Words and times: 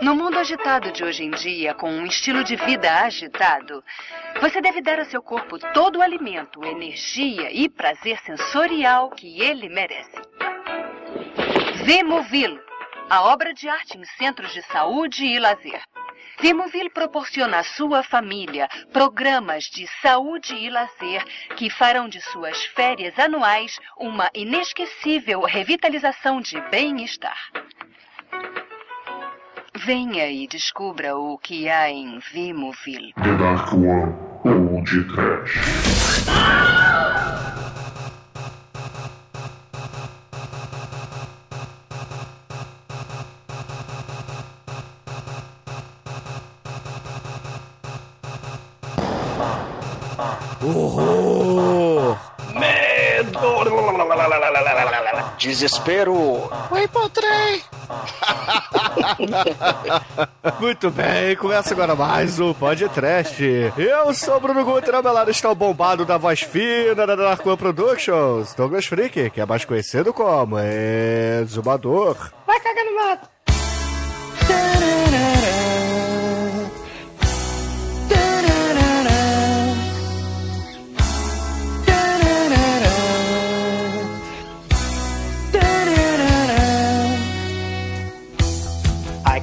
No 0.00 0.14
mundo 0.14 0.38
agitado 0.38 0.92
de 0.92 1.02
hoje 1.02 1.24
em 1.24 1.30
dia, 1.30 1.74
com 1.74 1.90
um 1.90 2.06
estilo 2.06 2.44
de 2.44 2.54
vida 2.54 3.00
agitado, 3.00 3.82
você 4.40 4.60
deve 4.60 4.80
dar 4.80 5.00
a 5.00 5.04
seu 5.04 5.20
corpo 5.20 5.58
todo 5.72 5.98
o 5.98 6.02
alimento, 6.02 6.64
energia 6.64 7.50
e 7.50 7.68
prazer 7.68 8.18
sensorial 8.20 9.10
que 9.10 9.42
ele 9.42 9.68
merece. 9.68 10.22
Vimovil, 11.84 12.60
a 13.10 13.22
obra 13.22 13.52
de 13.52 13.68
arte 13.68 13.98
em 13.98 14.04
centros 14.04 14.52
de 14.52 14.62
saúde 14.62 15.24
e 15.24 15.38
lazer. 15.38 15.82
Vimovil 16.40 16.90
proporciona 16.90 17.58
à 17.58 17.64
sua 17.64 18.04
família 18.04 18.68
programas 18.92 19.64
de 19.64 19.88
saúde 20.00 20.54
e 20.54 20.70
lazer 20.70 21.24
que 21.56 21.68
farão 21.68 22.08
de 22.08 22.20
suas 22.20 22.64
férias 22.66 23.18
anuais 23.18 23.76
uma 23.98 24.30
inesquecível 24.32 25.40
revitalização 25.40 26.40
de 26.40 26.60
bem-estar. 26.70 27.50
Venha 29.88 30.28
e 30.28 30.46
descubra 30.46 31.16
o 31.16 31.38
que 31.38 31.66
há 31.66 31.88
em 31.88 32.18
Vimovil. 32.18 33.10
The 33.14 33.36
Dark 33.38 33.72
One 33.72 34.12
ou 34.44 34.84
de 34.84 35.02
Trash. 35.04 35.56
Horror! 50.62 52.18
Medo! 52.52 53.58
Desespero! 55.38 56.50
Oi, 56.70 56.88
Poltrem! 56.88 57.62
Muito 60.58 60.90
bem, 60.90 61.36
começa 61.36 61.72
agora 61.72 61.94
mais 61.94 62.40
um 62.40 62.52
podcast. 62.52 63.40
Eu 63.76 64.12
sou 64.14 64.36
o 64.36 64.40
Bruno 64.40 64.64
Guter, 64.64 65.00
meu 65.00 65.12
lado 65.12 65.30
está 65.30 65.48
o 65.48 65.54
bombado 65.54 66.04
da 66.04 66.18
voz 66.18 66.40
fina 66.40 67.06
da 67.06 67.38
One 67.44 67.56
Productions, 67.56 68.52
Douglas 68.54 68.86
Freak, 68.86 69.30
que 69.30 69.40
é 69.40 69.46
mais 69.46 69.64
conhecido 69.64 70.12
como 70.12 70.58
Exumador. 70.58 72.16
Vai 72.44 72.58
cagar 72.58 72.84
no 72.84 72.96
mato! 72.96 73.28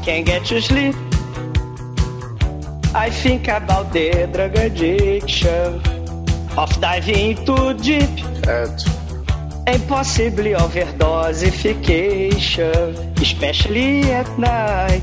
Can't 0.06 0.26
get 0.26 0.46
to 0.46 0.62
sleep. 0.62 0.96
I 2.94 3.10
think 3.10 3.48
about 3.48 3.92
the 3.92 4.30
drug 4.32 4.56
addiction 4.56 5.82
of 6.56 6.80
diving 6.80 7.44
too 7.44 7.74
deep 7.74 8.08
and 9.66 9.88
possibly 9.90 10.54
overdosification, 10.54 13.20
especially 13.20 14.12
at 14.12 14.30
night. 14.38 15.02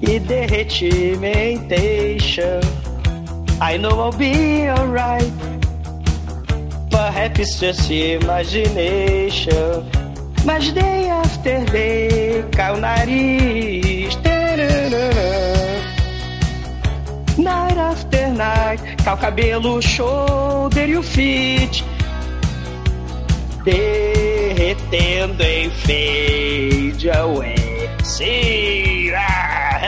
E 0.00 0.20
derretimentation. 0.20 2.62
I 3.60 3.76
know 3.76 4.00
I'll 4.00 4.12
be 4.12 4.68
alright. 4.70 5.32
Perhaps 6.88 7.40
it's 7.40 7.58
just 7.58 7.90
imagination. 7.90 9.99
Mas 10.44 10.72
day 10.72 11.10
after 11.10 11.64
day 11.66 12.44
cai 12.56 12.72
o 12.72 12.76
nariz. 12.78 14.18
Night 17.36 17.78
after 17.78 18.28
night, 18.32 18.96
cai 19.04 19.14
o 19.14 19.16
cabelo, 19.16 19.82
shoulder 19.82 20.88
e 20.88 20.96
o 20.96 21.02
feet. 21.02 21.84
Derretendo 23.64 25.42
em 25.42 25.70
fade 25.70 27.10
away. 27.10 27.90
Sim, 28.02 28.89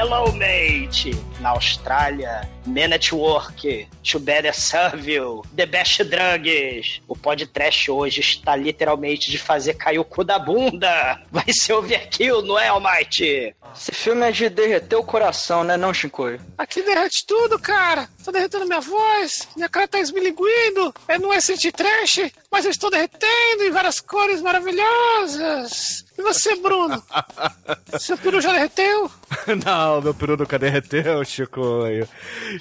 hello 0.02 0.32
mate. 0.32 1.12
Na 1.40 1.50
Austrália, 1.50 2.48
Man 2.66 2.92
at 2.92 3.12
Work, 3.12 3.86
To 4.02 4.18
Better 4.18 4.52
Serve 4.52 5.12
You, 5.12 5.42
The 5.54 5.64
Best 5.64 6.02
Drugs. 6.02 7.00
O 7.06 7.16
podcast 7.16 7.88
hoje 7.88 8.20
está 8.20 8.56
literalmente 8.56 9.30
de 9.30 9.38
fazer 9.38 9.74
cair 9.74 10.00
o 10.00 10.04
cu 10.04 10.24
da 10.24 10.40
bunda. 10.40 11.22
Vai 11.30 11.44
ser 11.48 11.74
overkill, 11.74 12.42
não 12.42 12.58
é, 12.58 12.66
Almighty? 12.66 13.54
Esse 13.74 13.92
filme 13.92 14.28
é 14.28 14.32
de 14.32 14.48
derreter 14.48 14.96
o 14.96 15.04
coração, 15.04 15.62
né, 15.62 15.76
não, 15.76 15.94
Shinkoi? 15.94 16.40
Aqui 16.58 16.82
derrete 16.82 17.24
tudo, 17.24 17.58
cara! 17.58 18.08
Tô 18.24 18.32
derretendo 18.32 18.66
minha 18.66 18.80
voz, 18.80 19.48
minha 19.56 19.68
cara 19.68 19.86
tá 19.86 20.00
esmilinguindo, 20.00 20.92
é 21.06 21.18
não 21.18 21.32
é 21.32 21.40
sentir 21.40 21.72
trash, 21.72 22.30
mas 22.50 22.64
eu 22.64 22.70
estou 22.72 22.90
derretendo 22.90 23.64
em 23.64 23.70
várias 23.70 24.00
cores 24.00 24.42
maravilhosas! 24.42 26.01
E 26.16 26.22
você, 26.22 26.56
Bruno? 26.56 27.02
Seu 27.98 28.18
peru 28.18 28.40
já 28.40 28.52
derreteu? 28.52 29.10
Não, 29.64 30.00
meu 30.00 30.14
peru 30.14 30.36
nunca 30.36 30.58
derreteu, 30.58 31.24
Chicoio. 31.24 32.08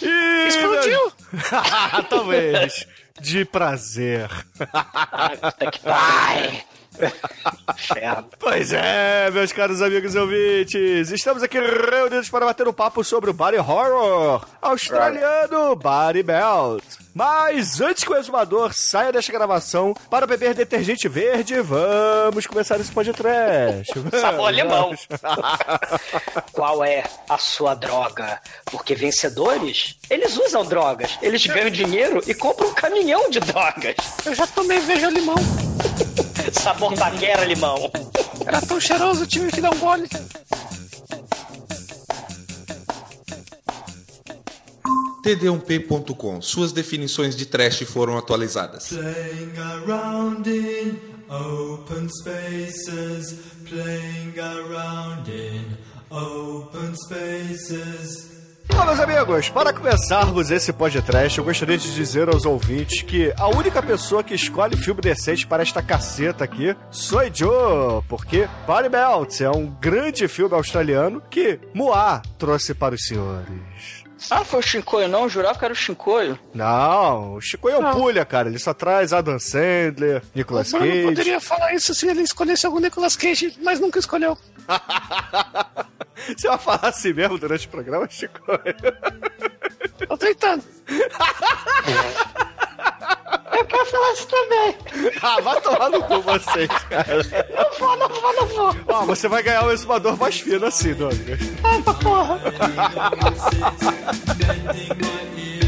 E... 0.02 0.48
Explodiu? 0.48 1.12
Talvez. 2.10 2.88
De 3.20 3.46
prazer. 3.46 4.30
Puta 4.58 5.72
que 5.72 5.80
pariu. 5.80 6.62
Pois 8.40 8.74
é, 8.74 9.30
meus 9.32 9.52
caros 9.52 9.82
amigos 9.82 10.16
e 10.16 10.18
ouvintes, 10.18 11.12
estamos 11.12 11.44
aqui 11.44 11.60
reunidos 11.60 12.30
para 12.30 12.46
bater 12.46 12.68
um 12.68 12.74
papo 12.74 13.04
sobre 13.04 13.30
o 13.30 13.34
body 13.34 13.58
horror 13.58 14.46
australiano 14.62 15.76
Body 15.76 16.24
Belt. 16.24 16.84
Mas 17.14 17.82
antes 17.82 18.04
que 18.04 18.12
o 18.12 18.16
exumador 18.16 18.72
saia 18.74 19.12
desta 19.12 19.32
gravação 19.34 19.94
para 20.10 20.26
beber 20.26 20.54
detergente 20.54 21.10
verde, 21.10 21.60
vamos 21.60 22.48
começar 22.48 22.80
esse 22.80 22.92
podcast. 22.92 23.92
Sabor 24.20 24.54
Vamos. 24.54 24.56
limão. 24.56 24.96
Qual 26.54 26.84
é 26.86 27.04
a 27.28 27.38
sua 27.38 27.76
droga? 27.76 28.40
Porque 28.66 28.96
vencedores, 28.96 29.98
eles 30.10 30.38
usam 30.38 30.64
drogas. 30.64 31.18
Eles 31.22 31.46
ganham 31.46 31.70
dinheiro 31.70 32.22
e 32.26 32.34
compram 32.34 32.70
um 32.70 32.74
caminhão 32.74 33.30
de 33.30 33.40
drogas. 33.42 33.96
Eu 34.26 34.34
já 34.34 34.48
tomei 34.48 34.80
veja 34.80 35.10
limão. 35.10 35.36
Sabor 36.52 36.94
paquera 36.96 37.46
limão. 37.46 37.92
Era 38.46 38.62
tão 38.62 38.80
cheiroso, 38.80 39.26
tive 39.28 39.52
que 39.52 39.62
dar 39.62 39.74
um 39.74 39.80
gole. 39.80 40.08
td1p.com. 45.24 46.42
Suas 46.42 46.72
definições 46.72 47.36
de 47.36 47.46
trash 47.46 47.84
foram 47.84 48.18
atualizadas. 48.18 48.88
Playing 48.88 49.54
around 49.58 50.50
in 50.50 51.00
open 51.30 52.10
spaces, 52.10 53.40
playing 53.70 54.34
around 54.40 55.30
in 55.30 55.78
open 56.10 56.96
spaces. 56.96 58.31
Bom, 58.74 58.86
meus 58.86 59.00
amigos, 59.00 59.50
para 59.50 59.74
começarmos 59.74 60.50
esse 60.52 60.72
podcast, 60.74 61.38
eu 61.38 61.44
gostaria 61.44 61.78
de 61.78 61.94
dizer 61.94 62.30
aos 62.30 62.46
ouvintes 62.46 63.02
que 63.02 63.34
a 63.38 63.48
única 63.48 63.82
pessoa 63.82 64.24
que 64.24 64.34
escolhe 64.34 64.76
filme 64.78 65.02
decente 65.02 65.46
para 65.46 65.62
esta 65.64 65.82
caceta 65.82 66.44
aqui 66.44 66.76
sou 66.90 67.22
Joe, 67.34 68.02
porque 68.08 68.48
Body 68.66 68.90
Belt 68.90 69.42
é 69.42 69.50
um 69.50 69.68
grande 69.68 70.28
filme 70.28 70.56
australiano 70.56 71.22
que 71.30 71.60
Moá 71.74 72.22
trouxe 72.38 72.74
para 72.74 72.96
os 72.96 73.04
senhores. 73.06 74.02
Ah, 74.30 74.46
foi 74.46 74.60
o 74.60 74.64
Shinkoio 74.64 75.08
não? 75.08 75.24
Eu 75.24 75.30
jurava 75.30 75.58
que 75.58 75.66
era 75.66 75.74
o 75.74 75.76
Shinkoio. 75.76 76.38
Não, 76.54 77.34
o 77.34 77.42
Chico 77.42 77.68
é 77.68 77.76
um 77.78 77.92
pulha, 77.92 78.24
cara. 78.24 78.48
Ele 78.50 78.60
só 78.60 78.72
traz 78.72 79.12
Adam 79.14 79.40
Sandler, 79.40 80.22
O 80.22 80.38
Nicolas 80.38 80.72
Cage. 80.72 81.04
poderia 81.04 81.40
falar 81.40 81.74
isso 81.74 81.94
se 81.96 82.08
ele 82.08 82.22
escolhesse 82.22 82.68
algum 82.68 82.80
Nicolas 82.80 83.16
Cage, 83.16 83.58
mas 83.64 83.80
nunca 83.80 83.98
escolheu. 83.98 84.38
Você 86.38 86.48
vai 86.48 86.58
falar 86.58 86.80
assim 86.84 87.14
mesmo 87.14 87.38
durante 87.38 87.68
o 87.68 87.70
programa, 87.70 88.08
Chico? 88.10 88.40
Tô 90.08 90.18
tentando. 90.18 90.64
Eu 93.54 93.66
quero 93.66 93.86
falar 93.86 94.14
isso 94.14 94.28
também. 94.28 94.78
ah, 95.22 95.42
vai 95.42 95.62
tomar 95.62 95.90
no 95.90 96.04
cu 96.04 96.22
vocês, 96.22 96.70
cara. 96.90 97.24
Não 97.56 97.72
vou, 97.80 97.98
não 97.98 98.10
vou, 98.10 98.34
não 98.34 98.48
vou. 98.48 98.76
Ó, 98.88 99.06
você 99.06 99.28
vai 99.28 99.44
ganhar 99.44 99.66
um 99.66 99.72
exumador 99.72 100.18
mais 100.18 100.40
fino 100.40 100.66
assim, 100.66 100.94
Douglas. 100.94 101.40
Eita 101.40 101.94
porra. 101.96 102.40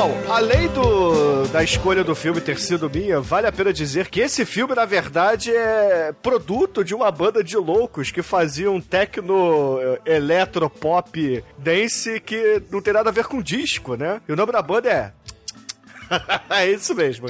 Bom, 0.00 0.16
além 0.30 0.66
do, 0.68 1.46
da 1.48 1.62
escolha 1.62 2.02
do 2.02 2.14
filme 2.14 2.40
ter 2.40 2.58
sido 2.58 2.88
minha, 2.88 3.20
vale 3.20 3.46
a 3.46 3.52
pena 3.52 3.70
dizer 3.70 4.08
que 4.08 4.18
esse 4.18 4.46
filme, 4.46 4.74
na 4.74 4.86
verdade, 4.86 5.54
é 5.54 6.10
produto 6.22 6.82
de 6.82 6.94
uma 6.94 7.10
banda 7.10 7.44
de 7.44 7.54
loucos 7.58 8.10
que 8.10 8.22
faziam 8.22 8.80
techno, 8.80 9.78
eh, 9.78 10.16
eletropop, 10.16 11.44
dance 11.58 12.18
que 12.18 12.62
não 12.70 12.80
tem 12.80 12.94
nada 12.94 13.10
a 13.10 13.12
ver 13.12 13.26
com 13.26 13.42
disco, 13.42 13.94
né? 13.94 14.22
E 14.26 14.32
o 14.32 14.36
nome 14.36 14.52
da 14.52 14.62
banda 14.62 14.88
é. 14.88 15.12
é 16.48 16.70
isso 16.70 16.94
mesmo. 16.94 17.28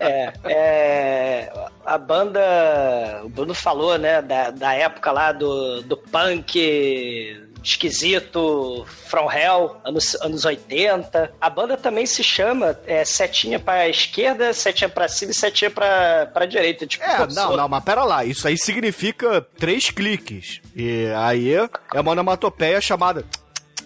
É, 0.00 0.32
é, 0.44 1.52
a 1.86 1.96
banda, 1.98 3.20
o 3.22 3.28
Bruno 3.28 3.54
falou, 3.54 3.96
né, 3.96 4.20
da, 4.22 4.50
da 4.50 4.74
época 4.74 5.12
lá 5.12 5.30
do, 5.30 5.82
do 5.82 5.96
punk 5.96 7.47
esquisito, 7.62 8.86
From 9.08 9.30
Hell, 9.30 9.76
anos, 9.84 10.14
anos 10.16 10.44
80. 10.44 11.32
A 11.40 11.50
banda 11.50 11.76
também 11.76 12.06
se 12.06 12.22
chama 12.22 12.78
é, 12.86 13.04
Setinha 13.04 13.58
pra 13.58 13.88
esquerda, 13.88 14.52
Setinha 14.52 14.88
pra 14.88 15.08
cima 15.08 15.32
e 15.32 15.34
Setinha 15.34 15.70
pra, 15.70 16.26
pra 16.32 16.46
direita. 16.46 16.86
Tipo, 16.86 17.04
É, 17.04 17.18
não, 17.28 17.50
se- 17.50 17.56
não, 17.56 17.68
mas 17.68 17.84
pera 17.84 18.04
lá. 18.04 18.24
Isso 18.24 18.46
aí 18.46 18.56
significa 18.56 19.40
três 19.58 19.90
cliques. 19.90 20.60
E 20.74 21.06
aí 21.16 21.52
é 21.54 22.00
uma 22.00 22.12
onomatopeia 22.12 22.80
chamada. 22.80 23.24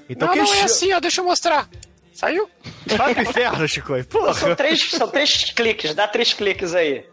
Então 0.09 0.29
não, 0.29 0.45
não 0.45 0.55
é 0.55 0.63
assim, 0.63 0.93
ó, 0.93 1.01
deixa 1.01 1.21
eu 1.21 1.25
mostrar. 1.25 1.69
Saiu? 2.13 2.49
Vai 2.87 3.15
pro 3.15 3.23
inferno, 3.23 3.67
Chico. 3.67 3.95
São 3.97 4.05
Porra. 4.05 4.55
três, 4.57 4.91
são 4.91 5.09
três 5.09 5.51
cliques, 5.53 5.95
dá 5.95 6.07
três 6.07 6.33
cliques 6.35 6.75
aí. 6.75 7.05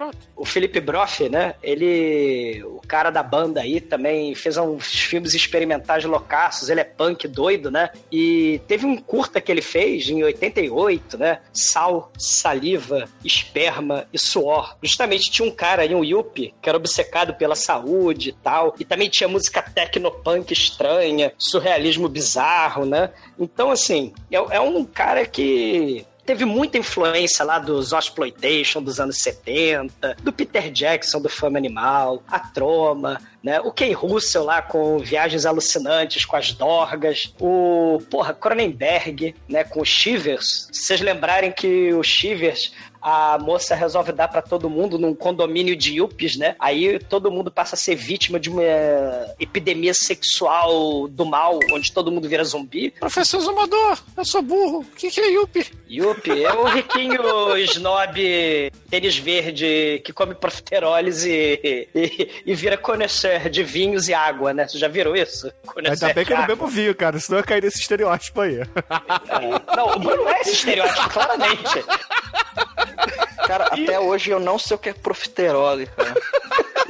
Pronto. 0.00 0.16
O 0.34 0.46
Felipe 0.46 0.80
Broff, 0.80 1.28
né? 1.28 1.56
Ele, 1.62 2.64
o 2.64 2.80
cara 2.88 3.10
da 3.10 3.22
banda 3.22 3.60
aí, 3.60 3.82
também 3.82 4.34
fez 4.34 4.56
uns 4.56 4.98
filmes 4.98 5.34
experimentais 5.34 6.06
loucaços. 6.06 6.70
Ele 6.70 6.80
é 6.80 6.84
punk 6.84 7.28
doido, 7.28 7.70
né? 7.70 7.90
E 8.10 8.62
teve 8.66 8.86
um 8.86 8.96
curta 8.96 9.42
que 9.42 9.52
ele 9.52 9.60
fez 9.60 10.08
em 10.08 10.22
88, 10.24 11.18
né? 11.18 11.40
Sal, 11.52 12.10
saliva, 12.16 13.10
esperma 13.22 14.06
e 14.10 14.18
suor. 14.18 14.74
Justamente 14.82 15.30
tinha 15.30 15.46
um 15.46 15.54
cara 15.54 15.82
aí, 15.82 15.94
um 15.94 16.02
Yuppie, 16.02 16.54
que 16.62 16.70
era 16.70 16.78
obcecado 16.78 17.34
pela 17.34 17.54
saúde 17.54 18.30
e 18.30 18.32
tal. 18.32 18.74
E 18.80 18.86
também 18.86 19.10
tinha 19.10 19.28
música 19.28 19.60
tecnopunk 19.60 20.50
estranha, 20.50 21.34
surrealismo 21.36 22.08
bizarro, 22.08 22.86
né? 22.86 23.10
Então, 23.38 23.70
assim, 23.70 24.14
é, 24.32 24.36
é 24.36 24.60
um 24.60 24.82
cara 24.82 25.26
que 25.26 26.06
teve 26.30 26.44
muita 26.44 26.78
influência 26.78 27.44
lá 27.44 27.58
dos 27.58 27.90
Exploitation 27.90 28.80
dos 28.80 29.00
anos 29.00 29.18
70, 29.18 30.16
do 30.22 30.32
Peter 30.32 30.70
Jackson 30.70 31.20
do 31.20 31.28
Fama 31.28 31.58
Animal, 31.58 32.22
a 32.28 32.38
Troma, 32.38 33.20
né? 33.42 33.60
O 33.60 33.72
Ken 33.72 33.92
Russell 33.92 34.44
lá 34.44 34.62
com 34.62 34.98
Viagens 34.98 35.46
Alucinantes, 35.46 36.24
com 36.24 36.36
as 36.36 36.52
Dorgas, 36.52 37.34
o, 37.40 37.98
porra, 38.10 38.34
Cronenberg, 38.34 39.34
né, 39.48 39.64
com 39.64 39.80
o 39.80 39.84
Shivers. 39.84 40.68
Se 40.72 40.84
vocês 40.84 41.00
lembrarem 41.00 41.52
que 41.52 41.92
o 41.92 42.02
Shivers 42.02 42.72
a 43.00 43.38
moça 43.38 43.74
resolve 43.74 44.12
dar 44.12 44.28
pra 44.28 44.42
todo 44.42 44.68
mundo 44.68 44.98
num 44.98 45.14
condomínio 45.14 45.74
de 45.74 45.94
yuppies, 45.94 46.36
né? 46.36 46.54
Aí 46.58 46.98
todo 46.98 47.30
mundo 47.30 47.50
passa 47.50 47.74
a 47.74 47.78
ser 47.78 47.94
vítima 47.94 48.38
de 48.38 48.50
uma 48.50 48.62
epidemia 49.38 49.94
sexual 49.94 51.08
do 51.08 51.24
mal, 51.24 51.58
onde 51.72 51.92
todo 51.92 52.12
mundo 52.12 52.28
vira 52.28 52.44
zumbi. 52.44 52.90
Professor 53.00 53.40
Zumador, 53.40 53.98
eu 54.16 54.24
sou 54.24 54.42
burro. 54.42 54.80
O 54.80 54.96
que, 54.96 55.10
que 55.10 55.20
é 55.20 55.30
Yuppie? 55.32 55.66
Yuppie 55.88 56.44
é 56.44 56.52
o 56.52 56.64
riquinho 56.64 57.56
snob, 57.64 58.70
tênis 58.90 59.16
verde, 59.16 60.02
que 60.04 60.12
come 60.12 60.34
profiteroles 60.34 61.24
e, 61.24 61.88
e, 61.94 62.28
e 62.46 62.54
vira 62.54 62.76
conhecer 62.76 63.29
de 63.38 63.62
vinhos 63.62 64.08
e 64.08 64.14
água, 64.14 64.52
né? 64.52 64.66
Você 64.66 64.78
já 64.78 64.88
viram 64.88 65.14
isso? 65.14 65.52
Ainda 65.76 66.12
bem 66.12 66.24
que 66.24 66.32
eu 66.32 66.36
não 66.36 66.44
de 66.44 66.48
bebo 66.48 66.66
vinho, 66.66 66.94
cara, 66.94 67.18
senão 67.18 67.38
eu 67.38 67.44
cair 67.44 67.62
nesse 67.62 67.80
estereótipo 67.80 68.40
aí. 68.40 68.60
água. 68.88 69.62
Não, 69.76 69.96
o 69.96 69.98
Bruno 69.98 70.28
é 70.28 70.40
esse 70.40 70.52
estereótipo, 70.52 71.08
claramente. 71.10 71.84
Cara, 73.46 73.64
até 73.66 73.98
hoje 73.98 74.30
eu 74.30 74.40
não 74.40 74.58
sei 74.58 74.76
o 74.76 74.78
que 74.78 74.90
é 74.90 74.92
profiterole, 74.92 75.86
cara. 75.86 76.14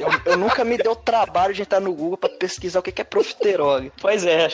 Eu, 0.01 0.31
eu 0.33 0.37
nunca 0.37 0.63
me 0.65 0.77
dei 0.77 0.91
o 0.91 0.95
trabalho 0.95 1.53
de 1.53 1.61
entrar 1.61 1.79
no 1.79 1.93
Google 1.93 2.17
pra 2.17 2.29
pesquisar 2.29 2.79
o 2.79 2.81
que 2.81 2.91
que 2.91 3.01
é 3.01 3.05
profiterole. 3.05 3.91
Pois 4.01 4.25
é, 4.25 4.47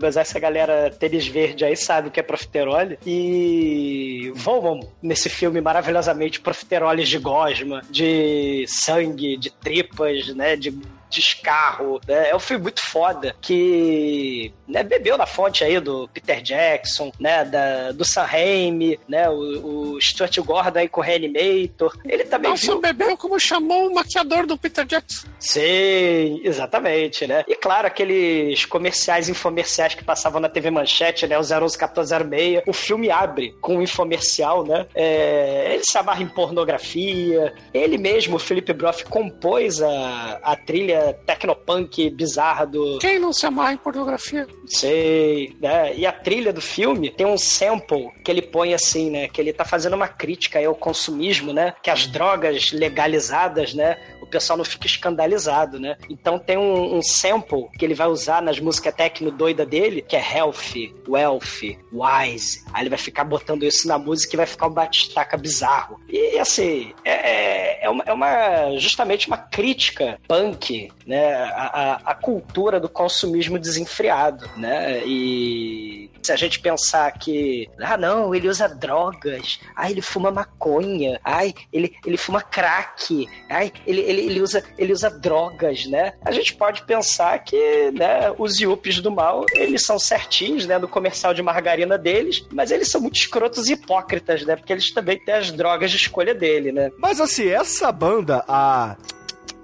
mas 0.00 0.16
essa 0.16 0.40
galera 0.40 0.90
tênis 0.98 1.26
verde 1.26 1.64
aí 1.64 1.76
sabe 1.76 2.08
o 2.08 2.10
que 2.10 2.20
é 2.20 2.22
profiterole 2.22 2.98
e 3.04 4.32
vão 4.34 4.80
nesse 5.02 5.28
filme 5.28 5.60
maravilhosamente 5.60 6.40
profiteroles 6.40 7.08
de 7.08 7.18
gosma, 7.18 7.82
de 7.90 8.64
sangue, 8.66 9.36
de 9.36 9.50
tripas, 9.50 10.34
né, 10.34 10.56
de 10.56 10.70
descarro, 11.14 12.00
né? 12.06 12.30
É 12.30 12.36
um 12.36 12.40
filme 12.40 12.64
muito 12.64 12.80
foda 12.80 13.34
que 13.40 14.52
né, 14.66 14.82
bebeu 14.82 15.16
na 15.16 15.26
fonte 15.26 15.62
aí 15.64 15.78
do 15.80 16.08
Peter 16.08 16.40
Jackson, 16.40 17.12
né, 17.18 17.44
da, 17.44 17.92
do 17.92 18.04
Sam 18.04 18.22
Raimi, 18.22 18.98
né, 19.08 19.28
o, 19.28 19.94
o 19.94 20.00
Stuart 20.00 20.36
Gordon 20.38 20.80
aí 20.80 20.88
com 20.88 21.00
o 21.00 21.04
Reanimator. 21.04 21.96
Ele 22.04 22.24
também 22.24 22.50
Nossa, 22.50 22.66
viu... 22.66 22.80
bebeu 22.80 23.16
como 23.16 23.38
chamou 23.38 23.88
o 23.88 23.94
maquiador 23.94 24.46
do 24.46 24.56
Peter 24.56 24.84
Jackson. 24.84 25.28
Sim, 25.38 26.40
exatamente, 26.42 27.26
né? 27.26 27.44
E 27.46 27.54
claro, 27.54 27.86
aqueles 27.86 28.64
comerciais 28.64 29.28
infomerciais 29.28 29.94
que 29.94 30.02
passavam 30.02 30.40
na 30.40 30.48
TV 30.48 30.70
Manchete, 30.70 31.26
né? 31.26 31.38
O 31.38 31.42
011 31.42 31.76
1406. 31.76 32.62
O 32.66 32.72
filme 32.72 33.10
abre 33.10 33.54
com 33.60 33.76
um 33.76 33.82
infomercial, 33.82 34.64
né? 34.64 34.86
É, 34.94 35.72
ele 35.74 35.84
se 35.84 35.96
amarra 35.98 36.22
em 36.22 36.28
pornografia. 36.28 37.52
Ele 37.72 37.98
mesmo, 37.98 38.36
o 38.36 38.38
Felipe 38.38 38.72
Broff, 38.72 39.04
compôs 39.04 39.82
a, 39.82 40.40
a 40.42 40.56
trilha 40.56 41.03
tecnopunk 41.12 42.08
bizarra 42.10 42.66
do. 42.66 42.98
Quem 42.98 43.18
não 43.18 43.32
se 43.32 43.46
amarra 43.46 43.72
em 43.74 43.76
pornografia? 43.76 44.46
Sei, 44.66 45.56
né? 45.60 45.94
E 45.96 46.06
a 46.06 46.12
trilha 46.12 46.52
do 46.52 46.60
filme 46.60 47.10
tem 47.10 47.26
um 47.26 47.38
sample 47.38 48.10
que 48.24 48.30
ele 48.30 48.42
põe 48.42 48.74
assim, 48.74 49.10
né? 49.10 49.28
Que 49.28 49.40
ele 49.40 49.52
tá 49.52 49.64
fazendo 49.64 49.94
uma 49.94 50.08
crítica 50.08 50.58
aí 50.58 50.64
ao 50.64 50.74
consumismo, 50.74 51.52
né? 51.52 51.74
Que 51.82 51.90
as 51.90 52.06
drogas 52.06 52.72
legalizadas, 52.72 53.74
né? 53.74 53.98
O 54.20 54.26
pessoal 54.26 54.56
não 54.56 54.64
fica 54.64 54.86
escandalizado, 54.86 55.78
né? 55.78 55.96
Então 56.08 56.38
tem 56.38 56.56
um, 56.56 56.96
um 56.96 57.02
sample 57.02 57.68
que 57.78 57.84
ele 57.84 57.94
vai 57.94 58.06
usar 58.08 58.40
nas 58.42 58.58
músicas 58.58 58.94
techno 58.94 59.30
doida 59.30 59.66
dele, 59.66 60.00
que 60.02 60.16
é 60.16 60.36
healthy, 60.36 60.94
wealthy, 61.08 61.78
wise. 61.92 62.64
Aí 62.72 62.82
ele 62.82 62.90
vai 62.90 62.98
ficar 62.98 63.24
botando 63.24 63.64
isso 63.64 63.86
na 63.86 63.98
música 63.98 64.34
e 64.34 64.36
vai 64.38 64.46
ficar 64.46 64.66
um 64.66 64.70
batistaca 64.72 65.36
bizarro. 65.36 66.00
E 66.08 66.38
assim, 66.38 66.92
é, 67.04 67.12
é, 67.12 67.84
é 67.84 67.90
uma, 67.90 68.04
é 68.06 68.12
uma- 68.12 68.78
justamente 68.78 69.26
uma 69.28 69.36
crítica 69.38 70.18
punk, 70.26 70.90
né? 71.06 71.34
A, 71.34 72.00
a, 72.04 72.14
cultura 72.14 72.80
do 72.80 72.88
consumismo 72.88 73.58
desenfreado, 73.58 74.48
né? 74.56 75.02
E 75.04 76.10
se 76.22 76.32
a 76.32 76.36
gente 76.36 76.60
pensar 76.60 77.12
que, 77.12 77.68
ah, 77.80 77.96
não, 77.96 78.34
ele 78.34 78.48
usa 78.48 78.68
drogas, 78.68 79.60
ah, 79.76 79.90
ele 79.90 80.00
fuma 80.00 80.30
maconha, 80.30 81.20
ai, 81.22 81.54
ele, 81.72 81.94
ele 82.06 82.16
fuma 82.16 82.40
crack, 82.40 83.28
ai, 83.50 83.72
ele, 83.86 84.00
ele, 84.00 84.20
ele, 84.22 84.40
usa, 84.40 84.64
ele 84.78 84.92
usa 84.92 85.10
drogas, 85.10 85.84
né? 85.86 86.14
A 86.24 86.32
gente 86.32 86.54
pode 86.54 86.82
pensar 86.84 87.38
que, 87.40 87.90
né, 87.92 88.32
os 88.38 88.58
yuppies 88.58 89.00
do 89.00 89.10
mal, 89.10 89.44
eles 89.52 89.84
são 89.84 89.98
certinhos, 89.98 90.66
né, 90.66 90.78
no 90.78 90.88
comercial 90.88 91.34
de 91.34 91.42
margarina 91.42 91.98
deles, 91.98 92.46
mas 92.52 92.70
eles 92.70 92.90
são 92.90 93.00
muito 93.00 93.16
escrotos 93.16 93.68
e 93.68 93.74
hipócritas, 93.74 94.44
né? 94.44 94.56
Porque 94.56 94.72
eles 94.72 94.92
também 94.92 95.18
têm 95.22 95.34
as 95.34 95.50
drogas 95.50 95.90
de 95.90 95.98
escolha 95.98 96.34
dele, 96.34 96.72
né? 96.72 96.90
Mas 96.98 97.20
assim, 97.20 97.48
essa 97.48 97.92
banda, 97.92 98.44
a. 98.48 98.96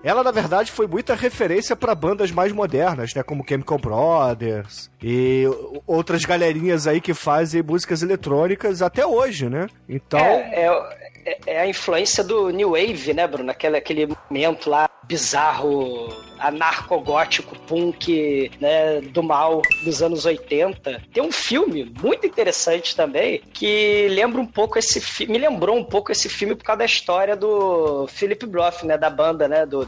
Ela, 0.02 0.24
na 0.24 0.30
verdade, 0.30 0.72
foi 0.72 0.86
muita 0.86 1.14
referência 1.14 1.76
pra 1.76 1.94
bandas 1.94 2.30
mais 2.30 2.52
modernas, 2.52 3.12
né? 3.14 3.22
Como 3.22 3.44
Chemical 3.46 3.78
Brothers 3.78 4.90
e 5.02 5.44
outras 5.86 6.24
galerinhas 6.24 6.86
aí 6.86 7.00
que 7.00 7.12
fazem 7.12 7.62
músicas 7.62 8.02
eletrônicas 8.02 8.80
até 8.80 9.04
hoje, 9.04 9.48
né? 9.48 9.66
Então. 9.88 10.18
É, 10.18 10.64
é, 10.64 10.99
é 11.46 11.60
a 11.60 11.66
influência 11.66 12.22
do 12.24 12.50
New 12.50 12.70
Wave, 12.70 13.12
né, 13.14 13.26
Bruno? 13.26 13.50
Aquele, 13.50 13.76
aquele 13.76 14.08
momento 14.28 14.70
lá 14.70 14.88
bizarro, 15.04 16.08
anarcogótico, 16.38 17.56
punk, 17.66 18.50
né, 18.60 19.00
do 19.00 19.22
mal 19.22 19.60
dos 19.84 20.02
anos 20.02 20.24
80. 20.24 21.02
Tem 21.12 21.22
um 21.22 21.32
filme 21.32 21.92
muito 22.00 22.26
interessante 22.26 22.94
também 22.94 23.42
que 23.52 24.06
lembra 24.08 24.40
um 24.40 24.46
pouco 24.46 24.78
esse 24.78 25.00
filme, 25.00 25.32
me 25.32 25.38
lembrou 25.38 25.76
um 25.76 25.84
pouco 25.84 26.12
esse 26.12 26.28
filme 26.28 26.54
por 26.54 26.64
causa 26.64 26.78
da 26.78 26.84
história 26.84 27.36
do 27.36 28.06
Philip 28.06 28.46
Roth, 28.46 28.84
né, 28.84 28.96
da 28.96 29.10
banda, 29.10 29.48
né, 29.48 29.66
do 29.66 29.86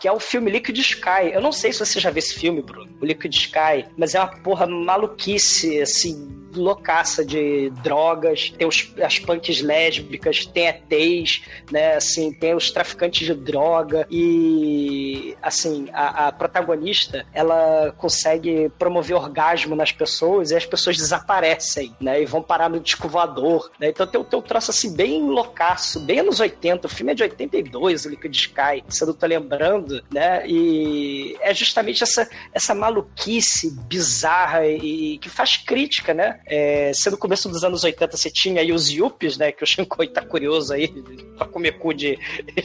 que 0.00 0.08
é 0.08 0.12
o 0.12 0.18
filme 0.18 0.50
Liquid 0.50 0.78
Sky. 0.78 1.30
Eu 1.32 1.42
não 1.42 1.52
sei 1.52 1.72
se 1.72 1.78
você 1.78 2.00
já 2.00 2.10
viu 2.10 2.18
esse 2.18 2.34
filme, 2.34 2.62
Bruno, 2.62 2.90
o 3.00 3.04
Liquid 3.04 3.32
Sky, 3.32 3.86
mas 3.96 4.14
é 4.14 4.18
uma 4.18 4.28
porra 4.28 4.66
maluquice, 4.66 5.80
assim, 5.80 6.40
loucaça 6.54 7.24
de 7.24 7.70
drogas, 7.82 8.50
tem 8.50 8.66
os, 8.66 8.92
as 9.02 9.18
punks 9.18 9.60
lésbicas, 9.60 10.46
tem 10.46 10.66
ETs, 10.68 11.42
né, 11.70 11.94
assim, 11.94 12.32
tem 12.32 12.54
os 12.54 12.70
traficantes 12.70 13.26
de 13.26 13.34
droga. 13.34 14.06
E, 14.10 15.36
assim, 15.42 15.88
a, 15.92 16.28
a 16.28 16.32
protagonista, 16.32 17.26
ela 17.32 17.92
consegue 17.96 18.70
promover 18.78 19.16
orgasmo 19.16 19.76
nas 19.76 19.92
pessoas 19.92 20.50
e 20.50 20.56
as 20.56 20.66
pessoas 20.66 20.96
desaparecem, 20.96 21.94
né, 22.00 22.22
e 22.22 22.26
vão 22.26 22.42
parar 22.42 22.68
no 22.68 22.80
disco 22.80 23.08
voador, 23.08 23.70
né, 23.78 23.88
então 23.88 24.06
tem, 24.06 24.22
tem 24.22 24.38
um 24.38 24.42
troço, 24.42 24.70
assim, 24.70 24.94
bem 24.94 25.22
loucaço, 25.22 26.00
bem 26.00 26.20
anos 26.20 26.40
80, 26.40 26.86
o 26.86 26.90
filme 26.90 27.12
é 27.12 27.14
de 27.14 27.22
82, 27.22 28.06
o 28.06 28.08
Liquid 28.10 28.34
Sky, 28.34 28.84
se 28.88 29.02
eu 29.02 29.08
não 29.08 29.14
tô 29.14 29.26
lembrando, 29.26 29.89
falando, 29.90 30.04
né? 30.12 30.42
E 30.46 31.36
é 31.40 31.52
justamente 31.52 32.02
essa, 32.02 32.28
essa 32.52 32.74
maluquice 32.74 33.70
bizarra 33.88 34.66
e 34.66 35.18
que 35.18 35.28
faz 35.28 35.56
crítica, 35.56 36.14
né? 36.14 36.40
É, 36.46 36.92
se 36.94 37.10
no 37.10 37.18
começo 37.18 37.48
dos 37.48 37.64
anos 37.64 37.82
80 37.82 38.16
você 38.16 38.30
tinha 38.30 38.60
aí 38.60 38.72
os 38.72 38.88
Yuppies, 38.88 39.36
né? 39.36 39.50
Que 39.50 39.64
o 39.64 39.66
Shinkoi 39.66 40.08
tá 40.08 40.22
curioso 40.22 40.72
aí 40.72 40.88
pra 41.36 41.46
comer 41.46 41.72
cu 41.78 41.92
de, 41.92 42.18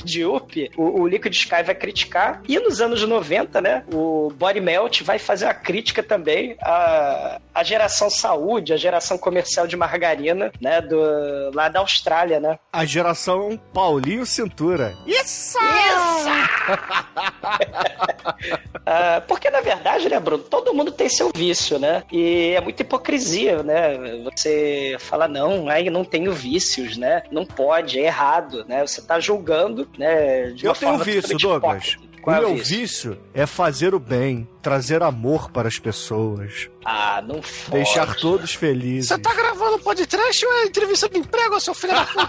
de 0.03 0.21
Yuppie, 0.21 0.69
o, 0.77 1.01
o 1.01 1.07
Liquid 1.07 1.33
Sky 1.33 1.63
vai 1.63 1.75
criticar. 1.75 2.41
E 2.47 2.59
nos 2.59 2.81
anos 2.81 3.01
90, 3.03 3.61
né? 3.61 3.83
O 3.91 4.31
Body 4.35 4.61
Melt 4.61 5.01
vai 5.01 5.17
fazer 5.17 5.45
uma 5.45 5.53
crítica 5.53 6.03
também 6.03 6.55
à, 6.61 7.39
à 7.53 7.63
geração 7.63 8.09
saúde, 8.09 8.73
à 8.73 8.77
geração 8.77 9.17
comercial 9.17 9.65
de 9.65 9.75
margarina, 9.75 10.51
né? 10.61 10.81
Do, 10.81 11.51
lá 11.53 11.69
da 11.69 11.79
Austrália, 11.79 12.39
né? 12.39 12.59
A 12.71 12.85
geração 12.85 13.59
Paulinho 13.73 14.25
Cintura. 14.25 14.93
Isso! 15.05 15.57
Ah, 18.87 19.19
porque, 19.27 19.49
na 19.49 19.61
verdade, 19.61 20.07
né, 20.07 20.19
Bruno, 20.19 20.43
todo 20.43 20.71
mundo 20.71 20.91
tem 20.91 21.09
seu 21.09 21.31
vício, 21.35 21.79
né? 21.79 22.03
E 22.11 22.53
é 22.55 22.61
muita 22.61 22.83
hipocrisia, 22.83 23.63
né? 23.63 23.97
Você 24.25 24.95
fala, 24.99 25.27
não, 25.27 25.67
aí 25.67 25.89
não 25.89 26.05
tenho 26.05 26.31
vícios, 26.31 26.95
né? 26.95 27.23
Não 27.31 27.45
pode, 27.45 27.99
é 27.99 28.03
errado, 28.03 28.63
né? 28.67 28.85
Você 28.85 29.01
tá 29.01 29.19
julgando, 29.19 29.89
né? 29.97 30.53
Eu 30.61 30.73
tenho 30.73 30.99
vício, 30.99 31.35
Douglas. 31.35 31.93
hipócrita. 31.93 32.14
O 32.25 32.29
Qual 32.31 32.37
é 32.37 32.39
meu 32.39 32.53
o 32.53 32.55
vício? 32.55 32.79
vício 32.79 33.19
é 33.35 33.45
fazer 33.45 33.93
o 33.93 33.99
bem, 33.99 34.49
trazer 34.59 35.03
amor 35.03 35.51
para 35.51 35.67
as 35.67 35.77
pessoas, 35.77 36.67
Ah, 36.83 37.21
não 37.23 37.39
fode. 37.39 37.69
deixar 37.83 38.15
todos 38.15 38.55
felizes. 38.55 39.09
Você 39.09 39.19
tá 39.19 39.31
gravando 39.31 39.77
podcast 39.77 40.43
ou 40.43 40.53
é 40.55 40.63
entrevista 40.65 41.07
de 41.07 41.19
emprego, 41.19 41.59
seu 41.59 41.75
filho 41.75 41.93
da 41.93 42.03
puta? 42.03 42.27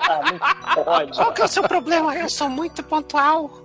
Ah, 0.00 0.20
não 0.76 0.84
pode. 0.84 1.12
Qual 1.16 1.32
que 1.32 1.42
é 1.42 1.44
o 1.44 1.48
seu 1.48 1.62
problema? 1.62 2.16
Eu 2.16 2.28
sou 2.28 2.48
muito 2.48 2.82
pontual. 2.82 3.62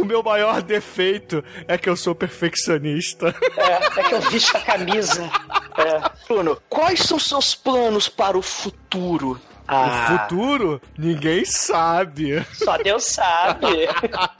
O 0.00 0.04
meu 0.04 0.20
maior 0.20 0.60
defeito 0.60 1.44
é 1.68 1.78
que 1.78 1.88
eu 1.88 1.96
sou 1.96 2.16
perfeccionista. 2.16 3.32
É, 3.56 4.00
é 4.00 4.02
que 4.02 4.14
eu 4.16 4.20
visto 4.22 4.56
a 4.56 4.60
camisa. 4.60 5.30
É. 5.76 6.10
Bruno, 6.26 6.60
quais 6.68 7.00
são 7.00 7.20
seus 7.20 7.54
planos 7.54 8.08
para 8.08 8.36
o 8.36 8.42
futuro? 8.42 9.40
Ah, 9.68 9.86
O 9.86 10.18
futuro, 10.28 10.80
ninguém 10.96 11.44
sabe. 11.44 12.42
só 12.54 12.78
Deus 12.78 13.04
sabe. 13.04 13.66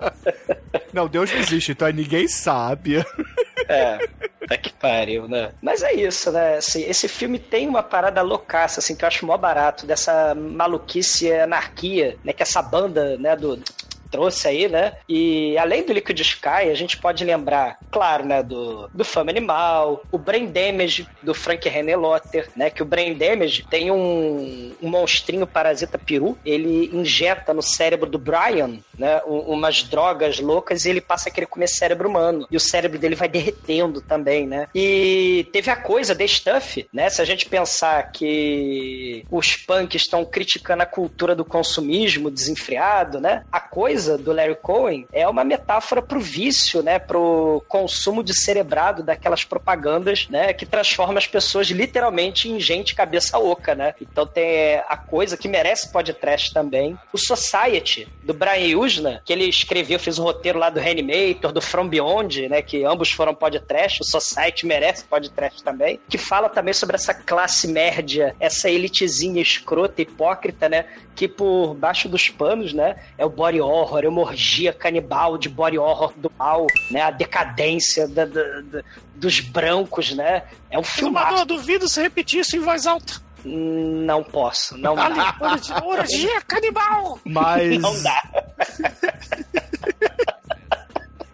Não, 0.93 1.07
Deus 1.07 1.31
não 1.31 1.39
existe, 1.39 1.73
então 1.73 1.87
é 1.89 1.93
ninguém 1.93 2.27
sabe. 2.27 3.05
É. 3.69 3.99
Tá 4.49 4.57
que 4.57 4.73
pariu, 4.73 5.29
né? 5.29 5.51
Mas 5.61 5.83
é 5.83 5.93
isso, 5.93 6.33
né? 6.33 6.57
Assim, 6.57 6.83
esse 6.85 7.07
filme 7.09 7.39
tem 7.39 7.69
uma 7.69 7.83
parada 7.83 8.23
loucaça, 8.23 8.81
assim, 8.81 8.97
que 8.97 9.05
eu 9.05 9.09
acho 9.09 9.27
mó 9.27 9.37
barato, 9.37 9.87
dessa 9.87 10.35
maluquice 10.35 11.31
anarquia, 11.33 12.17
né? 12.25 12.33
Que 12.33 12.43
essa 12.43 12.63
banda, 12.63 13.17
né, 13.19 13.37
do 13.37 13.63
trouxe 14.11 14.49
aí, 14.49 14.69
né? 14.69 14.95
E 15.09 15.57
além 15.59 15.85
do 15.85 15.93
Liquid 15.93 16.19
Sky, 16.21 16.71
a 16.71 16.75
gente 16.75 16.97
pode 16.97 17.25
lembrar, 17.25 17.79
claro, 17.91 18.25
né, 18.25 18.43
do, 18.43 18.89
do 18.93 19.05
Fama 19.05 19.31
Animal, 19.31 20.03
o 20.11 20.19
Brain 20.19 20.47
Damage 20.47 21.07
do 21.23 21.35
Frank 21.35 21.69
René 21.69 21.97
Lotter, 21.97 22.49
né? 22.57 22.71
Que 22.71 22.83
o 22.83 22.87
Brain 22.87 23.15
Damage 23.15 23.65
tem 23.71 23.91
um, 23.91 24.73
um 24.83 24.89
monstrinho 24.89 25.47
parasita 25.47 25.99
peru, 25.99 26.39
ele 26.45 26.91
injeta 26.93 27.53
no 27.53 27.63
cérebro 27.63 28.09
do 28.09 28.19
Brian, 28.19 28.79
né, 28.99 29.21
um- 29.27 29.41
umas 29.53 29.83
drogas 29.83 30.39
loucas 30.41 30.85
e 30.85 30.91
ele 30.91 31.01
passa 31.01 31.29
a 31.29 31.33
querer 31.33 31.47
comer 31.47 31.69
cérebro 31.69 32.09
humano. 32.09 32.47
E 32.51 32.57
o 32.57 32.61
cérebro 32.61 32.99
dele 32.99 33.15
vai 33.15 33.29
derretendo 33.29 34.01
também, 34.01 34.47
né? 34.47 34.67
E 34.75 35.47
teve 35.53 35.71
a 35.71 35.77
coisa 35.77 36.15
The 36.15 36.27
Stuff, 36.27 36.89
né? 36.93 37.09
Se 37.11 37.21
a 37.21 37.25
gente 37.25 37.47
pensar 37.47 38.11
que 38.13 39.25
os 39.31 39.57
punks 39.57 40.03
estão 40.03 40.25
criticando 40.25 40.83
a 40.83 40.87
cultura 40.87 41.35
do 41.35 41.45
consumismo 41.45 42.31
desenfreado, 42.31 43.21
né? 43.21 43.45
A 43.53 43.61
coisa 43.61 43.98
do 44.07 44.33
Larry 44.33 44.57
Cohen 44.57 45.07
é 45.13 45.27
uma 45.29 45.45
metáfora 45.45 46.01
pro 46.01 46.21
vício, 46.21 46.83
né? 46.83 46.99
Pro 46.99 47.63
consumo 47.69 48.23
de 48.23 48.35
cerebrado 48.35 49.03
daquelas 49.03 49.45
propagandas, 49.45 50.29
né? 50.29 50.53
Que 50.53 50.67
transforma 50.67 51.19
as 51.19 51.27
pessoas 51.27 51.69
literalmente 51.69 52.49
em 52.49 52.61
gente 52.61 52.95
cabeça 52.95 53.39
oca, 53.39 53.75
né? 53.75 53.95
Então 54.01 54.27
tem 54.27 54.77
a 54.89 54.97
coisa 54.97 55.37
que 55.37 55.49
merece 55.49 55.91
podcast 55.93 56.53
também. 56.53 56.99
O 57.13 57.19
Society, 57.19 58.09
do 58.23 58.35
Brian 58.35 58.79
Usna, 58.79 59.23
que 59.25 59.33
ele 59.33 59.45
escreveu, 59.45 59.99
fez 59.99 60.19
o 60.19 60.23
roteiro 60.23 60.59
lá 60.59 60.71
do 60.71 60.81
Reanimator, 60.81 61.53
do 61.53 61.61
From 61.61 61.89
Beyond, 61.89 62.49
né? 62.49 62.63
Que 62.63 62.85
ambos 62.85 63.11
foram 63.11 63.35
podcast. 63.35 64.03
O 64.03 64.05
Society 64.05 64.67
merece 64.67 65.05
podcast 65.05 65.63
também. 65.63 65.99
Que 66.09 66.19
fala 66.19 66.49
também 66.49 66.75
sobre 66.75 66.97
essa 66.97 67.15
classe 67.15 67.67
média, 67.69 68.35
essa 68.39 68.71
elitezinha 68.71 69.41
escrota, 69.41 70.03
hipócrita, 70.03 70.69
né? 70.69 70.85
Que 71.15 71.27
por 71.27 71.75
baixo 71.75 72.09
dos 72.09 72.29
panos, 72.29 72.73
né? 72.73 72.97
É 73.17 73.25
o 73.25 73.31
body 73.31 73.61
horror, 73.61 73.88
é 74.05 74.09
uma 74.09 74.21
orgia 74.21 74.73
canibal 74.73 75.39
de 75.39 75.49
body 75.49 75.79
horror 75.79 76.13
do 76.17 76.31
mal, 76.39 76.67
né? 76.91 77.01
A 77.03 77.11
decadência 77.11 78.07
da- 78.07 78.27
da- 78.27 78.61
da- 78.63 78.83
dos 79.15 79.41
brancos, 79.41 80.13
né? 80.15 80.43
É 80.71 80.79
um 80.79 80.83
Filmador, 80.83 81.29
filmaço. 81.29 81.47
duvido 81.47 81.89
se 81.89 82.01
repetir 82.03 82.41
isso 82.41 82.57
em 82.57 82.61
voz 82.61 82.87
alta. 82.87 83.15
Não 83.45 84.23
posso, 84.23 84.77
não 84.77 84.99
Ali, 84.99 85.15
dá. 85.17 85.83
orgia 85.85 86.41
canibal. 86.43 87.19
Mas. 87.25 87.79
Não 87.81 88.03
dá. 88.03 88.23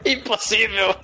Impossível. 0.04 0.94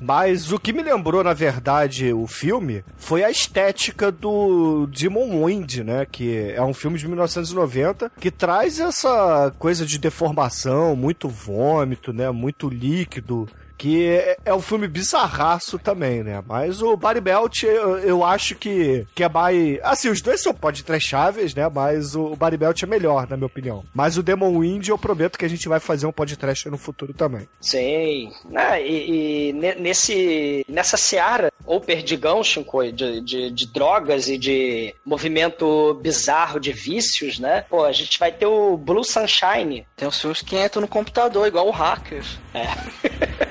Mas 0.00 0.52
o 0.52 0.58
que 0.58 0.72
me 0.72 0.82
lembrou, 0.82 1.24
na 1.24 1.32
verdade, 1.32 2.12
o 2.12 2.26
filme 2.26 2.84
foi 2.96 3.24
a 3.24 3.30
estética 3.30 4.12
do 4.12 4.86
Demon 4.86 5.44
Wind, 5.44 5.78
né? 5.78 6.06
Que 6.10 6.50
é 6.50 6.62
um 6.62 6.74
filme 6.74 6.98
de 6.98 7.06
1990 7.06 8.12
que 8.20 8.30
traz 8.30 8.78
essa 8.78 9.52
coisa 9.58 9.86
de 9.86 9.98
deformação, 9.98 10.94
muito 10.94 11.28
vômito, 11.28 12.12
né? 12.12 12.30
Muito 12.30 12.68
líquido. 12.68 13.48
Que 13.78 14.06
é, 14.06 14.36
é 14.46 14.54
um 14.54 14.60
filme 14.60 14.88
bizarraço 14.88 15.78
também, 15.78 16.22
né? 16.22 16.42
Mas 16.46 16.80
o 16.80 16.96
Body 16.96 17.20
Belt, 17.20 17.62
eu, 17.62 17.98
eu 17.98 18.24
acho 18.24 18.54
que, 18.54 19.06
que 19.14 19.22
é 19.22 19.28
mais. 19.28 19.78
Assim, 19.82 20.08
os 20.08 20.20
dois 20.20 20.42
são 20.42 20.54
podcastáveis, 20.54 21.54
né? 21.54 21.68
Mas 21.68 22.14
o, 22.14 22.24
o 22.32 22.36
Body 22.36 22.56
Belt 22.56 22.82
é 22.82 22.86
melhor, 22.86 23.28
na 23.28 23.36
minha 23.36 23.46
opinião. 23.46 23.84
Mas 23.94 24.16
o 24.16 24.22
Demon 24.22 24.58
Wind, 24.60 24.88
eu 24.88 24.96
prometo 24.98 25.38
que 25.38 25.44
a 25.44 25.48
gente 25.48 25.68
vai 25.68 25.78
fazer 25.80 26.06
um 26.06 26.12
podcast 26.12 26.68
no 26.70 26.78
futuro 26.78 27.12
também. 27.12 27.46
Sim. 27.60 28.32
Ah, 28.54 28.80
e, 28.80 29.48
e 29.48 29.52
ne- 29.52 29.74
nesse, 29.74 30.64
nessa 30.68 30.96
seara, 30.96 31.52
ou 31.64 31.80
perdigão, 31.80 32.42
Shinkoi, 32.42 32.92
de, 32.92 33.20
de, 33.20 33.50
de 33.50 33.66
drogas 33.66 34.28
e 34.28 34.38
de 34.38 34.94
movimento 35.04 35.94
bizarro 36.02 36.58
de 36.58 36.72
vícios, 36.72 37.38
né? 37.38 37.64
Pô, 37.68 37.84
a 37.84 37.92
gente 37.92 38.18
vai 38.18 38.32
ter 38.32 38.46
o 38.46 38.76
Blue 38.76 39.04
Sunshine. 39.04 39.86
Tem 39.96 40.08
uns 40.08 40.20
filmes 40.20 40.40
que 40.42 40.56
entram 40.58 40.80
no 40.82 40.88
computador, 40.88 41.46
igual 41.46 41.66
o 41.66 41.70
Hackers. 41.70 42.38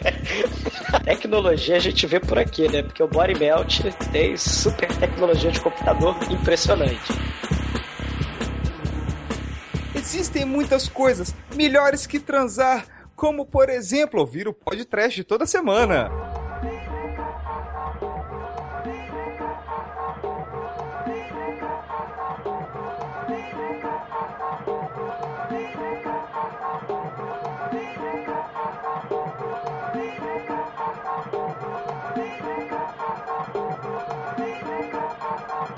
Tecnologia 1.04 1.76
a 1.76 1.80
gente 1.80 2.06
vê 2.06 2.20
por 2.20 2.38
aqui, 2.38 2.70
né? 2.70 2.82
Porque 2.82 3.02
o 3.02 3.08
Body 3.08 3.38
Melt 3.38 3.80
tem 4.12 4.36
super 4.36 4.88
tecnologia 4.96 5.50
de 5.50 5.60
computador 5.60 6.16
impressionante. 6.30 7.12
Existem 9.94 10.44
muitas 10.44 10.88
coisas 10.88 11.34
melhores 11.54 12.06
que 12.06 12.18
transar, 12.18 12.86
como 13.14 13.44
por 13.44 13.68
exemplo 13.68 14.20
ouvir 14.20 14.48
o 14.48 14.52
podcast 14.52 15.22
toda 15.24 15.46
semana. 15.46 16.10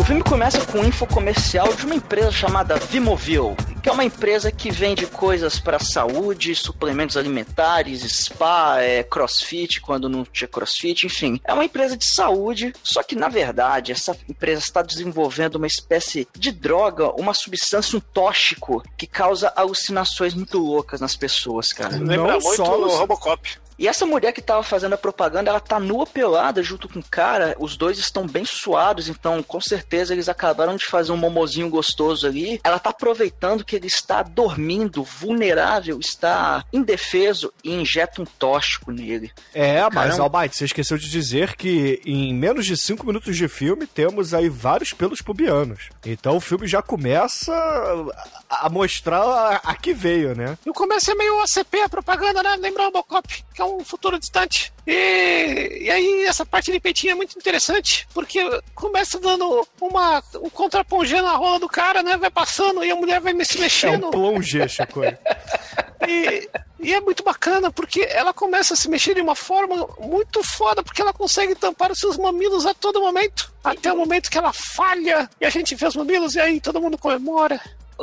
O 0.02 0.04
filme 0.04 0.20
começa 0.24 0.66
com 0.66 0.80
um 0.80 0.84
infocomercial 0.84 1.72
de 1.74 1.86
uma 1.86 1.94
empresa 1.94 2.32
chamada 2.32 2.74
Vimovil, 2.74 3.56
que 3.80 3.88
é 3.88 3.92
uma 3.92 4.02
empresa 4.02 4.50
que 4.50 4.68
vende 4.68 5.06
coisas 5.06 5.60
para 5.60 5.78
saúde, 5.78 6.56
suplementos 6.56 7.16
alimentares, 7.16 8.02
spa, 8.12 8.80
é, 8.80 9.04
crossfit, 9.04 9.80
quando 9.80 10.08
não 10.08 10.24
tinha 10.24 10.48
crossfit, 10.48 11.06
enfim. 11.06 11.40
É 11.44 11.52
uma 11.52 11.64
empresa 11.64 11.96
de 11.96 12.04
saúde, 12.04 12.72
só 12.82 13.00
que 13.04 13.14
na 13.14 13.28
verdade 13.28 13.92
essa 13.92 14.16
empresa 14.28 14.60
está 14.60 14.82
desenvolvendo 14.82 15.54
uma 15.54 15.68
espécie 15.68 16.26
de 16.36 16.50
droga, 16.50 17.12
uma 17.12 17.32
substância, 17.32 17.96
um 17.96 18.00
tóxico, 18.00 18.82
que 18.96 19.06
causa 19.06 19.52
alucinações 19.54 20.34
muito 20.34 20.58
loucas 20.58 21.00
nas 21.00 21.14
pessoas, 21.14 21.72
cara. 21.72 21.96
Lembra 21.96 22.40
muito 22.40 22.56
só 22.56 22.98
Robocop. 22.98 23.62
E 23.78 23.88
essa 23.88 24.06
mulher 24.06 24.32
que 24.32 24.40
tava 24.40 24.62
fazendo 24.62 24.94
a 24.94 24.98
propaganda, 24.98 25.50
ela 25.50 25.60
tá 25.60 25.78
nua 25.80 26.06
pelada 26.06 26.62
junto 26.62 26.88
com 26.88 27.00
o 27.00 27.04
cara. 27.04 27.56
Os 27.58 27.76
dois 27.76 27.98
estão 27.98 28.26
bem 28.26 28.44
suados, 28.44 29.08
então 29.08 29.42
com 29.42 29.60
certeza 29.60 30.12
eles 30.12 30.28
acabaram 30.28 30.76
de 30.76 30.86
fazer 30.86 31.12
um 31.12 31.16
momozinho 31.16 31.68
gostoso 31.68 32.26
ali. 32.26 32.60
Ela 32.62 32.78
tá 32.78 32.90
aproveitando 32.90 33.64
que 33.64 33.76
ele 33.76 33.86
está 33.86 34.22
dormindo, 34.22 35.02
vulnerável, 35.02 35.98
está 35.98 36.64
indefeso 36.72 37.52
e 37.64 37.72
injeta 37.72 38.22
um 38.22 38.24
tóxico 38.24 38.90
nele. 38.90 39.30
É, 39.54 39.82
mas 39.84 40.16
Caramba. 40.16 40.22
Almighty, 40.22 40.56
você 40.56 40.64
esqueceu 40.64 40.98
de 40.98 41.10
dizer 41.10 41.56
que 41.56 42.00
em 42.04 42.34
menos 42.34 42.66
de 42.66 42.76
5 42.76 43.06
minutos 43.06 43.36
de 43.36 43.48
filme 43.48 43.86
temos 43.86 44.34
aí 44.34 44.48
vários 44.48 44.92
pelos 44.92 45.20
pubianos. 45.20 45.88
Então 46.04 46.36
o 46.36 46.40
filme 46.40 46.66
já 46.66 46.82
começa 46.82 47.52
a 47.52 48.42
a 48.52 48.68
mostrar 48.68 49.22
a, 49.22 49.56
a 49.64 49.74
que 49.74 49.94
veio, 49.94 50.34
né? 50.34 50.58
E 50.64 50.70
o 50.70 50.74
começo 50.74 51.10
é 51.10 51.14
meio 51.14 51.40
ACP, 51.40 51.80
a 51.80 51.88
propaganda, 51.88 52.42
né? 52.42 52.56
Lembra 52.56 52.82
o 52.82 52.86
Robocop, 52.86 53.44
que 53.54 53.62
é 53.62 53.64
um 53.64 53.71
futuro 53.84 54.18
distante. 54.18 54.72
E, 54.86 55.78
e 55.82 55.90
aí, 55.90 56.24
essa 56.24 56.44
parte 56.44 56.70
de 56.72 56.80
peitinho 56.80 57.12
é 57.12 57.14
muito 57.14 57.36
interessante, 57.38 58.06
porque 58.12 58.40
começa 58.74 59.18
dando 59.18 59.66
uma, 59.80 60.22
um 60.42 60.50
contrapongê 60.50 61.20
na 61.20 61.36
rola 61.36 61.58
do 61.58 61.68
cara, 61.68 62.02
né? 62.02 62.16
Vai 62.16 62.30
passando 62.30 62.84
e 62.84 62.90
a 62.90 62.96
mulher 62.96 63.20
vai 63.20 63.32
se 63.44 63.58
É 63.58 63.60
mexendo. 63.60 64.08
um 64.08 64.10
plongé, 64.10 64.66
Chico. 64.68 65.00
E, 66.04 66.48
e 66.80 66.92
é 66.92 67.00
muito 67.00 67.22
bacana 67.22 67.70
porque 67.70 68.00
ela 68.10 68.34
começa 68.34 68.74
a 68.74 68.76
se 68.76 68.88
mexer 68.88 69.14
de 69.14 69.20
uma 69.20 69.36
forma 69.36 69.88
muito 70.00 70.42
foda, 70.42 70.82
porque 70.82 71.00
ela 71.00 71.12
consegue 71.12 71.54
tampar 71.54 71.92
os 71.92 71.98
seus 72.00 72.16
mamilos 72.18 72.66
a 72.66 72.74
todo 72.74 73.00
momento. 73.00 73.52
Até 73.62 73.92
o 73.92 73.96
momento 73.96 74.28
que 74.28 74.36
ela 74.36 74.52
falha 74.52 75.30
e 75.40 75.46
a 75.46 75.50
gente 75.50 75.76
vê 75.76 75.86
os 75.86 75.94
mamilos 75.94 76.34
e 76.34 76.40
aí 76.40 76.60
todo 76.60 76.80
mundo 76.80 76.98
comemora. 76.98 77.60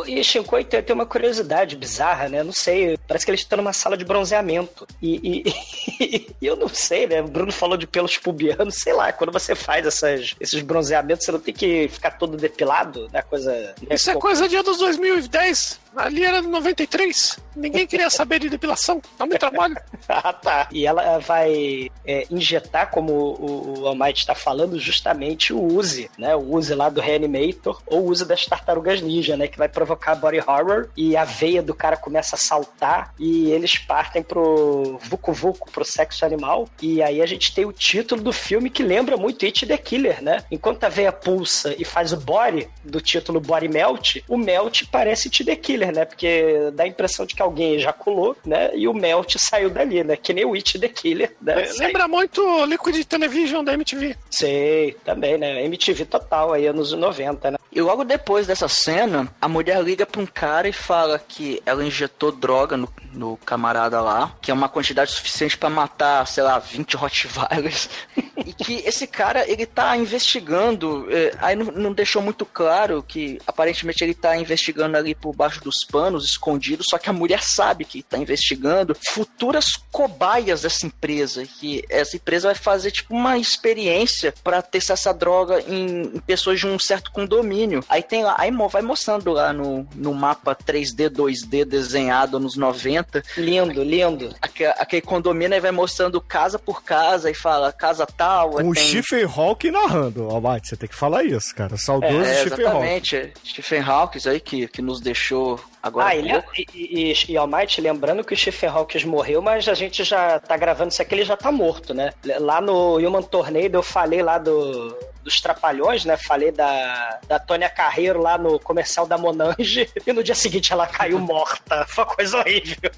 E 0.08 0.24
Shinkoi 0.24 0.64
tem, 0.64 0.82
tem 0.82 0.94
uma 0.96 1.06
curiosidade 1.06 1.76
bizarra, 1.76 2.30
né? 2.30 2.44
Não 2.44 2.54
sei, 2.54 2.98
parece 3.08 3.26
que 3.26 3.32
eles 3.32 3.42
estão 3.42 3.58
numa 3.58 3.74
sala 3.74 3.98
de 3.98 4.06
bronzeamento. 4.06 4.88
E, 5.02 5.44
e- 5.48 6.26
e 6.42 6.46
eu 6.46 6.56
não 6.56 6.68
sei, 6.70 7.08
né? 7.08 7.22
O 7.22 7.28
Bruno 7.28 7.52
falou 7.52 7.78
de 7.78 7.88
pelos 7.88 8.18
pubianos, 8.18 8.76
sei 8.76 8.94
lá, 8.94 9.12
quando 9.12 9.32
você 9.32 9.56
faz 9.56 9.86
essas, 9.86 10.36
esses 10.40 10.62
bronzeamentos, 10.62 11.26
você 11.26 11.32
não 11.32 11.40
tem 11.40 11.54
que 11.54 11.88
ficar 11.90 12.12
todo 12.12 12.38
depilado, 12.38 13.08
né? 13.12 13.22
Coisa. 13.22 13.52
né? 13.52 13.74
Isso 13.92 14.10
é 14.10 14.14
coisa 14.16 14.48
de 14.48 14.56
anos 14.56 14.78
2010. 14.78 15.80
Ali 15.96 16.24
era 16.24 16.42
93. 16.42 17.40
Ninguém 17.56 17.86
queria 17.86 18.10
saber 18.12 18.40
de 18.40 18.50
depilação. 18.50 19.02
Dá 19.18 19.26
muito 19.26 19.40
trabalho. 19.40 19.76
Ah, 20.12 20.34
tá. 20.34 20.68
E 20.72 20.88
ela 20.88 21.20
vai 21.20 21.92
é, 22.04 22.26
injetar, 22.32 22.90
como 22.90 23.14
o, 23.14 23.82
o 23.82 23.88
Almighty 23.88 24.22
está 24.22 24.34
falando, 24.34 24.80
justamente 24.80 25.54
o 25.54 25.62
Uzi, 25.62 26.10
né? 26.18 26.36
O 26.36 26.56
Uzi 26.56 26.74
lá 26.74 26.90
do 26.90 27.00
Reanimator, 27.00 27.80
ou 27.86 28.02
o 28.02 28.10
Uzi 28.10 28.26
das 28.26 28.44
Tartarugas 28.46 29.02
Ninja, 29.02 29.38
né? 29.38 29.48
Que 29.48 29.58
vai 29.58 29.70
provocar 29.70 30.16
body 30.16 30.40
horror 30.40 30.90
e 30.98 31.16
a 31.16 31.24
veia 31.26 31.62
do 31.62 31.76
cara 31.76 31.96
começa 31.96 32.36
a 32.36 32.40
saltar 32.40 33.14
e 33.20 33.52
eles 33.52 33.78
partem 33.78 34.24
pro 34.24 34.98
Vucu 35.04 35.32
Vucu, 35.32 35.70
pro 35.72 35.86
sexo 35.86 36.26
animal. 36.26 36.68
E 36.82 37.04
aí 37.04 37.22
a 37.22 37.26
gente 37.28 37.54
tem 37.54 37.66
o 37.66 37.72
título 37.72 38.24
do 38.24 38.34
filme 38.34 38.72
que 38.72 38.82
lembra 38.82 39.16
muito 39.16 39.46
It 39.46 39.68
the 39.68 39.78
Killer, 39.78 40.24
né? 40.24 40.44
Enquanto 40.50 40.84
a 40.86 40.90
veia 40.90 41.12
pulsa 41.12 41.76
e 41.78 41.86
faz 41.86 42.12
o 42.12 42.18
body 42.18 42.68
do 42.84 43.00
título 43.00 43.40
Body 43.40 43.68
Melt, 43.68 44.24
o 44.28 44.38
Melt 44.38 44.86
parece 44.92 45.28
It 45.28 45.46
the 45.46 45.56
Killer, 45.56 45.79
né? 45.88 46.06
Porque 46.06 46.72
dá 46.74 46.84
a 46.84 46.88
impressão 46.88 47.26
de 47.26 47.36
que 47.36 47.42
alguém 47.42 47.76
ejaculou, 47.76 48.36
né? 48.46 48.72
E 48.74 48.88
o 48.88 48.94
Melt 48.94 49.36
saiu 49.38 49.70
dali, 49.70 50.04
né? 50.04 50.16
Que 50.16 50.34
nem 50.34 50.46
o 50.46 50.54
It 50.54 50.80
the 50.80 50.88
Killer, 50.88 51.36
né? 51.42 51.64
É, 51.64 51.72
Lembra 51.80 52.08
muito 52.08 52.66
Liquid 52.66 53.04
Television 53.06 53.64
da 53.64 53.74
MTV. 53.74 54.16
Sei, 54.30 54.96
também, 55.04 55.38
né? 55.38 55.64
MTV 55.66 56.06
total 56.06 56.54
aí, 56.54 56.68
anos 56.68 56.92
90, 56.92 57.52
né? 57.52 57.58
E 57.72 57.82
logo 57.82 58.04
depois 58.04 58.48
dessa 58.48 58.68
cena, 58.68 59.32
a 59.40 59.48
mulher 59.48 59.82
liga 59.84 60.06
pra 60.06 60.20
um 60.20 60.26
cara 60.26 60.68
e 60.68 60.74
fala 60.74 61.20
que 61.20 61.62
ela 61.66 61.86
injetou 61.86 62.32
droga 62.32 62.76
no, 62.76 62.92
no 63.14 63.38
camarada 63.38 64.02
lá, 64.02 64.36
que 64.42 64.50
é 64.50 64.54
uma 64.54 64.68
quantidade 64.68 65.12
suficiente 65.12 65.58
pra 65.58 65.70
matar, 65.70 66.26
sei 66.26 66.44
lá, 66.44 66.58
20 66.58 66.96
Rottweilers. 66.96 67.90
e 68.44 68.54
que 68.54 68.76
esse 68.88 69.06
cara, 69.06 69.48
ele 69.48 69.68
tá 69.68 69.96
investigando, 69.96 71.08
eh, 71.12 71.32
aí 71.40 71.56
não, 71.56 71.66
não 71.66 71.94
deixou 71.94 72.22
muito 72.24 72.44
claro 72.44 73.04
que 73.08 73.40
aparentemente 73.46 74.04
ele 74.04 74.16
tá 74.16 74.36
investigando 74.36 74.98
ali 74.98 75.14
por 75.14 75.36
baixo 75.36 75.64
dos 75.70 75.86
panos, 75.90 76.26
escondido, 76.26 76.84
só 76.88 76.98
que 76.98 77.10
a 77.10 77.14
mulher 77.14 77.42
sabe 77.44 77.86
que 77.86 78.02
tá 78.04 78.18
investigando 78.18 78.96
futuras 79.14 79.68
cobaias 79.92 80.62
dessa 80.62 80.86
empresa, 80.86 81.46
que 81.46 81.84
essa 81.90 82.16
empresa 82.16 82.48
vai 82.50 82.56
fazer 82.56 82.92
tipo 82.92 83.14
uma 83.14 83.38
experiência 83.38 84.34
pra 84.44 84.62
testar 84.62 84.94
essa 84.94 85.14
droga 85.14 85.62
em, 85.68 86.02
em 86.16 86.20
pessoas 86.20 86.60
de 86.60 86.68
um 86.68 86.80
certo 86.80 87.12
condomínio. 87.12 87.84
Aí 87.88 88.02
tem 88.02 88.24
lá, 88.24 88.36
aí 88.38 88.52
vai 88.70 88.82
mostrando 88.82 89.32
lá 89.32 89.54
no, 89.54 89.88
no 89.96 90.14
mapa 90.14 90.56
3D, 90.56 91.10
2D 91.10 91.66
desenhado 91.66 92.40
nos 92.40 92.56
90, 92.56 93.24
Lindo, 93.38 93.84
lindo. 93.84 94.34
aque- 94.42 94.66
aquele 94.66 95.02
condomínio 95.02 95.54
aí 95.56 95.62
vai 95.62 95.72
mostrando 95.72 96.20
casa 96.22 96.58
por 96.60 96.84
casa 96.84 97.30
e 97.30 97.34
fala 97.34 97.72
casa 97.72 98.06
tal, 98.06 98.52
Com 98.52 98.70
o 98.70 98.74
tem- 98.74 98.84
Stephen 98.88 99.24
Hawking 99.26 99.72
narrando, 99.72 100.24
Almighty, 100.30 100.70
você 100.70 100.78
tem 100.78 100.90
que 100.90 100.96
falar 100.96 101.24
isso, 101.24 101.54
cara. 101.56 101.78
Saudoso 101.78 102.16
é, 102.16 102.36
Stephen 102.48 102.52
Hawking. 102.52 102.62
exatamente, 102.88 103.34
Stephen 103.46 103.82
Hawking 103.82 104.20
aí 104.30 104.40
que, 104.40 104.68
que 104.68 104.82
nos 104.82 105.00
deixou 105.00 105.59
agora 105.82 106.08
ah, 106.08 106.16
e, 106.16 106.30
pouco. 106.30 106.52
e, 106.58 106.68
e, 106.74 107.32
e 107.32 107.38
Almighty, 107.38 107.82
lembrando 107.82 108.24
que 108.24 108.34
o 108.34 108.38
Stephen 108.38 108.70
Hawking 108.70 109.06
morreu, 109.06 109.42
mas 109.42 109.68
a 109.68 109.74
gente 109.74 110.04
já 110.04 110.40
tá 110.40 110.58
gravando 110.58 110.92
isso 110.92 111.02
aqui, 111.02 111.16
ele 111.16 111.24
já 111.24 111.38
tá 111.38 111.52
morto, 111.52 111.94
né? 111.94 112.12
Lá 112.40 112.60
no 112.62 112.98
Human 112.98 113.22
Tornado 113.22 113.76
eu 113.76 113.84
falei 113.84 114.22
lá 114.22 114.38
do, 114.38 114.96
dos 115.30 115.40
Trapalhões, 115.42 116.04
né? 116.06 116.18
Falei 116.18 116.52
da, 116.52 117.20
da 117.28 117.40
Tônia 117.40 117.70
Carreiro 117.70 118.20
lá 118.22 118.38
no 118.38 118.60
comercial 118.60 119.06
da 119.06 119.18
Monange, 119.18 119.90
e 120.06 120.12
no 120.14 120.24
dia 120.24 120.36
seguinte 120.36 120.74
ela 120.74 120.88
caiu 120.88 121.20
morta. 121.20 121.86
Foi 121.90 122.04
uma 122.04 122.16
coisa 122.16 122.38
horrível. 122.40 122.92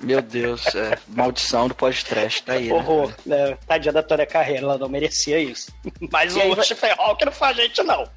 Meu 0.00 0.22
Deus, 0.22 0.64
é, 0.74 0.96
maldição 1.08 1.68
do 1.68 1.74
podcast, 1.74 2.42
tá 2.44 2.52
aí. 2.54 2.68
né? 2.68 2.74
Horror, 2.74 3.12
né? 3.26 3.56
Tadinha 3.66 3.92
da 3.92 4.02
Tônia 4.02 4.26
Carreiro, 4.26 4.64
ela 4.64 4.78
não 4.78 4.88
merecia 4.88 5.38
isso. 5.38 5.72
Mas 6.10 6.34
E 6.36 6.38
o 6.40 6.54
vai- 6.54 6.64
Stephen 6.64 6.92
Hawking 6.98 7.24
não 7.26 7.32
faz 7.32 7.56
gente, 7.56 7.82
não. 7.82 8.08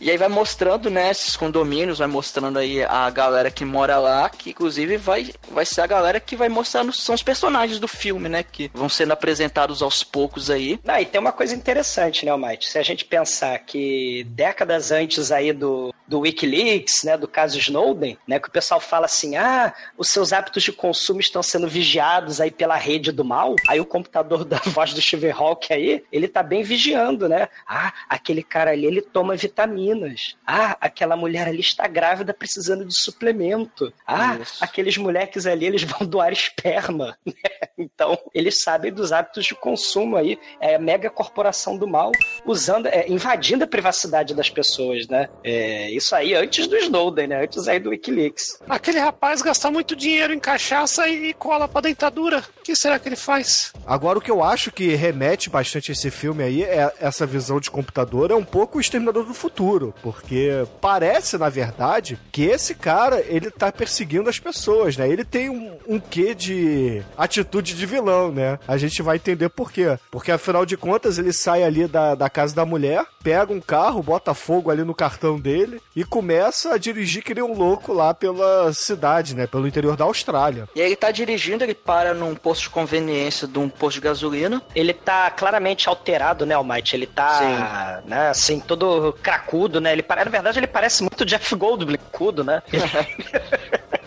E 0.00 0.10
aí 0.10 0.16
vai 0.16 0.28
mostrando, 0.28 0.90
né, 0.90 1.10
esses 1.10 1.36
condomínios, 1.36 1.98
vai 1.98 2.08
mostrando 2.08 2.58
aí 2.58 2.82
a 2.84 3.08
galera 3.10 3.50
que 3.50 3.64
mora 3.64 3.98
lá, 3.98 4.28
que 4.28 4.50
inclusive 4.50 4.96
vai, 4.96 5.32
vai 5.50 5.64
ser 5.64 5.80
a 5.82 5.86
galera 5.86 6.18
que 6.20 6.34
vai 6.36 6.48
mostrar, 6.48 6.84
são 6.92 7.14
os 7.14 7.22
personagens 7.22 7.78
do 7.78 7.86
filme, 7.88 8.28
né, 8.28 8.42
que 8.42 8.70
vão 8.74 8.88
sendo 8.88 9.12
apresentados 9.12 9.82
aos 9.82 10.02
poucos 10.02 10.50
aí. 10.50 10.78
Não, 10.84 10.98
e 10.98 11.06
tem 11.06 11.20
uma 11.20 11.32
coisa 11.32 11.54
interessante, 11.54 12.24
né, 12.24 12.30
Almighty? 12.32 12.66
Se 12.68 12.78
a 12.78 12.82
gente 12.88 13.04
pensar 13.04 13.58
que 13.60 14.24
décadas 14.30 14.90
antes 14.90 15.30
aí 15.30 15.52
do, 15.52 15.94
do 16.06 16.20
Wikileaks, 16.20 17.04
né, 17.04 17.16
do 17.16 17.28
caso 17.28 17.58
Snowden, 17.58 18.18
né, 18.26 18.40
que 18.40 18.48
o 18.48 18.52
pessoal 18.52 18.80
fala 18.80 19.04
assim, 19.04 19.36
ah, 19.36 19.74
os 19.96 20.08
seus 20.08 20.32
hábitos 20.32 20.62
de 20.62 20.72
consumo 20.72 21.20
estão 21.20 21.42
sendo 21.42 21.68
vigiados 21.68 22.40
aí 22.40 22.50
pela 22.50 22.76
rede 22.76 23.12
do 23.12 23.24
mal, 23.24 23.54
aí 23.68 23.78
o 23.78 23.84
computador 23.86 24.44
da 24.44 24.58
voz 24.66 24.94
do 24.94 25.00
Steve 25.00 25.30
Hawking 25.30 25.74
aí, 25.74 26.04
ele 26.10 26.26
tá 26.26 26.42
bem 26.42 26.62
vigiando, 26.62 27.28
né? 27.28 27.48
Ah, 27.66 27.92
aquele 28.08 28.42
cara 28.42 28.70
ali, 28.70 28.86
ele 28.86 29.02
toma 29.02 29.36
vitaminas. 29.36 30.36
Ah, 30.46 30.76
aquela 30.80 31.16
mulher 31.16 31.46
ali 31.46 31.60
está 31.60 31.86
grávida 31.86 32.32
precisando 32.32 32.84
de 32.86 32.98
suplemento. 32.98 33.92
Ah, 34.06 34.38
Isso. 34.40 34.64
aqueles 34.64 34.96
moleques 34.96 35.46
ali, 35.46 35.66
eles 35.66 35.82
vão 35.82 36.00
doar 36.08 36.32
esperma, 36.32 37.18
né? 37.26 37.34
Então, 37.76 38.18
eles 38.34 38.62
sabem 38.62 38.92
dos 38.92 39.12
hábitos 39.12 39.44
de 39.44 39.54
consumo 39.54 40.16
aí. 40.16 40.38
É 40.60 40.76
a 40.76 40.78
mega 40.78 41.10
corporação 41.10 41.76
do 41.76 41.86
mal 41.86 42.10
usando, 42.46 42.67
é, 42.68 43.10
invadindo 43.10 43.64
a 43.64 43.66
privacidade 43.66 44.34
das 44.34 44.50
pessoas, 44.50 45.06
né? 45.08 45.28
É, 45.42 45.90
isso 45.90 46.14
aí 46.14 46.34
antes 46.34 46.66
do 46.66 46.76
Snowden, 46.76 47.28
né? 47.28 47.42
Antes 47.42 47.66
aí 47.68 47.78
do 47.78 47.90
Wikileaks. 47.90 48.58
Aquele 48.68 48.98
rapaz 48.98 49.42
gasta 49.42 49.70
muito 49.70 49.96
dinheiro 49.96 50.32
em 50.32 50.38
cachaça 50.38 51.08
e 51.08 51.32
cola 51.34 51.68
pra 51.68 51.80
dentadura. 51.80 52.42
O 52.58 52.62
que 52.62 52.76
será 52.76 52.98
que 52.98 53.08
ele 53.08 53.16
faz? 53.16 53.72
Agora, 53.86 54.18
o 54.18 54.22
que 54.22 54.30
eu 54.30 54.42
acho 54.42 54.70
que 54.70 54.94
remete 54.94 55.48
bastante 55.48 55.90
a 55.90 55.92
esse 55.92 56.10
filme 56.10 56.42
aí 56.42 56.62
é 56.62 56.92
essa 57.00 57.26
visão 57.26 57.58
de 57.60 57.70
computador, 57.70 58.30
é 58.30 58.34
um 58.34 58.44
pouco 58.44 58.78
o 58.78 58.80
Exterminador 58.80 59.24
do 59.24 59.34
Futuro, 59.34 59.94
porque 60.02 60.66
parece, 60.80 61.38
na 61.38 61.48
verdade, 61.48 62.18
que 62.30 62.44
esse 62.44 62.74
cara, 62.74 63.20
ele 63.26 63.50
tá 63.50 63.72
perseguindo 63.72 64.28
as 64.28 64.38
pessoas, 64.38 64.96
né? 64.96 65.08
Ele 65.08 65.24
tem 65.24 65.48
um, 65.48 65.78
um 65.86 65.98
quê 65.98 66.34
de 66.34 67.02
atitude 67.16 67.74
de 67.74 67.86
vilão, 67.86 68.30
né? 68.30 68.58
A 68.66 68.76
gente 68.76 69.02
vai 69.02 69.16
entender 69.16 69.48
por 69.48 69.72
quê. 69.72 69.98
Porque, 70.10 70.30
afinal 70.30 70.66
de 70.66 70.76
contas, 70.76 71.18
ele 71.18 71.32
sai 71.32 71.62
ali 71.62 71.86
da, 71.86 72.14
da 72.14 72.28
casa 72.28 72.54
da 72.58 72.66
mulher, 72.66 73.06
pega 73.22 73.52
um 73.52 73.60
carro, 73.60 74.02
bota 74.02 74.34
fogo 74.34 74.68
ali 74.68 74.82
no 74.82 74.92
cartão 74.92 75.38
dele 75.38 75.80
e 75.94 76.02
começa 76.02 76.74
a 76.74 76.78
dirigir 76.78 77.22
que 77.22 77.32
nem 77.32 77.44
um 77.44 77.56
louco 77.56 77.92
lá 77.92 78.12
pela 78.12 78.72
cidade, 78.72 79.36
né? 79.36 79.46
Pelo 79.46 79.68
interior 79.68 79.96
da 79.96 80.04
Austrália. 80.04 80.68
E 80.74 80.80
aí 80.80 80.88
ele 80.88 80.96
tá 80.96 81.12
dirigindo, 81.12 81.62
ele 81.62 81.74
para 81.74 82.12
num 82.12 82.34
posto 82.34 82.62
de 82.62 82.70
conveniência 82.70 83.46
de 83.46 83.60
um 83.60 83.68
posto 83.68 83.98
de 83.98 84.00
gasolina. 84.00 84.60
Ele 84.74 84.92
tá 84.92 85.30
claramente 85.30 85.88
alterado, 85.88 86.44
né, 86.44 86.56
Almighty? 86.56 86.96
Ele 86.96 87.06
tá, 87.06 88.02
né, 88.04 88.30
assim, 88.30 88.58
todo 88.58 89.12
cracudo, 89.22 89.80
né? 89.80 89.92
Ele, 89.92 90.04
na 90.08 90.24
verdade, 90.24 90.58
ele 90.58 90.66
parece 90.66 91.02
muito 91.02 91.24
Jeff 91.24 91.54
Goldblum, 91.54 91.96
né? 92.44 92.60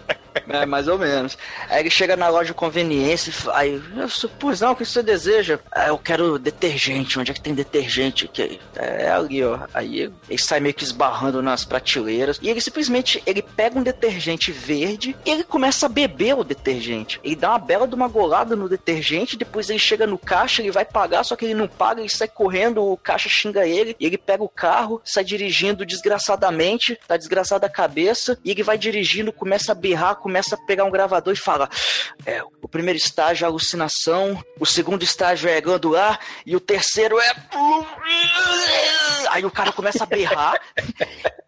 É, 0.53 0.65
mais 0.65 0.87
ou 0.87 0.97
menos. 0.97 1.37
Aí 1.69 1.81
ele 1.81 1.89
chega 1.89 2.15
na 2.15 2.27
loja 2.29 2.47
de 2.47 2.53
conveniência 2.53 3.31
e 3.31 3.49
aí, 3.53 3.81
eu 3.95 4.09
supus, 4.09 4.61
não, 4.61 4.71
o 4.71 4.75
que 4.75 4.85
você 4.85 5.03
deseja? 5.03 5.59
Ah, 5.71 5.87
eu 5.87 5.97
quero 5.97 6.37
detergente, 6.37 7.19
onde 7.19 7.31
é 7.31 7.33
que 7.33 7.41
tem 7.41 7.53
detergente? 7.53 8.27
Que 8.27 8.59
é 8.75 9.09
ali, 9.09 9.43
ó. 9.43 9.59
Aí 9.73 10.11
ele 10.29 10.41
sai 10.41 10.59
meio 10.59 10.73
que 10.73 10.83
esbarrando 10.83 11.41
nas 11.41 11.63
prateleiras 11.65 12.39
e 12.41 12.49
ele 12.49 12.61
simplesmente, 12.61 13.21
ele 13.25 13.41
pega 13.41 13.77
um 13.77 13.83
detergente 13.83 14.51
verde 14.51 15.15
e 15.25 15.29
ele 15.29 15.43
começa 15.43 15.85
a 15.85 15.89
beber 15.89 16.35
o 16.35 16.43
detergente. 16.43 17.19
Ele 17.23 17.35
dá 17.35 17.49
uma 17.49 17.59
bela 17.59 17.87
de 17.87 17.95
uma 17.95 18.07
golada 18.07 18.55
no 18.55 18.69
detergente, 18.69 19.37
depois 19.37 19.69
ele 19.69 19.79
chega 19.79 20.07
no 20.07 20.17
caixa, 20.17 20.61
ele 20.61 20.71
vai 20.71 20.85
pagar, 20.85 21.23
só 21.23 21.35
que 21.35 21.45
ele 21.45 21.53
não 21.53 21.67
paga, 21.67 22.01
ele 22.01 22.09
sai 22.09 22.27
correndo, 22.27 22.83
o 22.83 22.97
caixa 22.97 23.29
xinga 23.29 23.65
ele, 23.65 23.95
e 23.99 24.05
ele 24.05 24.17
pega 24.17 24.43
o 24.43 24.49
carro, 24.49 25.01
sai 25.03 25.23
dirigindo 25.23 25.85
desgraçadamente, 25.85 26.99
tá 27.07 27.17
desgraçado 27.17 27.65
a 27.65 27.69
cabeça, 27.69 28.37
e 28.43 28.51
ele 28.51 28.63
vai 28.63 28.77
dirigindo, 28.77 29.31
começa 29.31 29.71
a 29.71 29.75
berrar, 29.75 30.15
começa 30.15 30.40
a 30.51 30.57
pegar 30.57 30.83
um 30.83 30.91
gravador 30.91 31.33
e 31.33 31.37
fala: 31.37 31.69
É, 32.25 32.41
o 32.61 32.67
primeiro 32.67 32.97
estágio 32.97 33.45
é 33.45 33.47
alucinação, 33.47 34.43
o 34.59 34.65
segundo 34.65 35.03
estágio 35.03 35.49
é 35.49 35.59
glandular, 35.61 36.19
e 36.45 36.55
o 36.55 36.59
terceiro 36.59 37.19
é. 37.19 37.33
Aí 39.29 39.45
o 39.45 39.51
cara 39.51 39.71
começa 39.71 40.03
a 40.03 40.07
berrar. 40.07 40.59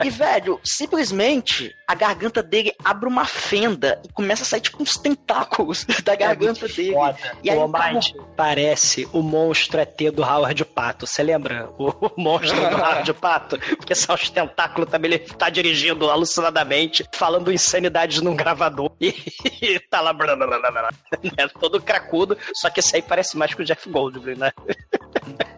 E, 0.04 0.10
velho, 0.10 0.60
simplesmente 0.64 1.74
a 1.88 1.96
garganta 1.96 2.42
dele 2.42 2.74
abre 2.84 3.08
uma 3.08 3.26
fenda 3.26 4.02
e 4.04 4.12
começa 4.12 4.44
a 4.44 4.46
sair 4.46 4.62
tipo 4.62 4.82
uns 4.82 4.98
tentáculos 4.98 5.86
da 6.04 6.16
garganta 6.16 6.68
dele. 6.68 6.94
Foda. 6.94 7.18
E 7.44 7.50
aí 7.50 7.58
o 7.58 7.62
Almighty 7.62 8.16
parece 8.36 9.08
o 9.14 9.22
monstro 9.22 9.80
ET 9.80 9.98
do 10.14 10.24
Howard 10.24 10.66
Pato. 10.66 11.06
Você 11.06 11.24
lembra? 11.24 11.70
O, 11.78 11.90
o 11.90 12.12
monstro 12.18 12.60
do 12.70 12.76
Howard 12.76 13.14
Pato? 13.14 13.60
Porque 13.78 13.96
são 13.96 14.16
os 14.16 14.30
tentáculos 14.30 14.90
também. 14.90 15.12
Ele 15.12 15.20
tá 15.20 15.50
dirigindo 15.50 16.10
alucinadamente, 16.10 17.06
falando 17.14 17.52
insanidades 17.52 18.22
num 18.22 18.36
gravador. 18.36 18.83
E, 19.00 19.14
e 19.62 19.80
tá 19.80 20.02
lá. 20.02 20.14
blá, 20.14 20.36
blá, 20.36 20.48
blá, 20.48 20.72
blá, 20.72 20.92
né? 21.24 21.48
Todo 21.60 21.82
cracudo. 21.82 22.38
Só 22.54 22.70
que 22.70 22.80
esse 22.80 22.96
aí 22.96 23.02
parece 23.02 23.38
mais 23.38 23.54
que 23.54 23.62
o 23.62 23.66
Jeff 23.66 23.90
Goldblum, 23.90 24.36
né? 24.36 24.52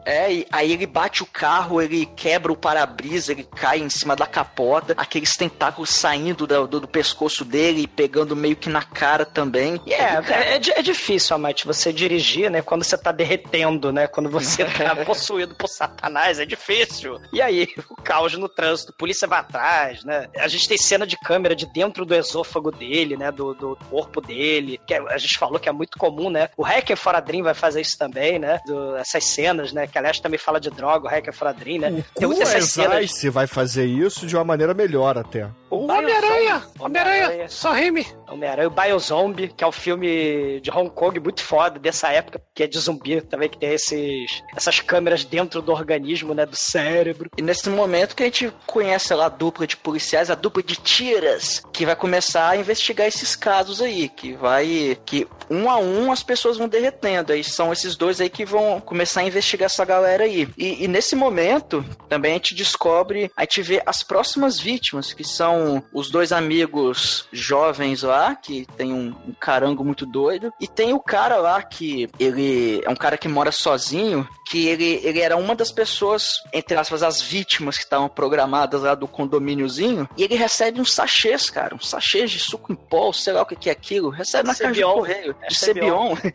É, 0.05 0.31
e 0.31 0.47
aí 0.51 0.71
ele 0.71 0.85
bate 0.85 1.23
o 1.23 1.25
carro, 1.25 1.81
ele 1.81 2.05
quebra 2.05 2.51
o 2.51 2.55
para-brisa, 2.55 3.31
ele 3.31 3.43
cai 3.43 3.79
em 3.79 3.89
cima 3.89 4.15
da 4.15 4.27
capota, 4.27 4.93
aqueles 4.95 5.33
tentáculos 5.35 5.89
saindo 5.89 6.45
do, 6.45 6.67
do, 6.67 6.79
do 6.81 6.87
pescoço 6.87 7.43
dele 7.43 7.81
e 7.81 7.87
pegando 7.87 8.35
meio 8.35 8.55
que 8.55 8.69
na 8.69 8.83
cara 8.83 9.25
também. 9.25 9.81
E 9.85 9.93
É, 9.93 10.21
é, 10.29 10.57
é 10.57 10.59
é 10.75 10.81
difícil, 10.81 11.33
Almighty, 11.33 11.65
você 11.65 11.91
dirigir, 11.91 12.51
né? 12.51 12.61
Quando 12.61 12.83
você 12.83 12.97
tá 12.97 13.11
derretendo, 13.11 13.91
né? 13.91 14.07
Quando 14.07 14.29
você 14.29 14.63
tá 14.69 14.95
possuído 14.97 15.55
por 15.55 15.67
Satanás, 15.67 16.39
é 16.39 16.45
difícil. 16.45 17.19
E 17.33 17.41
aí, 17.41 17.67
o 17.89 17.95
caos 17.95 18.33
no 18.37 18.47
trânsito, 18.47 18.93
polícia 18.93 19.27
vai 19.27 19.39
atrás, 19.39 20.03
né? 20.03 20.27
A 20.37 20.47
gente 20.47 20.67
tem 20.67 20.77
cena 20.77 21.07
de 21.07 21.17
câmera 21.17 21.55
de 21.55 21.65
dentro 21.73 22.05
do 22.05 22.13
esôfago 22.13 22.71
dele, 22.71 23.14
né? 23.17 23.31
Do, 23.31 23.53
do 23.53 23.77
corpo 23.89 24.21
dele, 24.21 24.79
que 24.85 24.93
é- 24.93 25.03
a 25.13 25.17
gente 25.17 25.37
falou 25.37 25.59
que 25.59 25.69
é 25.69 25.71
muito 25.71 25.97
comum, 25.97 26.29
né? 26.29 26.49
O 26.57 26.63
Hacker 26.63 26.97
Fora 26.97 27.19
Dream 27.19 27.43
vai 27.43 27.53
fazer 27.53 27.81
isso 27.81 27.97
também, 27.97 28.39
né? 28.39 28.59
Do- 28.65 28.95
essas 28.97 29.23
cenas, 29.25 29.71
né? 29.71 29.87
Que 29.87 29.97
aliás 29.97 30.19
também 30.19 30.37
fala 30.39 30.59
de 30.59 30.69
droga, 30.69 31.07
o 31.07 31.09
Hacker 31.09 31.33
Fora 31.33 31.53
Dream, 31.53 31.79
né? 31.81 32.03
Tem 32.15 32.25
O 32.27 32.31
muitas 32.31 32.53
essas 32.53 32.69
cenas. 32.71 33.03
Ice 33.05 33.29
vai 33.29 33.47
fazer 33.47 33.85
isso 33.85 34.25
de 34.25 34.35
uma 34.35 34.43
maneira 34.43 34.73
melhor 34.73 35.17
até. 35.17 35.47
O 35.69 35.85
Homem-Aranha! 35.87 36.63
Homem-Aranha! 36.79 37.25
Homem-Aranha. 37.25 37.49
Só 37.49 37.71
rime! 37.73 38.05
Homem-Aranha, 38.27 38.67
o 38.67 38.71
Biozombie, 38.71 39.49
que 39.49 39.63
é 39.63 39.67
um 39.67 39.71
filme 39.71 40.59
de 40.61 40.71
Hong 40.71 40.89
Kong 40.89 41.19
muito 41.19 41.43
foda 41.43 41.79
dessa 41.79 42.09
época, 42.09 42.41
que 42.53 42.63
é 42.63 42.67
de 42.67 42.79
zumbi 42.79 43.21
também, 43.21 43.49
que 43.49 43.57
tem 43.57 43.73
esses, 43.73 44.43
essas 44.55 44.79
câmeras 44.79 45.23
dentro 45.23 45.61
do 45.61 45.71
organismo, 45.71 46.33
né, 46.33 46.45
do 46.45 46.55
cérebro. 46.55 47.29
E 47.37 47.41
nesse 47.41 47.69
momento 47.69 48.15
que 48.15 48.23
a 48.23 48.25
gente 48.25 48.51
conhece 48.65 49.13
lá 49.13 49.25
a 49.25 49.29
dupla 49.29 49.67
de 49.67 49.77
policiais, 49.77 50.29
a 50.29 50.35
dupla 50.35 50.63
de 50.63 50.75
tiras, 50.75 51.63
que 51.71 51.85
vai 51.85 51.95
começar 51.95 52.49
a 52.49 52.57
investigar 52.57 53.07
esses 53.07 53.35
casos 53.35 53.81
aí, 53.81 54.09
que 54.09 54.33
vai. 54.33 54.97
que 55.05 55.27
um 55.49 55.69
a 55.69 55.77
um 55.77 56.11
as 56.11 56.23
pessoas 56.23 56.57
vão 56.57 56.67
derretendo. 56.67 57.33
Aí 57.33 57.43
são 57.43 57.71
esses 57.71 57.95
dois 57.95 58.19
aí 58.19 58.29
que 58.29 58.45
vão 58.45 58.81
começar 58.81 59.21
a 59.21 59.25
investigar 59.25 59.67
essa 59.67 59.85
galera 59.85 60.23
aí. 60.23 60.47
E, 60.57 60.83
e 60.83 60.87
nesse 60.87 61.15
momento, 61.15 61.85
também 62.09 62.31
a 62.31 62.35
gente 62.35 62.55
descobre, 62.55 63.31
a 63.35 63.41
gente 63.41 63.61
vê 63.61 63.81
as 63.85 64.01
próximas 64.03 64.59
vítimas, 64.59 65.13
que 65.13 65.23
são 65.23 65.83
os 65.93 66.09
dois 66.09 66.31
amigos 66.31 67.27
jovens 67.31 68.03
lá, 68.03 68.14
que 68.41 68.65
tem 68.77 68.93
um, 68.93 69.13
um 69.27 69.33
carango 69.33 69.83
muito 69.83 70.05
doido, 70.05 70.53
e 70.59 70.67
tem 70.67 70.93
o 70.93 70.99
cara 70.99 71.37
lá 71.37 71.61
que 71.61 72.07
ele 72.19 72.81
é 72.83 72.89
um 72.89 72.95
cara 72.95 73.17
que 73.17 73.27
mora 73.27 73.51
sozinho, 73.51 74.27
que 74.45 74.67
ele, 74.67 75.01
ele 75.03 75.19
era 75.19 75.35
uma 75.35 75.55
das 75.55 75.71
pessoas, 75.71 76.43
entre 76.53 76.77
aspas, 76.77 77.03
as 77.03 77.21
vítimas 77.21 77.77
que 77.77 77.83
estavam 77.83 78.07
programadas 78.07 78.81
lá 78.81 78.95
do 78.95 79.07
condomíniozinho, 79.07 80.07
e 80.15 80.23
ele 80.23 80.35
recebe 80.35 80.79
uns 80.79 80.93
sachês, 80.93 81.49
cara, 81.49 81.75
uns 81.75 81.89
sachês 81.89 82.29
de 82.31 82.39
suco 82.39 82.71
em 82.71 82.75
pó, 82.75 83.11
sei 83.11 83.33
lá 83.33 83.41
o 83.41 83.45
que 83.45 83.55
que 83.55 83.69
é 83.69 83.71
aquilo, 83.71 84.09
recebe 84.09 84.47
na 84.47 84.55
caixa 84.55 84.71
de 84.71 84.79
Cebion. 84.79 84.93
correio, 84.93 85.35
de 85.47 85.55
Cebion. 85.55 86.15
Cebion. 86.15 86.31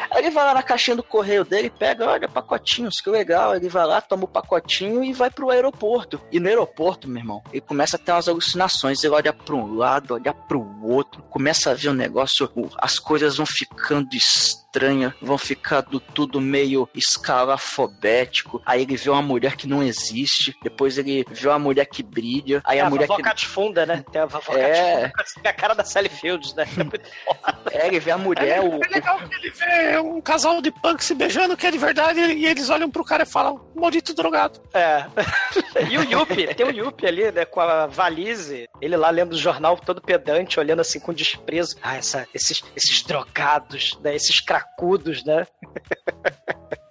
Aí 0.10 0.22
ele 0.22 0.30
vai 0.30 0.44
lá 0.44 0.54
na 0.54 0.62
caixinha 0.62 0.96
do 0.96 1.02
correio 1.02 1.44
dele, 1.44 1.70
pega, 1.70 2.08
olha, 2.08 2.28
pacotinhos, 2.28 3.00
que 3.00 3.10
legal. 3.10 3.54
Ele 3.54 3.68
vai 3.68 3.86
lá, 3.86 4.00
toma 4.00 4.24
o 4.24 4.28
pacotinho 4.28 5.02
e 5.02 5.12
vai 5.12 5.30
pro 5.30 5.50
aeroporto. 5.50 6.20
E 6.30 6.38
no 6.38 6.48
aeroporto, 6.48 7.08
meu 7.08 7.20
irmão, 7.20 7.42
ele 7.50 7.60
começa 7.60 7.96
a 7.96 7.98
ter 7.98 8.12
umas 8.12 8.28
alucinações. 8.28 9.02
Ele 9.02 9.14
olha 9.14 9.32
pra 9.32 9.54
um 9.54 9.74
lado, 9.74 10.14
olha 10.14 10.32
pro 10.32 10.64
outro, 10.82 11.22
começa 11.24 11.70
a 11.70 11.74
ver 11.74 11.88
o 11.88 11.94
negócio, 11.94 12.48
as 12.78 12.98
coisas 12.98 13.36
vão 13.36 13.46
ficando 13.46 14.14
estranhas, 14.14 14.63
vão 15.20 15.38
ficando 15.38 16.00
tudo 16.00 16.40
meio 16.40 16.88
escalafobético. 16.94 18.62
Aí 18.64 18.82
ele 18.82 18.96
vê 18.96 19.10
uma 19.10 19.22
mulher 19.22 19.56
que 19.56 19.66
não 19.66 19.82
existe, 19.82 20.56
depois 20.62 20.98
ele 20.98 21.24
vê 21.30 21.48
uma 21.48 21.58
mulher 21.58 21.86
que 21.86 22.02
brilha, 22.02 22.60
aí 22.64 22.78
É, 22.78 22.80
a 22.82 22.86
a 22.86 22.90
mulher 22.90 23.06
vovó 23.06 23.16
que. 23.16 23.22
Catifunda, 23.22 23.86
né? 23.86 24.04
Tem 24.10 24.20
a 24.20 24.26
vovó 24.26 24.52
É. 24.54 25.08
Catifunda 25.10 25.42
com 25.42 25.48
a 25.48 25.52
cara 25.52 25.74
da 25.74 25.84
Sally 25.84 26.08
Fields, 26.08 26.54
né? 26.54 26.64
É. 27.72 27.84
É, 27.84 27.86
ele 27.86 28.00
vê 28.00 28.10
a 28.10 28.18
mulher, 28.18 28.60
o, 28.60 28.80
É 28.84 28.88
legal 28.88 29.18
que 29.28 29.34
ele 29.34 29.50
vê 29.50 29.98
um 29.98 30.20
casal 30.20 30.60
de 30.60 30.70
punk 30.70 31.02
se 31.02 31.14
beijando, 31.14 31.56
que 31.56 31.66
é 31.66 31.70
de 31.70 31.78
verdade, 31.78 32.20
e 32.20 32.46
eles 32.46 32.68
olham 32.68 32.90
pro 32.90 33.04
cara 33.04 33.24
e 33.24 33.26
falam, 33.26 33.60
maldito 33.74 34.14
drogado. 34.14 34.60
É. 34.72 35.04
E 35.90 35.98
o 35.98 36.04
Yuppie, 36.04 36.54
tem 36.54 36.64
o 36.66 36.70
Yuppie 36.70 37.06
ali, 37.06 37.32
né, 37.32 37.44
com 37.44 37.60
a 37.60 37.86
valise, 37.86 38.68
ele 38.80 38.96
lá 38.96 39.10
lendo 39.10 39.32
o 39.32 39.36
jornal 39.36 39.76
todo 39.76 40.00
pedante, 40.00 40.58
olhando 40.58 40.80
assim 40.80 41.00
com 41.00 41.12
desprezo. 41.12 41.76
Ah, 41.82 41.96
essa, 41.96 42.26
esses, 42.32 42.62
esses 42.76 43.02
drogados, 43.02 43.98
né, 44.00 44.14
esses 44.14 44.40
cracudos, 44.40 44.63
né? 45.24 45.46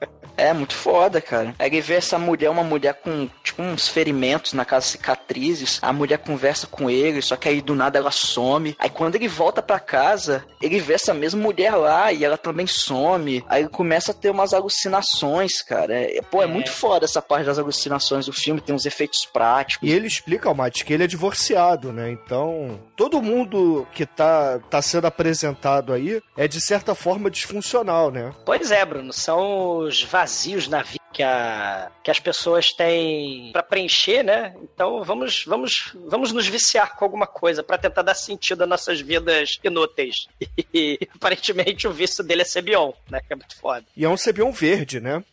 É, 0.43 0.53
muito 0.53 0.75
foda, 0.75 1.21
cara. 1.21 1.55
Aí 1.57 1.67
ele 1.69 1.81
vê 1.81 1.95
essa 1.95 2.17
mulher, 2.19 2.49
uma 2.49 2.63
mulher 2.63 2.95
com, 2.95 3.29
tipo, 3.43 3.61
uns 3.61 3.87
ferimentos 3.87 4.53
na 4.53 4.65
casa, 4.65 4.85
cicatrizes. 4.87 5.79
A 5.81 5.93
mulher 5.93 6.17
conversa 6.19 6.67
com 6.67 6.89
ele, 6.89 7.21
só 7.21 7.35
que 7.35 7.47
aí 7.47 7.61
do 7.61 7.73
nada 7.75 7.97
ela 7.97 8.11
some. 8.11 8.75
Aí 8.77 8.89
quando 8.89 9.15
ele 9.15 9.27
volta 9.27 9.61
pra 9.61 9.79
casa, 9.79 10.43
ele 10.61 10.79
vê 10.79 10.93
essa 10.95 11.13
mesma 11.13 11.41
mulher 11.41 11.75
lá 11.75 12.11
e 12.11 12.25
ela 12.25 12.37
também 12.37 12.67
some. 12.67 13.43
Aí 13.47 13.61
ele 13.63 13.69
começa 13.69 14.11
a 14.11 14.13
ter 14.13 14.29
umas 14.31 14.53
alucinações, 14.53 15.61
cara. 15.61 15.93
É, 15.95 16.21
pô, 16.21 16.41
é, 16.41 16.45
É. 16.45 16.47
muito 16.47 16.71
foda 16.71 17.05
essa 17.05 17.21
parte 17.21 17.45
das 17.45 17.57
alucinações 17.57 18.25
do 18.25 18.33
filme, 18.33 18.59
tem 18.61 18.75
uns 18.75 18.85
efeitos 18.85 19.25
práticos. 19.25 19.87
E 19.87 19.91
ele 19.93 20.07
explica 20.07 20.49
ao 20.49 20.55
Mate 20.55 20.83
que 20.83 20.93
ele 20.93 21.03
é 21.03 21.07
divorciado, 21.07 21.93
né? 21.93 22.11
Então, 22.11 22.79
todo 22.95 23.21
mundo 23.21 23.87
que 23.93 24.05
tá, 24.05 24.59
tá 24.69 24.81
sendo 24.81 25.07
apresentado 25.07 25.93
aí 25.93 26.21
é 26.35 26.47
de 26.47 26.59
certa 26.61 26.93
forma 26.93 27.29
disfuncional, 27.31 28.11
né? 28.11 28.33
Pois 28.45 28.71
é, 28.71 28.83
Bruno, 28.85 29.13
são 29.13 29.77
os 29.77 30.03
vazios 30.03 30.32
na 30.67 30.81
vida 30.81 31.02
que, 31.13 31.23
a, 31.23 31.91
que 32.03 32.11
as 32.11 32.19
pessoas 32.19 32.73
têm 32.73 33.51
pra 33.53 33.63
preencher, 33.63 34.23
né? 34.23 34.55
Então 34.61 35.03
vamos, 35.03 35.45
vamos, 35.45 35.93
vamos 36.07 36.31
nos 36.31 36.47
viciar 36.47 36.95
com 36.95 37.05
alguma 37.05 37.27
coisa 37.27 37.63
pra 37.63 37.77
tentar 37.77 38.01
dar 38.01 38.15
sentido 38.15 38.63
às 38.63 38.69
nossas 38.69 38.99
vidas 38.99 39.59
inúteis. 39.63 40.27
E 40.73 40.99
aparentemente 41.15 41.87
o 41.87 41.93
vício 41.93 42.23
dele 42.23 42.41
é 42.41 42.45
Cebion, 42.45 42.91
né? 43.09 43.21
Que 43.25 43.33
é 43.33 43.35
muito 43.35 43.55
foda. 43.55 43.85
E 43.95 44.03
é 44.03 44.09
um 44.09 44.17
Cebion 44.17 44.51
verde, 44.51 44.99
né? 44.99 45.23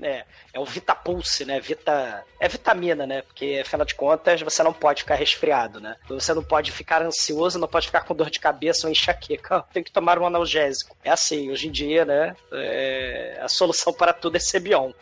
É, 0.00 0.24
é 0.52 0.60
o 0.60 0.64
Vitapulse, 0.64 1.44
né? 1.44 1.60
Vita. 1.60 2.24
É 2.40 2.46
vitamina, 2.46 3.04
né? 3.04 3.22
Porque, 3.22 3.60
afinal 3.60 3.84
de 3.84 3.96
contas, 3.96 4.40
você 4.40 4.62
não 4.62 4.72
pode 4.72 5.02
ficar 5.02 5.16
resfriado, 5.16 5.80
né? 5.80 5.96
Você 6.08 6.32
não 6.32 6.44
pode 6.44 6.70
ficar 6.70 7.02
ansioso, 7.02 7.58
não 7.58 7.66
pode 7.66 7.86
ficar 7.86 8.02
com 8.02 8.14
dor 8.14 8.30
de 8.30 8.38
cabeça 8.38 8.86
ou 8.86 8.92
enxaqueca. 8.92 9.64
Tem 9.72 9.82
que 9.82 9.90
tomar 9.90 10.18
um 10.20 10.26
analgésico. 10.26 10.96
É 11.02 11.10
assim, 11.10 11.50
hoje 11.50 11.66
em 11.66 11.72
dia, 11.72 12.04
né? 12.04 12.36
é, 12.52 13.40
A 13.42 13.48
solução 13.48 13.92
para 13.92 14.12
tudo 14.12 14.36
é 14.36 14.40
Cebion. 14.40 14.92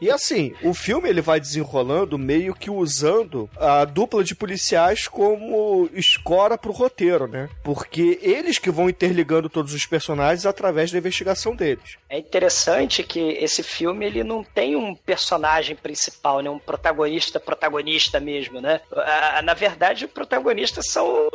E 0.00 0.10
assim, 0.10 0.54
o 0.62 0.72
filme 0.74 1.08
ele 1.08 1.20
vai 1.20 1.38
desenrolando 1.40 2.16
meio 2.18 2.54
que 2.54 2.70
usando 2.70 3.48
a 3.56 3.84
dupla 3.84 4.24
de 4.24 4.34
policiais 4.34 5.06
como 5.08 5.88
escora 5.92 6.56
pro 6.56 6.72
roteiro, 6.72 7.26
né? 7.26 7.48
Porque 7.62 8.18
eles 8.22 8.58
que 8.58 8.70
vão 8.70 8.88
interligando 8.88 9.48
todos 9.48 9.74
os 9.74 9.86
personagens 9.86 10.46
através 10.46 10.90
da 10.90 10.98
investigação 10.98 11.54
deles. 11.54 11.96
É 12.08 12.18
interessante 12.18 13.02
que 13.02 13.20
esse 13.20 13.62
filme 13.62 14.06
ele 14.06 14.24
não 14.24 14.42
tem 14.42 14.74
um 14.76 14.94
personagem 14.94 15.76
principal, 15.76 16.40
né? 16.40 16.48
Um 16.50 16.58
protagonista, 16.58 17.38
protagonista 17.38 18.18
mesmo, 18.20 18.60
né? 18.60 18.80
Ah, 18.92 19.42
Na 19.42 19.54
verdade, 19.54 20.06
protagonistas 20.06 20.86
são 20.90 21.28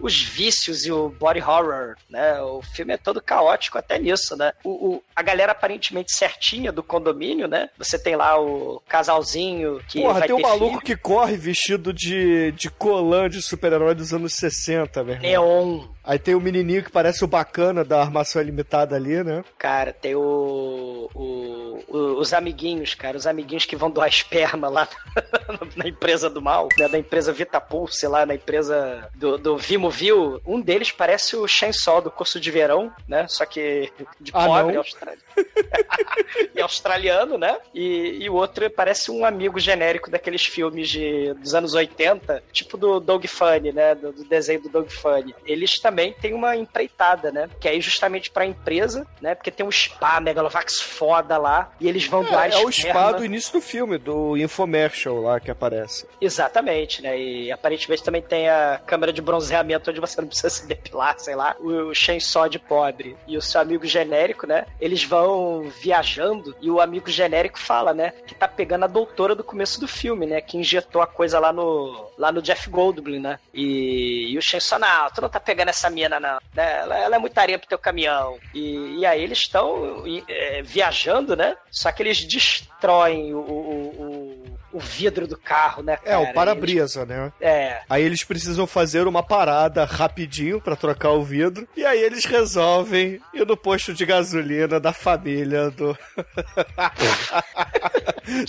os 0.00 0.20
vícios 0.22 0.84
e 0.86 0.92
o 0.92 1.08
body 1.08 1.40
horror, 1.40 1.96
né? 2.08 2.40
O 2.42 2.60
filme 2.62 2.92
é 2.94 2.96
todo 2.96 3.20
caótico 3.22 3.78
até 3.78 3.98
nisso, 3.98 4.36
né? 4.36 4.52
O, 4.64 4.70
o- 4.94 5.04
a 5.14 5.22
galera 5.22 5.52
aparentemente 5.52 6.12
certinha 6.12 6.70
do 6.72 6.82
condomínio, 6.82 7.46
né? 7.48 7.68
Você 7.84 7.98
tem 7.98 8.16
lá 8.16 8.40
o 8.40 8.82
casalzinho 8.88 9.80
que 9.88 10.00
Porra, 10.00 10.20
vai 10.20 10.28
tem 10.28 10.36
um 10.36 10.40
maluco 10.40 10.66
filho. 10.70 10.80
que 10.82 10.96
corre 10.96 11.36
vestido 11.36 11.92
de, 11.92 12.52
de 12.52 12.70
colã 12.70 13.28
de 13.28 13.40
super-herói 13.42 13.94
dos 13.94 14.12
anos 14.12 14.34
60, 14.34 15.04
meu 15.04 15.14
irmão. 15.14 15.28
Neon. 15.30 15.93
Aí 16.04 16.18
tem 16.18 16.34
o 16.34 16.40
menininho 16.40 16.82
que 16.82 16.90
parece 16.92 17.24
o 17.24 17.26
bacana 17.26 17.84
da 17.84 18.00
armação 18.00 18.40
ilimitada 18.42 18.94
ali, 18.94 19.22
né? 19.24 19.42
Cara, 19.58 19.92
tem 19.92 20.14
o, 20.14 21.08
o- 21.14 21.84
o- 21.88 22.18
os 22.20 22.32
amiguinhos, 22.34 22.94
cara, 22.94 23.16
os 23.16 23.26
amiguinhos 23.26 23.64
que 23.64 23.74
vão 23.76 23.90
doar 23.90 24.08
esperma 24.08 24.68
lá 24.68 24.86
na 25.76 25.88
empresa 25.88 26.28
do 26.28 26.42
mal, 26.42 26.68
né, 26.78 26.88
da 26.88 26.98
empresa 26.98 27.32
Vitapulse 27.32 28.06
lá, 28.06 28.26
na 28.26 28.34
empresa 28.34 29.08
do, 29.14 29.38
do 29.38 29.56
Vimovil. 29.56 30.40
Um 30.46 30.60
deles 30.60 30.90
parece 30.92 31.36
o 31.36 31.46
Chainsaw 31.48 32.02
do 32.02 32.10
curso 32.10 32.38
de 32.38 32.50
verão, 32.50 32.92
né? 33.08 33.26
Só 33.28 33.46
que 33.46 33.90
de 34.20 34.30
Ah, 34.34 34.46
pobre, 34.46 34.72
não? 34.74 34.80
australiano. 34.80 35.22
e 36.54 36.60
australiano, 36.60 37.38
né? 37.38 37.56
E, 37.74 38.18
e 38.22 38.28
o 38.30 38.34
outro 38.34 38.68
parece 38.70 39.10
um 39.10 39.24
amigo 39.24 39.58
genérico 39.58 40.10
daqueles 40.10 40.44
filmes 40.44 40.88
de, 40.88 41.32
dos 41.34 41.54
anos 41.54 41.74
80, 41.74 42.42
tipo 42.52 42.76
do 42.76 43.00
Dog 43.00 43.26
Funny, 43.26 43.72
né? 43.72 43.94
Do, 43.94 44.12
do 44.12 44.24
desenho 44.24 44.60
do 44.62 44.68
Dog 44.68 44.92
Funny. 44.92 45.34
Eles 45.46 45.78
também 45.80 45.93
têm 46.12 46.34
uma 46.34 46.56
empreitada, 46.56 47.30
né? 47.30 47.48
Que 47.60 47.68
aí 47.68 47.80
justamente 47.80 48.30
pra 48.30 48.46
empresa, 48.46 49.06
né? 49.20 49.34
Porque 49.34 49.50
tem 49.50 49.66
um 49.66 49.70
spa 49.70 50.20
Megalovax 50.20 50.80
foda 50.80 51.38
lá 51.38 51.72
e 51.80 51.88
eles 51.88 52.06
vão 52.06 52.24
doar 52.24 52.50
É, 52.50 52.54
é 52.54 52.64
o 52.64 52.70
spa 52.70 53.12
do 53.12 53.24
início 53.24 53.52
do 53.52 53.60
filme, 53.60 53.98
do 53.98 54.36
infomercial 54.36 55.20
lá 55.20 55.40
que 55.40 55.50
aparece. 55.50 56.06
Exatamente, 56.20 57.02
né? 57.02 57.18
E 57.18 57.52
aparentemente 57.52 58.02
também 58.02 58.22
tem 58.22 58.48
a 58.48 58.80
câmera 58.86 59.12
de 59.12 59.22
bronzeamento 59.22 59.90
onde 59.90 60.00
você 60.00 60.20
não 60.20 60.28
precisa 60.28 60.50
se 60.50 60.66
depilar, 60.66 61.18
sei 61.18 61.34
lá. 61.34 61.56
O 61.60 61.94
Chainsaw 61.94 62.48
de 62.48 62.58
pobre 62.58 63.16
e 63.26 63.36
o 63.36 63.42
seu 63.42 63.60
amigo 63.60 63.86
genérico, 63.86 64.46
né? 64.46 64.66
Eles 64.80 65.04
vão 65.04 65.70
viajando 65.82 66.54
e 66.60 66.70
o 66.70 66.80
amigo 66.80 67.10
genérico 67.10 67.58
fala, 67.58 67.94
né? 67.94 68.12
Que 68.26 68.34
tá 68.34 68.48
pegando 68.48 68.84
a 68.84 68.88
doutora 68.88 69.34
do 69.34 69.44
começo 69.44 69.80
do 69.80 69.88
filme, 69.88 70.26
né? 70.26 70.40
Que 70.40 70.56
injetou 70.56 71.02
a 71.02 71.06
coisa 71.06 71.38
lá 71.38 71.52
no, 71.52 72.10
lá 72.18 72.32
no 72.32 72.42
Jeff 72.42 72.68
Goldblum, 72.68 73.20
né? 73.20 73.38
E, 73.52 74.32
e 74.32 74.38
o 74.38 74.42
Chainsaw, 74.42 74.78
não, 74.78 75.10
tu 75.10 75.20
não 75.20 75.28
tá 75.28 75.40
pegando 75.40 75.68
essa 75.68 75.83
mina, 75.90 76.20
não. 76.20 76.38
Né? 76.54 76.80
Ela, 76.80 76.98
ela 76.98 77.16
é 77.16 77.18
muita 77.18 77.40
areia 77.40 77.58
pro 77.58 77.68
teu 77.68 77.78
caminhão. 77.78 78.38
E, 78.54 78.98
e 78.98 79.06
aí 79.06 79.22
eles 79.22 79.38
estão 79.38 80.04
é, 80.28 80.62
viajando, 80.62 81.36
né? 81.36 81.56
Só 81.70 81.90
que 81.92 82.02
eles 82.02 82.24
destroem 82.24 83.34
o, 83.34 83.38
o, 83.38 84.02
o, 84.02 84.33
o 84.74 84.80
vidro 84.80 85.26
do 85.26 85.38
carro, 85.38 85.82
né, 85.82 85.94
É, 86.04 86.10
cara? 86.10 86.20
o 86.20 86.32
para-brisa, 86.34 87.06
né? 87.06 87.32
É, 87.40 87.80
Aí 87.88 88.02
eles 88.02 88.24
precisam 88.24 88.66
fazer 88.66 89.06
uma 89.06 89.22
parada 89.22 89.84
rapidinho 89.84 90.60
pra 90.60 90.74
trocar 90.76 91.10
o 91.10 91.22
vidro. 91.22 91.66
E 91.76 91.84
aí 91.86 92.02
eles 92.02 92.24
resolvem 92.24 93.20
ir 93.32 93.46
no 93.46 93.56
posto 93.56 93.94
de 93.94 94.04
gasolina 94.04 94.80
da 94.80 94.92
família 94.92 95.70
do. 95.70 95.96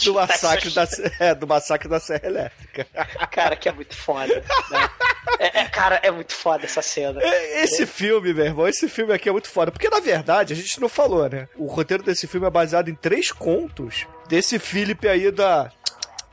do 0.03 0.13
massacre 0.13 0.69
da, 0.71 0.87
é, 1.19 1.35
do 1.35 1.47
massacre 1.47 1.87
da 1.87 1.99
Serra 1.99 2.25
Elétrica. 2.27 2.87
cara, 3.31 3.55
que 3.55 3.69
é 3.69 3.71
muito 3.71 3.95
foda. 3.95 4.43
né? 4.71 4.89
É, 5.39 5.61
é, 5.61 5.65
cara, 5.65 5.99
é 6.01 6.11
muito 6.11 6.33
foda 6.33 6.65
essa 6.65 6.81
cena. 6.81 7.21
É, 7.21 7.63
Esse 7.63 7.85
filme, 7.85 8.33
meu 8.33 8.45
irmão, 8.45 8.67
esse 8.67 8.87
filme 8.87 9.13
aqui 9.13 9.29
é 9.29 9.31
muito 9.31 9.49
foda. 9.49 9.71
Porque, 9.71 9.89
na 9.89 9.99
verdade, 9.99 10.53
a 10.53 10.55
gente 10.55 10.79
não 10.79 10.89
falou, 10.89 11.27
né? 11.29 11.47
O 11.57 11.65
roteiro 11.67 12.03
desse 12.03 12.27
filme 12.27 12.47
é 12.47 12.49
baseado 12.49 12.89
em 12.89 12.95
três 12.95 13.31
contos 13.31 14.05
desse 14.27 14.59
Philip 14.59 15.07
aí 15.07 15.31
da. 15.31 15.71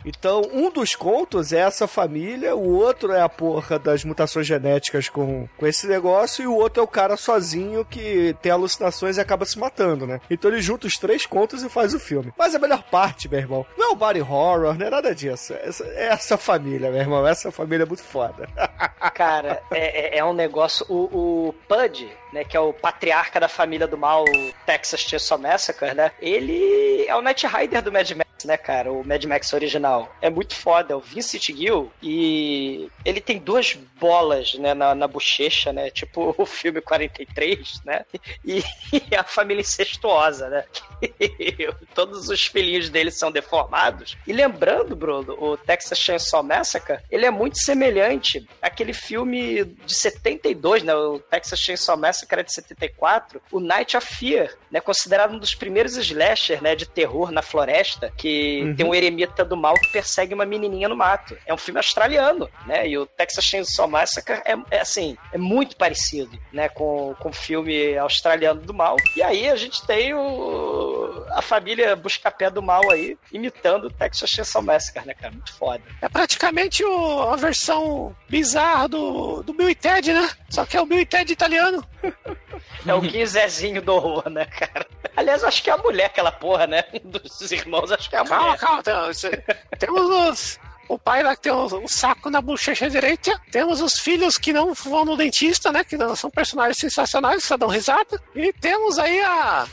Então, 0.05 0.43
um 0.53 0.71
dos 0.71 0.95
contos 0.95 1.53
é 1.53 1.59
essa 1.61 1.87
família, 1.87 2.55
o 2.57 2.75
outro 2.75 3.12
é 3.12 3.21
a 3.21 3.29
porra 3.29 3.79
das 3.79 4.05
mutações 4.05 4.47
genéticas 4.47 5.09
com, 5.09 5.49
com 5.57 5.67
esse 5.67 5.87
negócio, 5.87 6.43
e 6.43 6.47
o 6.47 6.55
outro 6.55 6.81
é 6.81 6.85
o 6.85 6.88
cara 6.88 7.17
sozinho 7.17 7.85
que 7.85 8.35
tem 8.43 8.51
alucinações 8.53 9.17
e 9.17 9.21
acaba 9.21 9.45
se 9.45 9.59
matando, 9.59 10.07
né? 10.07 10.21
Então 10.31 10.51
ele 10.51 10.61
junta 10.61 10.87
os 10.87 10.99
três 10.99 11.27
contos 11.27 11.62
e 11.62 11.69
faz 11.69 11.95
o 11.95 12.01
filme. 12.01 12.33
Mas 12.37 12.55
a 12.55 12.59
melhor 12.59 12.83
parte, 12.85 13.29
meu 13.29 13.38
irmão, 13.38 13.67
não 13.77 13.91
é 13.91 13.93
o 13.93 13.97
body 13.97 14.21
horror, 14.21 14.75
não 14.79 14.87
é 14.87 14.91
nada 14.91 15.15
disso. 15.15 15.55
Essa, 15.55 15.85
é 15.85 16.07
essa 16.09 16.37
família, 16.37 16.91
meu 16.91 17.01
irmão, 17.01 17.27
essa 17.27 17.51
família 17.53 17.85
é 17.85 17.87
muito 17.87 18.03
foda. 18.03 18.49
Cara, 19.15 19.62
é, 19.71 20.17
é- 20.17 20.19
é 20.19 20.25
um 20.25 20.33
negócio. 20.33 20.85
O, 20.88 21.49
o 21.49 21.55
Pud, 21.69 22.09
né, 22.33 22.45
que 22.45 22.57
é 22.57 22.61
o 22.61 22.73
patriarca 22.73 23.38
da 23.38 23.49
família 23.49 23.87
do 23.87 23.99
mal, 23.99 24.25
Texas 24.64 25.01
Chainsaw 25.01 25.38
Massacre, 25.38 25.95
né? 25.95 26.11
Ele 26.21 27.05
é 27.07 27.14
o 27.14 27.21
Night 27.21 27.47
Rider 27.47 27.83
do 27.83 27.92
Mad 27.92 28.11
Max, 28.12 28.45
né, 28.45 28.57
cara? 28.57 28.90
O 28.90 29.05
Mad 29.05 29.23
Max 29.25 29.53
original. 29.53 30.14
É 30.21 30.31
muito 30.31 30.55
foda, 30.55 30.95
é 30.95 30.97
o 30.97 31.01
Vincent 31.01 31.47
Gill. 31.47 31.92
E 32.03 32.88
ele 33.05 33.21
tem 33.21 33.38
duas 33.38 33.75
bolas, 33.75 34.55
né, 34.55 34.75
na, 34.75 34.95
na 34.95 35.07
bochecha, 35.07 35.73
né? 35.73 35.90
Tipo 35.90 36.35
o 36.38 36.47
filme 36.47 36.81
43, 36.81 37.83
né? 37.85 38.05
E, 38.45 38.62
e 39.11 39.14
a 39.14 39.25
família 39.25 39.61
incestuosa, 39.61 40.49
né? 40.49 40.64
Todos 41.95 42.29
os 42.29 42.47
filhinhos 42.47 42.88
dele 42.88 43.11
são 43.11 43.31
deformados. 43.31 44.16
E 44.27 44.33
lembrando, 44.33 44.97
Bruno, 44.97 45.37
o 45.38 45.57
Texas 45.57 45.99
Chainsaw 45.99 46.42
Massacre, 46.42 46.99
ele 47.11 47.27
é 47.27 47.31
muito 47.31 47.59
semelhante 47.59 48.47
àquele 48.61 48.92
filme 48.92 49.64
de 49.64 49.95
72, 49.95 50.83
né? 50.83 50.95
O 50.95 51.18
Texas 51.18 51.59
Chainsaw 51.59 51.97
Massacre 51.97 52.22
é 52.41 52.43
de 52.43 52.53
74, 52.53 53.41
o 53.51 53.61
Night 53.61 53.97
of 53.97 54.07
Fear, 54.17 54.53
né? 54.71 54.81
Considerado 54.81 55.35
um 55.35 55.39
dos 55.39 55.55
primeiros 55.55 55.97
slasher, 55.97 56.63
né? 56.63 56.75
De 56.75 56.87
terror 56.87 57.31
na 57.31 57.43
floresta, 57.43 58.13
que 58.17 58.63
Uhum. 58.63 58.77
tem 58.77 58.87
um 58.87 58.95
eremita 58.95 59.45
do 59.45 59.57
mal 59.57 59.75
que 59.75 59.91
persegue 59.93 60.35
uma 60.35 60.45
menininha 60.45 60.89
no 60.89 60.97
mato. 60.97 61.37
É 61.47 61.53
um 61.55 61.57
filme 61.59 61.79
australiano, 61.79 62.49
né? 62.67 62.87
E 62.89 62.97
o 62.99 63.07
Texas 63.07 63.45
Chainsaw 63.45 63.89
Massacre 63.89 64.41
é, 64.45 64.55
é 64.71 64.81
assim, 64.81 65.17
é 65.33 65.39
muito 65.39 65.77
parecido, 65.77 66.39
né? 66.53 66.69
Com, 66.69 67.15
com 67.19 67.29
o 67.29 67.33
filme 67.33 67.97
australiano 67.99 68.61
do 68.61 68.75
mal. 68.75 68.97
E 69.17 69.23
aí 69.23 69.49
a 69.49 69.57
gente 69.57 69.85
tem 69.87 70.15
o, 70.15 71.25
a 71.31 71.43
família 71.43 71.95
Buscapé 71.97 72.51
do 72.51 72.63
mal 72.63 72.91
aí, 72.91 73.17
imitando 73.33 73.85
o 73.87 73.91
Texas 73.91 74.31
Chainsaw 74.31 74.63
Massacre, 74.63 75.07
né, 75.07 75.15
cara? 75.15 75.33
Muito 75.33 75.53
foda. 75.55 75.83
É 76.01 76.09
praticamente 76.09 76.85
o- 76.85 77.23
a 77.23 77.37
versão 77.37 78.15
bizarra 78.29 78.89
do, 78.89 79.43
do 79.43 79.53
Bill 79.53 79.71
e 79.71 79.75
Ted, 79.75 80.13
né? 80.13 80.29
Só 80.51 80.65
que 80.65 80.77
é 80.77 80.81
o 80.81 80.87
Bill 80.87 81.01
e 81.01 81.07
Ted 81.07 81.33
italiano. 81.33 81.85
É 82.87 82.92
o 82.94 83.01
Guizezinho 83.01 83.81
do 83.81 83.92
horror, 83.94 84.29
né, 84.29 84.44
cara? 84.46 84.87
Aliás, 85.16 85.44
acho 85.44 85.62
que 85.62 85.70
é 85.70 85.72
a 85.72 85.77
mulher, 85.77 86.07
aquela 86.07 86.33
porra, 86.33 86.66
né? 86.66 86.83
Dos 87.05 87.53
irmãos, 87.53 87.92
acho 87.92 88.09
que 88.11 88.16
é 88.16 88.18
a 88.18 88.25
Calma, 88.25 88.44
mulher. 88.44 88.59
calma. 88.59 89.14
Cê- 89.14 89.44
Temos 89.79 90.01
os. 90.31 90.61
O 90.88 90.98
pai 90.98 91.22
lá 91.22 91.37
que 91.37 91.42
tem 91.42 91.53
um, 91.53 91.87
saco 91.87 92.29
na 92.29 92.40
bochecha 92.40 92.90
direita. 92.90 93.40
Temos 93.53 93.81
os 93.81 93.98
filhos 93.98 94.37
que 94.37 94.53
não 94.53 94.75
vão 94.75 95.05
no 95.05 95.16
dentista, 95.16 95.70
né? 95.70 95.85
Que 95.85 95.96
são 96.16 96.29
personagens 96.31 96.77
sensacionais, 96.79 97.44
só 97.44 97.57
dão 97.57 97.68
risada. 97.68 98.20
E 98.35 98.53
temos 98.53 98.98
aí 98.98 99.20
a. 99.22 99.66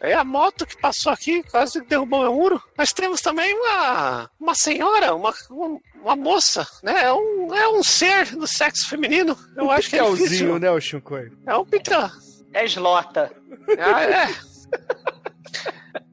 É 0.00 0.12
a 0.12 0.22
moto 0.24 0.66
que 0.66 0.76
passou 0.76 1.10
aqui, 1.12 1.42
quase 1.44 1.80
derrubou 1.82 2.20
meu 2.22 2.34
muro. 2.34 2.62
Nós 2.76 2.92
temos 2.92 3.20
também 3.22 3.54
uma, 3.54 4.28
uma 4.38 4.54
senhora, 4.54 5.14
uma, 5.14 5.32
um- 5.50 5.80
uma 6.02 6.14
moça, 6.16 6.66
né? 6.82 7.04
É 7.04 7.12
um, 7.12 7.54
é 7.54 7.68
um 7.68 7.82
ser 7.82 8.36
do 8.36 8.46
sexo 8.46 8.88
feminino. 8.88 9.34
Eu 9.56 9.70
acho 9.70 9.88
que 9.88 9.96
é 9.98 10.10
difícil. 10.10 10.58
né, 10.58 10.70
o 10.70 10.78
Shinkoi? 10.80 11.32
É 11.46 11.56
um 11.56 11.64
pitã. 11.64 12.10
É 12.52 12.64
Slota. 12.66 13.32
Ah, 13.78 14.02
é. 14.04 14.28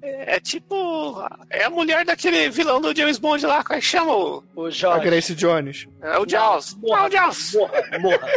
É 0.03 0.39
tipo. 0.39 1.23
É 1.49 1.63
a 1.65 1.69
mulher 1.69 2.03
daquele 2.05 2.49
vilão 2.49 2.81
do 2.81 2.95
James 2.95 3.19
Bond 3.19 3.45
lá, 3.45 3.63
como 3.63 3.77
é 3.77 3.79
que 3.81 3.85
chama? 3.85 4.15
O, 4.15 4.43
O 4.55 4.65
A 4.65 4.69
Jorge. 4.71 5.05
Grace 5.05 5.35
Jones. 5.35 5.87
é 6.01 6.17
o 6.17 6.25
Jaws. 6.27 6.73
Morra, 6.75 7.01
Ah, 7.01 7.05
o 7.07 7.11
Jaws. 7.11 7.53
Morra, 7.53 7.83
morra, 7.99 8.27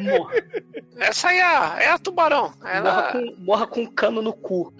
morra. 0.00 0.34
Essa 0.98 1.28
aí 1.28 1.38
é 1.38 1.42
a, 1.42 1.76
é 1.80 1.88
a 1.90 1.98
tubarão. 1.98 2.52
Morra, 2.58 2.70
Ela, 2.72 3.12
com, 3.12 3.34
morra 3.38 3.66
com 3.66 3.80
um 3.82 3.86
cano 3.86 4.20
no 4.20 4.32
cu. 4.34 4.72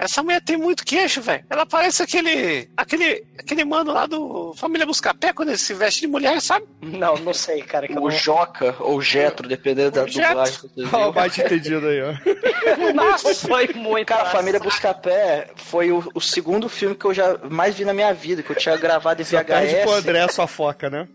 Essa 0.00 0.22
mulher 0.22 0.40
tem 0.40 0.56
muito 0.56 0.84
queixo, 0.84 1.20
velho. 1.20 1.44
Ela 1.50 1.66
parece 1.66 2.02
aquele. 2.02 2.70
aquele. 2.76 3.22
aquele 3.38 3.64
mano 3.64 3.92
lá 3.92 4.06
do 4.06 4.54
Família 4.54 4.86
Buscapé 4.86 5.32
quando 5.32 5.50
ele 5.50 5.58
se 5.58 5.74
veste 5.74 6.00
de 6.00 6.06
mulher, 6.06 6.40
sabe? 6.40 6.66
Não, 6.80 7.16
não 7.16 7.34
sei, 7.34 7.62
cara. 7.62 7.86
Que 7.86 7.92
O 7.92 8.00
não... 8.02 8.10
Joca 8.10 8.74
ou 8.80 9.00
Jetro, 9.02 9.46
dependendo 9.46 9.90
da 9.90 10.04
O 10.04 10.08
Jetro. 10.08 10.28
dublagem 10.28 10.54
que 10.54 10.68
você 10.68 10.96
Ó, 10.96 11.08
o 11.08 11.12
bate 11.12 11.40
entendido 11.42 11.86
aí, 11.86 12.00
ó. 12.02 12.12
Nossa, 12.94 13.34
foi 13.34 13.68
muito. 13.74 14.06
Cara, 14.06 14.22
a 14.22 14.24
massa. 14.24 14.36
Família 14.38 14.58
Buscapé 14.60 15.50
foi 15.56 15.92
o, 15.92 16.02
o 16.14 16.20
segundo 16.20 16.68
filme 16.68 16.94
que 16.94 17.04
eu 17.04 17.12
já 17.12 17.38
mais 17.50 17.74
vi 17.74 17.84
na 17.84 17.92
minha 17.92 18.12
vida, 18.14 18.42
que 18.42 18.50
eu 18.50 18.56
tinha 18.56 18.76
gravado 18.76 19.20
em 19.20 19.24
Só 19.24 19.44
perde 19.44 19.74
pro 19.82 19.90
VHS. 19.92 19.98
André 19.98 20.20
a 20.20 20.28
sua 20.28 20.46
foca, 20.46 20.88
né? 20.88 21.06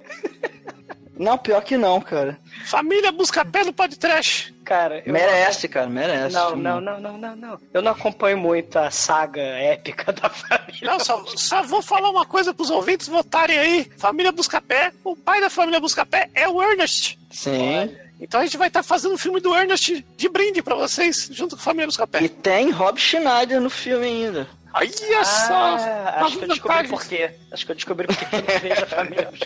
Não, 1.17 1.38
pior 1.38 1.62
que 1.63 1.78
não, 1.78 2.01
cara. 2.01 2.38
Família 2.65 3.12
Buscapé 3.12 3.63
no 3.63 3.73
podcast. 3.73 4.54
Cara, 4.65 5.01
eu 5.06 5.13
Merece, 5.13 5.67
cara, 5.67 5.88
merece. 5.88 6.34
Não, 6.36 6.56
não, 6.56 6.82
não, 6.82 6.99
não, 6.99 7.17
não, 7.17 7.36
não. 7.36 7.60
Eu 7.73 7.82
não 7.82 7.91
acompanho 7.91 8.38
muito 8.38 8.78
a 8.78 8.89
saga 8.89 9.41
épica 9.41 10.12
da 10.13 10.30
família. 10.30 10.82
Não, 10.82 10.99
só, 10.99 11.23
só 11.36 11.62
vou 11.63 11.82
falar 11.82 12.10
uma 12.10 12.25
coisa 12.25 12.54
pros 12.54 12.69
ouvintes 12.69 13.08
votarem 13.08 13.58
aí. 13.58 13.91
Família 13.97 14.32
Buscapé. 14.32 14.91
O 15.04 15.15
pai 15.15 15.39
da 15.39 15.49
família 15.49 15.80
Buscapé 15.80 16.30
é 16.34 16.49
o 16.49 16.62
Ernest. 16.62 17.17
Sim. 17.32 17.95
Então 18.19 18.39
a 18.39 18.43
gente 18.43 18.58
vai 18.58 18.69
estar 18.69 18.82
fazendo 18.82 19.13
um 19.13 19.17
filme 19.17 19.39
do 19.39 19.54
Ernest 19.56 20.06
de 20.17 20.30
brinde 20.30 20.62
pra 20.62 20.75
vocês, 20.75 21.30
junto 21.32 21.56
com 21.56 21.62
a 21.62 21.63
família 21.63 21.86
Buscapé. 21.86 22.23
E 22.23 22.30
tem 22.30 22.71
Rob 22.71 22.99
Schneider 22.99 23.62
no 23.62 23.69
filme 23.69 24.06
ainda. 24.06 24.47
Aí 24.75 24.89
é 24.89 25.23
só! 25.23 25.53
Ah, 25.53 26.25
acho 26.25 26.38
que 26.38 26.43
eu 26.43 26.47
descobri 26.49 26.88
por 26.89 27.05
quê. 27.05 27.31
Acho 27.49 27.65
que 27.65 27.71
eu 27.71 27.75
descobri 27.75 28.07
por 28.07 28.17
quê. 28.17 28.25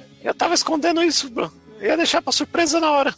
Eu 0.23 0.33
tava 0.33 0.55
escondendo 0.55 1.03
isso, 1.03 1.29
bro. 1.29 1.51
Eu 1.79 1.91
ia 1.91 1.97
deixar 1.97 2.21
pra 2.21 2.33
surpresa 2.33 2.79
na 2.79 2.91
hora. 2.91 3.15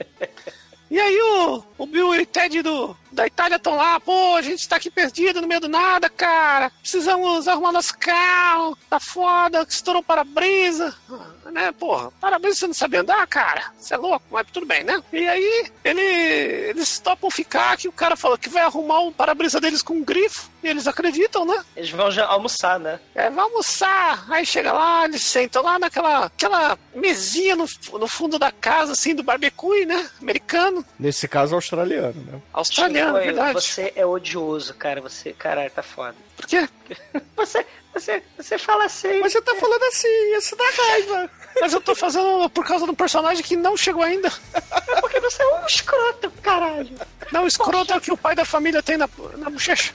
e 0.90 1.00
aí 1.00 1.18
o, 1.18 1.64
o 1.78 1.86
Bill 1.86 2.14
e 2.16 2.26
Ted 2.26 2.60
do, 2.62 2.94
da 3.14 3.26
Itália 3.26 3.56
estão 3.56 3.76
lá, 3.76 3.98
pô, 4.00 4.36
a 4.36 4.42
gente 4.42 4.68
tá 4.68 4.76
aqui 4.76 4.90
perdido 4.90 5.40
no 5.40 5.46
meio 5.48 5.60
do 5.60 5.68
nada, 5.68 6.08
cara. 6.10 6.70
Precisamos 6.80 7.46
arrumar 7.48 7.72
nosso 7.72 7.96
carro, 7.98 8.76
tá 8.90 8.98
foda, 9.00 9.64
estourou 9.68 10.02
o 10.02 10.04
para-brisa. 10.04 10.94
Ah, 11.10 11.50
Né, 11.50 11.72
porra, 11.72 12.10
para-brisa 12.20 12.56
você 12.60 12.66
não 12.66 12.74
sabe 12.74 12.96
andar, 12.96 13.26
cara? 13.26 13.72
Você 13.78 13.94
é 13.94 13.96
louco, 13.96 14.24
mas 14.30 14.46
tudo 14.52 14.66
bem, 14.66 14.82
né? 14.82 15.00
E 15.12 15.26
aí 15.26 15.70
ele, 15.84 16.00
eles 16.00 16.98
topam 16.98 17.30
ficar, 17.30 17.76
que 17.76 17.86
o 17.88 17.92
cara 17.92 18.16
falou 18.16 18.36
que 18.36 18.48
vai 18.48 18.62
arrumar 18.62 19.00
o 19.00 19.12
para-brisa 19.12 19.60
deles 19.60 19.82
com 19.82 19.94
um 19.94 20.04
grifo. 20.04 20.50
E 20.62 20.68
eles 20.68 20.86
acreditam, 20.86 21.44
né? 21.44 21.62
Eles 21.76 21.90
vão 21.90 22.10
já 22.10 22.26
almoçar, 22.26 22.80
né? 22.80 22.98
É, 23.14 23.28
vai 23.28 23.44
almoçar. 23.44 24.24
Aí 24.30 24.46
chega 24.46 24.72
lá, 24.72 25.04
eles 25.04 25.22
sentam 25.22 25.62
lá 25.62 25.78
naquela 25.78 26.24
aquela 26.24 26.78
mesinha 26.94 27.54
no, 27.54 27.66
no 27.98 28.08
fundo 28.08 28.38
da 28.38 28.50
casa, 28.50 28.92
assim, 28.92 29.14
do 29.14 29.22
barbecue, 29.22 29.84
né? 29.84 30.08
Americano, 30.20 30.84
Nesse 30.98 31.28
caso, 31.28 31.54
australiano, 31.54 32.14
né? 32.24 32.40
australiano, 32.52 33.03
Chico, 33.06 33.12
verdade. 33.24 33.52
Você 33.54 33.92
é 33.94 34.04
odioso, 34.06 34.74
cara. 34.74 35.00
Você, 35.00 35.32
caralho, 35.32 35.70
tá 35.70 35.82
foda. 35.82 36.14
Por 36.36 36.46
quê? 36.46 36.68
Você, 37.36 37.64
você, 37.92 38.22
você 38.36 38.58
fala 38.58 38.84
assim. 38.84 39.20
Mas 39.20 39.32
você 39.32 39.40
tá 39.40 39.54
falando 39.54 39.82
assim, 39.84 40.36
isso 40.36 40.56
dá 40.56 40.64
raiva. 40.76 41.30
Mas 41.60 41.72
eu 41.72 41.80
tô 41.80 41.94
fazendo 41.94 42.50
por 42.50 42.66
causa 42.66 42.86
do 42.86 42.94
personagem 42.94 43.42
que 43.42 43.56
não 43.56 43.76
chegou 43.76 44.02
ainda. 44.02 44.28
É 44.52 45.00
porque 45.00 45.20
você 45.20 45.42
é 45.42 45.46
um 45.46 45.66
escroto, 45.66 46.30
caralho. 46.42 46.90
Não, 47.30 47.46
escroto 47.46 47.92
é 47.92 47.96
o 47.96 48.00
que 48.00 48.12
o 48.12 48.16
pai 48.16 48.34
da 48.34 48.44
família 48.44 48.82
tem 48.82 48.96
na, 48.96 49.08
na 49.36 49.48
bochecha, 49.48 49.94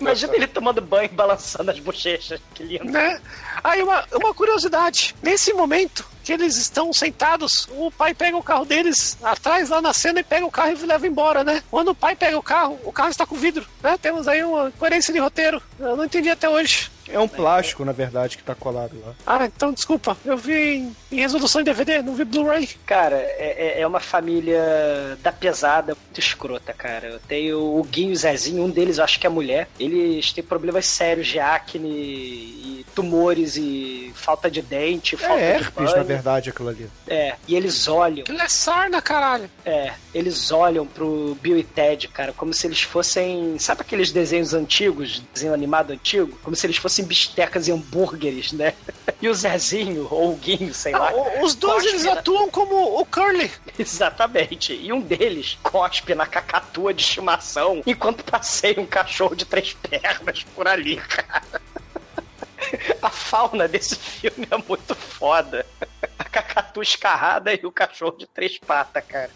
Imagina 0.00 0.34
ele 0.34 0.46
tomando 0.46 0.80
banho 0.80 1.06
e 1.06 1.14
balançando 1.14 1.70
as 1.70 1.78
bochechas. 1.78 2.40
Que 2.54 2.64
lindo. 2.64 2.84
né? 2.90 3.20
Aí 3.62 3.82
uma, 3.82 4.04
uma 4.12 4.34
curiosidade. 4.34 5.14
Nesse 5.22 5.52
momento 5.52 6.04
que 6.24 6.32
eles 6.32 6.56
estão 6.56 6.92
sentados, 6.92 7.68
o 7.70 7.90
pai 7.90 8.14
pega 8.14 8.36
o 8.36 8.42
carro 8.42 8.64
deles 8.64 9.16
atrás 9.22 9.68
lá 9.68 9.82
na 9.82 9.92
cena 9.92 10.20
e 10.20 10.24
pega 10.24 10.46
o 10.46 10.50
carro 10.50 10.70
e 10.70 10.86
leva 10.86 11.06
embora, 11.06 11.44
né? 11.44 11.62
Quando 11.70 11.88
o 11.88 11.94
pai 11.94 12.16
pega 12.16 12.38
o 12.38 12.42
carro, 12.42 12.80
o 12.82 12.90
carro 12.90 13.10
está 13.10 13.26
com 13.26 13.36
vidro, 13.36 13.66
né? 13.82 13.98
Temos 14.00 14.26
aí 14.26 14.42
uma 14.42 14.70
coerência 14.72 15.12
de 15.12 15.20
roteiro. 15.20 15.62
Eu 15.78 15.96
não 15.96 16.04
entendi 16.04 16.30
até 16.30 16.48
hoje. 16.48 16.90
É 17.06 17.18
um 17.18 17.28
plástico, 17.28 17.84
na 17.84 17.92
verdade, 17.92 18.38
que 18.38 18.42
tá 18.42 18.54
colado 18.54 18.96
lá. 19.04 19.12
Ah, 19.26 19.44
então 19.44 19.72
desculpa. 19.72 20.16
Eu 20.24 20.38
vi 20.38 20.76
em, 20.76 20.96
em 21.14 21.20
resolução 21.20 21.60
em 21.60 21.64
DVD, 21.64 22.02
não 22.02 22.14
vi 22.14 22.24
Blu-ray. 22.24 22.68
Cara, 22.86 23.16
é, 23.16 23.74
é- 23.76 23.80
é 23.80 23.86
uma 23.86 24.00
família 24.00 25.16
da 25.22 25.32
pesada 25.32 25.94
muito 25.94 26.18
escrota, 26.20 26.72
cara. 26.72 27.06
Eu 27.08 27.18
tenho 27.20 27.58
o 27.58 27.82
Guinho 27.84 28.10
e 28.10 28.12
o 28.12 28.16
Zezinho, 28.16 28.64
um 28.64 28.70
deles 28.70 28.98
eu 28.98 29.04
acho 29.04 29.18
que 29.20 29.26
é 29.26 29.30
mulher. 29.30 29.68
Eles 29.78 30.32
têm 30.32 30.42
problemas 30.44 30.86
sérios 30.86 31.26
de 31.26 31.38
acne 31.38 31.88
e 31.88 32.86
tumores 32.94 33.56
e 33.56 34.12
falta 34.14 34.50
de 34.50 34.62
dente, 34.62 35.16
falta 35.16 35.40
É 35.40 35.52
de 35.58 35.64
herpes, 35.64 35.74
banho. 35.74 35.96
na 35.96 36.02
verdade, 36.02 36.50
aquilo 36.50 36.68
ali. 36.68 36.88
É, 37.08 37.34
e 37.48 37.54
eles 37.56 37.88
olham, 37.88 38.24
Ele 38.28 38.40
é 38.40 38.48
sarna, 38.48 39.02
caralho. 39.02 39.50
é, 39.64 39.92
eles 40.14 40.50
olham 40.52 40.86
pro 40.86 41.36
Bill 41.40 41.58
e 41.58 41.64
Ted, 41.64 42.08
cara, 42.08 42.32
como 42.32 42.52
se 42.54 42.66
eles 42.66 42.82
fossem. 42.82 43.58
Sabe 43.58 43.80
aqueles 43.82 44.10
desenhos 44.12 44.54
antigos, 44.54 45.22
desenho 45.32 45.52
animado 45.54 45.92
antigo? 45.92 46.38
Como 46.42 46.54
se 46.54 46.66
eles 46.66 46.76
fossem 46.76 47.04
bistecas 47.04 47.66
e 47.68 47.72
hambúrgueres, 47.72 48.52
né? 48.52 48.74
E 49.22 49.28
o 49.28 49.34
Zezinho, 49.34 50.06
ou 50.10 50.32
o 50.32 50.36
Guinho, 50.36 50.74
sei 50.74 50.92
lá. 50.92 51.03
Os 51.42 51.54
dois 51.54 51.74
cospe 51.82 51.88
eles 51.88 52.04
na- 52.04 52.12
atuam 52.14 52.48
como 52.50 53.00
o 53.00 53.04
Curly. 53.06 53.50
Exatamente. 53.78 54.72
E 54.74 54.92
um 54.92 55.00
deles 55.00 55.58
cospe 55.62 56.14
na 56.14 56.26
cacatua 56.26 56.92
de 56.94 57.02
estimação 57.02 57.82
enquanto 57.86 58.24
passeia 58.24 58.80
um 58.80 58.86
cachorro 58.86 59.34
de 59.34 59.44
três 59.44 59.72
pernas 59.74 60.42
por 60.54 60.66
ali, 60.68 60.96
cara. 61.08 61.62
A 63.02 63.10
fauna 63.10 63.68
desse 63.68 63.96
filme 63.96 64.46
é 64.50 64.56
muito 64.68 64.94
foda. 64.94 65.64
A 66.18 66.24
cacatua 66.24 66.82
escarrada 66.82 67.52
e 67.52 67.60
o 67.66 67.70
cachorro 67.72 68.16
de 68.16 68.26
três 68.26 68.58
patas, 68.58 69.04
cara. 69.06 69.30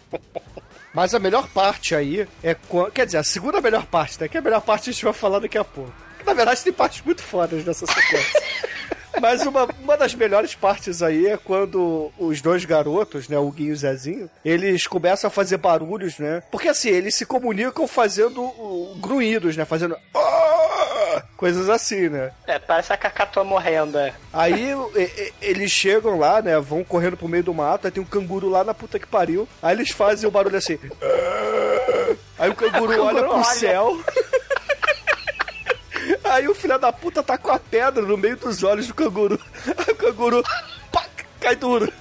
Mas 0.93 1.13
a 1.13 1.19
melhor 1.19 1.47
parte 1.49 1.93
aí 1.93 2.27
é. 2.43 2.55
Quer 2.93 3.05
dizer, 3.05 3.17
a 3.19 3.23
segunda 3.23 3.61
melhor 3.61 3.85
parte, 3.85 4.19
né? 4.19 4.27
Que 4.27 4.37
é 4.37 4.39
a 4.39 4.43
melhor 4.43 4.61
parte 4.61 4.89
a 4.89 4.93
gente 4.93 5.03
vai 5.03 5.13
falar 5.13 5.39
daqui 5.39 5.57
a 5.57 5.63
pouco. 5.63 5.93
Na 6.25 6.33
verdade, 6.33 6.63
tem 6.63 6.73
partes 6.73 7.03
muito 7.05 7.21
fodas 7.23 7.63
nessa 7.63 7.85
sequência. 7.85 8.41
Mas 9.21 9.45
uma, 9.45 9.67
uma 9.81 9.97
das 9.97 10.13
melhores 10.15 10.55
partes 10.55 11.01
aí 11.01 11.27
é 11.27 11.37
quando 11.37 12.11
os 12.17 12.41
dois 12.41 12.65
garotos, 12.65 13.27
né, 13.27 13.37
o 13.37 13.49
Guinho 13.51 13.69
e 13.69 13.73
o 13.73 13.77
Zezinho, 13.77 14.29
eles 14.43 14.87
começam 14.87 15.27
a 15.27 15.31
fazer 15.31 15.57
barulhos, 15.57 16.17
né? 16.19 16.41
Porque 16.51 16.67
assim, 16.69 16.89
eles 16.89 17.15
se 17.15 17.25
comunicam 17.25 17.87
fazendo 17.87 18.41
uh, 18.43 18.95
grunhidos, 19.01 19.55
né? 19.57 19.65
Fazendo. 19.65 19.95
"Ah", 20.15 21.23
Coisas 21.35 21.69
assim, 21.69 22.09
né? 22.09 22.31
É, 22.47 22.59
parece 22.59 22.93
a 22.93 22.97
cacatua 22.97 23.43
morrendo, 23.43 23.97
é. 23.97 24.13
Aí 24.31 24.71
eles 25.41 25.71
chegam 25.71 26.17
lá, 26.19 26.41
né? 26.41 26.59
Vão 26.59 26.83
correndo 26.83 27.17
pro 27.17 27.27
meio 27.27 27.43
do 27.43 27.53
mato, 27.53 27.85
aí 27.87 27.91
tem 27.91 28.01
um 28.03 28.05
canguru 28.05 28.47
lá 28.49 28.63
na 28.63 28.73
puta 28.73 28.99
que 28.99 29.07
pariu. 29.07 29.47
Aí 29.61 29.75
eles 29.75 29.89
fazem 29.89 30.27
o 30.27 30.31
barulho 30.31 30.57
assim. 30.57 30.77
Aí 32.37 32.49
o 32.51 32.55
canguru 32.55 33.03
olha 33.03 33.23
pro 33.23 33.33
olha. 33.35 33.43
céu. 33.45 33.97
Aí 36.29 36.47
o 36.47 36.53
filho 36.53 36.77
da 36.77 36.93
puta 36.93 37.23
tá 37.23 37.39
com 37.39 37.51
a 37.51 37.57
pedra 37.59 38.03
no 38.03 38.15
meio 38.15 38.37
dos 38.37 38.63
olhos 38.63 38.85
do 38.87 38.93
canguru. 38.93 39.39
Aí 39.65 39.89
o 39.93 39.95
canguru 39.95 40.43
pac, 40.91 41.09
cai 41.39 41.55
duro. 41.55 41.91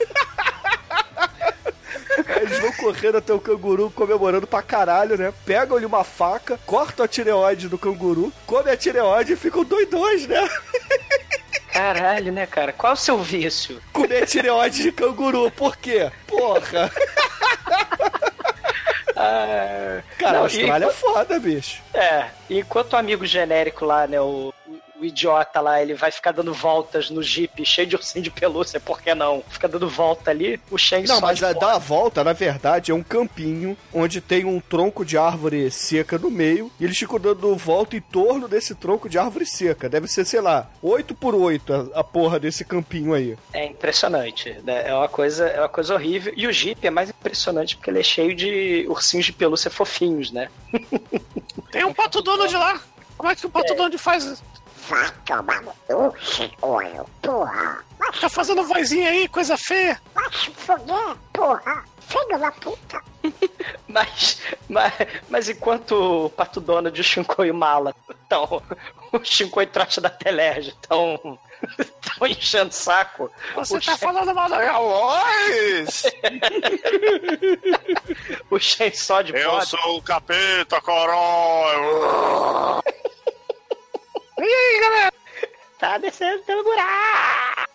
Aí 2.29 2.43
eles 2.43 2.59
vão 2.59 2.73
correndo 2.73 3.19
até 3.19 3.33
o 3.33 3.41
canguru, 3.41 3.91
comemorando 3.91 4.47
pra 4.47 4.61
caralho, 4.61 5.17
né? 5.17 5.33
Pegam-lhe 5.47 5.87
uma 5.87 6.05
faca, 6.05 6.59
cortam 6.67 7.05
a 7.05 7.09
tireoide 7.09 7.69
do 7.69 7.79
canguru, 7.79 8.33
comem 8.45 8.73
a 8.73 8.77
tireoide 8.77 9.33
e 9.33 9.37
ficam 9.37 9.65
doidões, 9.65 10.27
né? 10.27 10.49
Caralho, 11.73 12.33
né, 12.33 12.45
cara? 12.45 12.73
Qual 12.73 12.91
é 12.91 12.95
o 12.95 12.97
seu 12.97 13.19
vício? 13.23 13.81
comer 13.93 14.27
tireoide 14.27 14.83
de 14.83 14.93
canguru. 14.93 15.51
Por 15.53 15.77
quê? 15.77 16.11
Porra. 16.27 16.91
Ah, 19.21 20.01
Cara, 20.19 20.33
não, 20.35 20.39
a 20.41 20.43
Austrália 20.45 20.87
e- 20.87 20.89
é 20.89 20.93
foda, 20.93 21.41
bicho. 21.41 21.83
É, 21.93 22.27
enquanto 22.49 22.93
o 22.93 22.97
amigo 22.97 23.27
genérico 23.27 23.85
lá, 23.85 24.07
né, 24.07 24.21
o, 24.21 24.53
o 25.01 25.05
idiota 25.05 25.61
lá, 25.61 25.81
ele 25.81 25.95
vai 25.95 26.11
ficar 26.11 26.33
dando 26.33 26.53
voltas 26.53 27.11
no 27.11 27.23
Jeep 27.23 27.65
cheio 27.65 27.87
de 27.87 27.97
ursinho 27.97 28.23
de 28.23 28.31
pelúcia, 28.31 28.81
por 28.81 29.01
que 29.01 29.15
não? 29.15 29.43
Fica 29.49 29.69
dando 29.69 29.89
volta 29.89 30.31
ali, 30.31 30.61
o 30.71 30.79
Shang 30.79 31.07
Não, 31.07 31.17
só 31.17 31.21
mas 31.21 31.43
a, 31.43 31.53
dar 31.53 31.75
a 31.75 31.79
volta, 31.79 32.25
na 32.25 32.33
verdade, 32.33 32.91
é 32.91 32.95
um 32.95 33.03
campinho 33.03 33.77
onde 33.93 34.21
tem 34.21 34.45
um 34.45 34.61
tronco 34.61 35.05
de 35.05 35.17
árvore 35.17 35.71
seca 35.71 36.19
no 36.19 36.31
meio 36.31 36.71
e 36.81 36.85
eles 36.85 36.99
ficam 36.99 37.19
dando 37.19 37.55
volta 37.57 37.97
em 37.97 38.01
torno 38.01 38.49
desse 38.49 38.75
tronco 38.75 39.09
de 39.09 39.19
árvore 39.19 39.47
seca. 39.47 39.89
Deve 39.89 40.09
ser, 40.09 40.25
sei 40.25 40.41
lá, 40.41 40.69
8 40.83 41.15
por 41.15 41.35
8 41.35 41.93
a, 41.95 42.01
a 42.01 42.05
porra 42.05 42.39
desse 42.39 42.65
campinho 42.65 43.15
aí. 43.15 43.37
É 43.53 43.67
impressionante, 43.67 44.57
né? 44.65 44.89
É 44.89 44.95
uma 44.95 45.09
coisa, 45.09 45.47
é 45.47 45.61
uma 45.61 45.69
coisa 45.69 45.95
horrível. 45.95 46.33
E 46.37 46.47
o 46.47 46.53
Jeep 46.53 46.87
é 46.87 46.91
mais 46.91 47.11
impressionante 47.11 47.77
porque 47.77 47.91
ele 47.91 48.01
é 48.01 48.03
cheio 48.03 48.35
de 48.35 48.87
ursinhos 48.89 49.27
de 49.27 49.33
pelúcia 49.33 49.71
fofinhos, 49.71 50.31
né? 50.31 50.49
Tem 51.71 51.85
um 51.85 51.93
pato 51.93 52.23
dono 52.23 52.49
de 52.49 52.57
lá. 52.57 52.81
Como 53.17 53.31
é 53.31 53.35
que 53.35 53.45
o 53.45 53.51
pato 53.51 53.75
dono 53.75 53.99
faz? 53.99 54.43
Vai 54.89 55.11
tomar 55.27 55.61
no 55.63 55.73
cu, 55.87 56.15
olha, 56.63 57.05
porra. 57.23 57.85
Tá 58.21 58.29
fazendo 58.29 58.63
vozinha 58.65 59.11
aí, 59.11 59.29
coisa 59.29 59.57
feia. 59.59 60.01
Vai 60.15 60.31
se 60.33 60.51
foder, 60.51 61.17
porra. 61.33 61.85
Filho 62.01 62.39
da 62.39 62.51
puta. 62.53 63.03
Mas, 63.89 64.41
mas, 64.69 64.93
mas 65.29 65.49
enquanto 65.49 66.27
o 66.27 66.31
Pato 66.31 66.61
Donald, 66.61 66.99
o 66.99 67.05
e 67.45 67.51
o 67.51 67.55
Mala 67.55 67.95
estão. 68.11 68.63
O 69.11 69.25
Shinkoi 69.25 69.65
e 69.65 69.67
Trote 69.67 70.03
da 70.03 70.11
Telerge 70.11 70.69
estão. 70.69 71.39
estão 71.79 72.27
enchendo 72.29 72.69
o 72.69 72.73
saco. 72.75 73.33
Você 73.55 73.79
o 73.79 73.81
tá 73.81 73.93
Shen- 73.93 73.97
falando 73.97 74.35
mal 74.35 74.51
da 74.51 74.63
Galois? 74.63 76.03
O 78.51 78.59
Shen 78.59 78.93
só 78.93 79.23
de 79.23 79.35
Eu 79.35 79.51
bode. 79.53 79.65
sou 79.67 79.97
o 79.97 80.03
capeta, 80.03 80.79
corói. 80.83 82.83
E 84.39 84.43
aí, 84.43 84.81
galera? 84.81 85.13
Tá 85.79 85.97
descendo 85.97 86.43
pelo 86.43 86.65
buraco. 86.65 87.69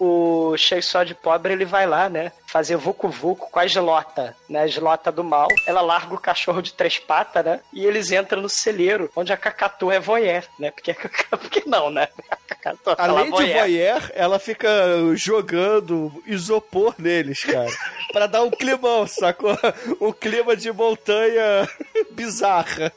O 0.00 0.56
só 0.82 1.04
de 1.04 1.14
pobre, 1.14 1.52
ele 1.52 1.64
vai 1.64 1.86
lá, 1.86 2.08
né? 2.08 2.32
Fazer 2.48 2.76
vucu 2.76 3.08
vucu 3.08 3.48
com 3.48 3.60
a 3.60 3.66
Gilota, 3.66 4.36
né? 4.48 4.62
A 4.62 4.66
Gilota 4.66 5.12
do 5.12 5.22
mal. 5.22 5.46
Ela 5.66 5.80
larga 5.80 6.14
o 6.14 6.20
cachorro 6.20 6.60
de 6.60 6.72
três 6.72 6.98
patas, 6.98 7.44
né? 7.44 7.60
E 7.72 7.86
eles 7.86 8.10
entram 8.10 8.42
no 8.42 8.48
celeiro, 8.48 9.08
onde 9.14 9.32
a 9.32 9.36
cacatua 9.36 9.94
é 9.94 10.00
voyeur, 10.00 10.42
né? 10.58 10.72
Porque, 10.72 10.94
porque 11.30 11.62
não, 11.64 11.90
né? 11.90 12.08
A 12.50 12.74
tá 12.76 13.06
lá 13.06 13.20
Além 13.20 13.30
de 13.30 13.52
voyeur, 13.52 14.10
ela 14.14 14.38
fica 14.38 14.68
jogando 15.14 16.12
isopor 16.26 16.94
neles, 16.98 17.44
cara. 17.44 17.70
pra 18.12 18.26
dar 18.26 18.42
um 18.42 18.50
climão, 18.50 19.06
sacou? 19.06 19.56
Um 20.00 20.12
clima 20.12 20.56
de 20.56 20.72
montanha 20.72 21.68
bizarra. 22.10 22.92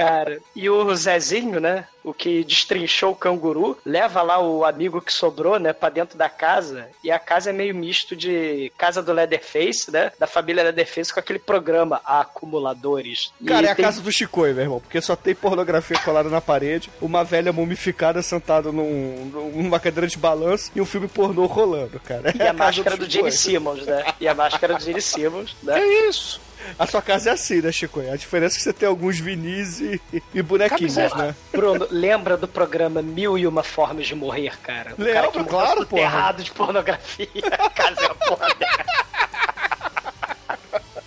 Cara, 0.00 0.38
e 0.56 0.68
o 0.70 0.94
Zezinho, 0.94 1.60
né? 1.60 1.84
O 2.02 2.14
que 2.14 2.42
destrinchou 2.44 3.12
o 3.12 3.14
canguru, 3.14 3.76
leva 3.84 4.22
lá 4.22 4.40
o 4.40 4.64
amigo 4.64 5.02
que 5.02 5.12
sobrou, 5.12 5.58
né, 5.58 5.70
pra 5.74 5.90
dentro 5.90 6.16
da 6.16 6.30
casa. 6.30 6.88
E 7.04 7.10
a 7.10 7.18
casa 7.18 7.50
é 7.50 7.52
meio 7.52 7.74
misto 7.74 8.16
de 8.16 8.72
casa 8.78 9.02
do 9.02 9.12
Leatherface, 9.12 9.90
né? 9.92 10.10
Da 10.18 10.26
família 10.26 10.62
Leatherface 10.62 11.12
com 11.12 11.20
aquele 11.20 11.38
programa 11.38 12.00
Acumuladores. 12.06 13.32
E 13.40 13.44
Cara, 13.44 13.66
é 13.66 13.70
a 13.70 13.74
tem- 13.74 13.84
casa 13.84 14.00
do 14.00 14.10
Chicoi, 14.10 14.54
meu 14.54 14.62
irmão, 14.64 14.80
porque 14.80 15.00
só 15.02 15.14
tem 15.14 15.34
pornografia 15.34 15.98
colada 15.98 16.30
na 16.30 16.40
parede, 16.40 16.90
uma 17.02 17.22
velha 17.22 17.52
mumificada 17.52 18.22
sentada 18.22 18.72
num, 18.72 19.26
numa 19.54 19.78
cadeira 19.78 20.06
de 20.06 20.16
balanço 20.16 20.70
e 20.74 20.80
um 20.80 20.86
filme 20.86 21.06
pornô 21.08 21.44
rolando, 21.44 22.00
cara. 22.00 22.32
E 22.34 22.40
É 22.42 22.48
a 22.48 22.52
máscara 22.54 22.96
do. 22.96 23.08
Gene 23.10 23.30
Simmons, 23.32 23.84
né? 23.84 24.04
E 24.20 24.26
a 24.26 24.34
máscara 24.34 24.74
do 24.74 24.82
Gene 24.82 25.02
Simmons, 25.02 25.54
né? 25.62 25.78
É 25.78 26.08
isso. 26.08 26.40
A 26.78 26.86
sua 26.86 27.02
casa 27.02 27.30
é 27.30 27.32
assim, 27.32 27.60
né, 27.60 27.70
Chico? 27.72 28.00
A 28.00 28.16
diferença 28.16 28.54
é 28.54 28.58
que 28.58 28.62
você 28.62 28.72
tem 28.72 28.88
alguns 28.88 29.18
vinis 29.18 29.80
e, 29.80 30.00
e 30.34 30.42
bonequinhos, 30.42 30.94
Camiseta. 30.94 31.16
né? 31.16 31.34
Bruno, 31.52 31.86
lembra 31.90 32.36
do 32.36 32.48
programa 32.48 33.02
Mil 33.02 33.36
e 33.38 33.46
Uma 33.46 33.62
Formas 33.62 34.06
de 34.06 34.14
Morrer, 34.14 34.58
cara? 34.60 34.94
O 34.98 35.02
Lembro, 35.02 35.30
cara 35.32 35.44
claro, 35.44 35.86
porra. 35.86 36.02
errado 36.02 36.42
de 36.42 36.50
pornografia. 36.52 37.28
Casa 37.74 38.00
é 38.02 38.06
uma 38.06 38.14
porra. 38.14 38.46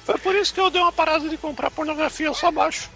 Foi 0.06 0.18
por 0.18 0.36
isso 0.36 0.54
que 0.54 0.60
eu 0.60 0.70
dei 0.70 0.82
uma 0.82 0.92
parada 0.92 1.28
de 1.30 1.38
comprar 1.38 1.72
pornografia, 1.72 2.28
eu 2.28 2.34
só 2.34 2.52
baixo. 2.52 2.89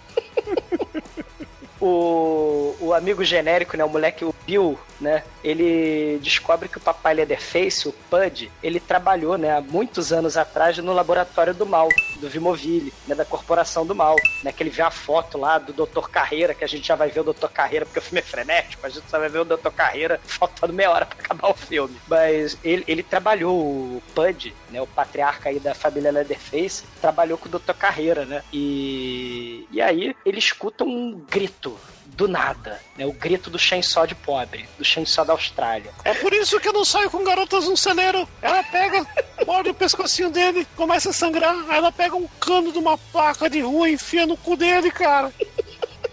o, 1.80 2.76
o 2.80 2.94
amigo 2.94 3.24
genérico, 3.24 3.78
né, 3.78 3.84
o 3.86 3.90
moleque, 3.90 4.26
o 4.26 4.34
Bill, 4.46 4.78
né, 5.00 5.24
ele 5.44 6.20
descobre 6.22 6.68
que 6.68 6.78
o 6.78 6.82
papai 6.82 7.14
Leatherface, 7.14 7.88
o 7.88 7.94
Pud, 7.94 8.52
ele 8.62 8.80
trabalhou, 8.80 9.38
né, 9.38 9.58
há 9.58 9.62
muitos 9.62 10.12
anos 10.12 10.38
atrás 10.38 10.78
no 10.78 10.94
laboratório 10.94 11.54
do 11.54 11.66
mal, 11.66 11.90
do 12.20 12.30
Vimoville, 12.30 12.94
né, 13.08 13.16
da 13.16 13.26
corporação 13.26 13.86
do 13.86 13.96
mal, 13.96 14.16
né, 14.44 14.52
que 14.52 14.64
ele 14.64 14.70
vê 14.70 14.82
a 14.82 14.92
foto 14.92 15.38
lá 15.38 15.58
do 15.58 15.74
Dr. 15.74 16.08
Carreira, 16.10 16.54
que 16.54 16.64
a 16.64 16.68
gente 16.68 16.88
já 16.88 16.96
vai 16.96 17.10
ver 17.10 17.22
o 17.22 17.34
Dr. 17.34 17.48
Carreira, 17.48 17.86
porque 17.86 18.00
o 18.00 18.02
filme 18.02 18.20
é 18.20 18.24
frenético, 18.24 18.86
a 18.86 18.90
gente 18.90 19.10
só 19.10 19.20
vai 19.20 19.30
ver 19.30 19.40
o 19.40 19.46
Dr. 19.46 19.70
Carreira 19.70 20.20
faltando 20.26 20.74
meia 20.74 20.92
hora 20.92 21.06
pra 21.06 21.18
acabar 21.20 21.50
o 21.50 21.54
filme. 21.54 21.98
Mas 22.08 22.58
ele, 22.64 22.84
ele 22.88 23.04
trabalhou, 23.04 23.58
o 23.58 24.04
Pud, 24.14 24.54
né, 24.70 24.82
o 24.82 24.88
patriarca 24.88 25.50
aí 25.50 25.60
da 25.60 25.74
família 25.74 26.12
Leatherface, 26.12 26.84
trabalhou 27.02 27.38
com 27.38 27.48
o 27.48 27.60
Dr. 27.60 27.74
Carreira, 27.74 28.26
né, 28.26 28.44
e, 28.52 29.68
e 29.72 29.82
aí 29.82 30.16
ele 30.26 30.40
escuta 30.40 30.84
um 30.84 31.22
grito 31.30 31.78
do 32.16 32.28
nada, 32.28 32.82
né? 32.98 33.06
O 33.06 33.12
grito 33.14 33.50
do 33.50 33.60
Chainsaw 33.60 34.08
de 34.08 34.16
pobre, 34.16 34.68
do 34.78 34.84
Chainsaw 34.84 35.24
da 35.24 35.34
Austrália. 35.34 35.92
É 36.04 36.14
por 36.16 36.34
isso 36.34 36.60
que 36.60 36.68
eu 36.68 36.74
não 36.74 36.84
saio 36.84 37.10
com 37.12 37.24
garotas 37.24 37.68
no 37.68 37.78
celeiro. 37.78 38.28
Ela 38.42 38.64
pega, 38.64 39.06
morde 39.46 39.70
o 39.70 39.74
pescocinho 39.74 40.30
dele, 40.30 40.68
começa 40.76 41.10
a 41.10 41.14
sangrar, 41.14 41.56
aí 41.70 41.78
ela 41.78 41.92
pega 41.92 42.16
um 42.16 42.28
cano 42.40 42.72
de 42.72 42.80
uma 42.80 42.98
placa 42.98 43.50
de 43.50 43.62
rua 43.62 43.90
e 43.90 43.94
enfia 43.94 44.26
no 44.26 44.36
cu 44.38 44.56
dele, 44.56 44.90
cara. 44.90 45.32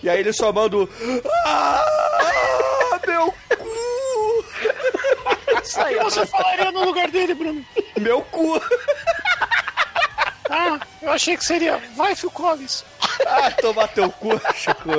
E 0.03 0.09
aí 0.11 0.20
ele 0.20 0.32
só 0.32 0.53
manda 0.53 0.76
o... 0.76 0.88
Ah, 1.47 3.01
meu 3.07 3.32
cu! 3.57 4.45
Isso 5.62 5.80
aí, 5.80 5.97
O 5.97 5.99
que 6.01 6.05
você 6.05 6.26
falaria 6.26 6.70
no 6.70 6.84
lugar 6.84 7.11
dele, 7.11 7.34
Bruno? 7.34 7.64
Meu 7.99 8.20
cu! 8.22 8.61
Ah, 10.51 10.78
eu 11.01 11.11
achei 11.11 11.36
que 11.36 11.45
seria. 11.45 11.80
Vai, 11.97 12.14
Phil 12.14 12.30
Collins. 12.30 12.84
Ah, 13.27 13.51
tomar 13.51 13.89
teu 13.89 14.11
cu, 14.11 14.41
Chico. 14.55 14.91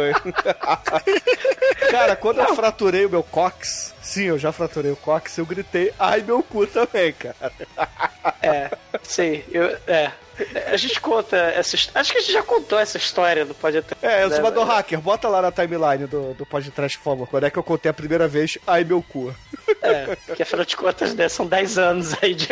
Cara, 1.91 2.15
quando 2.15 2.39
eu 2.39 2.55
fraturei 2.55 3.05
o 3.05 3.09
meu 3.09 3.23
cox, 3.23 3.93
sim, 4.01 4.25
eu 4.25 4.37
já 4.37 4.51
fraturei 4.51 4.91
o 4.91 4.95
cox, 4.95 5.37
eu 5.37 5.45
gritei, 5.45 5.93
ai 5.99 6.21
meu 6.21 6.43
cu 6.43 6.67
também, 6.67 7.13
cara. 7.13 7.51
É, 8.41 8.71
sim, 9.03 9.43
eu, 9.51 9.77
é. 9.87 10.11
A 10.67 10.75
gente 10.75 10.99
conta 10.99 11.37
essa 11.37 11.75
história. 11.75 12.01
Acho 12.01 12.11
que 12.11 12.17
a 12.17 12.21
gente 12.21 12.33
já 12.33 12.43
contou 12.43 12.77
essa 12.77 12.97
história 12.97 13.45
do 13.45 13.55
Pode 13.55 13.81
Ter. 13.81 13.95
É, 14.01 14.25
eu 14.25 14.29
sou 14.29 14.43
né? 14.43 14.51
do 14.51 14.63
hacker, 14.63 14.99
bota 14.99 15.29
lá 15.29 15.41
na 15.41 15.51
timeline 15.51 16.07
do, 16.07 16.33
do 16.33 16.45
podcast, 16.45 16.97
por 16.97 17.03
favor. 17.05 17.27
Quando 17.27 17.45
é 17.45 17.49
que 17.49 17.57
eu 17.57 17.63
contei 17.63 17.89
a 17.89 17.93
primeira 17.93 18.27
vez, 18.27 18.57
ai 18.67 18.83
meu 18.83 19.01
cu. 19.01 19.33
É, 19.81 20.35
que 20.35 20.43
afinal 20.43 20.65
de 20.65 20.75
contas, 20.75 21.13
né, 21.13 21.29
são 21.29 21.45
10 21.45 21.77
anos 21.77 22.15
aí 22.21 22.35
de, 22.35 22.47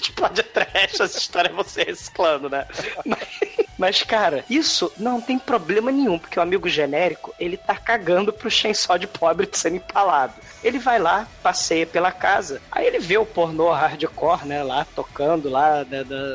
de 0.00 0.12
Pode 0.12 0.42
Trash, 0.42 1.00
essa 1.00 1.18
história 1.18 1.48
é 1.48 1.52
você 1.52 1.82
reciclando, 1.82 2.48
né? 2.48 2.66
Mas, 3.04 3.26
mas, 3.78 4.02
cara, 4.02 4.44
isso 4.48 4.90
não 4.96 5.20
tem 5.20 5.38
problema 5.38 5.90
nenhum, 5.90 6.18
porque 6.18 6.38
o 6.38 6.42
amigo 6.42 6.68
genérico, 6.68 7.34
ele 7.38 7.56
tá 7.56 7.76
cagando 7.76 8.32
pro 8.32 8.50
Chainsaw 8.50 8.98
de 8.98 9.06
pobre 9.06 9.48
sendo 9.52 9.76
empalado. 9.76 10.34
Ele 10.64 10.78
vai 10.78 10.98
lá, 10.98 11.28
passeia 11.42 11.86
pela 11.86 12.10
casa, 12.10 12.60
aí 12.72 12.86
ele 12.86 12.98
vê 12.98 13.18
o 13.18 13.26
pornô 13.26 13.70
hardcore, 13.70 14.46
né, 14.46 14.62
lá, 14.62 14.86
tocando 14.94 15.48
lá 15.48 15.84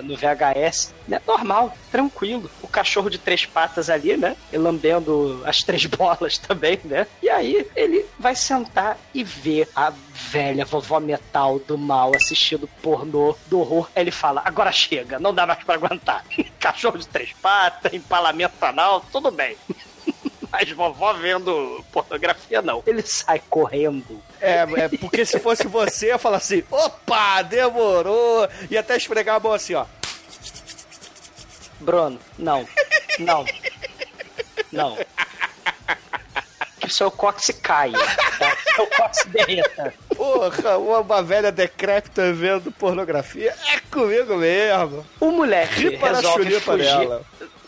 no 0.03 0.15
VHS, 0.15 0.93
né, 1.11 1.21
normal, 1.27 1.75
tranquilo. 1.91 2.49
O 2.61 2.67
cachorro 2.69 3.09
de 3.09 3.17
três 3.17 3.45
patas 3.45 3.89
ali, 3.89 4.15
né, 4.15 4.37
e 4.51 4.57
lambendo 4.57 5.43
as 5.45 5.59
três 5.59 5.85
bolas 5.85 6.37
também, 6.37 6.79
né, 6.85 7.05
e 7.21 7.29
aí 7.29 7.67
ele 7.75 8.05
vai 8.17 8.33
sentar 8.33 8.97
e 9.13 9.21
ver 9.21 9.67
a 9.75 9.91
velha 10.13 10.63
vovó 10.63 11.01
metal 11.01 11.59
do 11.59 11.77
mal 11.77 12.13
assistindo 12.15 12.65
pornô 12.81 13.35
do 13.47 13.59
horror. 13.59 13.89
Aí 13.93 14.03
ele 14.03 14.11
fala, 14.11 14.41
agora 14.45 14.71
chega, 14.71 15.19
não 15.19 15.33
dá 15.33 15.45
mais 15.45 15.61
pra 15.63 15.75
aguentar. 15.75 16.23
Cachorro 16.57 16.97
de 16.97 17.07
três 17.07 17.33
patas, 17.33 17.93
empalamento 17.93 18.63
anal, 18.63 19.03
tudo 19.11 19.29
bem. 19.29 19.57
Mas 20.49 20.69
vovó 20.71 21.13
vendo 21.13 21.83
pornografia, 21.93 22.61
não. 22.61 22.83
Ele 22.85 23.01
sai 23.01 23.41
correndo. 23.49 24.21
É, 24.41 24.67
é 24.75 24.89
porque 24.99 25.25
se 25.25 25.39
fosse 25.39 25.65
você, 25.65 26.11
eu 26.11 26.19
falar 26.19 26.37
assim, 26.37 26.61
opa, 26.69 27.41
demorou. 27.41 28.47
E 28.69 28.77
até 28.77 28.97
esfregar 28.97 29.37
a 29.37 29.39
mão 29.39 29.53
assim, 29.53 29.75
ó. 29.75 29.85
Bruno, 31.81 32.19
não. 32.37 32.67
Não. 33.19 33.45
Não. 34.71 34.97
Que 36.79 36.87
o 36.87 36.89
seu 36.89 37.11
cóccix 37.11 37.59
caia, 37.61 37.97
tá? 38.39 38.55
Que 38.55 38.71
o 38.71 38.75
seu 38.75 38.87
cóccix 38.87 39.25
derreta. 39.31 39.93
Porra, 40.15 40.77
uma 40.77 41.21
velha 41.21 41.51
decrépita 41.51 42.31
vendo 42.33 42.71
pornografia 42.71 43.53
é 43.73 43.79
comigo 43.91 44.35
mesmo. 44.37 45.05
O 45.19 45.31
moleque 45.31 45.89
resolve 45.95 46.59
fugir. 46.59 46.85
dela. 46.85 47.21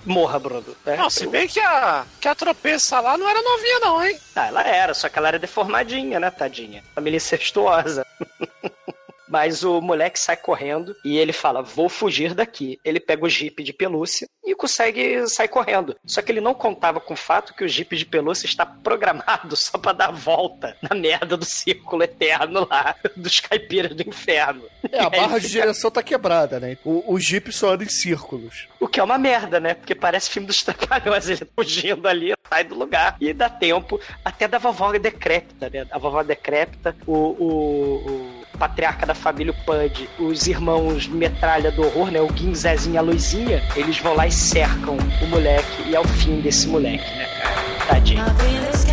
Morra, 0.06 0.38
Bruno. 0.38 0.76
né? 0.86 0.98
Não, 0.98 1.10
se 1.10 1.26
bem 1.28 1.48
que 1.48 1.60
a, 1.62 2.06
que 2.20 2.28
a 2.28 2.36
tropeça 2.36 3.00
lá 3.00 3.18
não 3.18 3.28
era 3.30 3.42
novinha, 3.42 3.80
não, 3.80 4.04
hein? 4.06 4.20
Ah, 4.36 4.48
ela 4.48 4.62
era, 4.64 4.94
só 4.94 5.08
que 5.08 5.18
ela 5.18 5.30
era 5.30 5.40
deformadinha, 5.40 6.20
né, 6.20 6.30
tadinha? 6.30 6.84
Família 6.94 7.18
incestuosa. 7.18 8.06
Mas 9.34 9.64
o 9.64 9.82
moleque 9.82 10.20
sai 10.20 10.38
correndo 10.38 10.96
e 11.04 11.18
ele 11.18 11.34
fala: 11.34 11.64
Vou 11.64 11.90
fugir 11.90 12.36
daqui. 12.36 12.78
Ele 12.86 13.00
pega 13.00 13.26
o 13.26 13.30
jipe 13.30 13.64
de 13.64 13.74
pelúcia 13.74 14.28
e 14.46 14.54
consegue 14.54 15.28
sair 15.28 15.48
correndo. 15.48 15.96
Só 16.06 16.22
que 16.22 16.32
ele 16.32 16.40
não 16.40 16.54
contava 16.54 17.00
com 17.00 17.16
o 17.16 17.18
fato 17.18 17.52
que 17.56 17.64
o 17.64 17.68
jipe 17.68 17.98
de 17.98 18.06
pelúcia 18.06 18.46
está 18.46 18.64
programado 18.64 19.56
só 19.58 19.80
pra 19.80 19.92
dar 19.92 20.10
a 20.10 20.12
volta 20.12 20.78
na 20.84 20.96
merda 20.96 21.36
do 21.36 21.46
círculo 21.46 22.04
eterno 22.04 22.68
lá 22.70 22.96
dos 23.18 23.40
caipiras 23.40 23.96
do 23.96 24.08
inferno. 24.08 24.66
É, 24.92 25.00
a 25.00 25.10
barra 25.10 25.40
de 25.40 25.48
fica- 25.48 25.62
direção 25.62 25.90
tá 25.90 26.04
quebrada, 26.04 26.60
né? 26.60 26.78
O, 26.86 27.12
o 27.16 27.20
Jeep 27.20 27.52
só 27.52 27.72
anda 27.72 27.84
em 27.84 27.90
círculos. 27.90 28.68
O 28.80 28.88
que 28.88 29.00
é 29.00 29.04
uma 29.04 29.18
merda, 29.18 29.60
né? 29.60 29.74
Porque 29.74 29.96
parece 29.96 30.30
filme 30.30 30.48
dos 30.48 30.58
trapalhões, 30.64 31.28
ele 31.28 31.50
fugindo 31.56 32.08
ali, 32.08 32.34
sai 32.48 32.64
do 32.66 32.76
lugar. 32.76 33.18
E 33.20 33.34
dá 33.34 33.50
tempo 33.50 34.00
até 34.24 34.48
da 34.48 34.60
vovó 34.60 34.92
decrépita, 34.92 35.72
né? 35.72 35.88
A 35.90 35.98
vovó 35.98 36.22
decrépita, 36.22 36.96
o, 37.08 37.14
o, 37.14 38.10
o 38.12 38.43
patriarca 38.58 39.06
da 39.06 39.16
família, 39.16 39.52
o 39.52 39.66
Pud, 39.66 40.10
os 40.20 40.48
irmãos 40.48 41.08
metralha 41.08 41.72
do 41.72 41.84
horror, 41.86 42.12
né? 42.12 42.22
O 42.22 42.28
Guim, 42.28 42.54
Zezinho 42.54 42.96
e 42.96 42.98
a 42.98 43.02
Luizinha, 43.02 43.64
eles 43.76 43.98
vão 44.00 44.14
lá 44.16 44.28
e 44.28 44.32
cercam 44.32 44.98
o 45.22 45.28
moleque. 45.28 45.84
E 45.88 45.96
é 45.96 46.00
o 46.00 46.08
fim 46.08 46.42
desse 46.42 46.68
moleque, 46.68 47.06
né, 47.16 47.26
cara? 47.26 47.54
Tadinho. 47.88 48.24
It's 48.24 48.84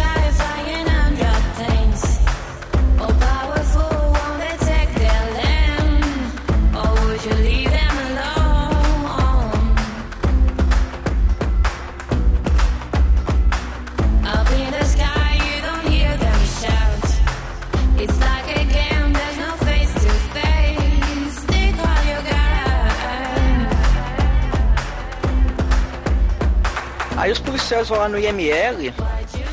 Aí 27.20 27.30
os 27.30 27.38
policiais 27.38 27.86
vão 27.86 27.98
lá 27.98 28.08
no 28.08 28.18
IML 28.18 28.94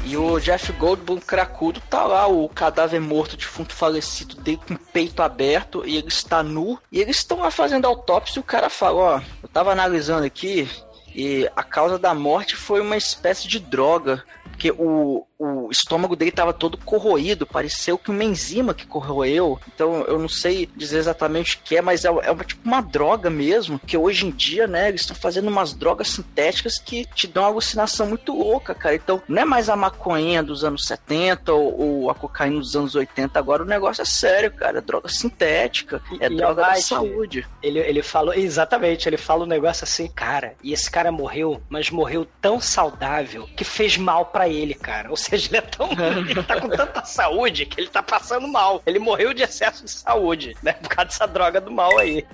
e 0.06 0.16
o 0.16 0.40
Jeff 0.40 0.72
Goldblum 0.72 1.20
cracudo 1.20 1.82
tá 1.90 2.06
lá, 2.06 2.26
o 2.26 2.48
cadáver 2.48 3.02
morto, 3.02 3.36
defunto 3.36 3.76
falecido 3.76 4.36
dele 4.36 4.62
com 4.66 4.76
o 4.76 4.80
peito 4.80 5.22
aberto 5.22 5.84
e 5.86 5.98
ele 5.98 6.08
está 6.08 6.42
nu. 6.42 6.80
E 6.90 7.02
eles 7.02 7.18
estão 7.18 7.40
lá 7.40 7.52
fazendo 7.52 7.86
autópsia 7.86 8.40
e 8.40 8.42
o 8.42 8.44
cara 8.44 8.70
fala, 8.70 8.98
ó, 8.98 9.22
eu 9.44 9.50
tava 9.50 9.74
analisando 9.74 10.26
aqui 10.26 10.70
e 11.14 11.46
a 11.58 11.62
causa 11.62 12.00
da 12.00 12.14
morte 12.14 12.56
foi 12.56 12.80
uma 12.80 12.96
espécie 12.96 13.50
de 13.50 13.60
droga. 13.60 14.24
Porque 14.58 14.72
o, 14.72 15.24
o 15.38 15.70
estômago 15.72 16.16
dele 16.16 16.32
tava 16.32 16.52
todo 16.52 16.80
corroído, 16.80 17.46
pareceu 17.46 17.96
que 17.96 18.10
uma 18.10 18.24
enzima 18.24 18.74
que 18.74 18.88
corroeu. 18.88 19.60
Então 19.74 20.02
eu 20.06 20.18
não 20.18 20.28
sei 20.28 20.68
dizer 20.76 20.98
exatamente 20.98 21.58
o 21.58 21.60
que 21.64 21.78
é, 21.78 21.82
mas 21.82 22.04
é, 22.04 22.08
é 22.08 22.32
uma, 22.32 22.44
tipo 22.44 22.68
uma 22.68 22.82
droga 22.82 23.30
mesmo, 23.30 23.78
que 23.78 23.96
hoje 23.96 24.26
em 24.26 24.32
dia, 24.32 24.66
né, 24.66 24.90
eles 24.90 25.02
estão 25.02 25.16
fazendo 25.16 25.48
umas 25.48 25.74
drogas 25.74 26.08
sintéticas 26.08 26.80
que 26.80 27.06
te 27.14 27.28
dão 27.28 27.44
uma 27.44 27.50
alucinação 27.50 28.08
muito 28.08 28.34
louca, 28.34 28.74
cara. 28.74 28.96
Então 28.96 29.22
não 29.28 29.44
é 29.44 29.46
mais 29.46 29.70
a 29.70 29.76
maconha 29.76 30.42
dos 30.42 30.64
anos 30.64 30.88
70 30.88 31.54
ou, 31.54 31.80
ou 31.80 32.10
a 32.10 32.16
cocaína 32.16 32.58
dos 32.58 32.76
anos 32.76 32.96
80, 32.96 33.38
agora 33.38 33.62
o 33.62 33.68
negócio 33.68 34.02
é 34.02 34.06
sério, 34.06 34.52
cara, 34.52 34.80
é 34.80 34.82
droga 34.82 35.08
sintética, 35.08 36.02
é 36.20 36.26
E 36.26 36.36
droga 36.36 36.64
da 36.64 36.76
saúde. 36.78 37.48
Ele, 37.62 37.78
ele 37.78 38.02
falou, 38.02 38.34
exatamente, 38.34 39.08
ele 39.08 39.18
fala 39.18 39.44
um 39.44 39.48
negócio 39.48 39.84
assim, 39.84 40.08
cara, 40.08 40.56
e 40.64 40.74
esse 40.74 40.90
cara 40.90 41.12
morreu, 41.12 41.62
mas 41.70 41.92
morreu 41.92 42.28
tão 42.42 42.60
saudável 42.60 43.48
que 43.56 43.64
fez 43.64 43.98
mal 43.98 44.26
ele, 44.48 44.74
cara. 44.74 45.10
Ou 45.10 45.18
seja, 45.18 45.50
ele 45.50 45.58
é 45.58 45.62
tão. 45.62 45.90
ele 46.30 46.44
tá 46.44 46.60
com 46.60 46.70
tanta 46.70 47.04
saúde 47.06 47.66
que 47.66 47.80
ele 47.80 47.90
tá 47.90 48.02
passando 48.02 48.48
mal. 48.48 48.82
Ele 48.86 49.00
morreu 49.00 49.34
de 49.34 49.44
excesso 49.44 49.84
de 49.86 49.92
saúde, 49.92 50.56
né? 50.64 50.74
Por 50.74 50.90
causa 50.90 51.10
dessa 51.10 51.28
droga 51.28 51.62
do 51.62 51.72
mal 51.72 51.98
aí. 51.98 52.26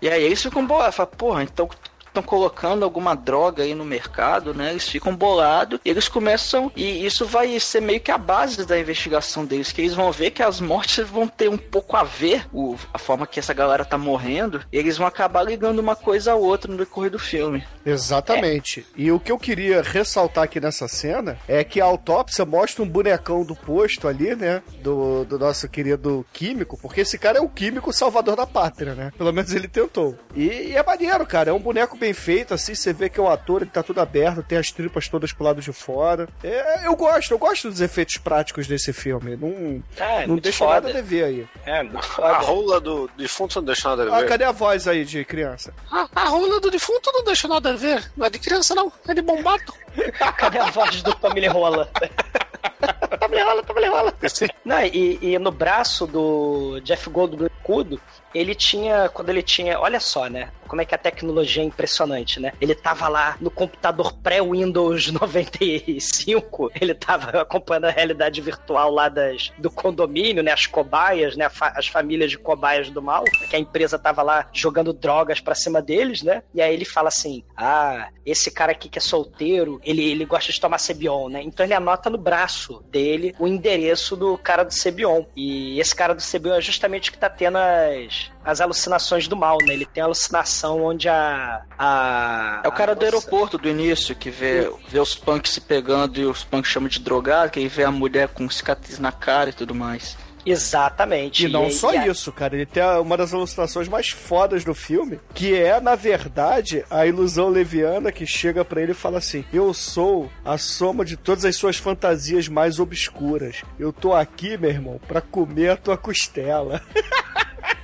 E 0.00 0.08
aí 0.08 0.22
eles 0.22 0.42
ficam 0.42 0.66
bolados, 0.66 0.96
fala, 0.96 1.06
porra, 1.06 1.42
então 1.42 1.68
estão 2.14 2.22
colocando 2.22 2.84
alguma 2.84 3.14
droga 3.14 3.64
aí 3.64 3.74
no 3.74 3.84
mercado, 3.84 4.54
né? 4.54 4.70
Eles 4.70 4.88
ficam 4.88 5.14
bolados 5.14 5.80
e 5.84 5.90
eles 5.90 6.08
começam. 6.08 6.70
E 6.76 7.04
isso 7.04 7.26
vai 7.26 7.58
ser 7.58 7.82
meio 7.82 8.00
que 8.00 8.10
a 8.10 8.18
base 8.18 8.64
da 8.64 8.78
investigação 8.78 9.44
deles, 9.44 9.72
que 9.72 9.80
eles 9.80 9.94
vão 9.94 10.12
ver 10.12 10.30
que 10.30 10.42
as 10.42 10.60
mortes 10.60 11.08
vão 11.08 11.26
ter 11.26 11.48
um 11.48 11.58
pouco 11.58 11.96
a 11.96 12.04
ver, 12.04 12.46
o, 12.52 12.76
a 12.92 12.98
forma 12.98 13.26
que 13.26 13.40
essa 13.40 13.52
galera 13.52 13.84
tá 13.84 13.98
morrendo, 13.98 14.62
e 14.72 14.78
eles 14.78 14.96
vão 14.96 15.06
acabar 15.06 15.42
ligando 15.42 15.80
uma 15.80 15.96
coisa 15.96 16.32
a 16.32 16.36
outra 16.36 16.70
no 16.70 16.78
decorrer 16.78 17.10
do 17.10 17.18
filme. 17.18 17.64
Exatamente. 17.84 18.86
E 18.96 19.10
o 19.10 19.18
que 19.18 19.32
eu 19.32 19.38
queria 19.38 19.82
ressaltar 19.82 20.44
aqui 20.44 20.60
nessa 20.60 20.86
cena 20.86 21.36
é 21.48 21.64
que 21.64 21.80
a 21.80 21.84
autópsia 21.84 22.44
mostra 22.44 22.82
um 22.82 22.88
bonecão 22.88 23.44
do 23.44 23.56
posto 23.56 24.06
ali, 24.06 24.34
né? 24.36 24.62
Do, 24.82 25.24
do 25.24 25.38
nosso 25.38 25.68
querido 25.68 26.24
químico, 26.32 26.78
porque 26.80 27.00
esse 27.00 27.18
cara 27.18 27.38
é 27.38 27.40
o 27.40 27.48
químico 27.48 27.92
salvador 27.92 28.36
da 28.36 28.46
pátria, 28.46 28.94
né? 28.94 29.12
Pelo 29.16 29.32
menos 29.32 29.52
ele 29.52 29.68
tentou. 29.68 30.16
E, 30.34 30.44
e 30.44 30.76
é 30.76 30.82
maneiro, 30.82 31.26
cara. 31.26 31.50
É 31.50 31.52
um 31.52 31.58
boneco 31.58 31.96
bem 32.04 32.12
feito, 32.12 32.52
assim. 32.52 32.74
Você 32.74 32.92
vê 32.92 33.08
que 33.08 33.18
é 33.18 33.22
o 33.22 33.28
ator, 33.30 33.62
ele 33.62 33.70
tá 33.70 33.82
tudo 33.82 34.00
aberto, 34.00 34.42
tem 34.42 34.58
as 34.58 34.70
tripas 34.70 35.08
todas 35.08 35.32
pro 35.32 35.44
lado 35.44 35.60
de 35.62 35.72
fora. 35.72 36.28
É, 36.42 36.86
eu 36.86 36.94
gosto, 36.94 37.30
eu 37.32 37.38
gosto 37.38 37.70
dos 37.70 37.80
efeitos 37.80 38.18
práticos 38.18 38.66
desse 38.66 38.92
filme. 38.92 39.36
Não, 39.36 39.82
É, 39.96 40.26
não 40.26 40.36
deixa 40.36 40.58
foda. 40.58 40.72
nada 40.74 40.90
a 40.90 40.92
dever 40.92 41.24
aí. 41.24 41.48
É, 41.64 41.80
A 42.22 42.38
rola 42.40 42.78
do 42.80 43.08
defunto 43.16 43.56
não 43.60 43.64
deixa 43.64 43.88
nada 43.88 44.02
a 44.10 44.16
Ah, 44.16 44.20
ver. 44.20 44.28
cadê 44.28 44.44
a 44.44 44.52
voz 44.52 44.86
aí 44.86 45.04
de 45.04 45.24
criança? 45.24 45.72
A, 45.90 46.06
a 46.14 46.24
rola 46.28 46.60
do 46.60 46.70
defunto 46.70 47.10
não 47.12 47.24
deixa 47.24 47.48
nada 47.48 47.70
a 47.70 47.76
ver. 47.76 48.10
Não 48.16 48.26
é 48.26 48.30
de 48.30 48.38
criança, 48.38 48.74
não. 48.74 48.92
É 49.08 49.14
de 49.14 49.22
bombado. 49.22 49.72
Cadê 50.36 50.58
a 50.58 50.70
voz 50.70 51.02
do 51.02 51.16
Família 51.18 51.50
Rola? 51.52 51.88
Família 53.20 53.44
Rola, 53.44 53.62
Família 53.64 53.90
Rola. 53.90 54.14
Não, 54.64 54.80
e, 54.84 55.18
e 55.22 55.38
no 55.38 55.50
braço 55.52 56.06
do 56.06 56.80
Jeff 56.82 57.08
Goldblum 57.08 57.48
Cudo, 57.62 58.00
ele 58.34 58.54
tinha, 58.54 59.08
quando 59.08 59.28
ele 59.28 59.42
tinha, 59.42 59.78
olha 59.78 60.00
só, 60.00 60.26
né? 60.28 60.50
Como 60.74 60.82
é 60.82 60.84
que 60.84 60.94
a 60.96 60.98
tecnologia 60.98 61.62
é 61.62 61.66
impressionante, 61.66 62.40
né? 62.40 62.52
Ele 62.60 62.74
tava 62.74 63.06
lá 63.06 63.36
no 63.40 63.48
computador 63.48 64.12
pré-Windows 64.14 65.06
95, 65.14 66.72
ele 66.80 66.92
tava 66.92 67.42
acompanhando 67.42 67.84
a 67.84 67.90
realidade 67.92 68.40
virtual 68.40 68.90
lá 68.90 69.08
das, 69.08 69.52
do 69.56 69.70
condomínio, 69.70 70.42
né? 70.42 70.50
As 70.50 70.66
cobaias, 70.66 71.36
né? 71.36 71.48
As 71.60 71.86
famílias 71.86 72.28
de 72.32 72.38
cobaias 72.38 72.90
do 72.90 73.00
mal, 73.00 73.22
que 73.22 73.54
a 73.54 73.58
empresa 73.60 73.96
tava 73.96 74.20
lá 74.20 74.48
jogando 74.52 74.92
drogas 74.92 75.38
pra 75.38 75.54
cima 75.54 75.80
deles, 75.80 76.24
né? 76.24 76.42
E 76.52 76.60
aí 76.60 76.74
ele 76.74 76.84
fala 76.84 77.06
assim: 77.06 77.44
Ah, 77.56 78.08
esse 78.26 78.50
cara 78.50 78.72
aqui 78.72 78.88
que 78.88 78.98
é 78.98 79.00
solteiro, 79.00 79.80
ele, 79.84 80.02
ele 80.02 80.24
gosta 80.24 80.50
de 80.50 80.60
tomar 80.60 80.78
Cebion, 80.78 81.28
né? 81.28 81.40
Então 81.40 81.64
ele 81.64 81.74
anota 81.74 82.10
no 82.10 82.18
braço 82.18 82.82
dele 82.90 83.32
o 83.38 83.46
endereço 83.46 84.16
do 84.16 84.36
cara 84.36 84.64
do 84.64 84.74
Cebion. 84.74 85.24
E 85.36 85.78
esse 85.78 85.94
cara 85.94 86.16
do 86.16 86.20
Cebion 86.20 86.54
é 86.54 86.60
justamente 86.60 87.10
o 87.10 87.12
que 87.12 87.18
tá 87.18 87.30
tendo 87.30 87.58
as, 87.58 88.32
as 88.44 88.60
alucinações 88.60 89.26
do 89.26 89.36
mal, 89.36 89.58
né? 89.64 89.72
Ele 89.74 89.86
tem 89.86 90.02
a 90.02 90.06
alucinação 90.06 90.84
onde 90.84 91.08
a. 91.08 91.62
a 91.78 92.60
É 92.64 92.68
o 92.68 92.72
cara 92.72 92.92
a 92.92 92.94
do 92.94 93.04
moça- 93.04 93.16
aeroporto 93.16 93.58
do 93.58 93.68
início, 93.68 94.14
que 94.14 94.30
vê, 94.30 94.70
vê 94.88 94.98
os 95.00 95.14
punks 95.14 95.52
se 95.52 95.60
pegando 95.60 96.20
e 96.20 96.24
os 96.26 96.44
punks 96.44 96.70
chamam 96.70 96.88
de 96.88 97.00
drogado, 97.00 97.50
que 97.50 97.58
aí 97.60 97.68
vê 97.68 97.84
a 97.84 97.90
mulher 97.90 98.28
com 98.28 98.48
cicatriz 98.50 98.98
na 98.98 99.10
cara 99.12 99.50
e 99.50 99.52
tudo 99.52 99.74
mais. 99.74 100.16
Exatamente. 100.46 101.46
E 101.46 101.48
não 101.48 101.70
só 101.70 101.94
e 101.94 101.96
a- 101.96 102.06
isso, 102.06 102.30
cara. 102.30 102.54
Ele 102.54 102.66
tem 102.66 102.82
uma 103.00 103.16
das 103.16 103.32
ilustrações 103.32 103.88
mais 103.88 104.10
fodas 104.10 104.62
do 104.62 104.74
filme, 104.74 105.18
que 105.32 105.54
é, 105.54 105.80
na 105.80 105.94
verdade, 105.94 106.84
a 106.90 107.06
ilusão 107.06 107.48
leviana 107.48 108.12
que 108.12 108.26
chega 108.26 108.62
pra 108.62 108.82
ele 108.82 108.92
e 108.92 108.94
fala 108.94 109.16
assim: 109.16 109.42
Eu 109.50 109.72
sou 109.72 110.30
a 110.44 110.58
soma 110.58 111.02
de 111.02 111.16
todas 111.16 111.46
as 111.46 111.56
suas 111.56 111.78
fantasias 111.78 112.46
mais 112.46 112.78
obscuras. 112.78 113.62
Eu 113.78 113.90
tô 113.90 114.12
aqui, 114.12 114.58
meu 114.58 114.68
irmão, 114.68 115.00
pra 115.08 115.22
comer 115.22 115.70
a 115.70 115.76
tua 115.78 115.96
costela. 115.96 116.82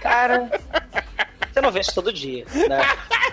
Cara, 0.01 0.51
você 1.53 1.61
não 1.61 1.71
vê 1.71 1.81
isso 1.81 1.95
todo 1.95 2.13
dia, 2.13 2.45
né? 2.69 2.81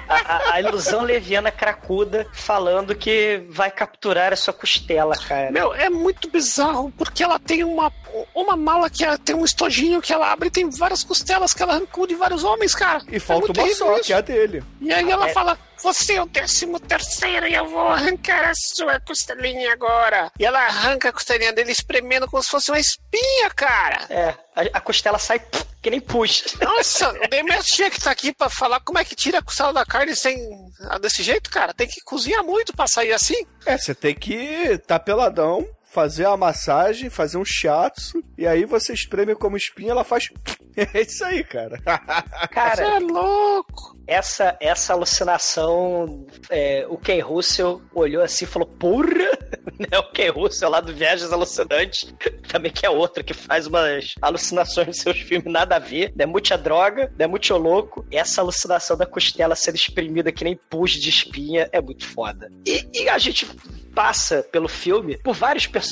A, 0.09 0.15
a- 0.15 0.53
a 0.53 0.61
ilusão 0.61 1.01
leviana 1.03 1.51
cracuda 1.51 2.27
falando 2.33 2.95
que 2.95 3.43
vai 3.49 3.69
capturar 3.69 4.31
a 4.33 4.35
sua 4.35 4.53
costela, 4.53 5.15
cara. 5.15 5.51
Meu, 5.51 5.73
é 5.73 5.89
muito 5.89 6.29
bizarro, 6.29 6.91
porque 6.97 7.23
ela 7.23 7.37
tem 7.39 7.63
uma, 7.63 7.91
uma 8.33 8.55
mala 8.55 8.89
que 8.89 9.03
ela 9.03 9.17
tem 9.17 9.35
um 9.35 9.43
estojinho 9.45 10.01
que 10.01 10.11
ela 10.13 10.31
abre 10.31 10.47
e 10.47 10.51
tem 10.51 10.69
várias 10.69 11.03
costelas 11.03 11.53
que 11.53 11.61
ela 11.61 11.73
arrancou 11.73 12.07
de 12.07 12.15
vários 12.15 12.43
homens, 12.43 12.73
cara. 12.73 13.01
E 13.09 13.19
falta 13.19 13.47
muito 13.47 13.61
uma 13.61 13.75
só, 13.75 13.95
isso. 13.95 14.03
que 14.05 14.13
é 14.13 14.17
a 14.17 14.21
dele. 14.21 14.63
E 14.81 14.91
aí 14.93 15.09
ela 15.11 15.29
É. 15.29 15.33
fala: 15.33 15.57
Você 15.81 16.13
é 16.15 16.21
o 16.21 16.25
décimo 16.25 16.79
terceiro 16.79 17.47
e 17.47 17.53
eu 17.53 17.67
vou 17.67 17.87
arrancar 17.87 18.49
a 18.49 18.53
sua 18.55 18.99
costelinha 18.99 19.71
agora. 19.71 20.31
E 20.39 20.45
ela 20.45 20.59
arranca 20.59 21.09
a 21.09 21.13
costelinha 21.13 21.53
dele 21.53 21.71
espremendo 21.71 22.27
como 22.27 22.41
se 22.41 22.49
fosse 22.49 22.71
uma 22.71 22.79
espinha, 22.79 23.49
cara. 23.55 24.05
É, 24.09 24.29
a, 24.55 24.77
a 24.77 24.81
costela 24.81 25.19
sai 25.19 25.39
pff, 25.39 25.65
que 25.81 25.89
nem 25.89 26.01
puxa. 26.01 26.43
Nossa, 26.61 27.09
o 27.23 27.27
Demetrio 27.27 27.63
tinha 27.63 27.89
que 27.89 27.97
estar 27.97 28.11
aqui 28.11 28.33
pra 28.33 28.49
falar 28.49 28.79
como 28.81 28.97
é 28.99 29.05
que 29.05 29.15
tira 29.15 29.39
a 29.39 29.43
costela 29.43 29.71
da 29.71 29.85
carne 29.85 30.15
sem. 30.15 30.37
ah, 30.89 30.97
desse 30.97 31.21
jeito, 31.23 31.49
cara. 31.49 31.73
Tem 31.73 31.87
que 31.87 32.01
cozinhar 32.01 32.43
muito 32.43 32.73
pra 32.75 32.87
sair 32.87 33.13
assim. 33.13 33.35
É, 33.65 33.77
você 33.77 33.93
tem 33.93 34.15
que 34.15 34.77
tá 34.87 34.97
peladão, 34.99 35.67
fazer 35.97 36.27
a 36.27 36.37
massagem, 36.37 37.09
fazer 37.09 37.39
um 37.39 37.43
shiatsu, 37.43 38.23
e 38.37 38.45
aí 38.45 38.65
você 38.65 38.93
espreme 38.93 39.33
como 39.33 39.57
espinha, 39.57 39.89
ela 39.89 40.03
faz. 40.03 40.29
É 40.93 41.01
isso 41.01 41.25
aí, 41.25 41.43
cara. 41.43 41.81
Você 41.81 42.47
Cara, 42.49 42.83
é 42.83 42.99
louco. 42.99 43.97
essa, 44.05 44.55
essa 44.59 44.93
alucinação, 44.93 46.27
é, 46.51 46.85
o 46.87 46.99
Ken 46.99 47.19
Russell 47.19 47.81
olhou 47.95 48.21
assim 48.21 48.45
e 48.45 48.47
falou, 48.47 48.67
porra! 48.67 49.07
Né, 49.79 49.99
o 49.99 50.11
Ken 50.11 50.29
Russell 50.29 50.69
lá 50.69 50.79
do 50.79 50.93
Viagens 50.93 51.31
Alucinantes, 51.31 52.11
também 52.47 52.71
que 52.71 52.85
é 52.85 52.89
outro 52.89 53.23
que 53.23 53.33
faz 53.33 53.67
umas 53.67 54.15
alucinações 54.21 54.87
nos 54.87 54.97
seus 54.97 55.19
filmes 55.19 55.51
nada 55.51 55.75
a 55.75 55.79
ver, 55.79 56.11
né, 56.15 56.25
muita 56.25 56.57
droga, 56.57 57.11
né, 57.17 57.27
muito 57.27 57.55
louco. 57.55 58.05
Essa 58.11 58.41
alucinação 58.41 58.97
da 58.97 59.05
costela 59.05 59.55
sendo 59.55 59.75
exprimida 59.75 60.31
que 60.31 60.43
nem 60.43 60.55
pus 60.55 60.91
de 60.91 61.09
espinha 61.09 61.69
é 61.71 61.79
muito 61.79 62.07
foda. 62.07 62.51
E, 62.65 62.87
e 62.93 63.09
a 63.09 63.17
gente 63.19 63.45
passa 63.97 64.43
pelo 64.51 64.67
filme 64.67 65.17
por 65.17 65.33
vários 65.33 65.65
personagens, 65.65 65.86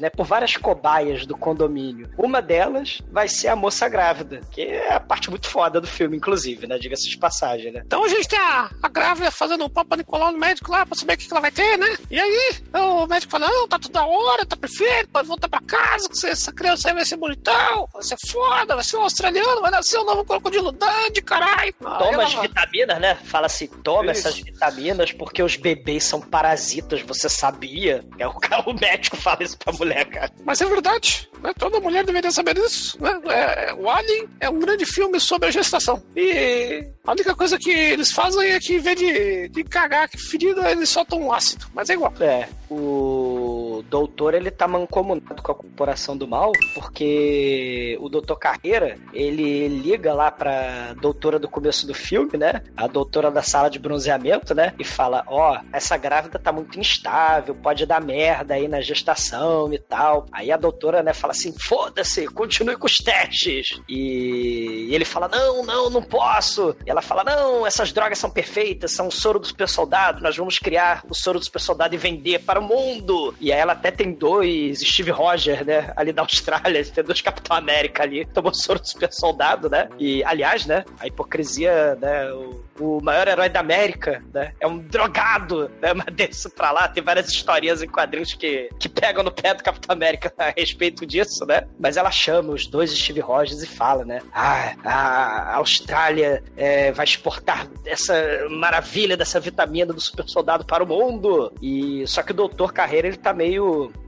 né? 0.00 0.10
Por 0.10 0.26
várias 0.26 0.56
cobaias 0.56 1.26
do 1.26 1.36
condomínio. 1.36 2.10
Uma 2.18 2.40
delas 2.42 3.00
vai 3.10 3.28
ser 3.28 3.48
a 3.48 3.56
moça 3.56 3.88
grávida, 3.88 4.40
que 4.50 4.62
é 4.62 4.94
a 4.94 5.00
parte 5.00 5.30
muito 5.30 5.48
foda 5.48 5.80
do 5.80 5.86
filme, 5.86 6.16
inclusive, 6.16 6.66
né? 6.66 6.78
Diga-se 6.78 7.08
de 7.08 7.18
passagem, 7.18 7.72
né? 7.72 7.82
Então 7.86 8.04
a 8.04 8.08
gente 8.08 8.28
tem 8.28 8.38
a, 8.38 8.70
a 8.82 8.88
grávida 8.88 9.30
fazendo 9.30 9.64
um 9.64 9.68
Papa 9.68 9.96
Nicolau 9.96 10.32
no 10.32 10.38
médico 10.38 10.70
lá 10.70 10.84
pra 10.84 10.96
saber 10.96 11.14
o 11.14 11.16
que, 11.18 11.26
que 11.26 11.32
ela 11.32 11.40
vai 11.40 11.50
ter, 11.50 11.76
né? 11.78 11.96
E 12.10 12.18
aí 12.18 12.50
o 12.74 13.06
médico 13.06 13.30
fala: 13.32 13.46
Não, 13.48 13.68
tá 13.68 13.78
tudo 13.78 13.92
da 13.92 14.04
hora, 14.04 14.44
tá 14.46 14.56
perfeito, 14.56 15.08
pode 15.10 15.28
voltar 15.28 15.48
pra 15.48 15.60
casa, 15.60 16.08
que 16.08 16.26
essa 16.26 16.52
criança 16.52 16.88
aí 16.88 16.94
vai 16.94 17.04
ser 17.04 17.16
bonitão, 17.16 17.88
vai 17.92 18.02
ser 18.02 18.16
foda, 18.28 18.74
vai 18.74 18.84
ser 18.84 18.96
um 18.96 19.02
australiano, 19.02 19.60
vai 19.60 19.70
nascer 19.70 19.98
um 19.98 20.04
novo 20.04 20.24
crocodilo 20.24 20.72
Dundee, 20.72 21.22
caralho. 21.22 21.72
Toma 21.80 22.22
as 22.24 22.34
vitaminas, 22.34 23.00
né? 23.00 23.14
Fala 23.24 23.46
assim, 23.46 23.66
toma 23.66 24.12
Isso. 24.12 24.28
essas 24.28 24.40
vitaminas 24.40 25.12
porque 25.12 25.42
os 25.42 25.56
bebês 25.56 26.04
são 26.04 26.20
parasitas, 26.20 27.02
você 27.02 27.28
sabia? 27.28 28.04
É 28.18 28.26
o, 28.26 28.34
cara- 28.34 28.62
o 28.68 28.74
médico 28.74 29.16
fala 29.16 29.35
isso 29.40 29.56
pra 29.58 29.72
mulher, 29.72 30.04
cara. 30.06 30.30
Mas 30.44 30.60
é 30.60 30.66
verdade, 30.66 31.28
né? 31.42 31.52
toda 31.58 31.80
mulher 31.80 32.04
deveria 32.04 32.30
saber 32.30 32.54
disso. 32.54 32.96
Né? 33.00 33.20
É, 33.26 33.74
o 33.74 33.88
Alien 33.88 34.28
é 34.40 34.48
um 34.48 34.58
grande 34.58 34.84
filme 34.86 35.18
sobre 35.20 35.48
a 35.48 35.50
gestação. 35.50 36.02
E 36.14 36.86
a 37.04 37.12
única 37.12 37.34
coisa 37.34 37.58
que 37.58 37.70
eles 37.70 38.12
fazem 38.12 38.50
é 38.50 38.60
que, 38.60 38.74
em 38.74 38.80
vez 38.80 38.98
de, 38.98 39.48
de 39.48 39.64
cagar 39.64 40.08
que 40.08 40.18
ferido, 40.18 40.66
eles 40.66 40.88
soltam 40.88 41.20
um 41.20 41.32
ácido. 41.32 41.66
Mas 41.74 41.90
é 41.90 41.94
igual. 41.94 42.12
É, 42.20 42.48
o. 42.70 43.45
o 43.78 43.82
doutor 43.82 44.34
ele 44.34 44.50
tá 44.50 44.66
mancomunado 44.66 45.42
com 45.42 45.52
a 45.52 45.54
corporação 45.54 46.16
do 46.16 46.26
mal, 46.26 46.52
porque 46.74 47.96
o 48.00 48.08
doutor 48.08 48.36
Carreira, 48.36 48.98
ele 49.12 49.68
liga 49.68 50.14
lá 50.14 50.30
pra 50.30 50.94
doutora 50.94 51.38
do 51.38 51.48
começo 51.48 51.86
do 51.86 51.94
filme, 51.94 52.36
né? 52.38 52.62
A 52.76 52.86
doutora 52.86 53.30
da 53.30 53.42
sala 53.42 53.68
de 53.68 53.78
bronzeamento, 53.78 54.54
né? 54.54 54.74
E 54.78 54.84
fala: 54.84 55.24
Ó, 55.26 55.58
essa 55.72 55.96
grávida 55.96 56.38
tá 56.38 56.52
muito 56.52 56.78
instável, 56.78 57.54
pode 57.54 57.84
dar 57.86 58.00
merda 58.00 58.54
aí 58.54 58.68
na 58.68 58.80
gestação 58.80 59.72
e 59.72 59.78
tal. 59.78 60.26
Aí 60.32 60.50
a 60.50 60.56
doutora, 60.56 61.02
né, 61.02 61.12
fala 61.12 61.32
assim: 61.32 61.54
foda-se, 61.58 62.26
continue 62.28 62.76
com 62.76 62.86
os 62.86 62.96
testes. 62.98 63.80
E 63.88 64.88
ele 64.90 65.04
fala: 65.04 65.28
não, 65.28 65.64
não, 65.64 65.90
não 65.90 66.02
posso. 66.02 66.74
E 66.86 66.90
ela 66.90 67.02
fala: 67.02 67.24
não, 67.24 67.66
essas 67.66 67.92
drogas 67.92 68.18
são 68.18 68.30
perfeitas, 68.30 68.92
são 68.92 69.08
o 69.08 69.12
soro 69.12 69.38
do 69.38 69.46
super 69.46 69.68
soldado, 69.68 70.22
nós 70.22 70.36
vamos 70.36 70.58
criar 70.58 71.04
o 71.08 71.14
soro 71.14 71.38
do 71.38 71.44
super 71.44 71.60
soldado 71.60 71.94
e 71.94 71.98
vender 71.98 72.40
para 72.40 72.60
o 72.60 72.62
mundo. 72.62 73.34
E 73.40 73.52
aí 73.52 73.65
ela 73.66 73.72
até 73.72 73.90
tem 73.90 74.12
dois 74.12 74.80
Steve 74.80 75.10
Rogers, 75.10 75.66
né, 75.66 75.92
ali 75.96 76.12
da 76.12 76.22
Austrália, 76.22 76.84
tem 76.84 77.04
dois 77.04 77.20
Capitão 77.20 77.56
América 77.56 78.02
ali, 78.02 78.24
tomou 78.24 78.54
soro 78.54 78.80
do 78.80 78.88
super 78.88 79.12
soldado, 79.12 79.68
né? 79.68 79.88
E, 79.98 80.22
aliás, 80.24 80.64
né, 80.66 80.84
a 81.00 81.06
hipocrisia, 81.06 81.96
né, 81.96 82.30
o, 82.32 82.64
o 82.78 83.00
maior 83.02 83.26
herói 83.26 83.48
da 83.48 83.60
América, 83.60 84.22
né, 84.32 84.52
é 84.60 84.66
um 84.66 84.78
drogado, 84.78 85.70
né, 85.80 85.92
mas 85.92 86.06
desse 86.14 86.48
pra 86.50 86.70
lá, 86.70 86.88
tem 86.88 87.02
várias 87.02 87.28
historinhas 87.28 87.82
em 87.82 87.88
quadrinhos 87.88 88.34
que, 88.34 88.70
que 88.78 88.88
pegam 88.88 89.22
no 89.22 89.32
pé 89.32 89.54
do 89.54 89.62
Capitão 89.62 89.92
América 89.92 90.32
a 90.38 90.52
respeito 90.56 91.04
disso, 91.04 91.44
né? 91.44 91.66
Mas 91.78 91.96
ela 91.96 92.10
chama 92.10 92.52
os 92.52 92.66
dois 92.66 92.90
Steve 92.96 93.20
Rogers 93.20 93.62
e 93.62 93.66
fala, 93.66 94.04
né, 94.04 94.22
ah, 94.32 94.74
a 94.84 95.56
Austrália 95.56 96.42
é, 96.56 96.92
vai 96.92 97.04
exportar 97.04 97.66
essa 97.84 98.14
maravilha 98.50 99.16
dessa 99.16 99.40
vitamina 99.40 99.92
do 99.92 100.00
super 100.00 100.28
soldado 100.28 100.64
para 100.64 100.84
o 100.84 100.86
mundo. 100.86 101.52
E 101.60 102.06
só 102.06 102.22
que 102.22 102.32
o 102.32 102.34
Doutor 102.34 102.72
Carreira 102.72 103.08
ele 103.08 103.16
tá 103.16 103.32
meio 103.32 103.55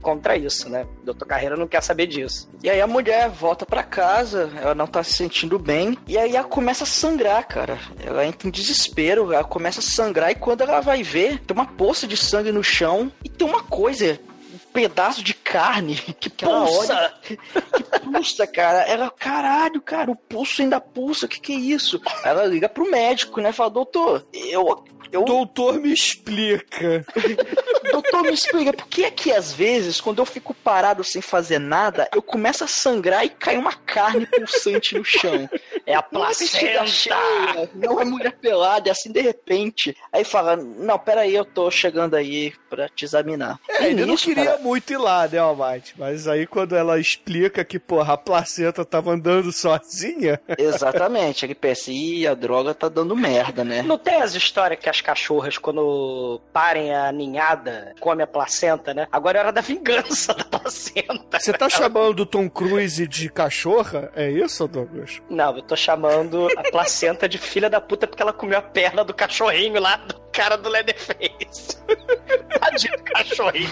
contra 0.01 0.37
isso, 0.37 0.69
né? 0.69 0.85
Doutor 1.03 1.25
Carreira 1.25 1.55
não 1.57 1.67
quer 1.67 1.81
saber 1.81 2.07
disso. 2.07 2.49
E 2.63 2.69
aí 2.69 2.81
a 2.81 2.87
mulher 2.87 3.29
volta 3.29 3.65
pra 3.65 3.83
casa, 3.83 4.49
ela 4.61 4.75
não 4.75 4.87
tá 4.87 5.03
se 5.03 5.13
sentindo 5.13 5.57
bem, 5.59 5.97
e 6.07 6.17
aí 6.17 6.35
ela 6.35 6.47
começa 6.47 6.83
a 6.83 6.87
sangrar, 6.87 7.47
cara. 7.47 7.79
Ela 8.03 8.25
entra 8.25 8.47
em 8.47 8.51
desespero, 8.51 9.31
ela 9.33 9.43
começa 9.43 9.79
a 9.79 9.83
sangrar, 9.83 10.31
e 10.31 10.35
quando 10.35 10.61
ela 10.61 10.79
vai 10.81 11.03
ver, 11.03 11.39
tem 11.39 11.55
uma 11.55 11.65
poça 11.65 12.07
de 12.07 12.15
sangue 12.17 12.51
no 12.51 12.63
chão, 12.63 13.11
e 13.23 13.29
tem 13.29 13.47
uma 13.47 13.63
coisa, 13.63 14.19
um 14.53 14.57
pedaço 14.73 15.23
de 15.23 15.33
carne 15.33 15.95
que 16.19 16.43
ela 16.45 16.65
Pulsa! 16.65 16.93
olha- 16.93 17.13
que 17.23 17.99
pulsa, 18.11 18.47
cara. 18.47 18.81
Ela, 18.83 19.09
caralho, 19.11 19.81
cara, 19.81 20.11
o 20.11 20.15
pulso 20.15 20.61
ainda 20.61 20.79
pulsa, 20.79 21.25
o 21.25 21.29
que 21.29 21.39
que 21.39 21.53
é 21.53 21.55
isso? 21.57 22.01
Ela 22.23 22.45
liga 22.45 22.67
pro 22.69 22.89
médico, 22.89 23.41
né? 23.41 23.51
Fala, 23.51 23.69
doutor, 23.69 24.25
eu... 24.33 24.83
eu... 25.11 25.23
Doutor, 25.25 25.79
me 25.79 25.91
explica. 25.93 27.05
Doutor, 27.91 28.23
me 28.23 28.31
explica, 28.33 28.73
por 28.73 28.87
que 28.87 29.03
é 29.03 29.11
que 29.11 29.31
às 29.31 29.51
vezes, 29.51 29.99
quando 29.99 30.19
eu 30.19 30.25
fico 30.25 30.53
parado 30.53 31.03
sem 31.03 31.21
fazer 31.21 31.59
nada, 31.59 32.07
eu 32.13 32.21
começo 32.21 32.63
a 32.63 32.67
sangrar 32.67 33.25
e 33.25 33.29
cai 33.29 33.57
uma 33.57 33.73
carne 33.73 34.25
pulsante 34.27 34.95
no 34.97 35.03
chão? 35.03 35.49
É 35.85 35.95
a 35.95 36.05
Não 36.11 36.21
é 36.21 36.25
placenta! 36.25 36.85
cheia, 36.87 37.69
não 37.73 37.99
é 37.99 38.05
mulher 38.05 38.33
pelada, 38.33 38.89
é 38.89 38.91
assim 38.91 39.11
de 39.11 39.21
repente. 39.21 39.95
Aí 40.11 40.23
fala, 40.23 40.55
não, 40.55 40.99
peraí, 40.99 41.33
eu 41.33 41.43
tô 41.45 41.69
chegando 41.71 42.15
aí 42.15 42.53
pra 42.69 42.87
te 42.87 43.05
examinar. 43.05 43.59
É, 43.67 43.83
E 43.83 43.87
ele 43.87 44.01
não 44.05 44.13
nisso, 44.13 44.25
queria 44.25 44.45
cara, 44.45 44.57
muito 44.59 44.93
ir 44.93 44.97
lá, 44.97 45.27
né, 45.27 45.39
Almighty? 45.39 45.95
Mas 45.97 46.27
aí 46.27 46.45
quando 46.45 46.75
ela 46.75 46.99
explica 46.99 47.65
que, 47.65 47.79
porra, 47.79 48.13
a 48.13 48.17
placenta 48.17 48.85
tava 48.85 49.11
andando 49.11 49.51
sozinha. 49.51 50.39
Exatamente, 50.57 51.45
ele 51.45 51.55
pensa, 51.55 51.91
ih, 51.91 52.27
a 52.27 52.33
droga 52.35 52.73
tá 52.75 52.87
dando 52.87 53.15
merda, 53.15 53.63
né? 53.63 53.81
Não 53.81 53.97
tem 53.97 54.21
as 54.21 54.35
histórias 54.35 54.79
que 54.79 54.89
as 54.99 55.01
cachorras, 55.01 55.57
quando 55.57 56.41
parem 56.51 56.93
a 56.93 57.11
ninhada, 57.11 57.95
comem 57.99 58.23
a 58.23 58.27
placenta, 58.27 58.93
né? 58.93 59.07
Agora 59.11 59.37
é 59.37 59.41
hora 59.41 59.51
da 59.51 59.61
vingança 59.61 60.33
da 60.35 60.43
placenta. 60.43 61.39
Você 61.39 61.53
tá 61.53 61.69
chamando 61.69 62.21
o 62.21 62.25
Tom 62.25 62.49
Cruise 62.49 63.07
de 63.07 63.29
cachorra? 63.29 64.11
É 64.15 64.29
isso, 64.29 64.67
Douglas? 64.67 65.21
Não, 65.29 65.55
eu 65.55 65.63
tô 65.63 65.75
chamando 65.75 66.47
a 66.57 66.69
placenta 66.69 67.27
de 67.27 67.37
filha 67.37 67.69
da 67.69 67.79
puta 67.79 68.05
porque 68.07 68.21
ela 68.21 68.33
comeu 68.33 68.59
a 68.59 68.61
perna 68.61 69.03
do 69.03 69.13
cachorrinho 69.13 69.79
lá 69.79 69.95
do 69.95 70.19
cara 70.31 70.57
do 70.57 70.69
Leatherface. 70.69 71.77
Tadinho 72.59 72.97
do 72.97 73.03
cachorrinho. 73.03 73.71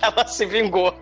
Ela 0.00 0.26
se 0.26 0.46
vingou. 0.46 0.94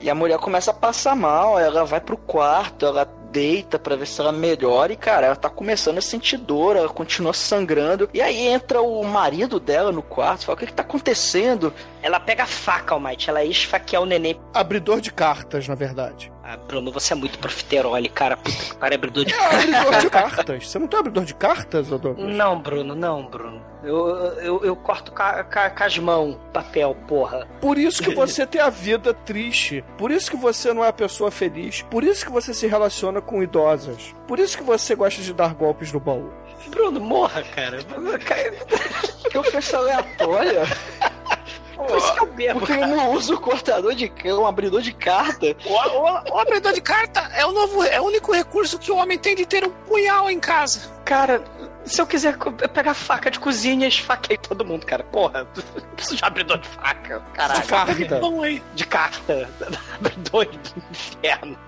E 0.00 0.08
a 0.08 0.14
mulher 0.14 0.38
começa 0.38 0.70
a 0.70 0.74
passar 0.74 1.16
mal, 1.16 1.58
ela 1.58 1.84
vai 1.84 2.00
pro 2.00 2.16
quarto, 2.16 2.86
ela 2.86 3.04
deita 3.30 3.78
pra 3.78 3.96
ver 3.96 4.06
se 4.06 4.20
ela 4.20 4.32
melhora 4.32 4.92
e, 4.92 4.96
cara, 4.96 5.26
ela 5.26 5.36
tá 5.36 5.50
começando 5.50 5.98
a 5.98 6.02
sentir 6.02 6.38
dor, 6.38 6.76
ela 6.76 6.88
continua 6.88 7.32
sangrando. 7.32 8.08
E 8.14 8.20
aí 8.20 8.46
entra 8.46 8.80
o 8.80 9.04
marido 9.04 9.60
dela 9.60 9.92
no 9.92 10.02
quarto, 10.02 10.46
fala, 10.46 10.56
o 10.56 10.58
que 10.58 10.66
que 10.66 10.72
tá 10.72 10.82
acontecendo? 10.82 11.72
Ela 12.02 12.20
pega 12.20 12.44
a 12.44 12.46
faca, 12.46 12.94
Almighty, 12.94 13.28
ela 13.28 13.44
ia 13.44 13.50
esfaquear 13.50 14.02
o 14.02 14.06
neném. 14.06 14.40
Abridor 14.54 15.00
de 15.00 15.12
cartas, 15.12 15.68
na 15.68 15.74
verdade. 15.74 16.32
Bruno, 16.68 16.92
você 16.92 17.14
é 17.14 17.16
muito 17.16 17.38
profiterole, 17.38 18.10
cara. 18.10 18.36
Puta 18.36 18.56
que 18.56 18.76
pariu, 18.76 18.96
abridor 18.96 19.24
de 19.24 19.32
É 19.32 19.38
abridor 19.38 20.00
de 20.00 20.10
cartas. 20.10 20.68
Você 20.68 20.78
não 20.78 20.86
tem 20.86 21.00
abridor 21.00 21.24
de 21.24 21.34
cartas, 21.34 21.88
Douglas? 21.88 22.18
Não, 22.18 22.60
Bruno, 22.60 22.94
não, 22.94 23.24
Bruno. 23.24 23.62
Eu, 23.82 24.06
eu, 24.42 24.64
eu 24.64 24.76
corto 24.76 25.10
ca, 25.12 25.42
ca, 25.44 25.70
com 25.70 25.84
as 25.84 25.98
mãos 25.98 26.36
papel, 26.52 26.94
porra. 27.06 27.48
Por 27.60 27.78
isso 27.78 28.02
que 28.02 28.12
você 28.14 28.46
tem 28.46 28.60
a 28.60 28.68
vida 28.68 29.14
triste. 29.14 29.82
Por 29.96 30.10
isso 30.10 30.30
que 30.30 30.36
você 30.36 30.74
não 30.74 30.84
é 30.84 30.88
a 30.88 30.92
pessoa 30.92 31.30
feliz. 31.30 31.82
Por 31.90 32.04
isso 32.04 32.26
que 32.26 32.30
você 32.30 32.52
se 32.52 32.66
relaciona 32.66 33.22
com 33.22 33.42
idosas. 33.42 34.14
Por 34.26 34.38
isso 34.38 34.58
que 34.58 34.62
você 34.62 34.94
gosta 34.94 35.22
de 35.22 35.32
dar 35.32 35.54
golpes 35.54 35.90
no 35.90 36.00
baú. 36.00 36.30
Bruno, 36.68 37.00
morra, 37.00 37.42
cara. 37.42 37.78
Que 39.30 39.38
ofensa 39.38 39.78
aleatória. 39.78 40.64
Por 41.86 41.96
isso 41.96 42.14
que 42.14 42.20
eu 42.20 42.26
bebo, 42.26 42.58
Porque 42.60 42.72
ele 42.72 42.86
não 42.86 43.12
usa 43.12 43.34
o 43.34 43.40
cortador 43.40 43.94
de 43.94 44.08
cão, 44.08 44.42
um 44.42 44.46
abridor 44.46 44.80
de 44.82 44.92
carta. 44.92 45.56
O, 45.64 45.72
o, 45.72 46.34
o 46.34 46.38
abridor 46.38 46.72
de 46.72 46.80
carta 46.80 47.20
é 47.34 47.46
o 47.46 47.52
novo, 47.52 47.84
é 47.84 48.00
o 48.00 48.04
único 48.04 48.32
recurso 48.32 48.78
que 48.78 48.90
o 48.90 48.96
homem 48.96 49.16
tem 49.16 49.36
de 49.36 49.46
ter 49.46 49.64
um 49.64 49.70
punhal 49.70 50.28
em 50.28 50.40
casa. 50.40 50.90
Cara, 51.04 51.42
se 51.88 52.00
eu 52.00 52.06
quiser 52.06 52.36
pegar 52.72 52.94
faca 52.94 53.30
de 53.30 53.38
cozinha, 53.38 53.88
esfaquei 53.88 54.36
todo 54.36 54.64
mundo, 54.64 54.84
cara. 54.86 55.02
Porra, 55.04 55.46
não 55.74 55.94
preciso 55.94 56.16
de 56.16 56.24
abridor 56.24 56.58
de 56.58 56.68
faca, 56.68 57.20
caralho. 57.32 57.66
Carta. 57.66 58.18
Bom 58.20 58.42
aí. 58.42 58.62
De 58.74 58.86
carta. 58.86 59.48
Abridor 59.94 60.46
do 60.46 60.82
inferno. 60.90 61.58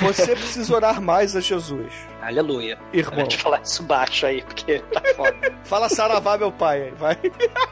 Você 0.00 0.36
precisa 0.36 0.74
orar 0.74 1.00
mais 1.00 1.34
a 1.34 1.40
Jesus. 1.40 1.92
Aleluia. 2.22 2.78
Irmão. 2.92 3.22
Deixa 3.22 3.36
eu 3.36 3.40
falar 3.40 3.60
isso 3.62 3.82
baixo 3.82 4.26
aí, 4.26 4.42
porque 4.42 4.78
tá 4.92 5.02
foda. 5.16 5.52
Fala 5.64 5.88
Saravá, 5.88 6.36
meu 6.36 6.52
pai, 6.52 6.82
aí, 6.82 6.90
vai. 6.92 7.18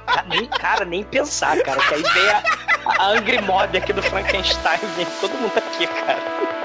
Ah, 0.07 0.25
nem, 0.29 0.47
cara, 0.47 0.85
nem 0.85 1.05
pensar, 1.05 1.61
cara. 1.63 1.81
Que 1.81 1.95
aí 1.95 2.03
vem 2.03 2.29
a, 2.31 2.43
a 2.99 3.07
Angry 3.11 3.41
Mob 3.43 3.77
aqui 3.77 3.93
do 3.93 4.03
Frankenstein, 4.03 4.79
vem 4.97 5.07
todo 5.21 5.35
mundo 5.35 5.53
aqui, 5.57 5.87
cara. 5.87 6.58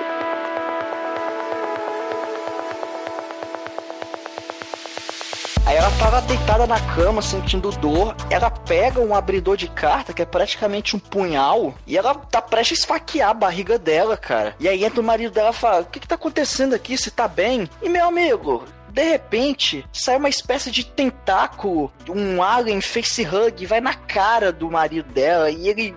Aí 5.65 5.77
ela 5.77 5.89
tava 5.91 6.21
deitada 6.21 6.67
na 6.67 6.79
cama, 6.93 7.21
sentindo 7.21 7.71
dor. 7.71 8.15
Ela 8.29 8.51
pega 8.51 8.99
um 8.99 9.15
abridor 9.15 9.55
de 9.55 9.69
carta, 9.69 10.11
que 10.11 10.21
é 10.21 10.25
praticamente 10.25 10.95
um 10.95 10.99
punhal, 10.99 11.73
e 11.87 11.97
ela 11.97 12.13
tá 12.15 12.41
prestes 12.41 12.79
a 12.79 12.81
esfaquear 12.81 13.29
a 13.29 13.33
barriga 13.33 13.79
dela, 13.79 14.17
cara. 14.17 14.55
E 14.59 14.67
aí 14.67 14.83
entra 14.83 14.99
o 14.99 15.03
marido 15.03 15.31
dela 15.33 15.51
e 15.51 15.53
fala: 15.53 15.81
O 15.81 15.85
que 15.85 16.01
que 16.01 16.07
tá 16.07 16.15
acontecendo 16.15 16.75
aqui? 16.75 16.97
Você 16.97 17.09
tá 17.09 17.27
bem? 17.27 17.69
E 17.81 17.87
meu 17.87 18.07
amigo. 18.07 18.65
De 18.89 19.03
repente, 19.09 19.83
sai 19.91 20.17
uma 20.17 20.29
espécie 20.29 20.69
de 20.69 20.85
tentáculo, 20.85 21.91
um 22.07 22.43
alien 22.43 22.79
face 22.79 23.25
hug, 23.25 23.65
vai 23.65 23.81
na 23.81 23.95
cara 23.95 24.51
do 24.51 24.69
marido 24.69 25.11
dela 25.11 25.49
e 25.49 25.67
ele 25.67 25.95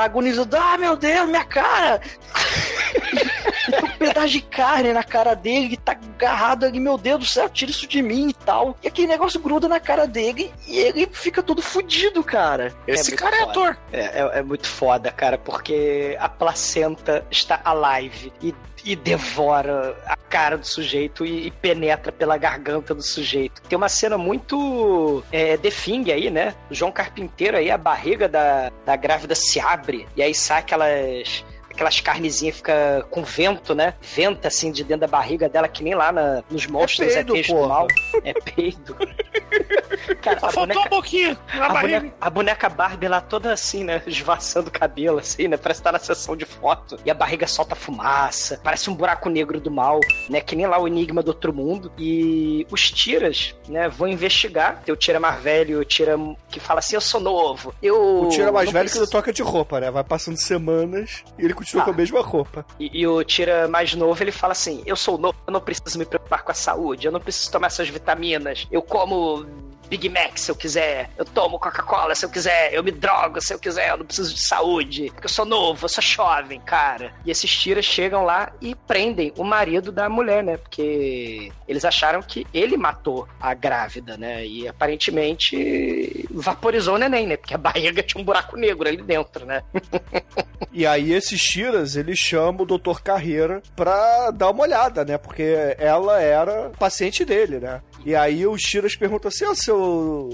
agoniza, 0.00 0.48
ah 0.58 0.78
meu 0.78 0.96
Deus, 0.96 1.28
minha 1.28 1.44
cara! 1.44 2.00
Tem 3.70 3.84
um 3.84 3.96
pedaço 3.96 4.28
de 4.28 4.40
carne 4.40 4.92
na 4.92 5.02
cara 5.04 5.34
dele, 5.34 5.70
que 5.70 5.76
tá 5.76 5.92
agarrado 5.92 6.64
ali, 6.64 6.80
meu 6.80 6.98
Deus 6.98 7.18
do 7.20 7.26
céu, 7.26 7.48
tira 7.48 7.70
isso 7.70 7.86
de 7.86 8.02
mim 8.02 8.28
e 8.30 8.34
tal. 8.34 8.76
E 8.82 8.88
aquele 8.88 9.08
negócio 9.08 9.40
gruda 9.40 9.68
na 9.68 9.80
cara 9.80 10.06
dele 10.06 10.52
e 10.66 10.78
ele 10.78 11.08
fica 11.12 11.42
todo 11.42 11.62
fudido, 11.62 12.22
cara. 12.22 12.74
Esse 12.86 13.10
muito 13.10 13.22
cara 13.22 13.36
é 13.36 13.40
foda. 13.40 13.50
ator. 13.50 13.78
É, 13.92 14.00
é, 14.00 14.38
é 14.38 14.42
muito 14.42 14.66
foda, 14.66 15.10
cara, 15.10 15.38
porque 15.38 16.16
a 16.18 16.28
placenta 16.28 17.24
está 17.30 17.60
alive 17.64 18.32
e, 18.42 18.54
e 18.84 18.96
devora 18.96 19.96
a 20.06 20.16
cara 20.16 20.56
do 20.56 20.66
sujeito 20.66 21.24
e, 21.24 21.46
e 21.46 21.50
penetra 21.50 22.12
pela 22.12 22.36
garganta 22.36 22.94
do 22.94 23.02
sujeito. 23.02 23.62
Tem 23.62 23.76
uma 23.76 23.88
cena 23.88 24.18
muito 24.18 25.22
é, 25.32 25.56
The 25.56 25.70
Thing 25.70 26.10
aí, 26.10 26.30
né? 26.30 26.54
O 26.70 26.74
João 26.74 26.92
Carpinteiro 26.92 27.56
aí, 27.56 27.70
a 27.70 27.78
barriga 27.78 28.28
da, 28.28 28.70
da 28.84 28.96
grávida 28.96 29.34
se 29.34 29.58
abre 29.60 30.06
e 30.16 30.22
aí 30.22 30.34
sai 30.34 30.60
aquelas 30.60 31.44
aquelas 31.78 32.00
carnezinhas 32.00 32.56
fica 32.56 33.06
com 33.08 33.22
vento, 33.22 33.72
né? 33.72 33.94
Venta 34.02 34.48
assim 34.48 34.72
de 34.72 34.82
dentro 34.82 35.02
da 35.02 35.06
barriga 35.06 35.48
dela, 35.48 35.68
que 35.68 35.84
nem 35.84 35.94
lá 35.94 36.10
na- 36.10 36.42
nos 36.50 36.66
monstros 36.66 37.14
peido, 37.14 37.36
ETs 37.36 37.46
do 37.52 37.68
mal. 37.68 37.86
É 38.24 38.32
peido. 38.32 38.96
Cara, 40.20 40.40
Só 40.40 40.46
a 40.46 40.50
faltou 40.50 40.74
boneca, 40.74 40.86
a 40.86 40.88
boquinha 40.88 41.38
na 41.54 41.66
a, 41.66 41.68
barriga. 41.72 41.98
boneca, 42.00 42.16
a 42.20 42.30
boneca 42.30 42.68
Barbie 42.68 43.08
lá 43.08 43.20
toda 43.20 43.52
assim, 43.52 43.84
né? 43.84 44.02
Esvaçando 44.06 44.68
o 44.68 44.72
cabelo, 44.72 45.18
assim, 45.18 45.46
né? 45.48 45.56
Parece 45.56 45.80
estar 45.80 45.92
na 45.92 45.98
sessão 45.98 46.36
de 46.36 46.44
foto. 46.44 46.98
E 47.04 47.10
a 47.10 47.14
barriga 47.14 47.46
solta 47.46 47.74
fumaça. 47.74 48.60
Parece 48.62 48.90
um 48.90 48.94
buraco 48.94 49.28
negro 49.28 49.60
do 49.60 49.70
mal, 49.70 50.00
né? 50.28 50.40
Que 50.40 50.56
nem 50.56 50.66
lá 50.66 50.78
o 50.80 50.86
Enigma 50.88 51.22
do 51.22 51.28
Outro 51.28 51.52
Mundo. 51.52 51.92
E 51.98 52.66
os 52.70 52.90
tiras, 52.90 53.54
né? 53.68 53.88
Vão 53.88 54.08
investigar. 54.08 54.82
Tem 54.84 54.92
o 54.92 54.96
tira 54.96 55.20
mais 55.20 55.40
velho, 55.40 55.80
o 55.80 55.84
tira 55.84 56.16
que 56.50 56.58
fala 56.58 56.80
assim: 56.80 56.96
Eu 56.96 57.00
sou 57.00 57.20
novo. 57.20 57.72
Eu. 57.82 58.24
O 58.24 58.28
tira 58.28 58.50
mais 58.50 58.66
velho 58.70 58.84
que 58.84 58.90
preciso- 58.90 59.04
não 59.04 59.10
troca 59.10 59.32
de 59.32 59.42
roupa, 59.42 59.80
né? 59.80 59.90
Vai 59.90 60.04
passando 60.04 60.36
semanas 60.36 61.22
e 61.38 61.44
ele 61.44 61.54
continua 61.54 61.67
Ah. 61.76 61.82
com 61.82 61.90
a 61.90 61.94
mesma 61.94 62.22
roupa. 62.22 62.64
E, 62.78 63.00
e 63.00 63.06
o 63.06 63.22
Tira 63.24 63.68
mais 63.68 63.94
novo, 63.94 64.22
ele 64.22 64.32
fala 64.32 64.52
assim: 64.52 64.82
Eu 64.86 64.96
sou 64.96 65.18
novo, 65.18 65.36
eu 65.46 65.52
não 65.52 65.60
preciso 65.60 65.98
me 65.98 66.04
preocupar 66.04 66.42
com 66.42 66.50
a 66.50 66.54
saúde, 66.54 67.06
eu 67.06 67.12
não 67.12 67.20
preciso 67.20 67.50
tomar 67.50 67.66
essas 67.66 67.88
vitaminas, 67.88 68.66
eu 68.70 68.80
como 68.80 69.44
Big 69.88 70.08
Mac 70.08 70.36
se 70.36 70.50
eu 70.50 70.56
quiser, 70.56 71.10
eu 71.16 71.24
tomo 71.24 71.58
Coca-Cola 71.58 72.14
se 72.14 72.24
eu 72.24 72.30
quiser, 72.30 72.72
eu 72.72 72.82
me 72.82 72.90
drogo 72.90 73.40
se 73.40 73.52
eu 73.52 73.58
quiser, 73.58 73.90
eu 73.90 73.98
não 73.98 74.06
preciso 74.06 74.34
de 74.34 74.40
saúde, 74.40 75.10
porque 75.12 75.26
eu 75.26 75.30
sou 75.30 75.44
novo, 75.44 75.84
eu 75.84 75.88
sou 75.88 76.02
jovem, 76.02 76.60
cara. 76.60 77.12
E 77.24 77.30
esses 77.30 77.50
tiras 77.50 77.84
chegam 77.84 78.24
lá 78.24 78.52
e 78.60 78.74
prendem 78.74 79.32
o 79.36 79.44
marido 79.44 79.90
da 79.90 80.08
mulher, 80.08 80.42
né? 80.42 80.56
Porque 80.56 81.52
eles 81.66 81.84
acharam 81.84 82.22
que 82.22 82.46
ele 82.52 82.76
matou 82.76 83.28
a 83.40 83.54
grávida, 83.54 84.16
né? 84.16 84.44
E 84.44 84.68
aparentemente 84.68 86.26
vaporizou 86.30 86.94
o 86.94 86.98
neném, 86.98 87.26
né? 87.26 87.36
Porque 87.36 87.54
a 87.54 87.58
barriga 87.58 88.02
tinha 88.02 88.20
um 88.20 88.24
buraco 88.24 88.56
negro 88.56 88.88
ali 88.88 89.02
dentro, 89.02 89.44
né? 89.44 89.62
E 90.70 90.86
aí 90.86 91.12
esses 91.12 91.40
tiras, 91.42 91.96
ele 91.96 92.14
chama 92.14 92.62
o 92.62 92.66
Dr. 92.66 93.00
Carreira 93.02 93.60
pra 93.74 94.30
dar 94.30 94.50
uma 94.50 94.62
olhada, 94.62 95.04
né? 95.04 95.18
Porque 95.18 95.74
ela 95.76 96.20
era 96.20 96.70
paciente 96.78 97.24
dele, 97.24 97.58
né? 97.58 97.80
E 98.04 98.14
aí 98.14 98.46
os 98.46 98.62
tiras 98.62 98.94
perguntam 98.94 99.28
assim, 99.28 99.44
ô 99.44 99.54
seu, 99.54 99.77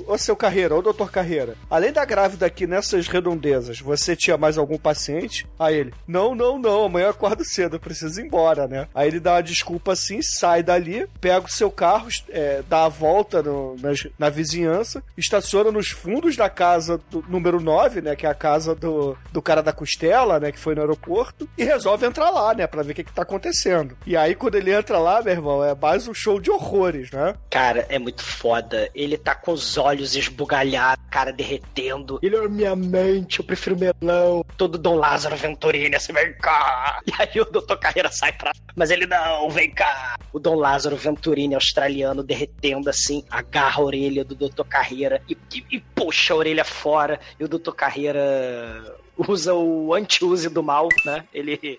ô 0.07 0.18
seu 0.18 0.36
Carreira, 0.36 0.74
ô 0.74 0.82
doutor 0.82 1.11
Carreira, 1.11 1.57
além 1.70 1.92
da 1.92 2.05
grávida 2.05 2.47
aqui 2.47 2.66
nessas 2.66 3.07
redondezas, 3.09 3.80
você 3.80 4.14
tinha 4.16 4.36
mais 4.36 4.57
algum 4.59 4.78
paciente? 4.78 5.47
Aí 5.59 5.76
ele, 5.76 5.95
não, 6.07 6.34
não, 6.34 6.59
não, 6.59 6.84
amanhã 6.84 7.07
eu 7.07 7.11
acordo 7.11 7.45
cedo, 7.45 7.76
eu 7.76 7.80
preciso 7.80 8.20
ir 8.20 8.24
embora, 8.26 8.66
né? 8.66 8.88
Aí 8.95 9.09
ele 9.09 9.20
dá 9.20 9.34
uma 9.34 9.42
desculpa 9.42 9.92
assim, 9.92 10.20
sai 10.22 10.62
dali, 10.62 11.07
pega 11.20 11.47
o 11.47 11.51
seu 11.51 11.70
carro, 11.70 12.09
é, 12.30 12.62
dá 12.68 12.84
a 12.84 12.88
volta 12.88 13.42
no- 13.42 13.76
nas- 13.80 14.07
na 14.18 14.28
vizinhança, 14.30 15.03
estaciona 15.16 15.70
nos 15.70 15.88
fundos 15.90 16.36
da 16.36 16.49
casa 16.49 17.01
do 17.11 17.24
número 17.28 17.61
9, 17.61 18.01
né? 18.01 18.16
Que 18.16 18.26
é 18.26 18.30
a 18.30 18.34
casa 18.34 18.74
do, 18.74 19.16
do 19.32 19.42
cara 19.42 19.62
da 19.62 19.72
costela, 19.72 20.38
né? 20.40 20.51
Que 20.53 20.59
foi 20.59 20.74
no 20.74 20.80
aeroporto, 20.80 21.49
e 21.57 21.64
resolve 21.64 22.07
entrar 22.07 22.30
lá, 22.30 22.55
né? 22.55 22.66
Pra 22.66 22.82
ver 22.82 22.92
o 22.92 22.95
que, 22.95 23.05
que 23.05 23.12
tá 23.12 23.22
acontecendo. 23.22 23.97
E 24.07 24.16
aí, 24.16 24.34
quando 24.34 24.55
ele 24.57 24.72
entra 24.72 24.99
lá, 24.99 25.22
meu 25.22 25.32
irmão, 25.32 25.64
é 25.64 25.74
mais 25.74 26.07
um 26.09 26.14
show 26.14 26.40
de 26.40 26.51
horrores, 26.51 27.11
né? 27.11 27.34
Cara, 27.51 27.86
é 27.88 27.99
muito 27.99 28.22
foda. 28.22 28.88
Ele 28.95 29.16
tá 29.16 29.34
com 29.43 29.53
os 29.53 29.76
olhos 29.78 30.14
esbugalhados, 30.16 31.05
cara 31.11 31.32
derretendo. 31.32 32.18
Ele 32.22 32.37
é 32.37 32.49
minha 32.49 32.74
mente, 32.76 33.39
eu 33.41 33.45
prefiro 33.45 33.76
melão. 33.78 34.45
Todo 34.57 34.78
Dom 34.78 34.97
Lázaro 34.97 35.37
Venturini, 35.37 35.95
assim, 35.97 36.12
vem 36.12 36.32
cá. 36.39 37.01
E 37.07 37.12
aí 37.18 37.41
o 37.41 37.45
Dr. 37.45 37.76
Carreira 37.76 38.11
sai 38.11 38.32
pra. 38.32 38.53
Mas 38.74 38.91
ele 38.91 39.07
não, 39.07 39.49
vem 39.51 39.70
cá. 39.70 40.16
O 40.32 40.39
Dom 40.39 40.55
Lázaro 40.57 40.97
Venturini, 40.97 41.55
australiano, 41.55 42.22
derretendo 42.22 42.89
assim, 42.91 43.24
agarra 43.30 43.80
a 43.80 43.85
orelha 43.85 44.24
do 44.24 44.35
Dr. 44.35 44.64
Carreira 44.64 45.22
e, 45.28 45.37
e- 45.55 45.64
e 45.76 45.80
puxa 45.80 46.35
a 46.35 46.37
orelha 46.37 46.64
fora. 46.64 47.20
E 47.39 47.45
o 47.45 47.49
Dr. 47.49 47.72
Carreira 47.72 48.97
usa 49.16 49.55
o 49.55 49.95
anti-use 49.95 50.49
do 50.49 50.62
mal, 50.62 50.89
né? 51.05 51.24
Ele, 51.32 51.78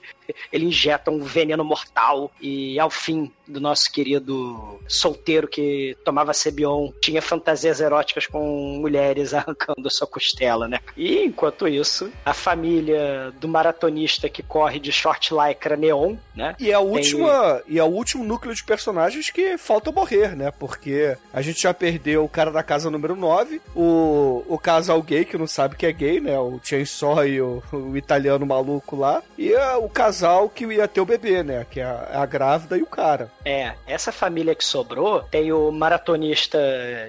ele 0.51 0.65
injeta 0.65 1.11
um 1.11 1.19
veneno 1.23 1.63
mortal 1.63 2.31
e 2.41 2.79
ao 2.79 2.89
fim 2.89 3.31
do 3.47 3.59
nosso 3.61 3.91
querido 3.91 4.79
solteiro 4.87 5.47
que 5.47 5.95
tomava 6.03 6.33
Cebion 6.33 6.91
tinha 6.99 7.21
fantasias 7.21 7.79
eróticas 7.79 8.25
com 8.25 8.77
mulheres 8.79 9.33
arrancando 9.35 9.89
sua 9.91 10.07
costela, 10.07 10.67
né? 10.67 10.79
E 10.97 11.23
enquanto 11.23 11.67
isso, 11.67 12.11
a 12.25 12.33
família 12.33 13.31
do 13.39 13.47
maratonista 13.47 14.29
que 14.29 14.41
corre 14.41 14.79
de 14.79 14.91
short 14.91 15.33
lycra 15.33 15.75
neon, 15.75 16.15
né? 16.35 16.55
E 16.59 16.71
é, 16.71 16.73
a 16.73 16.79
Tem- 16.79 16.87
última, 16.87 17.61
e 17.67 17.77
é 17.77 17.83
o 17.83 17.87
último 17.87 18.23
núcleo 18.23 18.53
de 18.55 18.63
personagens 18.63 19.29
que 19.29 19.57
falta 19.57 19.91
morrer, 19.91 20.35
né? 20.35 20.51
Porque 20.51 21.15
a 21.33 21.41
gente 21.41 21.61
já 21.61 21.73
perdeu 21.73 22.23
o 22.23 22.29
cara 22.29 22.51
da 22.51 22.63
casa 22.63 22.89
número 22.89 23.15
9, 23.15 23.61
o, 23.75 24.43
o 24.47 24.57
casal 24.57 25.01
gay 25.01 25.25
que 25.25 25.37
não 25.37 25.47
sabe 25.47 25.75
que 25.75 25.85
é 25.85 25.91
gay, 25.91 26.19
né? 26.19 26.39
O 26.39 26.59
Chainsaw 26.63 27.25
e 27.27 27.41
o, 27.41 27.61
o 27.71 27.95
italiano 27.95 28.45
maluco 28.45 28.95
lá. 28.95 29.21
E 29.37 29.53
é 29.53 29.75
o 29.75 29.87
casal 29.87 30.14
que 30.53 30.65
ia 30.65 30.87
ter 30.87 31.01
o 31.01 31.05
bebê, 31.05 31.43
né? 31.43 31.65
Que 31.69 31.79
é 31.79 31.83
a, 31.83 32.21
a 32.21 32.25
grávida 32.25 32.77
e 32.77 32.81
o 32.81 32.87
cara. 32.87 33.31
É, 33.43 33.73
essa 33.87 34.11
família 34.11 34.55
que 34.55 34.63
sobrou 34.63 35.21
tem 35.23 35.51
o 35.51 35.71
maratonista 35.71 36.59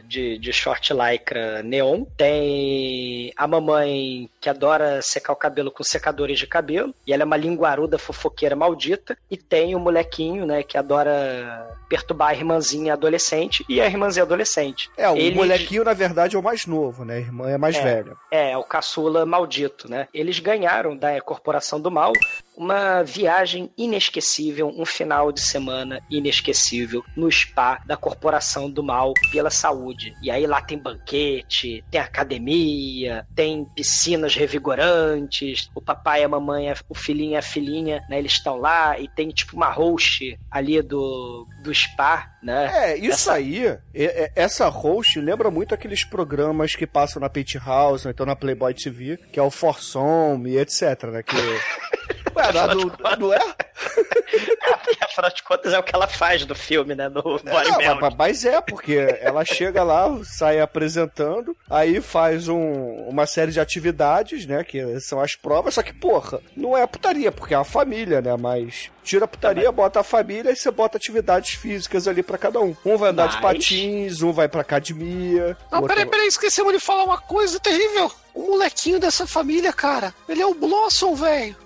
de, 0.04 0.38
de 0.38 0.52
short 0.52 0.92
lycra 0.92 1.62
neon, 1.62 2.04
tem 2.16 3.32
a 3.36 3.46
mamãe 3.46 4.28
que 4.46 4.50
adora 4.50 5.02
secar 5.02 5.32
o 5.32 5.36
cabelo 5.36 5.72
com 5.72 5.82
secadores 5.82 6.38
de 6.38 6.46
cabelo, 6.46 6.94
e 7.04 7.12
ela 7.12 7.24
é 7.24 7.26
uma 7.26 7.36
linguaruda 7.36 7.98
fofoqueira 7.98 8.54
maldita, 8.54 9.18
e 9.28 9.36
tem 9.36 9.74
o 9.74 9.80
molequinho, 9.80 10.46
né, 10.46 10.62
que 10.62 10.78
adora 10.78 11.68
perturbar 11.88 12.28
a 12.28 12.34
irmãzinha 12.34 12.92
adolescente, 12.92 13.64
e 13.68 13.80
a 13.80 13.86
irmãzinha 13.86 14.22
adolescente. 14.22 14.88
É, 14.96 15.10
o 15.10 15.16
Eles- 15.16 15.34
molequinho, 15.36 15.82
na 15.82 15.94
verdade, 15.94 16.36
é 16.36 16.38
o 16.38 16.42
mais 16.42 16.64
novo, 16.64 17.04
né? 17.04 17.16
A 17.16 17.18
irmã 17.18 17.50
é 17.50 17.58
mais 17.58 17.74
É. 17.76 17.82
velha. 17.82 18.12
É, 18.30 18.56
o 18.56 18.62
caçula 18.62 19.26
maldito, 19.26 19.90
né? 19.90 20.06
Eles 20.14 20.38
ganharam 20.38 20.96
da 20.96 21.20
Corporação 21.20 21.80
do 21.80 21.90
Mal 21.90 22.12
uma 22.56 23.02
viagem 23.02 23.70
inesquecível, 23.76 24.68
um 24.76 24.86
final 24.86 25.30
de 25.30 25.40
semana 25.40 26.00
inesquecível 26.10 27.04
no 27.16 27.30
spa 27.30 27.80
da 27.84 27.96
Corporação 27.96 28.70
do 28.70 28.82
Mal 28.82 29.12
pela 29.30 29.50
saúde. 29.50 30.14
E 30.22 30.30
aí 30.30 30.46
lá 30.46 30.60
tem 30.62 30.78
banquete, 30.78 31.84
tem 31.90 32.00
academia, 32.00 33.26
tem 33.34 33.64
piscinas 33.74 34.35
revigorantes, 34.36 35.70
o 35.74 35.80
papai, 35.80 36.22
a 36.22 36.28
mamãe, 36.28 36.72
o 36.88 36.94
filhinho 36.94 37.32
e 37.32 37.36
a 37.36 37.42
filhinha, 37.42 38.02
né? 38.08 38.18
Eles 38.18 38.32
estão 38.32 38.56
lá 38.56 38.98
e 38.98 39.08
tem 39.08 39.28
tipo 39.28 39.56
uma 39.56 39.70
host 39.70 40.38
ali 40.50 40.80
do, 40.82 41.46
do 41.62 41.74
spa, 41.74 42.30
né? 42.42 42.92
É, 42.92 42.96
isso 42.96 43.30
aí, 43.30 43.66
é- 43.66 43.78
é- 43.94 44.32
essa 44.36 44.68
host 44.68 45.20
lembra 45.20 45.50
muito 45.50 45.74
aqueles 45.74 46.04
programas 46.04 46.74
que 46.76 46.86
passam 46.86 47.20
na 47.20 47.28
Penthouse, 47.28 48.06
ou 48.06 48.10
então 48.10 48.26
na 48.26 48.36
Playboy 48.36 48.74
TV, 48.74 49.18
que 49.32 49.38
é 49.38 49.42
o 49.42 49.50
Forsom 49.50 50.42
e 50.46 50.58
etc, 50.58 51.04
né? 51.04 51.22
Que... 51.22 51.36
Ué, 52.36 52.52
não, 52.52 52.66
não- 52.74 53.16
não 53.18 53.32
é? 53.34 53.38
Porque 53.38 54.98
afinal 55.04 55.30
de 55.30 55.42
contas 55.42 55.72
é 55.72 55.78
o 55.78 55.82
que 55.82 55.94
ela 55.94 56.06
faz 56.06 56.44
do 56.44 56.54
filme, 56.54 56.94
né? 56.94 57.08
No 57.08 57.22
Body 57.22 57.44
Não, 57.44 58.00
mas- 58.00 58.14
mas 58.16 58.44
é, 58.44 58.60
porque 58.60 59.18
ela 59.20 59.44
chega 59.44 59.82
lá, 59.82 60.06
sai 60.24 60.60
apresentando, 60.60 61.56
aí 61.70 62.00
faz 62.00 62.48
um- 62.48 63.06
uma 63.08 63.26
série 63.26 63.52
de 63.52 63.60
atividades, 63.60 64.46
né? 64.46 64.62
Que 64.64 65.00
são 65.00 65.20
as 65.20 65.34
provas, 65.34 65.74
só 65.74 65.82
que, 65.82 65.92
porra, 65.92 66.40
não 66.56 66.76
é 66.76 66.86
putaria, 66.86 67.32
porque 67.32 67.54
é 67.54 67.58
uma 67.58 67.64
família, 67.64 68.20
né? 68.20 68.36
Mas 68.38 68.90
tira 69.02 69.24
a 69.24 69.28
putaria, 69.28 69.70
bota 69.72 70.00
a 70.00 70.04
família 70.04 70.50
e 70.50 70.56
você 70.56 70.70
bota 70.70 70.96
atividades 70.96 71.54
físicas 71.54 72.06
ali 72.08 72.22
pra 72.22 72.36
cada 72.38 72.60
um. 72.60 72.76
Um 72.84 72.96
vai 72.96 73.10
andar 73.10 73.28
de 73.28 73.34
Mas- 73.40 73.42
patins, 73.42 74.20
um 74.22 74.32
vai 74.32 74.48
pra 74.48 74.60
academia. 74.62 75.56
Não, 75.70 75.80
outro- 75.80 75.94
peraí, 75.94 76.06
peraí, 76.10 76.26
esquecemos 76.26 76.72
de 76.72 76.80
falar 76.80 77.04
uma 77.04 77.18
coisa 77.18 77.58
terrível. 77.60 78.10
O 78.36 78.42
molequinho 78.50 79.00
dessa 79.00 79.26
família, 79.26 79.72
cara, 79.72 80.14
ele 80.28 80.42
é 80.42 80.46
o 80.46 80.52
Blossom, 80.54 81.14
velho. 81.14 81.56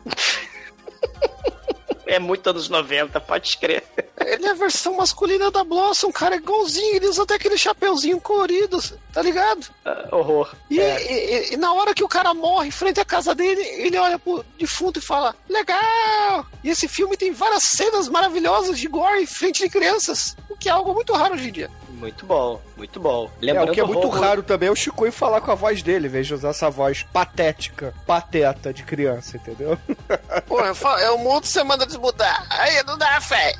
É 2.06 2.18
muito 2.18 2.48
anos 2.50 2.68
90, 2.68 3.20
pode 3.20 3.56
crer. 3.56 3.84
Ele 4.18 4.46
é 4.46 4.50
a 4.50 4.54
versão 4.54 4.96
masculina 4.96 5.48
da 5.50 5.62
Blossom, 5.62 6.10
cara, 6.10 6.34
é 6.34 6.38
igualzinho. 6.38 6.96
Ele 6.96 7.06
usa 7.08 7.22
até 7.22 7.34
aquele 7.34 7.56
chapeuzinho 7.56 8.20
colorido, 8.20 8.78
tá 9.12 9.22
ligado? 9.22 9.66
horror. 10.12 10.52
E, 10.68 10.80
É. 10.80 11.50
e- 11.50 11.54
e 11.54 11.56
na 11.56 11.72
hora 11.72 11.94
que 11.94 12.02
o 12.04 12.08
cara 12.08 12.34
morre 12.34 12.68
em 12.68 12.72
frente 12.72 13.00
à 13.00 13.04
casa 13.04 13.32
dele, 13.34 13.60
ele 13.62 13.96
olha 13.96 14.18
pro 14.18 14.44
defunto 14.58 14.98
e 14.98 15.02
fala: 15.02 15.34
Legal! 15.48 16.46
E 16.64 16.70
esse 16.70 16.86
filme 16.88 17.16
tem 17.16 17.32
várias 17.32 17.62
cenas 17.64 18.08
maravilhosas 18.08 18.78
de 18.78 18.88
gore 18.88 19.22
em 19.22 19.26
frente 19.26 19.62
de 19.62 19.70
crianças, 19.70 20.36
o 20.48 20.56
que 20.56 20.68
é 20.68 20.72
algo 20.72 20.92
muito 20.92 21.12
raro 21.12 21.34
hoje 21.34 21.48
em 21.48 21.52
dia. 21.52 21.70
Muito 22.00 22.24
bom, 22.24 22.60
muito 22.78 22.98
bom. 22.98 23.30
É, 23.42 23.44
Lembrando 23.46 23.68
o 23.68 23.72
que 23.72 23.80
é 23.80 23.84
muito 23.84 24.06
horror- 24.06 24.20
raro 24.20 24.42
também 24.42 24.68
é 24.68 24.72
o 24.72 24.76
Chico 24.76 25.10
falar 25.12 25.42
com 25.42 25.50
a 25.52 25.54
voz 25.54 25.82
dele, 25.82 26.06
em 26.06 26.10
vez 26.10 26.26
de 26.26 26.32
usar 26.34 26.48
essa 26.48 26.70
voz 26.70 27.02
patética, 27.12 27.92
pateta 28.06 28.72
de 28.72 28.82
criança, 28.82 29.36
entendeu? 29.36 29.78
Pô, 30.48 30.60
eu 30.60 30.74
falo, 30.74 30.98
é 30.98 31.10
o 31.10 31.18
mundo 31.18 31.44
você 31.46 31.62
manda 31.62 31.84
desmudar. 31.86 32.46
Aí 32.48 32.82
não 32.84 32.96
dá 32.96 33.20
fé. 33.20 33.54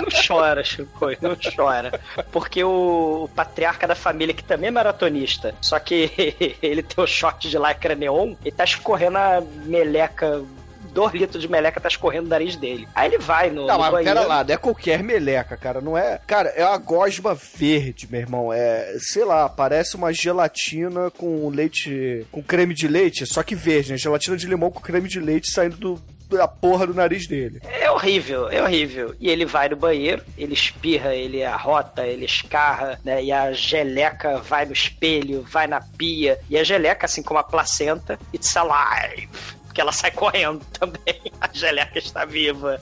Não 0.00 0.08
chora, 0.26 0.62
Chico, 0.64 1.06
não 1.20 1.36
chora. 1.54 2.00
Porque 2.30 2.62
o, 2.64 3.24
o 3.24 3.28
patriarca 3.34 3.86
da 3.86 3.94
família, 3.94 4.32
que 4.34 4.44
também 4.44 4.68
é 4.68 4.70
maratonista, 4.70 5.54
só 5.60 5.78
que 5.78 6.10
ele 6.62 6.82
tem 6.82 7.02
o 7.02 7.06
short 7.06 7.48
de 7.48 7.58
lycra 7.58 7.94
neon, 7.94 8.34
ele 8.44 8.54
tá 8.54 8.64
escorrendo 8.64 9.18
a 9.18 9.42
meleca. 9.64 10.42
Dois 10.98 11.12
litros 11.14 11.40
de 11.40 11.48
meleca 11.48 11.80
tá 11.80 11.88
escorrendo 11.88 12.24
no 12.24 12.30
nariz 12.30 12.56
dele. 12.56 12.88
Aí 12.94 13.08
ele 13.08 13.18
vai 13.18 13.50
no, 13.50 13.66
Não, 13.66 13.74
no 13.74 13.80
mas 13.80 13.90
banheiro. 13.92 14.14
pera 14.16 14.26
lá, 14.26 14.42
não 14.42 14.54
é 14.54 14.56
qualquer 14.56 15.02
meleca, 15.02 15.56
cara. 15.56 15.80
Não 15.80 15.96
é. 15.96 16.20
Cara, 16.26 16.48
é 16.50 16.64
uma 16.64 16.78
gosma 16.78 17.34
verde, 17.34 18.08
meu 18.10 18.20
irmão. 18.20 18.52
É, 18.52 18.96
sei 18.98 19.24
lá, 19.24 19.48
parece 19.48 19.94
uma 19.96 20.12
gelatina 20.12 21.10
com 21.12 21.48
leite. 21.50 22.26
com 22.32 22.42
creme 22.42 22.74
de 22.74 22.88
leite, 22.88 23.26
só 23.26 23.42
que 23.42 23.54
verde, 23.54 23.92
né? 23.92 23.98
Gelatina 23.98 24.36
de 24.36 24.46
limão 24.46 24.70
com 24.70 24.80
creme 24.80 25.08
de 25.08 25.20
leite 25.20 25.50
saindo 25.52 25.76
do, 25.76 26.02
a 26.42 26.48
porra 26.48 26.86
do 26.86 26.94
nariz 26.94 27.26
dele. 27.26 27.60
É 27.64 27.90
horrível, 27.90 28.48
é 28.50 28.62
horrível. 28.62 29.14
E 29.20 29.30
ele 29.30 29.46
vai 29.46 29.68
no 29.68 29.76
banheiro, 29.76 30.22
ele 30.36 30.52
espirra, 30.52 31.14
ele 31.14 31.44
arrota, 31.44 32.06
ele 32.06 32.24
escarra, 32.24 33.00
né? 33.04 33.22
E 33.22 33.32
a 33.32 33.52
geleca 33.52 34.38
vai 34.38 34.66
no 34.66 34.72
espelho, 34.72 35.42
vai 35.48 35.66
na 35.66 35.80
pia. 35.80 36.38
E 36.50 36.58
a 36.58 36.64
geleca, 36.64 37.06
assim 37.06 37.22
como 37.22 37.38
a 37.38 37.44
placenta, 37.44 38.18
it's 38.34 38.54
alive. 38.56 39.28
Porque 39.68 39.80
ela 39.80 39.92
sai 39.92 40.10
correndo 40.10 40.64
também. 40.78 41.20
A 41.40 41.48
geleca 41.52 41.98
está 41.98 42.24
viva. 42.24 42.80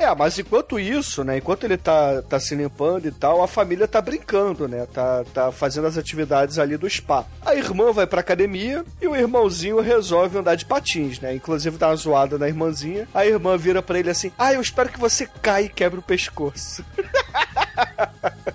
É, 0.00 0.14
mas 0.14 0.38
enquanto 0.38 0.80
isso, 0.80 1.22
né? 1.22 1.36
Enquanto 1.36 1.64
ele 1.64 1.76
tá, 1.76 2.22
tá 2.22 2.40
se 2.40 2.54
limpando 2.54 3.06
e 3.06 3.10
tal, 3.10 3.42
a 3.42 3.46
família 3.46 3.86
tá 3.86 4.00
brincando, 4.00 4.66
né? 4.66 4.86
Tá, 4.86 5.22
tá 5.34 5.52
fazendo 5.52 5.86
as 5.86 5.98
atividades 5.98 6.58
ali 6.58 6.78
do 6.78 6.88
spa. 6.88 7.26
A 7.44 7.54
irmã 7.54 7.92
vai 7.92 8.06
pra 8.06 8.20
academia 8.20 8.82
e 8.98 9.06
o 9.06 9.14
irmãozinho 9.14 9.78
resolve 9.78 10.38
andar 10.38 10.54
de 10.54 10.64
patins, 10.64 11.20
né? 11.20 11.34
Inclusive 11.34 11.76
dá 11.76 11.88
uma 11.88 11.96
zoada 11.96 12.38
na 12.38 12.48
irmãzinha. 12.48 13.06
A 13.12 13.26
irmã 13.26 13.58
vira 13.58 13.82
pra 13.82 13.98
ele 13.98 14.08
assim: 14.08 14.32
Ah, 14.38 14.54
eu 14.54 14.62
espero 14.62 14.88
que 14.88 14.98
você 14.98 15.28
caia 15.42 15.66
e 15.66 15.68
quebre 15.68 15.98
o 15.98 16.02
pescoço. 16.02 16.82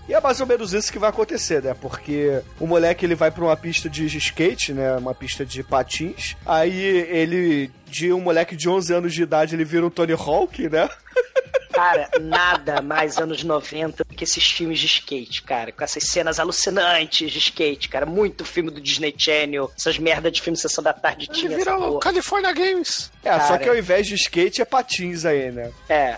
E 0.08 0.14
é 0.14 0.22
mais 0.22 0.40
ou 0.40 0.46
menos 0.46 0.74
isso 0.74 0.92
que 0.92 1.00
vai 1.00 1.10
acontecer, 1.10 1.64
né? 1.64 1.76
Porque 1.80 2.42
o 2.60 2.68
moleque 2.68 3.06
ele 3.06 3.16
vai 3.16 3.32
pra 3.32 3.44
uma 3.44 3.58
pista 3.58 3.90
de 3.90 4.06
skate, 4.06 4.74
né? 4.74 4.96
Uma 4.98 5.16
pista 5.16 5.46
de 5.46 5.64
patins. 5.64 6.36
Aí 6.46 6.80
ele, 6.80 7.72
de 7.88 8.14
um 8.14 8.22
moleque 8.22 8.56
de 8.56 8.70
11 8.70 8.94
anos 8.94 9.14
de 9.14 9.24
idade, 9.24 9.56
ele 9.56 9.66
vira 9.66 9.86
um 9.86 9.90
Tony 9.90 10.14
Hawk, 10.14 10.70
né? 10.70 10.88
Cara, 11.76 12.10
nada 12.22 12.82
mais 12.82 13.18
anos 13.18 13.44
90 13.44 14.06
do 14.06 14.16
que 14.16 14.24
esses 14.24 14.50
filmes 14.50 14.80
de 14.80 14.86
skate, 14.86 15.42
cara. 15.42 15.74
Com 15.74 15.84
essas 15.84 16.04
cenas 16.06 16.40
alucinantes 16.40 17.30
de 17.30 17.38
skate, 17.38 17.90
cara. 17.90 18.06
Muito 18.06 18.46
filme 18.46 18.72
do 18.72 18.80
Disney 18.80 19.14
Channel. 19.18 19.70
Essas 19.78 20.00
merda 20.00 20.32
de 20.32 20.42
filme 20.42 20.58
Sessão 20.58 20.82
da 20.82 20.94
Tarde 20.94 21.26
Ele 21.30 21.38
tinha 21.38 21.58
vira 21.58 21.72
essa 21.72 21.78
o. 21.78 22.00
California 22.00 22.54
Games. 22.54 23.12
É, 23.22 23.34
só 23.34 23.40
Cara. 23.40 23.58
que 23.60 23.70
ao 23.70 23.78
invés 23.78 24.08
de 24.08 24.16
skate 24.16 24.62
é 24.62 24.66
patins 24.66 25.26
aí, 25.26 25.52
né? 25.52 25.70
É. 25.90 26.16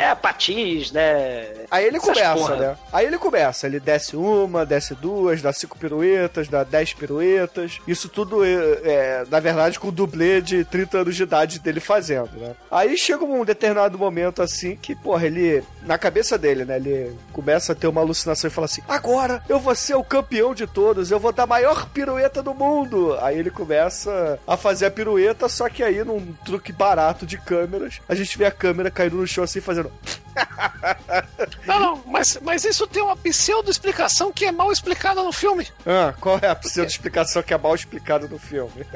É, 0.00 0.14
patins, 0.14 0.90
né? 0.92 1.46
Aí 1.70 1.84
ele 1.84 1.98
Essas 1.98 2.08
começa, 2.08 2.34
porra. 2.34 2.56
né? 2.56 2.76
Aí 2.90 3.06
ele 3.06 3.18
começa, 3.18 3.66
ele 3.66 3.78
desce 3.78 4.16
uma, 4.16 4.64
desce 4.64 4.94
duas, 4.94 5.42
dá 5.42 5.52
cinco 5.52 5.76
piruetas, 5.78 6.48
dá 6.48 6.64
dez 6.64 6.94
piruetas. 6.94 7.78
Isso 7.86 8.08
tudo, 8.08 8.42
é, 8.42 8.48
é, 8.82 9.24
na 9.30 9.38
verdade, 9.40 9.78
com 9.78 9.88
o 9.88 9.92
dublê 9.92 10.40
de 10.40 10.64
30 10.64 10.98
anos 10.98 11.16
de 11.16 11.22
idade 11.22 11.58
dele 11.58 11.80
fazendo, 11.80 12.30
né? 12.38 12.54
Aí 12.70 12.96
chega 12.96 13.24
um 13.24 13.44
determinado 13.44 13.98
momento 13.98 14.40
assim 14.42 14.74
que, 14.74 14.94
porra, 14.96 15.26
ele, 15.26 15.62
na 15.82 15.98
cabeça 15.98 16.38
dele, 16.38 16.64
né? 16.64 16.76
Ele 16.76 17.14
começa 17.32 17.72
a 17.72 17.74
ter 17.76 17.86
uma 17.86 18.00
alucinação 18.00 18.48
e 18.48 18.52
fala 18.52 18.64
assim: 18.64 18.82
agora 18.88 19.42
eu 19.48 19.60
vou 19.60 19.74
ser 19.74 19.96
o 19.96 20.04
campeão 20.04 20.54
de 20.54 20.66
todos, 20.66 21.10
eu 21.10 21.20
vou 21.20 21.30
dar 21.32 21.42
a 21.42 21.46
maior 21.46 21.86
pirueta 21.90 22.42
do 22.42 22.54
mundo. 22.54 23.18
Aí 23.20 23.38
ele 23.38 23.50
começa 23.50 24.38
a 24.46 24.56
fazer 24.56 24.86
a 24.86 24.90
pirueta, 24.90 25.46
só 25.46 25.68
que 25.68 25.82
aí 25.82 26.02
num 26.02 26.32
truque 26.44 26.72
barato 26.72 27.26
de 27.26 27.36
câmeras, 27.36 28.00
a 28.08 28.14
gente 28.14 28.38
vê 28.38 28.46
a 28.46 28.50
câmera 28.50 28.90
caindo 28.90 29.16
no 29.16 29.26
chão 29.26 29.44
assim, 29.44 29.60
fazendo. 29.60 29.89
Não, 31.66 31.80
não, 31.80 32.02
mas, 32.06 32.38
mas 32.40 32.64
isso 32.64 32.86
tem 32.86 33.02
uma 33.02 33.16
pseudo-explicação 33.16 34.32
que 34.32 34.44
é 34.44 34.52
mal 34.52 34.72
explicada 34.72 35.22
no 35.22 35.32
filme. 35.32 35.66
Ah, 35.84 36.14
qual 36.20 36.38
é 36.40 36.48
a 36.48 36.54
pseudo-explicação 36.54 37.42
que 37.42 37.52
é 37.52 37.58
mal 37.58 37.74
explicada 37.74 38.26
no 38.26 38.38
filme? 38.38 38.86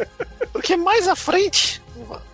Porque 0.53 0.77
mais 0.77 1.09
à 1.09 1.17
frente. 1.17 1.83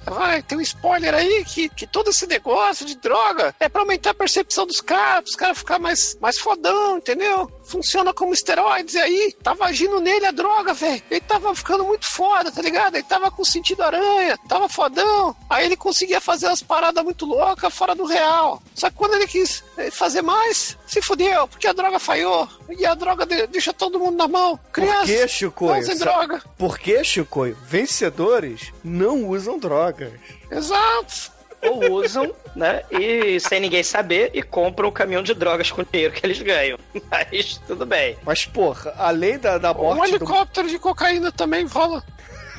Vai, 0.06 0.42
tem 0.42 0.58
um 0.58 0.60
spoiler 0.60 1.14
aí 1.14 1.44
que, 1.44 1.68
que 1.68 1.86
todo 1.86 2.10
esse 2.10 2.26
negócio 2.26 2.84
de 2.86 2.96
droga 2.96 3.54
é 3.60 3.68
pra 3.68 3.82
aumentar 3.82 4.10
a 4.10 4.14
percepção 4.14 4.66
dos 4.66 4.80
caras, 4.80 5.30
os 5.30 5.36
caras 5.36 5.58
ficar 5.58 5.78
mais, 5.78 6.16
mais 6.20 6.38
fodão, 6.38 6.98
entendeu? 6.98 7.50
Funciona 7.64 8.12
como 8.12 8.32
esteroides. 8.34 8.94
E 8.94 8.98
aí, 8.98 9.32
tava 9.42 9.66
agindo 9.66 10.00
nele 10.00 10.26
a 10.26 10.30
droga, 10.32 10.74
velho. 10.74 11.02
Ele 11.10 11.20
tava 11.20 11.54
ficando 11.54 11.84
muito 11.84 12.06
foda, 12.10 12.50
tá 12.50 12.60
ligado? 12.60 12.96
Ele 12.96 13.04
tava 13.04 13.30
com 13.30 13.44
sentido 13.44 13.82
aranha, 13.82 14.36
tava 14.48 14.68
fodão. 14.68 15.36
Aí 15.48 15.66
ele 15.66 15.76
conseguia 15.76 16.20
fazer 16.20 16.46
umas 16.46 16.62
paradas 16.62 17.04
muito 17.04 17.24
loucas 17.24 17.72
fora 17.72 17.94
do 17.94 18.04
real. 18.04 18.60
Só 18.74 18.90
que 18.90 18.96
quando 18.96 19.14
ele 19.14 19.26
quis 19.28 19.62
eh, 19.78 19.90
fazer 19.90 20.22
mais, 20.22 20.76
se 20.86 21.00
fudeu, 21.02 21.46
porque 21.46 21.68
a 21.68 21.72
droga 21.72 21.98
falhou. 22.00 22.48
E 22.76 22.84
a 22.84 22.94
droga 22.94 23.24
de- 23.24 23.46
deixa 23.46 23.72
todo 23.72 23.98
mundo 24.00 24.16
na 24.16 24.26
mão. 24.26 24.58
Criança, 24.72 25.00
Por 25.00 25.06
que, 25.06 25.28
Chico? 25.28 25.66
não 25.66 25.78
usem 25.78 25.96
droga. 25.98 26.42
Por 26.58 26.78
que, 26.78 27.04
Chico? 27.04 27.44
Vencedores 27.64 28.72
não 28.82 29.28
usam 29.28 29.58
drogas. 29.92 30.20
Exato. 30.50 31.40
Ou 31.62 31.92
usam, 31.92 32.34
né? 32.56 32.82
E 32.90 33.38
sem 33.38 33.60
ninguém 33.60 33.82
saber, 33.82 34.30
e 34.32 34.42
compram 34.42 34.88
um 34.88 34.92
caminhão 34.92 35.22
de 35.22 35.34
drogas 35.34 35.70
com 35.70 35.82
o 35.82 35.84
dinheiro 35.84 36.14
que 36.14 36.24
eles 36.24 36.40
ganham. 36.40 36.78
Mas 37.10 37.60
tudo 37.66 37.84
bem. 37.84 38.16
Mas, 38.24 38.46
porra, 38.46 38.94
além 38.96 39.38
da, 39.38 39.58
da 39.58 39.72
Um 39.72 39.94
morte 39.94 40.10
do... 40.12 40.16
helicóptero 40.16 40.68
de 40.68 40.78
cocaína 40.78 41.30
também 41.30 41.66
rola. 41.66 42.02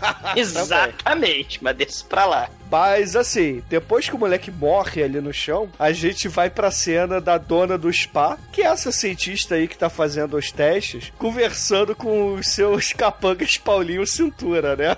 Exatamente, 0.36 1.64
mas 1.64 1.76
desse 1.78 2.04
pra 2.04 2.26
lá. 2.26 2.50
Mas, 2.72 3.16
assim, 3.16 3.64
depois 3.70 4.10
que 4.10 4.16
o 4.16 4.18
moleque 4.18 4.50
morre 4.50 5.04
ali 5.04 5.22
no 5.22 5.32
chão, 5.32 5.70
a 5.78 5.92
gente 5.92 6.28
vai 6.28 6.50
pra 6.50 6.72
cena 6.72 7.22
da 7.22 7.38
dona 7.38 7.78
do 7.78 7.92
spa, 7.94 8.38
que 8.52 8.62
é 8.62 8.66
essa 8.66 8.92
cientista 8.92 9.56
aí 9.56 9.68
que 9.68 9.78
tá 9.78 9.90
fazendo 9.90 10.38
os 10.38 10.52
testes, 10.52 11.12
conversando 11.20 11.96
com 11.96 12.34
os 12.34 12.48
seus 12.48 12.94
capangas 12.94 13.58
Paulinho 13.58 14.08
Cintura, 14.08 14.76
né? 14.76 14.98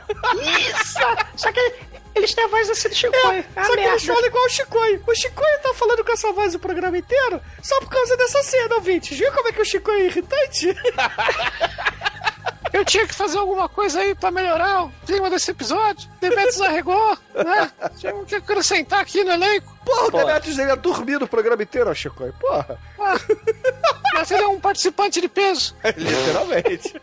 Isso! 0.69 0.99
Só 1.35 1.51
que 1.51 1.73
eles 2.15 2.33
têm 2.33 2.43
a 2.43 2.47
voz 2.47 2.69
assim 2.69 2.89
do 2.89 2.95
Chicoio. 2.95 3.45
É, 3.55 3.63
Só 3.63 3.73
que 3.75 3.81
eles 3.81 4.05
falam 4.05 4.25
igual 4.25 4.45
o 4.45 4.49
Chicoio. 4.49 5.03
O 5.07 5.15
Chicoio 5.15 5.59
tá 5.61 5.73
falando 5.73 6.03
com 6.03 6.11
essa 6.11 6.31
voz 6.31 6.55
o 6.55 6.59
programa 6.59 6.97
inteiro 6.97 7.41
só 7.61 7.79
por 7.79 7.89
causa 7.89 8.15
dessa 8.17 8.41
cena, 8.43 8.75
ouvintes. 8.75 9.17
Viu 9.17 9.31
como 9.31 9.47
é 9.47 9.51
que 9.51 9.61
o 9.61 9.65
Chicoio 9.65 9.99
é 9.99 10.05
irritante? 10.05 10.75
Eu 12.71 12.83
tinha 12.83 13.05
que 13.07 13.13
fazer 13.13 13.37
alguma 13.37 13.69
coisa 13.69 13.99
aí 13.99 14.15
pra 14.15 14.31
melhorar 14.31 14.85
o 14.85 14.91
clima 15.05 15.29
desse 15.29 15.51
episódio. 15.51 16.09
Demetrius 16.19 16.59
arregou, 16.59 17.17
né? 17.35 17.71
Tinha 17.99 18.13
que 18.25 18.35
acrescentar 18.35 18.99
aqui 19.01 19.23
no 19.23 19.31
elenco. 19.31 19.77
Porra, 19.85 20.07
o 20.07 20.11
Pô. 20.11 20.17
Demetrius 20.17 20.57
ele 20.57 20.69
ia 20.69 20.75
dormir 20.75 21.19
no 21.19 21.27
programa 21.27 21.61
inteiro, 21.61 21.91
ó, 21.91 21.93
Chicoio. 21.93 22.33
Porra, 22.39 22.79
Mas 24.13 24.31
ele 24.31 24.43
é 24.43 24.47
um 24.47 24.59
participante 24.59 25.19
de 25.19 25.27
peso. 25.27 25.75
literalmente. 25.97 26.93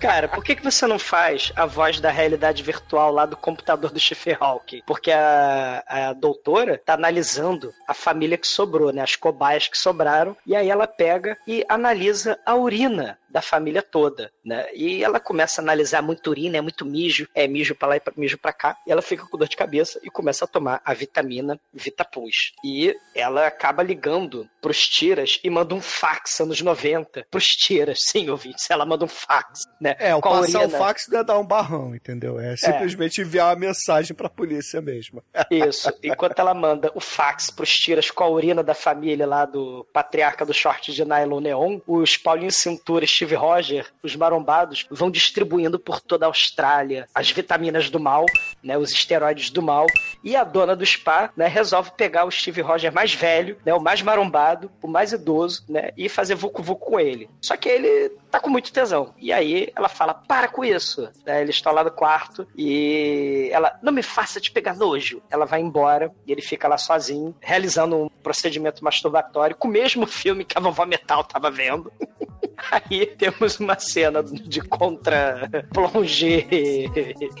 Cara, 0.00 0.28
por 0.28 0.44
que, 0.44 0.54
que 0.54 0.62
você 0.62 0.86
não 0.86 0.98
faz 0.98 1.52
a 1.56 1.66
voz 1.66 1.98
da 1.98 2.10
realidade 2.10 2.62
virtual 2.62 3.10
lá 3.10 3.26
do 3.26 3.36
computador 3.36 3.90
do 3.90 3.98
Stephen 3.98 4.36
Hawking? 4.38 4.82
Porque 4.86 5.10
a, 5.10 5.82
a 5.86 6.12
doutora 6.12 6.78
tá 6.78 6.94
analisando 6.94 7.72
a 7.88 7.94
família 7.94 8.36
que 8.36 8.46
sobrou, 8.46 8.92
né? 8.92 9.02
As 9.02 9.16
cobaias 9.16 9.66
que 9.66 9.78
sobraram. 9.78 10.36
E 10.46 10.54
aí 10.54 10.68
ela 10.68 10.86
pega 10.86 11.38
e 11.46 11.64
analisa 11.68 12.38
a 12.44 12.54
urina 12.54 13.18
da 13.34 13.42
família 13.42 13.82
toda, 13.82 14.30
né? 14.44 14.66
E 14.72 15.02
ela 15.02 15.18
começa 15.18 15.60
a 15.60 15.62
analisar 15.64 16.00
muito 16.00 16.30
urina, 16.30 16.56
é 16.56 16.60
muito 16.60 16.86
mijo, 16.86 17.28
é 17.34 17.48
mijo 17.48 17.74
pra 17.74 17.88
lá 17.88 17.96
e 17.96 18.00
pra- 18.00 18.14
mijo 18.16 18.38
pra 18.38 18.52
cá. 18.52 18.76
E 18.86 18.92
ela 18.92 19.02
fica 19.02 19.26
com 19.26 19.36
dor 19.36 19.48
de 19.48 19.56
cabeça 19.56 19.98
e 20.04 20.08
começa 20.08 20.44
a 20.44 20.48
tomar 20.48 20.80
a 20.84 20.94
vitamina 20.94 21.58
Vitapus. 21.72 22.52
E 22.64 22.94
ela 23.12 23.46
acaba 23.48 23.82
ligando 23.82 24.48
pros 24.62 24.88
tiras 24.88 25.40
e 25.42 25.50
manda 25.50 25.74
um 25.74 25.80
fax 25.80 26.38
anos 26.40 26.60
90 26.60 27.26
pros 27.28 27.46
tiras, 27.48 27.98
sim, 28.08 28.28
ouvintes. 28.30 28.70
Ela 28.70 28.86
manda 28.86 29.04
um 29.04 29.08
fax, 29.08 29.62
né? 29.80 29.96
É, 29.98 30.14
o 30.14 30.20
Com 30.20 30.30
passar 30.30 30.60
o 30.60 30.62
urina. 30.62 30.78
fax 30.78 31.06
não 31.08 31.18
é 31.18 31.24
dar 31.24 31.38
um 31.38 31.44
barrão, 31.44 31.92
entendeu? 31.94 32.38
É 32.38 32.56
simplesmente 32.56 33.20
enviar 33.20 33.48
uma 33.48 33.56
mensagem 33.60 34.14
pra 34.14 34.28
polícia 34.30 34.80
mesmo. 34.80 35.24
Isso. 35.50 35.92
Enquanto 36.04 36.38
ela 36.38 36.54
manda 36.54 36.92
o 36.94 37.00
fax 37.00 37.50
pros 37.50 37.70
tiras 37.76 38.10
com 38.12 38.22
a 38.22 38.28
urina 38.28 38.62
da 38.62 38.74
família 38.74 39.26
lá 39.26 39.44
do 39.44 39.84
patriarca 39.92 40.46
do 40.46 40.54
short 40.54 40.92
de 40.92 41.04
nylon 41.04 41.40
neon, 41.40 41.80
os 41.84 42.16
Paulinho 42.16 42.52
Cintura 42.52 43.04
Steve 43.24 43.36
Roger, 43.36 43.86
os 44.02 44.14
marombados, 44.14 44.86
vão 44.90 45.10
distribuindo 45.10 45.78
por 45.78 45.98
toda 45.98 46.26
a 46.26 46.28
Austrália 46.28 47.06
as 47.14 47.30
vitaminas 47.30 47.88
do 47.88 47.98
mal, 47.98 48.26
né, 48.62 48.76
os 48.76 48.92
esteroides 48.92 49.48
do 49.50 49.62
mal, 49.62 49.86
e 50.22 50.36
a 50.36 50.44
dona 50.44 50.76
do 50.76 50.84
spa, 50.84 51.30
né, 51.34 51.46
resolve 51.46 51.92
pegar 51.96 52.26
o 52.26 52.30
Steve 52.30 52.60
Roger 52.60 52.92
mais 52.92 53.14
velho, 53.14 53.56
né, 53.64 53.72
o 53.72 53.80
mais 53.80 54.02
marombado, 54.02 54.70
o 54.82 54.86
mais 54.86 55.12
idoso, 55.12 55.64
né, 55.70 55.90
e 55.96 56.06
fazer 56.06 56.34
vucu-vucu 56.34 56.84
com 56.84 57.00
ele. 57.00 57.30
Só 57.40 57.56
que 57.56 57.66
ele 57.66 58.10
tá 58.30 58.38
com 58.38 58.50
muito 58.50 58.72
tesão. 58.72 59.14
E 59.16 59.32
aí 59.32 59.72
ela 59.74 59.88
fala, 59.88 60.12
para 60.12 60.48
com 60.48 60.62
isso. 60.64 61.08
Né, 61.24 61.40
eles 61.40 61.56
estão 61.56 61.72
lá 61.72 61.82
no 61.82 61.90
quarto 61.90 62.46
e 62.54 63.48
ela, 63.52 63.78
não 63.82 63.92
me 63.92 64.02
faça 64.02 64.38
te 64.38 64.50
pegar 64.50 64.74
nojo. 64.74 65.22
Ela 65.30 65.46
vai 65.46 65.60
embora 65.60 66.12
e 66.26 66.32
ele 66.32 66.42
fica 66.42 66.68
lá 66.68 66.76
sozinho, 66.76 67.34
realizando 67.40 67.96
um 67.96 68.08
procedimento 68.22 68.84
masturbatório 68.84 69.56
com 69.56 69.68
o 69.68 69.70
mesmo 69.70 70.06
filme 70.06 70.44
que 70.44 70.58
a 70.58 70.60
vovó 70.60 70.84
Metal 70.84 71.24
tava 71.24 71.50
vendo. 71.50 71.90
Aí 72.70 73.06
temos 73.06 73.58
uma 73.60 73.78
cena 73.78 74.22
de 74.22 74.60
contra-plongé 74.60 76.46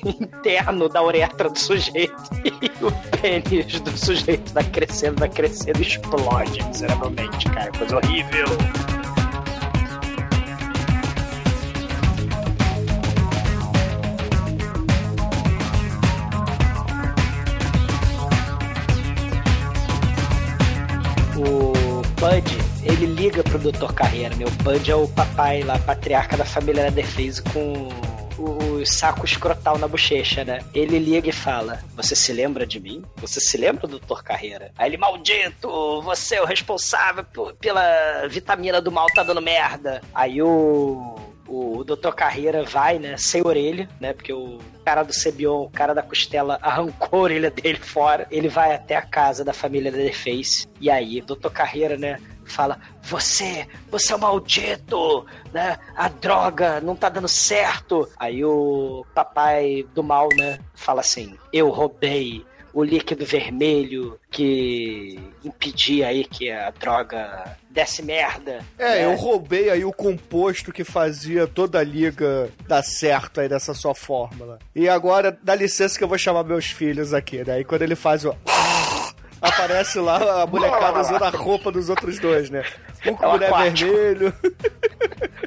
interno 0.04 0.88
da 0.88 1.02
uretra 1.02 1.48
do 1.48 1.58
sujeito 1.58 2.14
e 2.44 2.84
o 2.84 2.92
pênis 3.20 3.80
do 3.80 3.96
sujeito 3.96 4.52
vai 4.52 4.64
crescendo, 4.64 5.18
vai 5.20 5.28
crescendo 5.28 5.80
explode 5.80 6.62
miseravelmente, 6.64 7.50
cara. 7.50 7.70
Coisa 7.72 7.96
horrível. 7.96 8.46
o 21.36 21.72
Bud, 22.20 22.63
ele 22.84 23.06
liga 23.06 23.42
pro 23.42 23.58
Dr. 23.58 23.92
Carreira, 23.94 24.34
meu. 24.36 24.50
Bud 24.62 24.90
é 24.90 24.94
o 24.94 25.08
papai 25.08 25.62
lá, 25.62 25.78
patriarca 25.78 26.36
da 26.36 26.44
família 26.44 26.82
Leatherface 26.84 27.42
com 27.42 27.88
o 28.38 28.84
saco 28.84 29.24
escrotal 29.24 29.78
na 29.78 29.88
bochecha, 29.88 30.44
né? 30.44 30.60
Ele 30.74 30.98
liga 30.98 31.28
e 31.28 31.32
fala: 31.32 31.80
Você 31.96 32.14
se 32.14 32.32
lembra 32.32 32.66
de 32.66 32.78
mim? 32.80 33.02
Você 33.16 33.40
se 33.40 33.56
lembra 33.56 33.86
do 33.86 33.98
Dr. 33.98 34.22
Carreira? 34.22 34.70
Aí 34.76 34.90
ele, 34.90 34.96
maldito, 34.96 36.02
você 36.02 36.36
é 36.36 36.42
o 36.42 36.46
responsável 36.46 37.24
pela 37.58 38.26
vitamina 38.28 38.80
do 38.80 38.92
mal 38.92 39.06
tá 39.06 39.22
dando 39.22 39.42
merda. 39.42 40.00
Aí 40.14 40.42
o. 40.42 41.16
O 41.46 41.84
Dr. 41.84 42.12
Carreira 42.16 42.64
vai, 42.64 42.98
né, 42.98 43.18
sem 43.18 43.46
orelha, 43.46 43.86
né, 44.00 44.14
porque 44.14 44.32
o 44.32 44.58
cara 44.82 45.02
do 45.02 45.12
Cebion, 45.12 45.64
o 45.64 45.70
cara 45.70 45.92
da 45.92 46.02
costela, 46.02 46.58
arrancou 46.62 47.20
a 47.20 47.22
orelha 47.22 47.50
dele 47.50 47.78
fora. 47.78 48.26
Ele 48.30 48.48
vai 48.48 48.74
até 48.74 48.96
a 48.96 49.02
casa 49.02 49.44
da 49.44 49.52
família 49.52 49.92
da 49.92 49.98
Deface. 49.98 50.66
E 50.80 50.90
aí, 50.90 51.20
Dr. 51.20 51.50
Carreira, 51.50 51.98
né, 51.98 52.18
fala: 52.50 52.78
Você, 53.02 53.66
você 53.90 54.12
é 54.12 54.16
um 54.16 54.20
maldito, 54.20 55.26
né? 55.52 55.78
A 55.96 56.08
droga 56.08 56.80
não 56.80 56.96
tá 56.96 57.08
dando 57.08 57.28
certo. 57.28 58.08
Aí 58.18 58.44
o 58.44 59.04
papai 59.14 59.86
do 59.94 60.02
mal, 60.02 60.28
né, 60.36 60.58
fala 60.74 61.00
assim: 61.00 61.36
Eu 61.52 61.70
roubei 61.70 62.44
o 62.74 62.82
líquido 62.82 63.24
vermelho 63.24 64.18
que 64.30 65.18
impedia 65.44 66.08
aí 66.08 66.24
que 66.24 66.50
a 66.50 66.70
droga 66.70 67.56
desse 67.70 68.02
merda. 68.02 68.64
É, 68.76 68.96
né? 68.96 69.04
eu 69.04 69.14
roubei 69.14 69.70
aí 69.70 69.84
o 69.84 69.92
composto 69.92 70.72
que 70.72 70.82
fazia 70.82 71.46
toda 71.46 71.78
a 71.78 71.84
liga 71.84 72.50
dar 72.66 72.82
certo 72.82 73.40
aí 73.40 73.48
dessa 73.48 73.72
sua 73.74 73.94
fórmula. 73.94 74.58
E 74.74 74.88
agora, 74.88 75.38
dá 75.42 75.54
licença 75.54 75.96
que 75.96 76.02
eu 76.02 76.08
vou 76.08 76.18
chamar 76.18 76.42
meus 76.42 76.66
filhos 76.66 77.14
aqui, 77.14 77.44
né? 77.44 77.60
E 77.60 77.64
quando 77.64 77.82
ele 77.82 77.94
faz 77.94 78.24
o. 78.24 78.34
Aparece 79.44 79.98
lá 80.00 80.42
a 80.42 80.46
molecada 80.46 81.00
usando 81.00 81.22
a 81.22 81.30
roupa 81.30 81.70
dos 81.70 81.88
outros 81.90 82.18
dois, 82.18 82.48
né? 82.50 82.64
Um 83.06 83.14
com 83.14 83.24
É 83.24 83.28
o 83.28 83.30
boné 83.32 83.46
aquático. 83.46 83.90
vermelho. 83.92 84.32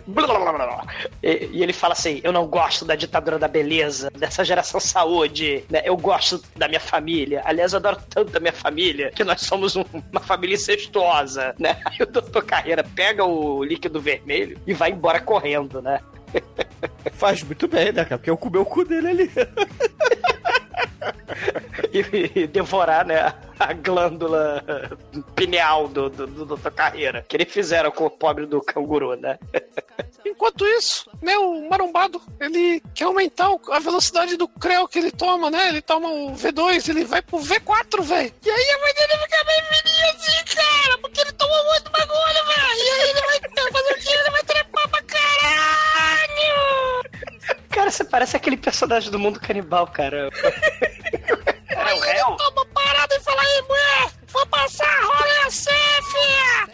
Blá, 0.10 0.26
blá, 0.26 0.40
blá, 0.40 0.54
blá, 0.54 0.66
blá. 0.68 0.86
E, 1.22 1.50
e 1.52 1.62
ele 1.64 1.74
fala 1.74 1.92
assim: 1.94 2.22
Eu 2.24 2.32
não 2.32 2.48
gosto 2.48 2.86
da 2.86 2.96
ditadura 2.96 3.38
da 3.38 3.48
beleza, 3.48 4.10
dessa 4.18 4.44
geração 4.46 4.80
saúde, 4.80 5.66
né? 5.70 5.82
Eu 5.84 5.98
gosto 5.98 6.42
da 6.56 6.66
minha 6.68 6.80
família. 6.80 7.42
Aliás, 7.44 7.74
eu 7.74 7.78
adoro 7.80 7.98
tanto 8.10 8.36
a 8.38 8.40
minha 8.40 8.54
família 8.54 9.12
que 9.12 9.24
nós 9.26 9.42
somos 9.42 9.76
um- 9.76 9.84
uma 10.10 10.22
família 10.22 10.56
incestuosa, 10.56 11.54
né? 11.60 11.78
Aí 11.86 11.98
o 12.00 12.06
doutor 12.06 12.46
Carreira 12.46 12.86
pega 12.96 13.26
o 13.26 13.62
líquido 13.66 14.00
vermelho 14.00 14.58
e 14.66 14.74
vai 14.74 14.92
embora 14.92 15.20
correndo, 15.20 15.82
né? 15.82 16.00
Faz 17.14 17.44
muito 17.44 17.68
bem, 17.68 17.92
né, 17.92 18.06
cara? 18.06 18.18
Porque 18.18 18.30
eu 18.30 18.38
comi 18.38 18.58
o 18.60 18.66
cu 18.66 18.86
dele 18.86 19.08
ali. 19.10 19.32
E, 21.94 22.42
e 22.42 22.48
devorar, 22.48 23.06
né? 23.06 23.34
A 23.60 23.74
glândula 23.74 24.64
pineal 25.36 25.88
do, 25.88 26.10
do, 26.10 26.28
do 26.28 26.46
doutor 26.46 26.72
Carreira. 26.72 27.26
Que 27.28 27.38
eles 27.38 27.52
fizeram 27.52 27.92
com 27.92 28.06
o 28.06 28.10
pobre 28.10 28.46
do 28.46 28.62
canguru, 28.62 29.16
né? 29.16 29.40
Enquanto 30.26 30.68
isso, 30.68 31.10
né, 31.22 31.38
o 31.38 31.68
marombado, 31.70 32.22
ele 32.40 32.82
quer 32.94 33.06
aumentar 33.06 33.50
a 33.72 33.80
velocidade 33.80 34.36
do 34.36 34.48
creu 34.48 34.88
que 34.88 35.00
ele 35.00 35.12
toma, 35.12 35.50
né? 35.50 35.70
Ele 35.70 35.82
toma 35.82 36.10
o 36.10 36.36
V2, 36.36 36.90
ele 36.90 37.06
vai 37.06 37.22
pro 37.22 37.40
V4, 37.40 38.02
velho. 38.02 38.34
E 38.46 38.50
aí 38.50 38.70
a 38.72 38.80
mãe 38.80 38.94
dele 38.94 39.18
fica 39.24 39.44
bem 39.46 39.62
fininha 39.64 40.12
assim, 40.16 40.44
cara, 40.56 40.98
porque 41.00 41.22
ele 41.22 41.32
tomou 41.32 41.66
muito 41.66 41.90
bagulho, 41.90 42.46
velho. 42.46 42.78
E 42.78 42.90
aí 42.90 43.10
ele 43.10 43.22
vai 43.22 43.72
fazer 43.72 43.94
o 43.94 43.96
quê? 43.96 44.10
Ele 44.20 44.30
vai 44.32 44.44
trepar 44.44 44.90
pra 44.90 45.02
caralho! 45.04 45.28
Cara, 47.78 47.92
você 47.92 48.04
parece 48.04 48.36
aquele 48.36 48.58
personagem 48.58 49.12
do 49.12 49.20
mundo 49.20 49.40
canibal, 49.40 49.86
cara. 49.86 50.30
Aí 51.70 52.00
ele 52.00 52.38
toma 52.38 52.66
parada 52.74 53.16
e 53.16 53.20
fala, 53.20 53.40
aí, 53.40 53.62
mulher, 53.70 54.12
vou 54.30 54.48
passar 54.48 55.04
rolê 55.04 55.38
assim, 55.46 55.70
fia! 56.12 56.68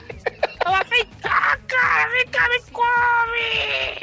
Ela 0.66 0.82
vem 0.84 1.06
cá, 1.22 1.60
cara, 1.68 2.10
vem 2.10 2.26
cá, 2.28 2.48
me 2.48 2.62
come! 2.72 4.00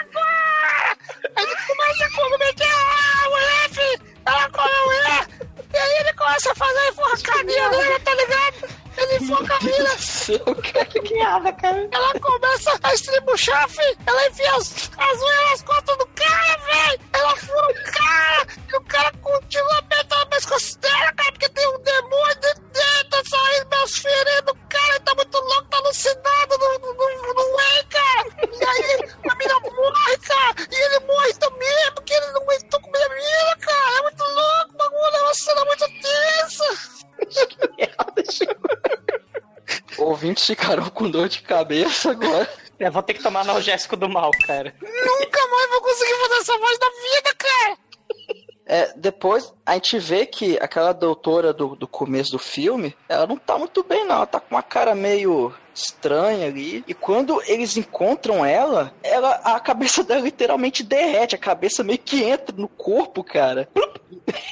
Agora! 0.00 0.96
Aí 1.34 1.44
ele 1.44 1.56
começa 1.66 2.04
a 2.04 2.10
comer 2.12 2.54
que 2.54 2.62
a 2.62 3.28
mulher, 3.28 3.68
fi, 3.72 4.00
ela 4.26 4.48
come 4.50 4.70
a 4.70 4.84
mulher! 4.84 5.26
E 5.72 5.76
aí 5.76 5.98
ele 6.00 6.12
começa 6.14 6.52
a 6.52 6.54
fazer 6.54 6.78
a 6.78 6.88
enforcadinha 6.88 7.70
dela, 7.70 8.00
tá 8.00 8.14
ligado? 8.14 8.86
Ele 8.96 9.16
enfoca 9.24 9.54
a 9.54 9.60
mina. 9.60 10.86
que 10.86 11.00
piada, 11.02 11.52
cara. 11.52 11.88
Ela 11.92 12.14
começa 12.18 12.78
a 12.82 12.94
estribuchar, 12.94 13.68
fi. 13.68 13.96
Ela 14.06 14.28
enfia 14.28 14.54
as, 14.54 14.90
as 14.96 15.22
unhas 15.22 15.50
nas 15.50 15.62
costas 15.62 15.98
do 15.98 16.06
cara, 16.06 16.58
velho. 16.58 17.00
Ela 17.12 17.36
fura 17.36 17.68
o 17.68 17.74
cara. 17.74 17.95
Ficaram 40.66 40.90
com 40.90 41.08
dor 41.08 41.28
de 41.28 41.42
cabeça 41.42 42.10
agora. 42.10 42.48
É, 42.76 42.90
vou 42.90 43.00
ter 43.00 43.14
que 43.14 43.22
tomar 43.22 43.42
analgésico 43.42 43.96
do 43.96 44.08
mal, 44.08 44.32
cara. 44.48 44.74
Nunca 44.82 45.46
mais 45.48 45.70
vou 45.70 45.80
conseguir 45.80 46.14
fazer 46.14 46.34
essa 46.40 46.58
voz 46.58 46.78
da 46.78 46.86
vida, 46.90 47.36
cara. 47.38 47.78
É, 48.66 48.92
depois 48.96 49.54
a 49.66 49.74
gente 49.74 49.98
vê 49.98 50.24
que 50.24 50.56
aquela 50.60 50.92
doutora 50.92 51.52
do, 51.52 51.74
do 51.74 51.88
começo 51.88 52.30
do 52.30 52.38
filme, 52.38 52.96
ela 53.08 53.26
não 53.26 53.36
tá 53.36 53.58
muito 53.58 53.82
bem, 53.82 54.06
não. 54.06 54.16
Ela 54.16 54.26
tá 54.26 54.38
com 54.38 54.54
uma 54.54 54.62
cara 54.62 54.94
meio 54.94 55.52
estranha 55.74 56.46
ali. 56.46 56.82
E 56.86 56.94
quando 56.94 57.42
eles 57.46 57.76
encontram 57.76 58.44
ela, 58.44 58.92
ela 59.02 59.32
a 59.44 59.60
cabeça 59.60 60.02
dela 60.04 60.20
literalmente 60.20 60.82
derrete. 60.82 61.34
A 61.34 61.38
cabeça 61.38 61.84
meio 61.84 61.98
que 61.98 62.22
entra 62.22 62.54
no 62.56 62.68
corpo, 62.68 63.22
cara. 63.22 63.68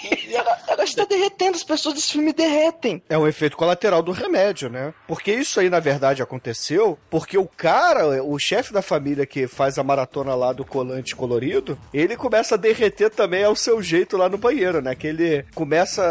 E 0.04 0.34
ela, 0.34 0.58
ela 0.68 0.84
está 0.84 1.04
derretendo. 1.04 1.56
As 1.56 1.64
pessoas 1.64 1.94
desse 1.94 2.12
filme 2.12 2.32
derretem. 2.32 3.02
É 3.08 3.16
um 3.16 3.26
efeito 3.26 3.56
colateral 3.56 4.02
do 4.02 4.12
remédio, 4.12 4.68
né? 4.68 4.92
Porque 5.06 5.32
isso 5.32 5.60
aí, 5.60 5.70
na 5.70 5.80
verdade, 5.80 6.22
aconteceu 6.22 6.98
porque 7.08 7.38
o 7.38 7.46
cara, 7.46 8.22
o 8.22 8.38
chefe 8.38 8.72
da 8.72 8.82
família 8.82 9.26
que 9.26 9.46
faz 9.46 9.78
a 9.78 9.84
maratona 9.84 10.34
lá 10.34 10.52
do 10.52 10.64
colante 10.64 11.16
colorido, 11.16 11.78
ele 11.92 12.16
começa 12.16 12.54
a 12.54 12.58
derreter 12.58 13.10
também 13.10 13.44
ao 13.44 13.56
seu 13.56 13.82
jeito 13.82 14.16
lá 14.16 14.28
no 14.28 14.38
banheiro, 14.38 14.80
né? 14.80 14.94
Que 15.04 15.08
ele 15.08 15.44
começa 15.54 16.02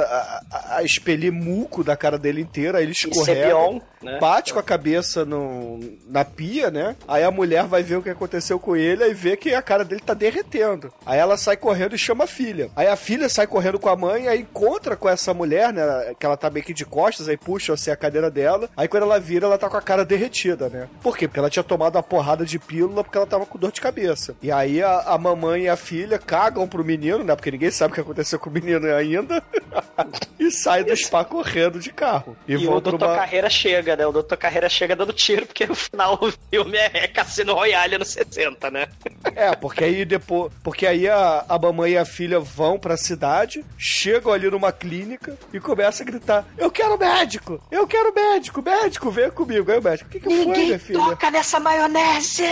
a, 0.52 0.76
a- 0.78 0.84
expelir 0.84 1.32
muco 1.32 1.84
da 1.84 1.98
cara 1.98 2.16
dele 2.16 2.42
inteira, 2.42 2.78
aí 2.78 2.84
ele 2.84 2.92
escorrega, 2.92 3.42
Sebion, 3.42 3.80
né? 4.04 4.20
bate 4.20 4.54
com 4.54 4.60
a 4.60 4.64
cabeça 4.64 5.26
no, 5.26 5.80
na 6.08 6.24
pia, 6.24 6.70
né? 6.70 6.96
Aí 7.08 7.24
a 7.24 7.32
mulher 7.32 7.64
vai 7.66 7.82
ver 7.82 7.96
o 7.96 8.04
que 8.04 8.10
aconteceu 8.12 8.60
com 8.60 8.76
ele 8.76 9.04
e 9.04 9.14
vê 9.16 9.36
que 9.36 9.52
a 9.56 9.64
cara 9.64 9.84
dele 9.84 10.02
tá 10.06 10.14
derretendo. 10.14 10.94
Aí 11.08 11.18
ela 11.18 11.38
sai 11.38 11.58
correndo 11.58 11.96
e 11.96 11.98
chama 11.98 12.26
a 12.26 12.28
filha. 12.28 12.70
Aí 12.76 12.86
a 12.88 12.96
filha 12.96 13.28
sai 13.30 13.48
correndo 13.48 13.80
com 13.80 13.90
a 13.90 13.96
mãe, 13.96 14.28
aí 14.28 14.42
encontra 14.42 14.96
com 14.96 15.10
essa 15.10 15.34
mulher, 15.34 15.74
né? 15.74 16.14
Que 16.20 16.26
ela 16.28 16.38
tá 16.38 16.52
meio 16.52 16.64
que 16.64 16.72
de 16.74 16.86
costas, 16.86 17.28
aí 17.28 17.36
puxa 17.36 17.74
assim 17.74 17.90
a 17.90 17.96
cadeira 17.96 18.30
dela. 18.30 18.70
Aí 18.78 18.88
quando 18.88 19.04
ela 19.04 19.20
vira, 19.20 19.48
ela 19.48 19.58
tá 19.58 19.68
com 19.70 19.78
a 19.78 19.82
cara 19.82 20.06
derretida, 20.06 20.70
né? 20.70 20.88
Por 21.02 21.18
quê? 21.18 21.28
Porque 21.28 21.40
ela 21.40 21.50
tinha 21.50 21.64
tomado 21.64 21.96
uma 21.96 22.04
porrada 22.04 22.46
de 22.46 22.60
pílula 22.60 23.04
porque 23.04 23.18
ela 23.18 23.26
tava 23.26 23.48
com 23.48 23.58
dor 23.58 23.72
de 23.72 23.82
cabeça. 23.82 24.36
E 24.40 24.52
aí 24.52 24.84
a, 24.84 25.00
a 25.00 25.18
mamãe 25.18 25.64
e 25.64 25.70
a 25.70 25.76
filha 25.76 26.20
cagam 26.20 26.68
pro 26.68 26.84
menino, 26.86 27.24
né? 27.24 27.36
Porque 27.36 27.50
ninguém 27.50 27.72
sabe 27.72 27.92
o 27.92 27.96
que 27.96 28.02
aconteceu 28.02 28.38
com 28.38 28.50
o 28.50 28.54
menino 28.54 28.83
ainda. 28.92 29.44
e 30.40 30.52
sai 30.52 30.84
do 30.84 30.96
spa 30.96 31.24
correndo 31.24 31.80
de 31.80 31.92
carro. 31.92 32.36
E, 32.48 32.54
E, 32.54 32.68
o 32.68 32.80
Dr. 32.80 32.96
uma... 32.96 33.16
Carreira 33.16 33.50
chega, 33.50 33.96
né? 33.96 34.06
O 34.06 34.12
Dr. 34.12 34.36
Carreira 34.36 34.70
chega 34.70 34.96
dando 34.96 35.14
tiro, 35.14 35.46
porque 35.46 35.66
no 35.66 35.76
final 35.76 36.18
o 36.22 36.32
filme 36.50 36.78
é 36.78 37.08
Cassino 37.08 37.54
Royale 37.54 37.96
anos 37.96 38.10
60, 38.10 38.72
né? 38.72 38.88
É, 39.36 39.56
porque 39.56 39.84
aí 39.84 40.06
depois. 40.06 40.52
Porque 40.64 40.86
aí 40.86 41.08
a, 41.08 41.46
a 41.48 41.58
mamãe 41.58 41.92
e 41.92 41.98
a 41.98 42.06
filha 42.06 42.40
vão 42.40 42.78
pra 42.78 42.98
cidade, 42.98 43.64
chegam 43.78 44.32
ali 44.32 44.50
numa 44.50 44.72
clínica 44.72 45.38
e 45.54 45.60
começam 45.60 46.06
a 46.06 46.10
gritar: 46.10 46.46
Eu 46.58 46.70
quero 46.70 46.98
médico! 46.98 47.62
Eu 47.72 47.88
quero 47.88 48.14
médico! 48.14 48.62
Médico, 48.62 49.12
vem 49.12 49.30
comigo! 49.30 49.72
Aí 49.72 49.78
o 49.78 49.84
médico, 49.84 50.10
o 50.10 50.12
que, 50.12 50.20
que 50.20 50.30
foi, 50.30 50.46
minha 50.46 50.80
filha? 50.80 51.00
toca 51.00 51.32
nessa 51.32 51.60
maionese! 51.60 52.44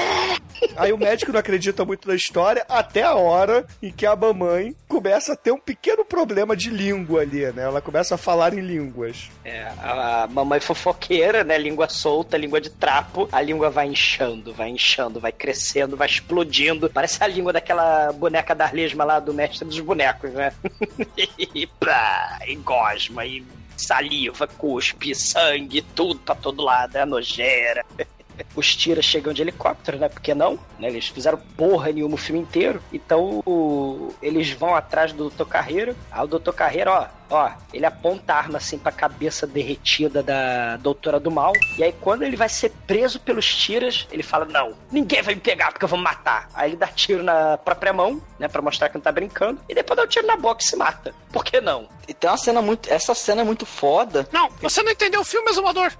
Aí 0.75 0.93
o 0.93 0.97
médico 0.97 1.31
não 1.31 1.39
acredita 1.39 1.83
muito 1.83 2.07
na 2.07 2.15
história 2.15 2.65
até 2.69 3.03
a 3.03 3.15
hora 3.15 3.65
em 3.81 3.91
que 3.91 4.05
a 4.05 4.15
mamãe 4.15 4.75
começa 4.87 5.33
a 5.33 5.35
ter 5.35 5.51
um 5.51 5.59
pequeno 5.59 6.05
problema 6.05 6.20
de 6.55 6.69
língua 6.69 7.21
ali, 7.21 7.45
né? 7.51 7.63
Ela 7.63 7.81
começa 7.81 8.15
a 8.15 8.17
falar 8.17 8.53
em 8.53 8.61
línguas. 8.61 9.29
É, 9.43 9.63
a 9.81 10.27
mamãe 10.29 10.59
fofoqueira, 10.59 11.43
né? 11.43 11.57
Língua 11.57 11.89
solta, 11.89 12.37
língua 12.37 12.59
de 12.59 12.69
trapo. 12.69 13.27
A 13.31 13.41
língua 13.41 13.69
vai 13.69 13.87
inchando, 13.87 14.53
vai 14.53 14.69
inchando, 14.69 15.19
vai 15.19 15.31
crescendo, 15.31 15.97
vai 15.97 16.07
explodindo. 16.07 16.89
Parece 16.89 17.23
a 17.23 17.27
língua 17.27 17.53
daquela 17.53 18.11
boneca 18.11 18.53
da 18.53 18.69
lesma 18.71 19.03
lá 19.03 19.19
do 19.19 19.33
mestre 19.33 19.65
dos 19.65 19.79
bonecos, 19.79 20.31
né? 20.31 20.53
e 21.55 21.67
pá, 21.67 22.39
e 22.47 22.55
gosma, 22.55 23.25
e 23.25 23.43
saliva, 23.75 24.47
cuspe, 24.47 25.15
sangue, 25.15 25.81
tudo 25.81 26.19
pra 26.19 26.35
todo 26.35 26.63
lado. 26.63 26.95
É 26.95 27.05
nojeira. 27.05 27.83
Os 28.55 28.75
tiras 28.75 29.05
chegam 29.05 29.33
de 29.33 29.41
helicóptero, 29.41 29.97
né? 29.97 30.09
Porque 30.09 30.33
não? 30.33 30.59
Né? 30.79 30.87
Eles 30.89 31.07
fizeram 31.07 31.37
porra 31.57 31.91
nenhuma 31.91 32.15
o 32.15 32.17
filme 32.17 32.41
inteiro. 32.41 32.81
Então 32.91 33.41
o- 33.45 34.13
eles 34.21 34.51
vão 34.51 34.75
atrás 34.75 35.13
do 35.13 35.29
Dr. 35.29 35.45
Carreiro. 35.45 35.95
Aí 36.11 36.23
o 36.23 36.27
Dr. 36.27 36.51
Carreiro, 36.51 36.91
ó, 36.91 37.07
ó, 37.31 37.49
ele 37.73 37.85
aponta 37.85 38.33
a 38.33 38.37
arma 38.37 38.57
assim 38.57 38.77
pra 38.77 38.91
cabeça 38.91 39.47
derretida 39.47 40.21
da 40.21 40.77
doutora 40.77 41.19
do 41.19 41.31
mal. 41.31 41.53
E 41.77 41.83
aí 41.83 41.93
quando 41.99 42.23
ele 42.23 42.35
vai 42.35 42.49
ser 42.49 42.71
preso 42.85 43.19
pelos 43.19 43.55
tiras, 43.55 44.07
ele 44.11 44.21
fala: 44.21 44.45
Não, 44.45 44.75
ninguém 44.91 45.21
vai 45.21 45.33
me 45.33 45.41
pegar 45.41 45.71
porque 45.71 45.85
eu 45.85 45.89
vou 45.89 45.97
me 45.97 46.03
matar. 46.03 46.49
Aí 46.53 46.71
ele 46.71 46.77
dá 46.77 46.87
tiro 46.87 47.23
na 47.23 47.57
própria 47.57 47.93
mão, 47.93 48.21
né? 48.37 48.47
Pra 48.47 48.61
mostrar 48.61 48.89
que 48.89 48.95
não 48.95 49.01
tá 49.01 49.11
brincando. 49.11 49.59
E 49.67 49.73
depois 49.73 49.97
dá 49.97 50.03
um 50.03 50.07
tiro 50.07 50.27
na 50.27 50.35
boca 50.35 50.61
e 50.61 50.65
se 50.65 50.75
mata. 50.75 51.15
Por 51.31 51.43
que 51.43 51.61
não? 51.61 51.87
E 52.07 52.13
tem 52.13 52.29
uma 52.29 52.37
cena 52.37 52.61
muito. 52.61 52.91
Essa 52.91 53.15
cena 53.15 53.41
é 53.41 53.45
muito 53.45 53.65
foda. 53.65 54.27
Não, 54.31 54.49
você 54.61 54.83
não 54.83 54.91
entendeu 54.91 55.21
o 55.21 55.25
filme, 55.25 55.49
exumador. 55.49 55.91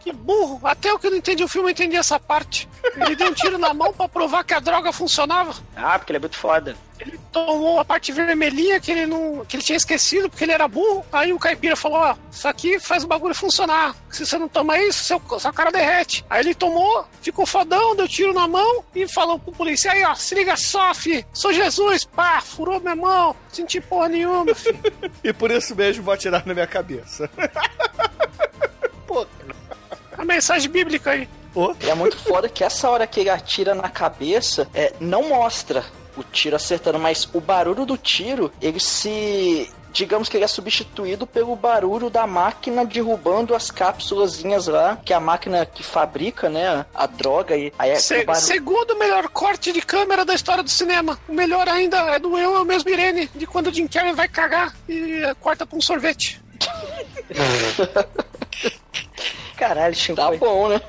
que 0.00 0.12
burro. 0.12 0.60
Até 0.64 0.90
eu 0.90 0.98
que 0.98 1.08
não 1.08 1.16
entendi 1.16 1.44
o 1.44 1.48
filme, 1.48 1.68
eu 1.68 1.72
entendi 1.72 1.96
essa 1.96 2.18
parte. 2.18 2.68
Ele 2.96 3.14
deu 3.14 3.28
um 3.28 3.32
tiro 3.32 3.58
na 3.58 3.72
mão 3.72 3.92
pra 3.92 4.08
provar 4.08 4.44
que 4.44 4.54
a 4.54 4.60
droga 4.60 4.92
funcionava. 4.92 5.54
Ah, 5.76 5.98
porque 5.98 6.12
ele 6.12 6.18
é 6.18 6.20
muito 6.20 6.36
foda. 6.36 6.76
Ele 6.98 7.18
tomou 7.32 7.80
a 7.80 7.84
parte 7.84 8.12
vermelhinha 8.12 8.78
que 8.78 8.92
ele 8.92 9.06
não. 9.06 9.44
que 9.44 9.56
ele 9.56 9.62
tinha 9.62 9.76
esquecido 9.76 10.30
porque 10.30 10.44
ele 10.44 10.52
era 10.52 10.68
burro. 10.68 11.04
Aí 11.12 11.32
o 11.32 11.38
caipira 11.38 11.74
falou: 11.74 11.98
ó, 11.98 12.14
isso 12.30 12.46
aqui 12.46 12.78
faz 12.78 13.02
o 13.02 13.08
bagulho 13.08 13.34
funcionar. 13.34 13.96
Se 14.10 14.24
você 14.24 14.38
não 14.38 14.48
toma 14.48 14.78
isso, 14.78 15.02
seu, 15.04 15.20
sua 15.38 15.52
cara 15.52 15.72
derrete. 15.72 16.24
Aí 16.30 16.40
ele 16.40 16.54
tomou, 16.54 17.04
ficou 17.20 17.44
fodão, 17.44 17.96
deu 17.96 18.08
tiro 18.08 18.32
na 18.32 18.46
mão 18.46 18.84
e 18.94 19.08
falou 19.08 19.38
pro 19.38 19.52
polícia: 19.52 19.90
aí, 19.90 20.04
ó, 20.04 20.14
se 20.14 20.34
liga 20.34 20.56
só, 20.56 20.94
fi. 20.94 21.26
Sou 21.32 21.52
Jesus, 21.52 22.04
pá, 22.04 22.40
furou 22.40 22.80
minha 22.80 22.94
mão. 22.94 23.34
Senti 23.48 23.80
porra 23.80 24.08
nenhuma, 24.08 24.54
fi. 24.54 24.74
E 25.24 25.32
por 25.32 25.50
isso 25.50 25.74
mesmo 25.74 26.04
vou 26.04 26.14
atirar 26.14 26.46
na 26.46 26.54
minha 26.54 26.66
cabeça. 26.66 27.28
A 30.16 30.24
mensagem 30.24 30.70
bíblica 30.70 31.10
aí. 31.10 31.28
E 31.84 31.90
é 31.90 31.94
muito 31.94 32.16
foda 32.18 32.48
que 32.48 32.64
essa 32.64 32.88
hora 32.90 33.06
que 33.06 33.20
ele 33.20 33.30
atira 33.30 33.74
na 33.74 33.88
cabeça, 33.88 34.68
é, 34.74 34.92
não 34.98 35.28
mostra 35.28 35.84
o 36.16 36.22
tiro 36.22 36.56
acertando, 36.56 36.98
mas 36.98 37.28
o 37.32 37.40
barulho 37.40 37.84
do 37.86 37.96
tiro, 37.96 38.52
ele 38.60 38.80
se. 38.80 39.70
Digamos 39.92 40.28
que 40.28 40.36
ele 40.36 40.42
é 40.44 40.48
substituído 40.48 41.24
pelo 41.24 41.54
barulho 41.54 42.10
da 42.10 42.26
máquina 42.26 42.84
derrubando 42.84 43.54
as 43.54 43.70
cápsulazinhas 43.70 44.66
lá, 44.66 44.96
que 45.04 45.12
é 45.12 45.16
a 45.16 45.20
máquina 45.20 45.64
que 45.64 45.84
fabrica, 45.84 46.48
né, 46.48 46.84
a 46.92 47.06
droga 47.06 47.56
e 47.56 47.72
aí 47.78 47.90
é 47.90 47.94
Se- 48.00 48.22
o 48.22 48.26
barulho... 48.26 48.44
Segundo 48.44 48.96
melhor 48.98 49.28
corte 49.28 49.72
de 49.72 49.80
câmera 49.80 50.24
da 50.24 50.34
história 50.34 50.64
do 50.64 50.68
cinema. 50.70 51.16
O 51.28 51.32
melhor 51.32 51.68
ainda 51.68 51.98
é 52.12 52.18
do 52.18 52.36
Eu, 52.36 52.54
Eu 52.54 52.64
Mesmo 52.64 52.90
Irene, 52.90 53.30
de 53.36 53.46
quando 53.46 53.68
o 53.68 53.72
Jim 53.72 53.86
Carrey 53.86 54.12
vai 54.14 54.26
cagar 54.26 54.74
e 54.88 55.22
corta 55.40 55.64
pra 55.64 55.78
um 55.78 55.80
sorvete. 55.80 56.42
Caralho, 59.56 59.94
Chico. 59.94 60.16
Tá 60.16 60.30
bom, 60.32 60.68
né? 60.68 60.80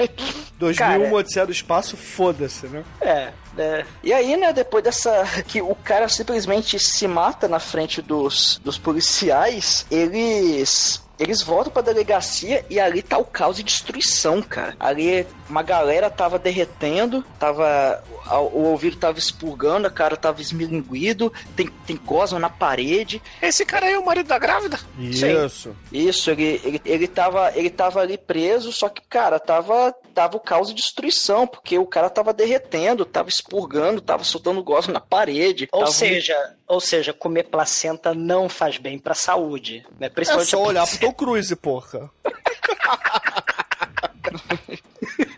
2001 0.58 0.76
Cara- 1.04 1.14
Odisseia 1.16 1.46
do 1.46 1.52
Espaço, 1.52 1.96
foda-se, 1.98 2.68
né? 2.68 2.84
É, 3.02 3.30
é. 3.58 3.86
E 4.04 4.12
aí, 4.14 4.36
né, 4.38 4.52
depois 4.54 4.84
dessa. 4.84 5.24
que 5.48 5.62
o 5.62 5.76
cara 5.76 6.08
simplesmente 6.10 6.80
se 6.80 7.08
mata 7.08 7.48
na 7.48 7.60
frente 7.60 8.02
dos, 8.02 8.60
dos 8.64 8.78
policiais, 8.78 9.86
eles. 9.92 11.04
Eles 11.18 11.42
voltam 11.42 11.72
pra 11.72 11.82
delegacia 11.82 12.66
e 12.70 12.78
ali 12.78 13.02
tá 13.02 13.18
o 13.18 13.24
caos 13.24 13.58
e 13.58 13.64
destruição, 13.64 14.42
cara. 14.42 14.76
Ali 14.78 15.26
uma 15.50 15.64
galera 15.64 16.10
tava 16.10 16.38
derretendo, 16.38 17.24
tava. 17.40 18.04
A- 18.26 18.40
O 18.40 18.64
ouvido 18.72 18.98
tava 18.98 19.20
expurgando, 19.20 19.88
a 19.88 19.92
cara 19.92 20.16
tava 20.18 20.42
esmilinguido, 20.42 21.32
tem, 21.56 21.68
tem 21.86 21.96
cosma 21.98 22.40
na 22.40 22.50
parede. 22.50 23.22
Esse 23.42 23.66
cara 23.66 23.86
aí 23.88 23.94
é 23.94 24.00
o 24.00 24.06
marido 24.06 24.28
da 24.28 24.38
grávida? 24.40 24.80
Isso. 25.00 25.76
Isso, 25.92 26.32
ele, 26.32 26.62
ele, 26.64 26.82
ele, 26.86 27.08
tava, 27.08 27.52
ele 27.56 27.70
tava 27.70 28.00
ali 28.02 28.18
preso, 28.18 28.72
só 28.72 28.90
que, 28.90 29.02
cara, 29.08 29.40
tava, 29.40 29.94
tava 30.14 30.38
o 30.38 30.40
caos 30.40 30.70
e 30.70 30.74
destruição, 30.74 31.46
porque 31.48 31.78
o 31.78 31.86
cara 31.86 32.10
tava 32.10 32.34
derretendo, 32.34 33.06
tava 33.06 33.30
expurgando, 33.30 34.02
tava 34.02 34.24
soltando 34.24 34.64
gosma 34.64 34.94
na 34.94 35.00
parede. 35.02 35.68
Ou 35.72 35.82
tava- 35.82 35.92
seja, 35.92 36.56
ou 36.68 36.80
seja, 36.80 37.14
comer 37.14 37.44
placenta 37.44 38.14
não 38.14 38.50
faz 38.50 38.78
bem 38.78 38.98
pra 39.00 39.14
saúde. 39.14 39.86
Né? 40.00 40.08
É 40.08 40.10
Principalmente 40.10 40.50
só 40.50 40.58
a 40.58 40.68
olhar 40.68 40.88
pro. 40.88 41.00
Tom 41.00 41.14
Cruise, 41.14 41.56
porra. 41.56 42.10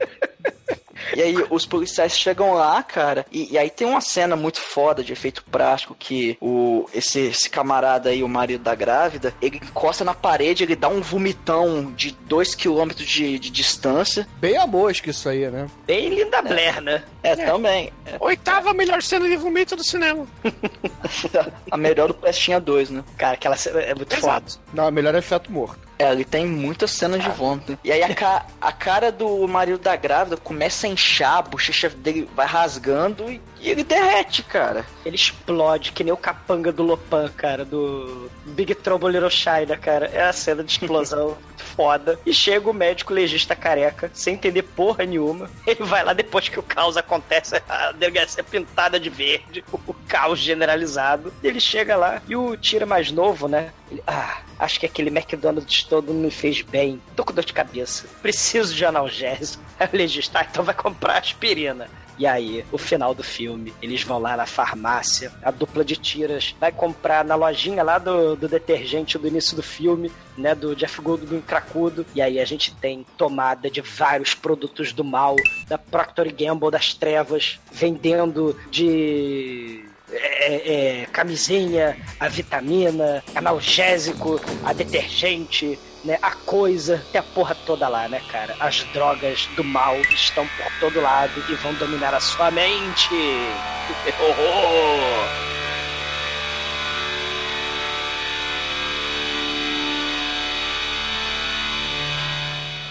E 1.15 1.21
aí 1.21 1.35
os 1.49 1.65
policiais 1.65 2.17
chegam 2.17 2.53
lá, 2.53 2.81
cara, 2.83 3.25
e, 3.31 3.53
e 3.53 3.57
aí 3.57 3.69
tem 3.69 3.87
uma 3.87 4.01
cena 4.01 4.35
muito 4.35 4.59
foda 4.59 5.03
de 5.03 5.13
efeito 5.13 5.43
prático 5.43 5.95
que 5.97 6.37
o 6.41 6.87
esse, 6.93 7.19
esse 7.19 7.49
camarada 7.49 8.09
aí, 8.09 8.23
o 8.23 8.27
marido 8.27 8.63
da 8.63 8.75
grávida, 8.75 9.33
ele 9.41 9.57
encosta 9.57 10.03
na 10.03 10.13
parede, 10.13 10.63
ele 10.63 10.75
dá 10.75 10.87
um 10.87 11.01
vomitão 11.01 11.91
de 11.95 12.15
2km 12.29 12.93
de, 12.95 13.39
de 13.39 13.49
distância. 13.49 14.27
Bem 14.39 14.57
a 14.57 14.67
mosca 14.67 15.09
isso 15.09 15.29
aí, 15.29 15.49
né? 15.49 15.67
Bem 15.85 16.09
linda 16.09 16.41
Blair, 16.41 16.81
né? 16.81 17.03
É, 17.23 17.35
também. 17.35 17.91
É 18.05 18.17
Oitava 18.19 18.73
melhor 18.73 19.01
cena 19.01 19.27
de 19.27 19.35
vomito 19.35 19.75
do 19.75 19.83
cinema. 19.83 20.25
a 21.71 21.77
melhor 21.77 22.07
do 22.07 22.13
Pestinha 22.13 22.59
2, 22.59 22.89
né? 22.89 23.03
Cara, 23.17 23.33
aquela 23.33 23.55
cena 23.55 23.79
é 23.81 23.93
muito 23.93 24.15
foda. 24.17 24.45
Não, 24.73 24.89
melhor 24.91 25.15
é 25.15 25.21
feto 25.21 25.51
morto. 25.51 25.86
É, 25.99 26.11
ele 26.11 26.23
tem 26.23 26.45
muitas 26.45 26.91
cenas 26.91 27.23
de 27.23 27.29
vômito. 27.29 27.71
né? 27.71 27.77
E 27.83 27.91
aí 27.91 28.03
a, 28.03 28.13
ca- 28.13 28.45
a 28.61 28.71
cara 28.71 29.11
do 29.11 29.47
marido 29.47 29.79
da 29.79 29.95
grávida 29.95 30.37
começa 30.37 30.85
a 30.85 30.89
inchar, 30.89 31.37
a 31.37 31.41
bochecha 31.41 31.89
dele 31.89 32.29
vai 32.35 32.45
rasgando 32.45 33.29
e, 33.31 33.41
e 33.59 33.69
ele 33.69 33.83
derrete, 33.83 34.43
cara. 34.43 34.85
Ele 35.03 35.15
explode, 35.15 35.91
que 35.91 36.03
nem 36.03 36.13
o 36.13 36.17
capanga 36.17 36.71
do 36.71 36.83
Lopan, 36.83 37.29
cara, 37.35 37.65
do 37.65 38.29
Big 38.45 38.75
Trouble 38.75 39.11
Little 39.11 39.29
China, 39.31 39.75
cara. 39.75 40.05
É 40.13 40.21
a 40.21 40.33
cena 40.33 40.63
de 40.63 40.71
explosão 40.71 41.35
foda. 41.77 42.19
E 42.25 42.33
chega 42.33 42.67
o 42.67 42.73
médico 42.73 43.13
legista 43.13 43.55
careca, 43.55 44.09
sem 44.11 44.33
entender 44.33 44.63
porra 44.63 45.05
nenhuma. 45.05 45.49
Ele 45.65 45.83
vai 45.83 46.03
lá 46.03 46.11
depois 46.11 46.49
que 46.49 46.59
o 46.59 46.63
caos 46.63 46.97
acontece, 46.97 47.61
a 47.69 47.91
delegacia 47.91 48.43
pintada 48.43 48.99
de 48.99 49.11
verde, 49.11 49.63
o 49.71 49.93
caos 50.07 50.39
generalizado. 50.39 51.31
Ele 51.43 51.59
chega 51.59 51.95
lá 51.95 52.21
e 52.27 52.35
o 52.35 52.57
tira 52.57 52.87
mais 52.87 53.11
novo, 53.11 53.47
né? 53.47 53.71
Ele, 53.91 54.01
ah, 54.07 54.39
acho 54.57 54.79
que 54.79 54.87
aquele 54.87 55.09
McDonald's 55.09 55.83
todo 55.83 56.11
não 56.11 56.21
me 56.21 56.31
fez 56.31 56.61
bem. 56.61 56.99
Tô 57.15 57.23
com 57.23 57.33
dor 57.33 57.45
de 57.45 57.53
cabeça. 57.53 58.07
Preciso 58.21 58.73
de 58.73 58.83
analgésico. 58.83 59.63
Aí 59.79 59.87
o 59.93 59.95
legista, 59.95 60.39
ah, 60.39 60.47
então 60.49 60.63
vai 60.63 60.73
comprar 60.73 61.19
aspirina. 61.19 61.87
E 62.17 62.25
aí, 62.25 62.65
o 62.71 62.77
final 62.77 63.13
do 63.13 63.23
filme, 63.23 63.73
eles 63.81 64.03
vão 64.03 64.19
lá 64.19 64.35
na 64.35 64.45
farmácia, 64.45 65.31
a 65.43 65.51
dupla 65.51 65.85
de 65.85 65.95
tiras 65.95 66.55
vai 66.59 66.71
comprar 66.71 67.23
na 67.23 67.35
lojinha 67.35 67.83
lá 67.83 67.97
do, 67.97 68.35
do 68.35 68.47
detergente 68.47 69.17
do 69.17 69.27
início 69.27 69.55
do 69.55 69.61
filme, 69.61 70.11
né, 70.37 70.55
do 70.55 70.75
Jeff 70.75 71.01
Goldblum 71.01 71.41
cracudo. 71.41 72.05
E 72.15 72.21
aí 72.21 72.39
a 72.39 72.45
gente 72.45 72.73
tem 72.75 73.05
tomada 73.17 73.69
de 73.69 73.81
vários 73.81 74.33
produtos 74.33 74.91
do 74.93 75.03
mal, 75.03 75.35
da 75.67 75.77
Procter 75.77 76.33
Gamble 76.33 76.71
das 76.71 76.93
trevas, 76.93 77.59
vendendo 77.71 78.57
de 78.71 79.85
é, 80.11 81.01
é, 81.01 81.05
camisinha, 81.07 81.97
a 82.19 82.27
vitamina, 82.27 83.23
analgésico, 83.35 84.39
a 84.63 84.71
detergente, 84.73 85.77
né? 86.07 86.17
A 86.21 86.31
coisa, 86.31 87.05
tem 87.11 87.19
a 87.19 87.23
porra 87.23 87.53
toda 87.53 87.87
lá, 87.89 88.07
né, 88.07 88.21
cara? 88.31 88.55
As 88.59 88.83
drogas 88.85 89.45
do 89.55 89.63
mal 89.63 89.95
estão 90.09 90.47
por 90.47 90.71
todo 90.79 91.01
lado 91.01 91.43
e 91.49 91.55
vão 91.55 91.73
dominar 91.73 92.13
a 92.15 92.19
sua 92.19 92.49
mente. 92.49 93.09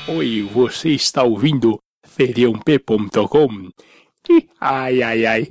Oh, 0.08 0.12
Oi, 0.12 0.42
você 0.42 0.90
está 0.90 1.22
ouvindo 1.22 1.78
feriãop.com? 2.06 3.70
Ih, 4.30 4.48
Ai, 4.60 5.02
ai, 5.02 5.26
ai. 5.26 5.48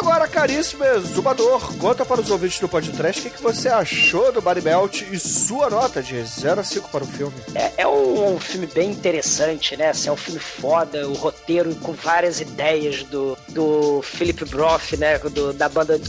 Agora, 0.00 0.26
caríssimo 0.26 0.82
exumador, 0.82 1.76
conta 1.76 2.06
para 2.06 2.22
os 2.22 2.30
ouvintes 2.30 2.58
do 2.58 2.66
podcast 2.66 3.20
o 3.20 3.30
que, 3.30 3.42
você 3.42 3.68
achou 3.68 4.32
do 4.32 4.40
Body 4.40 4.62
Belt 4.62 5.02
e 5.02 5.18
sua 5.18 5.68
nota 5.68 6.02
de 6.02 6.22
0 6.22 6.60
a 6.60 6.64
5 6.64 6.88
para 6.88 7.04
o 7.04 7.06
filme. 7.06 7.34
É, 7.54 7.82
é 7.82 7.86
um, 7.86 8.40
filme 8.40 8.66
bem 8.66 8.90
interessante, 8.90 9.76
né? 9.76 9.90
Assim, 9.90 10.08
é 10.08 10.12
um 10.12 10.16
filme 10.16 10.40
foda, 10.40 11.06
o 11.06 11.12
roteiro 11.12 11.74
com 11.76 11.92
várias 11.92 12.40
ideias 12.40 13.02
do, 13.04 13.36
do 13.50 14.00
Philip 14.00 14.42
Broth, 14.46 14.92
né? 14.98 15.18
Do, 15.18 15.52
da 15.52 15.68
banda, 15.68 16.00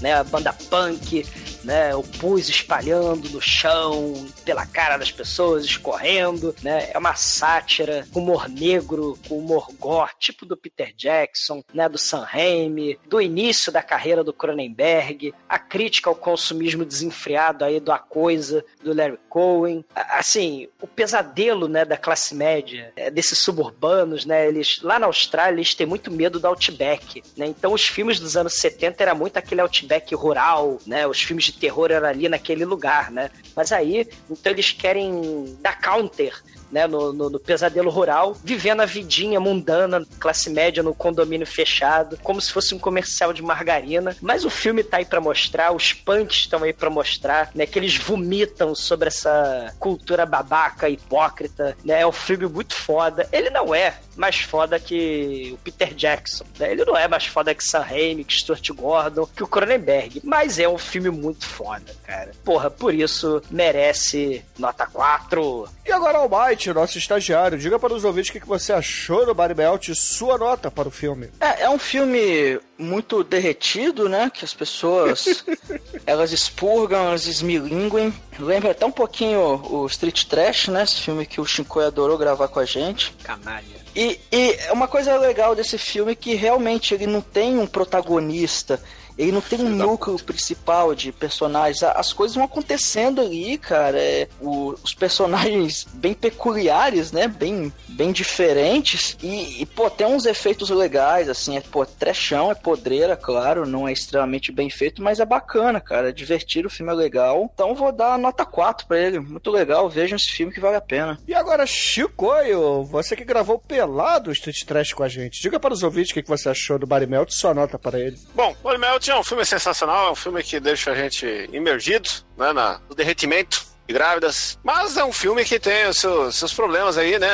né? 0.00 0.14
A 0.14 0.24
banda 0.24 0.52
punk. 0.68 1.24
Né? 1.64 1.94
O 1.94 2.02
pus 2.02 2.48
espalhando 2.48 3.28
no 3.30 3.40
chão, 3.40 4.14
pela 4.44 4.66
cara 4.66 4.96
das 4.96 5.10
pessoas, 5.10 5.64
escorrendo, 5.64 6.54
né? 6.62 6.90
É 6.92 6.98
uma 6.98 7.14
sátira, 7.14 8.06
com 8.12 8.20
humor 8.20 8.48
negro, 8.48 9.18
com 9.28 9.38
humor 9.38 9.68
gore, 9.78 10.12
tipo 10.18 10.44
do 10.44 10.56
Peter 10.56 10.92
Jackson, 10.96 11.62
né? 11.72 11.88
Do 11.88 11.98
Sam 11.98 12.24
Raimi, 12.24 12.98
do 13.06 13.20
início 13.20 13.72
da 13.72 13.82
carreira 13.82 14.24
do 14.24 14.32
Cronenberg, 14.32 15.34
a 15.48 15.58
crítica 15.58 16.10
ao 16.10 16.16
consumismo 16.16 16.84
desenfreado 16.84 17.64
aí 17.64 17.80
do 17.80 17.92
A 17.92 17.98
Coisa, 17.98 18.64
do 18.82 18.94
Larry 18.94 19.18
Cohen. 19.28 19.84
Assim, 19.94 20.68
o 20.80 20.86
pesadelo, 20.86 21.68
né, 21.68 21.84
da 21.84 21.96
classe 21.96 22.34
média, 22.34 22.92
é, 22.96 23.10
desses 23.10 23.38
suburbanos, 23.38 24.24
né? 24.24 24.48
Eles, 24.48 24.80
lá 24.82 24.98
na 24.98 25.06
Austrália, 25.06 25.56
eles 25.56 25.74
têm 25.74 25.86
muito 25.86 26.10
medo 26.10 26.38
do 26.38 26.46
Outback, 26.46 27.22
né? 27.36 27.46
Então 27.46 27.72
os 27.72 27.86
filmes 27.86 28.18
dos 28.18 28.36
anos 28.36 28.54
70 28.54 29.02
era 29.02 29.14
muito 29.14 29.36
aquele 29.36 29.60
Outback 29.60 30.14
rural, 30.14 30.78
né? 30.86 31.06
Os 31.06 31.22
filmes 31.22 31.51
de 31.52 31.58
terror 31.58 31.90
eram 31.90 32.08
ali 32.08 32.28
naquele 32.28 32.64
lugar, 32.64 33.10
né? 33.10 33.30
Mas 33.54 33.72
aí, 33.72 34.08
então 34.30 34.52
eles 34.52 34.72
querem 34.72 35.56
dar 35.60 35.80
counter 35.80 36.42
né, 36.72 36.86
no, 36.86 37.12
no- 37.12 37.30
no 37.30 37.38
pesadelo 37.38 37.90
rural, 37.90 38.34
vivendo 38.42 38.80
a 38.80 38.86
vidinha 38.86 39.38
mundana, 39.38 40.04
classe 40.18 40.48
média 40.50 40.82
no 40.82 40.94
condomínio 40.94 41.46
fechado, 41.46 42.18
como 42.22 42.40
se 42.40 42.50
fosse 42.50 42.74
um 42.74 42.78
comercial 42.78 43.32
de 43.32 43.42
margarina. 43.42 44.16
Mas 44.20 44.44
o 44.44 44.50
filme 44.50 44.82
tá 44.82 44.96
aí 44.96 45.04
pra 45.04 45.20
mostrar, 45.20 45.72
os 45.72 45.92
punks 45.92 46.38
estão 46.38 46.62
aí 46.62 46.72
pra 46.72 46.88
mostrar, 46.90 47.50
né, 47.54 47.66
que 47.66 47.78
eles 47.78 47.96
vomitam 47.96 48.74
sobre 48.74 49.08
essa 49.08 49.74
cultura 49.78 50.24
babaca, 50.24 50.88
hipócrita, 50.88 51.76
né? 51.84 52.00
É 52.00 52.06
um 52.06 52.12
filme 52.12 52.46
muito 52.46 52.74
foda. 52.74 53.28
Ele 53.30 53.50
não 53.50 53.74
é 53.74 53.94
mais 54.16 54.40
foda 54.40 54.78
que 54.78 55.50
o 55.54 55.58
Peter 55.58 55.94
Jackson, 55.94 56.44
né? 56.58 56.72
Ele 56.72 56.84
não 56.84 56.96
é 56.96 57.06
mais 57.06 57.26
foda 57.26 57.54
que 57.54 57.62
Sam 57.64 57.80
Raimi, 57.80 58.24
que 58.24 58.34
Stuart 58.34 58.66
Gordon, 58.70 59.26
que 59.26 59.42
o 59.42 59.46
Cronenberg, 59.46 60.20
mas 60.24 60.58
é 60.58 60.68
um 60.68 60.78
filme 60.78 61.10
muito 61.10 61.44
foda, 61.46 61.94
cara. 62.06 62.32
Porra, 62.44 62.70
por 62.70 62.94
isso 62.94 63.42
merece 63.50 64.42
nota 64.58 64.86
4. 64.86 65.68
E 65.92 65.94
agora, 65.94 66.16
Almighty, 66.16 66.72
nosso 66.72 66.96
estagiário, 66.96 67.58
diga 67.58 67.78
para 67.78 67.92
os 67.92 68.02
ouvintes 68.02 68.30
o 68.30 68.40
que 68.40 68.48
você 68.48 68.72
achou 68.72 69.26
do 69.26 69.34
Body 69.34 69.52
Belt 69.52 69.88
e 69.88 69.94
sua 69.94 70.38
nota 70.38 70.70
para 70.70 70.88
o 70.88 70.90
filme. 70.90 71.28
É, 71.38 71.64
é 71.64 71.68
um 71.68 71.78
filme 71.78 72.58
muito 72.78 73.22
derretido, 73.22 74.08
né? 74.08 74.32
Que 74.32 74.42
as 74.42 74.54
pessoas 74.54 75.44
elas 76.06 76.32
expurgam, 76.32 77.08
elas 77.08 77.26
esmilinguem. 77.26 78.10
Lembra 78.38 78.70
até 78.70 78.86
um 78.86 78.90
pouquinho 78.90 79.60
o 79.70 79.84
Street 79.84 80.24
Trash, 80.24 80.68
né? 80.68 80.82
Esse 80.82 80.98
filme 80.98 81.26
que 81.26 81.42
o 81.42 81.44
Shinkoi 81.44 81.84
adorou 81.84 82.16
gravar 82.16 82.48
com 82.48 82.60
a 82.60 82.64
gente. 82.64 83.14
Canalha. 83.22 83.82
E, 83.94 84.18
e 84.32 84.56
uma 84.70 84.88
coisa 84.88 85.18
legal 85.18 85.54
desse 85.54 85.76
filme 85.76 86.12
é 86.12 86.14
que 86.14 86.34
realmente 86.34 86.94
ele 86.94 87.06
não 87.06 87.20
tem 87.20 87.58
um 87.58 87.66
protagonista. 87.66 88.82
Ele 89.18 89.32
não 89.32 89.40
tem 89.40 89.60
um 89.60 89.68
núcleo 89.68 90.16
principal 90.18 90.94
de 90.94 91.12
personagens. 91.12 91.82
As 91.82 92.12
coisas 92.12 92.34
vão 92.34 92.44
acontecendo 92.44 93.20
ali, 93.20 93.58
cara. 93.58 93.98
É, 93.98 94.28
o- 94.40 94.74
os 94.82 94.94
personagens 94.94 95.86
bem 95.94 96.14
peculiares, 96.14 97.12
né? 97.12 97.28
Bem, 97.28 97.72
bem 97.88 98.12
diferentes. 98.12 99.16
E, 99.22 99.62
e, 99.62 99.66
pô, 99.66 99.88
tem 99.90 100.06
uns 100.06 100.26
efeitos 100.26 100.70
legais, 100.70 101.28
assim. 101.28 101.56
É, 101.56 101.60
pô, 101.60 101.84
trechão, 101.86 102.50
é 102.50 102.54
podreira, 102.54 103.16
claro. 103.16 103.66
Não 103.66 103.86
é 103.88 103.92
extremamente 103.92 104.50
bem 104.52 104.68
feito, 104.70 105.02
mas 105.02 105.20
é 105.20 105.24
bacana, 105.24 105.80
cara. 105.80 106.08
É 106.08 106.12
divertido, 106.12 106.68
o 106.68 106.70
filme 106.70 106.92
é 106.92 106.94
legal. 106.94 107.50
Então 107.52 107.74
vou 107.74 107.92
dar 107.92 108.18
nota 108.18 108.44
4 108.44 108.86
pra 108.86 108.98
ele. 108.98 109.18
Muito 109.20 109.50
legal. 109.50 109.88
Vejam 109.88 110.16
esse 110.16 110.32
filme 110.32 110.52
que 110.52 110.60
vale 110.60 110.76
a 110.76 110.80
pena. 110.80 111.18
E 111.26 111.34
agora, 111.34 111.66
Chicoio, 111.66 112.84
você 112.84 113.14
que 113.16 113.24
gravou 113.24 113.58
pelado 113.58 114.30
o 114.30 114.32
Street 114.32 114.62
Trash 114.64 114.92
com 114.92 115.02
a 115.02 115.08
gente, 115.08 115.40
diga 115.40 115.58
para 115.60 115.72
os 115.74 115.82
ouvintes 115.82 116.10
o 116.10 116.14
que 116.14 116.22
você 116.28 116.48
achou 116.48 116.78
do 116.78 116.86
Body 116.86 117.06
Melt 117.06 117.30
e 117.30 117.34
sua 117.34 117.54
nota 117.54 117.78
para 117.78 117.98
ele. 118.00 118.18
Bom, 118.34 118.54
Body 118.62 118.78
Melt 118.78 119.01
é 119.10 119.18
um 119.18 119.24
filme 119.24 119.44
sensacional, 119.44 120.08
é 120.08 120.12
um 120.12 120.16
filme 120.16 120.42
que 120.42 120.60
deixa 120.60 120.90
a 120.90 120.94
gente 120.94 121.48
imergido 121.52 122.08
né, 122.36 122.52
na, 122.52 122.80
no 122.88 122.94
derretimento 122.94 123.72
de 123.86 123.94
grávidas. 123.94 124.58
Mas 124.62 124.96
é 124.96 125.04
um 125.04 125.12
filme 125.12 125.44
que 125.44 125.58
tem 125.58 125.86
os 125.86 125.98
seus, 125.98 126.36
seus 126.36 126.52
problemas 126.52 126.96
aí, 126.96 127.18
né? 127.18 127.30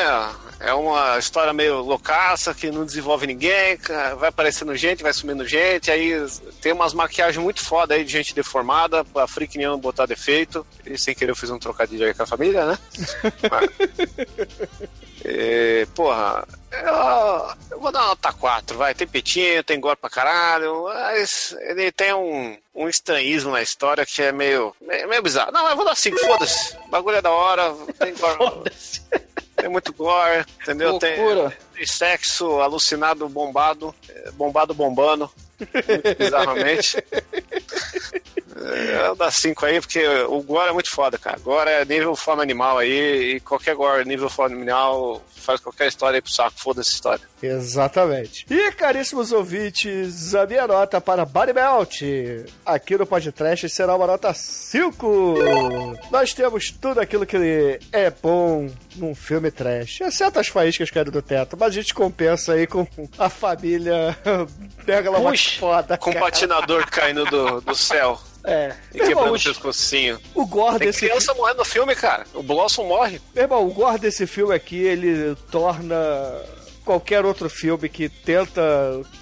É 0.61 0.73
uma 0.73 1.19
história 1.19 1.53
meio 1.53 1.81
loucaça 1.81 2.53
que 2.53 2.71
não 2.71 2.85
desenvolve 2.85 3.27
ninguém, 3.27 3.79
vai 4.19 4.29
aparecendo 4.29 4.75
gente, 4.75 5.03
vai 5.03 5.13
sumindo 5.13 5.47
gente, 5.47 5.91
aí 5.91 6.15
tem 6.61 6.73
umas 6.73 6.93
maquiagens 6.93 7.43
muito 7.43 7.65
foda 7.65 7.95
aí 7.95 8.05
de 8.05 8.11
gente 8.11 8.35
deformada, 8.35 9.05
pra 9.05 9.29
Freak 9.29 9.57
Neon 9.57 9.79
botar 9.79 10.07
defeito. 10.07 10.67
E 10.85 10.99
sem 10.99 11.15
querer 11.15 11.31
eu 11.31 11.37
fiz 11.37 11.51
um 11.51 11.59
trocadilho 11.59 12.07
aí 12.07 12.15
com 12.15 12.23
a 12.23 12.27
família, 12.27 12.67
né? 12.67 12.79
E, 15.31 15.87
porra, 15.95 16.47
eu, 16.73 17.77
eu 17.77 17.81
vou 17.81 17.93
dar 17.93 18.01
uma 18.01 18.09
nota 18.09 18.33
4, 18.33 18.77
vai. 18.77 18.95
Tem 18.95 19.07
petinho, 19.07 19.63
tem 19.63 19.79
gore 19.79 19.97
pra 19.97 20.09
caralho, 20.09 20.85
mas 20.85 21.55
ele 21.61 21.93
tem 21.93 22.15
um, 22.15 22.57
um 22.75 22.89
estranhismo 22.89 23.53
na 23.53 23.61
história 23.61 24.07
que 24.07 24.23
é 24.23 24.33
meio, 24.33 24.75
meio, 24.81 25.09
meio 25.09 25.23
bizarro. 25.23 25.53
Não, 25.53 25.69
eu 25.69 25.77
vou 25.77 25.85
dar 25.85 25.95
5, 25.95 26.19
foda-se. 26.19 26.77
Bagulho 26.89 27.19
é 27.19 27.23
da 27.23 27.31
hora, 27.31 27.75
tem 27.99 28.15
gore. 28.15 28.71
Tem 29.59 29.69
muito 29.69 29.93
gore, 29.93 30.47
entendeu? 30.63 31.01
Tem, 31.01 31.19
Loucura. 31.19 31.53
tem 31.75 31.85
sexo 31.85 32.61
alucinado, 32.61 33.29
bombado, 33.29 33.93
eh, 34.09 34.31
bombado 34.35 34.73
bombando, 34.73 35.29
bizarramente. 36.17 36.97
É, 38.61 39.07
Eu 39.07 39.15
dar 39.15 39.31
5 39.31 39.65
aí, 39.67 39.81
porque 39.81 40.07
o 40.29 40.43
gore 40.43 40.71
é 40.71 40.73
muito 40.73 40.91
foda, 40.91 41.19
cara. 41.19 41.39
Gore 41.39 41.71
é 41.71 41.85
nível 41.85 42.15
forma 42.17 42.43
animal 42.43 42.79
aí, 42.79 43.37
e 43.37 43.41
qualquer 43.41 43.75
gore 43.75 44.05
nível 44.07 44.29
forma 44.29 44.57
animal 44.57 45.23
faz 45.37 45.61
qualquer 45.61 45.89
história 45.89 46.17
aí 46.19 46.23
pro 46.23 46.33
saco, 46.33 46.55
foda 46.59 46.81
essa 46.81 46.91
história. 46.91 47.23
Exatamente. 47.43 48.45
E, 48.51 48.73
caríssimos 48.73 49.33
ouvintes, 49.33 50.35
a 50.35 50.47
minha 50.47 50.67
nota 50.67 51.01
para 51.01 51.25
Body 51.25 51.53
Belt 51.53 52.01
aqui 52.67 52.97
no 52.97 53.07
podcast 53.07 53.69
será 53.69 53.95
uma 53.95 54.07
nota 54.07 54.35
5. 54.35 55.35
Nós 56.11 56.33
temos 56.35 56.71
tudo 56.71 57.01
aquilo 57.01 57.25
que 57.25 57.79
é 57.93 58.11
bom 58.11 58.69
num 58.97 59.15
filme 59.15 59.51
trash, 59.51 60.01
exceto 60.01 60.41
as 60.41 60.49
faíscas 60.49 60.91
caindo 60.91 61.11
do 61.11 61.23
teto, 61.23 61.57
mas 61.59 61.69
a 61.69 61.75
gente 61.81 61.95
compensa 61.95 62.55
aí 62.55 62.67
com 62.67 62.87
a 63.17 63.29
família 63.29 64.17
pega 64.85 65.11
lá 65.11 65.19
foda, 65.59 65.97
Com 65.97 66.11
o 66.11 66.13
cara. 66.13 66.25
patinador 66.27 66.87
caindo 66.91 67.25
do, 67.27 67.61
do 67.61 67.75
céu. 67.75 68.21
É. 68.49 68.75
E 68.95 68.99
quebrando 68.99 69.35
o 69.35 69.43
pescocinho. 69.43 70.19
o 70.35 70.47
gore 70.47 70.79
Tem 70.79 70.89
desse 70.89 71.07
criança 71.07 71.35
morrendo 71.35 71.59
no 71.59 71.65
filme, 71.65 71.95
cara. 71.95 72.25
O 72.35 72.43
Blossom 72.43 72.85
morre. 72.85 73.21
Meu 73.35 73.45
irmão, 73.45 73.67
o 73.67 73.73
gore 73.73 73.99
desse 73.99 74.27
filme 74.27 74.55
aqui, 74.55 74.77
ele 74.77 75.37
torna 75.51 75.97
qualquer 76.85 77.25
outro 77.25 77.51
filme 77.51 77.89
que 77.89 78.09
tenta 78.09 78.63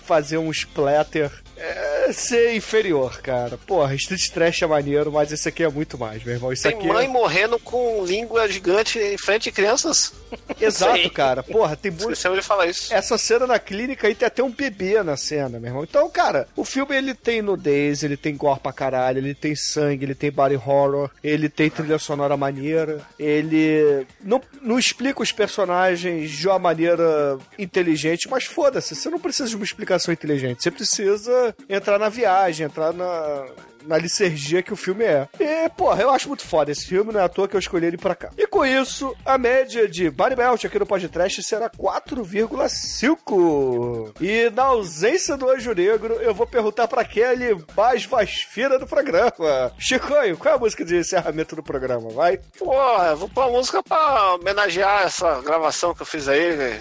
fazer 0.04 0.38
um 0.38 0.50
splatter 0.52 1.30
é, 1.56 2.12
ser 2.12 2.54
inferior, 2.54 3.20
cara. 3.20 3.58
Porra, 3.58 3.94
Street 3.94 4.28
Trash 4.28 4.62
é 4.62 4.66
maneiro, 4.66 5.10
mas 5.10 5.32
esse 5.32 5.48
aqui 5.48 5.62
é 5.62 5.68
muito 5.68 5.98
mais, 5.98 6.22
meu 6.22 6.34
irmão. 6.34 6.52
Isso 6.52 6.62
Tem 6.62 6.76
aqui 6.76 6.86
mãe 6.86 7.06
é... 7.06 7.08
morrendo 7.08 7.58
com 7.58 8.04
língua 8.04 8.48
gigante 8.48 8.98
em 8.98 9.18
frente 9.18 9.44
de 9.44 9.52
crianças. 9.52 10.12
Exato, 10.60 11.10
cara. 11.10 11.42
Porra, 11.42 11.76
tem 11.76 11.90
muito. 11.90 12.14
De 12.16 12.42
falar 12.42 12.66
isso. 12.66 12.92
Essa 12.92 13.16
cena 13.16 13.46
na 13.46 13.58
clínica 13.58 14.06
aí 14.06 14.14
tem 14.14 14.26
até 14.26 14.42
um 14.42 14.50
bebê 14.50 15.02
na 15.02 15.16
cena, 15.16 15.58
meu 15.58 15.68
irmão. 15.68 15.84
Então, 15.84 16.08
cara, 16.10 16.48
o 16.56 16.64
filme 16.64 16.96
ele 16.96 17.14
tem 17.14 17.40
nudez, 17.40 18.02
ele 18.02 18.16
tem 18.16 18.36
gore 18.36 18.60
pra 18.60 18.72
caralho, 18.72 19.18
ele 19.18 19.34
tem 19.34 19.54
sangue, 19.54 20.04
ele 20.04 20.14
tem 20.14 20.30
body 20.30 20.56
horror, 20.56 21.10
ele 21.22 21.48
tem 21.48 21.70
trilha 21.70 21.98
sonora 21.98 22.36
maneira, 22.36 23.00
ele 23.18 24.06
não, 24.22 24.40
não 24.60 24.78
explica 24.78 25.22
os 25.22 25.32
personagens 25.32 26.30
de 26.30 26.48
uma 26.48 26.58
maneira 26.58 27.38
inteligente, 27.58 28.28
mas 28.28 28.44
foda-se, 28.44 28.94
você 28.94 29.08
não 29.08 29.20
precisa 29.20 29.48
de 29.48 29.56
uma 29.56 29.64
explicação 29.64 30.12
inteligente, 30.12 30.62
você 30.62 30.70
precisa 30.70 31.45
entrar 31.68 31.98
na 31.98 32.08
viagem, 32.08 32.66
entrar 32.66 32.92
na, 32.92 33.46
na 33.86 33.98
licergia 33.98 34.62
que 34.62 34.72
o 34.72 34.76
filme 34.76 35.04
é. 35.04 35.28
E, 35.38 35.68
porra, 35.70 36.02
eu 36.02 36.10
acho 36.10 36.28
muito 36.28 36.46
foda 36.46 36.70
esse 36.70 36.86
filme, 36.86 37.12
não 37.12 37.20
é 37.20 37.24
à 37.24 37.28
toa 37.28 37.48
que 37.48 37.56
eu 37.56 37.60
escolhi 37.60 37.86
ele 37.86 37.96
pra 37.96 38.14
cá. 38.14 38.30
E 38.36 38.46
com 38.46 38.64
isso, 38.64 39.16
a 39.24 39.36
média 39.38 39.88
de 39.88 40.10
Body 40.10 40.36
Belt 40.36 40.64
aqui 40.64 40.78
no 40.78 40.86
podcast 40.86 41.42
será 41.42 41.70
4,5. 41.70 44.12
E 44.20 44.50
na 44.50 44.64
ausência 44.64 45.36
do 45.36 45.50
Anjo 45.50 45.72
Negro, 45.72 46.14
eu 46.14 46.34
vou 46.34 46.46
perguntar 46.46 46.88
pra 46.88 47.02
aquele 47.02 47.56
mais 47.76 48.04
vasfira 48.04 48.78
do 48.78 48.86
programa. 48.86 49.72
Chicoio, 49.78 50.36
qual 50.36 50.54
é 50.54 50.56
a 50.56 50.60
música 50.60 50.84
de 50.84 50.96
encerramento 50.96 51.56
do 51.56 51.62
programa? 51.62 52.10
Vai. 52.10 52.38
Porra, 52.58 53.10
eu 53.10 53.16
vou 53.16 53.28
pôr 53.28 53.44
uma 53.44 53.58
música 53.58 53.82
pra 53.82 54.34
homenagear 54.34 55.04
essa 55.04 55.40
gravação 55.40 55.94
que 55.94 56.02
eu 56.02 56.06
fiz 56.06 56.28
aí, 56.28 56.78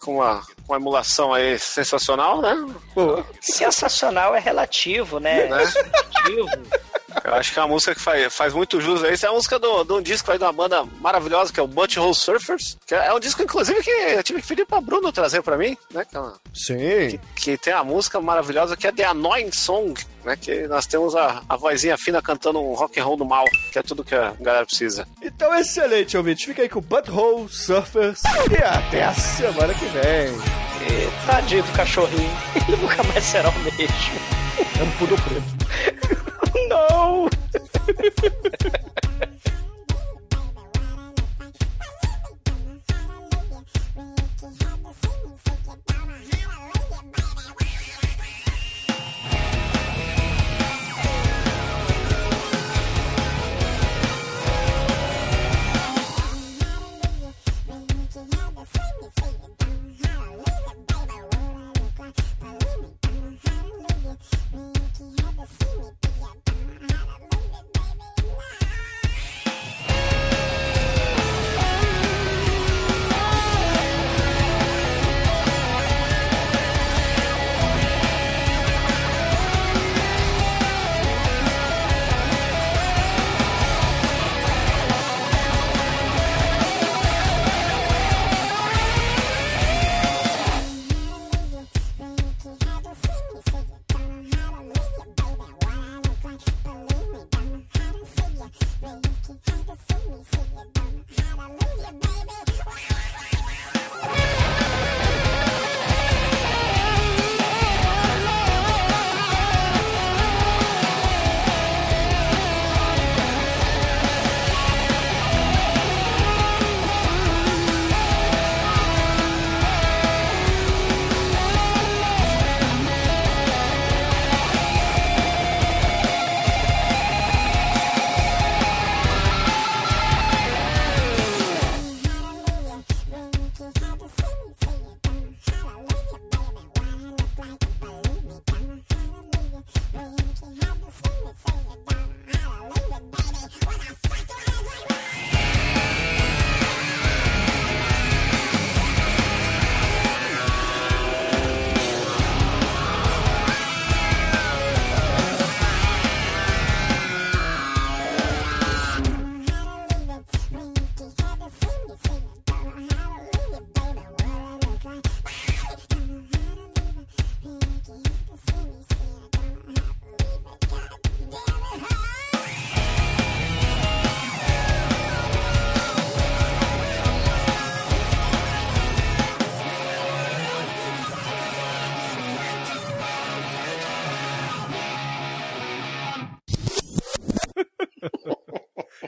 com 0.00 0.16
uma, 0.16 0.40
com 0.66 0.72
uma 0.72 0.76
emulação 0.76 1.32
aí 1.32 1.58
sensacional, 1.58 2.40
né? 2.40 2.56
Sensacional 3.40 4.34
é 4.34 4.40
relativo, 4.40 5.20
né? 5.20 5.46
Né? 5.46 5.62
É 5.62 5.66
subjetivo. 5.66 6.50
Eu 7.24 7.34
acho 7.34 7.52
que 7.52 7.58
é 7.58 7.62
uma 7.62 7.68
música 7.68 7.94
que 7.94 8.00
faz, 8.00 8.34
faz 8.34 8.52
muito 8.54 8.80
jus 8.80 9.02
a 9.04 9.10
isso. 9.10 9.26
É 9.26 9.28
a 9.28 9.32
música 9.32 9.58
do- 9.58 9.84
de 9.84 9.92
um 9.92 10.02
disco 10.02 10.30
aí 10.30 10.38
de 10.38 10.44
uma 10.44 10.52
banda 10.52 10.84
maravilhosa, 11.00 11.52
que 11.52 11.58
é 11.60 11.62
o 11.62 11.66
Butthole 11.66 12.14
Surfers. 12.14 12.76
Que 12.86 12.94
é, 12.94 13.06
é 13.06 13.14
um 13.14 13.20
disco, 13.20 13.42
inclusive, 13.42 13.82
que 13.82 13.90
eu 13.90 14.22
tive 14.22 14.40
que 14.42 14.48
pedir 14.48 14.66
pra 14.66 14.80
Bruno 14.80 15.10
trazer 15.12 15.42
pra 15.42 15.56
mim, 15.56 15.76
né? 15.92 16.04
Que, 16.08 16.16
é 16.16 16.20
uma- 16.20 16.34
Sim. 16.54 17.18
que 17.36 17.56
tem 17.58 17.72
a 17.72 17.82
música 17.84 18.20
maravilhosa 18.20 18.76
que 18.76 18.86
é 18.86 18.92
The 18.92 19.04
Annoying 19.04 19.52
Song, 19.52 19.94
né? 20.24 20.36
Que 20.36 20.66
nós 20.68 20.86
temos 20.86 21.14
a, 21.16 21.42
a 21.48 21.56
vozinha 21.56 21.96
fina 21.98 22.20
cantando 22.22 22.60
um 22.60 22.74
rock 22.74 22.98
and 23.00 23.04
roll 23.04 23.16
do 23.16 23.24
mal, 23.24 23.44
que 23.72 23.78
é 23.78 23.82
tudo 23.82 24.04
que 24.04 24.14
a 24.14 24.32
galera 24.40 24.64
precisa. 24.66 25.06
Então, 25.22 25.54
excelente, 25.54 26.16
ouvinte. 26.16 26.46
Fica 26.46 26.62
aí 26.62 26.68
com 26.68 26.78
o 26.78 26.82
Butthole 26.82 27.48
Surfers. 27.48 28.20
E 28.50 28.62
até 28.62 29.04
a 29.04 29.14
semana 29.14 29.74
que 29.74 29.84
vem. 29.86 30.60
E 30.80 31.26
tadinho 31.26 31.62
do 31.62 31.72
cachorrinho. 31.72 32.30
Ele 32.68 32.76
nunca 32.78 33.02
mais 33.04 33.22
será 33.24 33.48
o 33.50 33.58
mesmo. 33.58 33.80
É 34.78 34.82
um 34.82 34.90
pudo 34.92 35.14
preto. 35.22 35.59
Oh. 36.88 37.28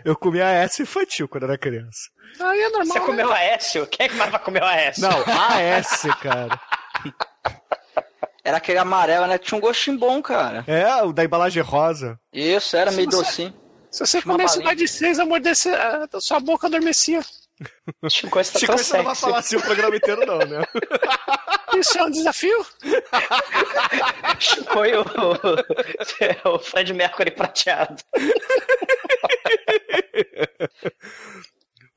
Eu 0.05 0.17
comia 0.17 0.45
S 0.49 0.83
infantil 0.83 1.29
quando 1.29 1.45
era 1.45 1.59
criança. 1.59 2.11
Aí 2.41 2.61
é 2.61 2.69
normal. 2.71 2.87
Você 2.87 2.99
né? 3.01 3.07
comeu 3.07 3.33
Aécio? 3.33 3.87
Quem 3.87 4.07
é 4.07 4.09
que 4.09 4.15
mais 4.17 4.31
vai 4.31 4.41
comer 4.41 4.63
o 4.63 4.67
Aécio? 4.67 5.03
Não, 5.03 5.11
AS, 5.21 6.03
cara. 6.21 6.61
Era 8.45 8.57
aquele 8.57 8.79
amarelo, 8.79 9.27
né? 9.29 9.39
Tinha 9.39 9.57
um 9.57 9.61
gostinho 9.61 9.97
bom, 9.99 10.21
cara. 10.21 10.65
É, 10.67 11.03
o 11.05 11.13
da 11.13 11.23
embalagem 11.25 11.63
rosa. 11.63 12.19
Isso, 12.33 12.77
era 12.77 12.91
Se 12.91 12.97
meio 12.97 13.09
você- 13.09 13.17
docinho. 13.23 13.55
Se 13.89 14.05
você 14.05 14.21
comesse 14.23 14.61
mais 14.65 14.77
de 14.77 14.89
seis, 14.89 15.21
amordecer, 15.21 15.73
a 15.75 16.09
sua 16.21 16.41
boca 16.41 16.67
adormecia. 16.67 17.21
Chico, 18.11 18.39
tá 18.43 18.59
Chico, 18.59 18.73
você 18.73 18.97
não 18.97 19.05
vai 19.05 19.15
falar 19.15 19.39
assim 19.39 19.55
o 19.57 19.63
programa 19.63 19.95
inteiro, 19.95 20.27
não, 20.27 20.39
né? 20.39 20.65
Isso 21.79 21.99
é 21.99 22.03
um 22.03 22.11
desafio? 22.11 22.67
Chico 24.41 24.85
e 24.85 24.95
o, 24.97 26.55
o 26.55 26.59
Fred 26.59 26.93
Mercury 26.95 27.31
prateado. 27.31 28.03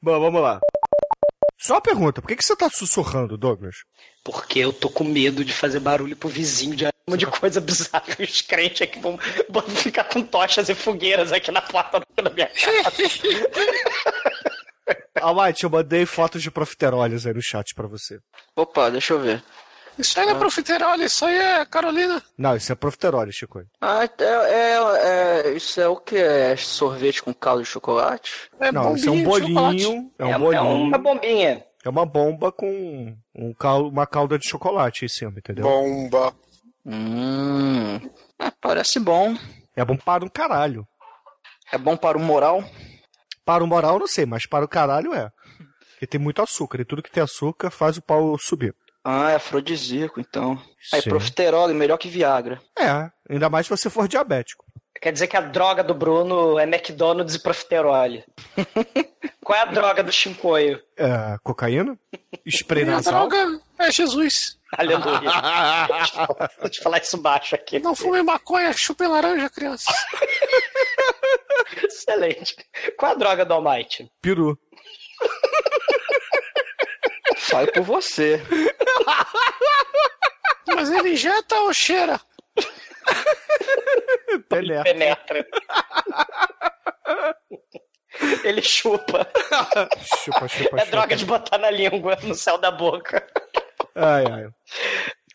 Bom, 0.01 0.19
vamos 0.19 0.41
lá. 0.41 0.59
Só 1.57 1.75
uma 1.75 1.81
pergunta, 1.81 2.21
por 2.21 2.27
que, 2.27 2.35
que 2.35 2.45
você 2.45 2.55
tá 2.55 2.69
sussurrando, 2.69 3.37
Douglas? 3.37 3.75
Porque 4.23 4.59
eu 4.59 4.71
tô 4.71 4.89
com 4.89 5.03
medo 5.03 5.43
de 5.43 5.53
fazer 5.53 5.79
barulho 5.79 6.15
pro 6.15 6.29
vizinho 6.29 6.75
de 6.75 6.85
um 7.07 7.17
de 7.17 7.25
coisa 7.25 7.61
bizarra. 7.61 8.03
Os 8.19 8.41
crentes 8.41 8.81
aqui 8.81 8.99
vão, 8.99 9.17
vão 9.49 9.63
ficar 9.63 10.03
com 10.05 10.21
tochas 10.21 10.69
e 10.69 10.75
fogueiras 10.75 11.31
aqui 11.31 11.51
na 11.51 11.61
porta 11.61 12.01
da 12.15 12.29
minha 12.29 12.47
casa. 12.47 12.91
Ah, 15.17 15.31
White, 15.31 15.63
eu 15.63 15.69
mandei 15.69 16.05
fotos 16.05 16.43
de 16.43 16.51
profiteroles 16.51 17.25
aí 17.25 17.33
no 17.33 17.41
chat 17.41 17.73
pra 17.73 17.87
você. 17.87 18.19
Opa, 18.55 18.91
deixa 18.91 19.13
eu 19.13 19.19
ver. 19.19 19.41
Isso 19.97 20.19
aí 20.19 20.25
não 20.25 20.35
é 20.35 20.39
profiterol, 20.39 20.95
isso 20.95 21.25
aí 21.25 21.37
é 21.37 21.65
Carolina. 21.65 22.21
Não, 22.37 22.55
isso 22.55 22.71
é 22.71 22.75
profiterole, 22.75 23.31
Chico. 23.31 23.63
Ah, 23.79 24.03
é, 24.03 24.23
é- 24.23 25.47
é- 25.49 25.53
Isso 25.53 25.79
é 25.79 25.87
o 25.87 25.95
que? 25.97 26.17
É 26.17 26.55
sorvete 26.57 27.23
com 27.23 27.33
caldo 27.33 27.63
de 27.63 27.69
chocolate? 27.69 28.49
É 28.59 28.71
não, 28.71 28.95
isso 28.95 29.07
é 29.07 29.11
um 29.11 29.23
bolinho. 29.23 30.11
É 30.19 30.25
um 30.25 30.29
É, 30.33 30.37
bolinho. 30.39 30.59
é 30.59 30.61
uma 30.61 30.97
bombinha. 30.97 31.65
É 31.83 31.89
uma 31.89 32.05
bomba 32.05 32.51
com 32.51 33.15
um 33.33 33.53
cal... 33.53 33.87
uma 33.87 34.05
calda 34.07 34.37
de 34.39 34.47
chocolate 34.49 35.05
em 35.05 35.07
cima, 35.07 35.33
entendeu? 35.37 35.63
Bomba. 35.63 36.33
Hum. 36.85 37.95
é, 38.39 38.51
parece 38.61 38.99
bom. 38.99 39.35
É 39.75 39.83
bom 39.83 39.95
para 39.97 40.23
um 40.25 40.29
caralho. 40.29 40.87
É 41.71 41.77
bom 41.77 41.95
para 41.97 42.17
o 42.17 42.21
moral? 42.21 42.63
Para 43.43 43.63
o 43.63 43.67
moral, 43.67 43.93
eu 43.95 43.99
não 43.99 44.07
sei, 44.07 44.25
mas 44.25 44.45
para 44.45 44.65
o 44.65 44.67
caralho 44.67 45.13
é. 45.13 45.31
Porque 45.91 46.05
tem 46.07 46.19
muito 46.19 46.41
açúcar, 46.41 46.81
e 46.81 46.85
tudo 46.85 47.01
que 47.01 47.11
tem 47.11 47.23
açúcar 47.23 47.69
faz 47.71 47.97
o 47.97 48.01
pau 48.01 48.37
subir. 48.37 48.75
Ah, 49.07 49.29
é 49.31 49.35
afrodisíaco, 49.35 50.19
então. 50.19 50.59
Aí, 50.91 50.99
Sim. 51.01 51.09
profiterol, 51.09 51.67
melhor 51.69 51.97
que 51.97 52.09
Viagra. 52.09 52.59
É, 52.77 53.11
ainda 53.29 53.49
mais 53.51 53.67
se 53.67 53.69
você 53.69 53.87
for 53.87 54.07
diabético. 54.07 54.65
Quer 54.99 55.11
dizer 55.11 55.27
que 55.27 55.37
a 55.37 55.41
droga 55.41 55.83
do 55.83 55.93
Bruno 55.93 56.57
é 56.57 56.63
McDonald's 56.63 57.35
e 57.35 57.39
profiterole. 57.39 58.23
Qual 59.45 59.55
é 59.59 59.61
a 59.61 59.65
droga 59.65 60.01
do 60.01 60.11
Chincoio? 60.11 60.81
É, 60.97 61.37
cocaína? 61.43 61.95
Spray 62.47 62.83
Minha 62.83 62.95
nasal? 62.95 63.27
droga 63.27 63.61
é 63.77 63.91
Jesus. 63.91 64.57
Aleluia. 64.75 65.19
Deixa 65.19 66.21
eu 66.21 66.25
falar- 66.25 66.51
Deixa 66.63 66.79
eu 66.79 66.83
falar 66.83 66.97
isso 66.97 67.17
baixo 67.21 67.53
aqui. 67.53 67.77
Não 67.77 67.93
fume 67.93 68.23
maconha, 68.23 68.73
chupe 68.73 69.05
laranja, 69.05 69.47
criança. 69.51 69.85
Excelente. 71.83 72.55
Qual 72.97 73.11
é 73.11 73.15
a 73.15 73.17
droga 73.17 73.45
do 73.45 73.53
Almighty? 73.53 74.09
Peru. 74.21 74.57
Fale 77.55 77.71
por 77.71 77.83
você. 77.83 78.41
Mas 80.75 80.91
ele 80.91 81.13
injeta 81.13 81.55
ou 81.61 81.73
cheira? 81.73 82.19
Penetra. 84.49 84.83
Penetra. 84.83 85.45
Ele 88.43 88.61
chupa. 88.61 89.25
Chupa, 90.23 90.47
chupa, 90.49 90.75
É 90.77 90.79
chupa. 90.79 90.85
droga 90.91 91.15
de 91.15 91.25
botar 91.25 91.57
na 91.57 91.69
língua, 91.71 92.17
no 92.23 92.35
céu 92.35 92.57
da 92.57 92.71
boca. 92.71 93.25
Ai, 93.95 94.25
ai. 94.25 94.47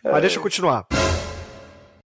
Mas 0.05 0.21
deixa 0.21 0.37
eu 0.37 0.43
continuar. 0.43 0.87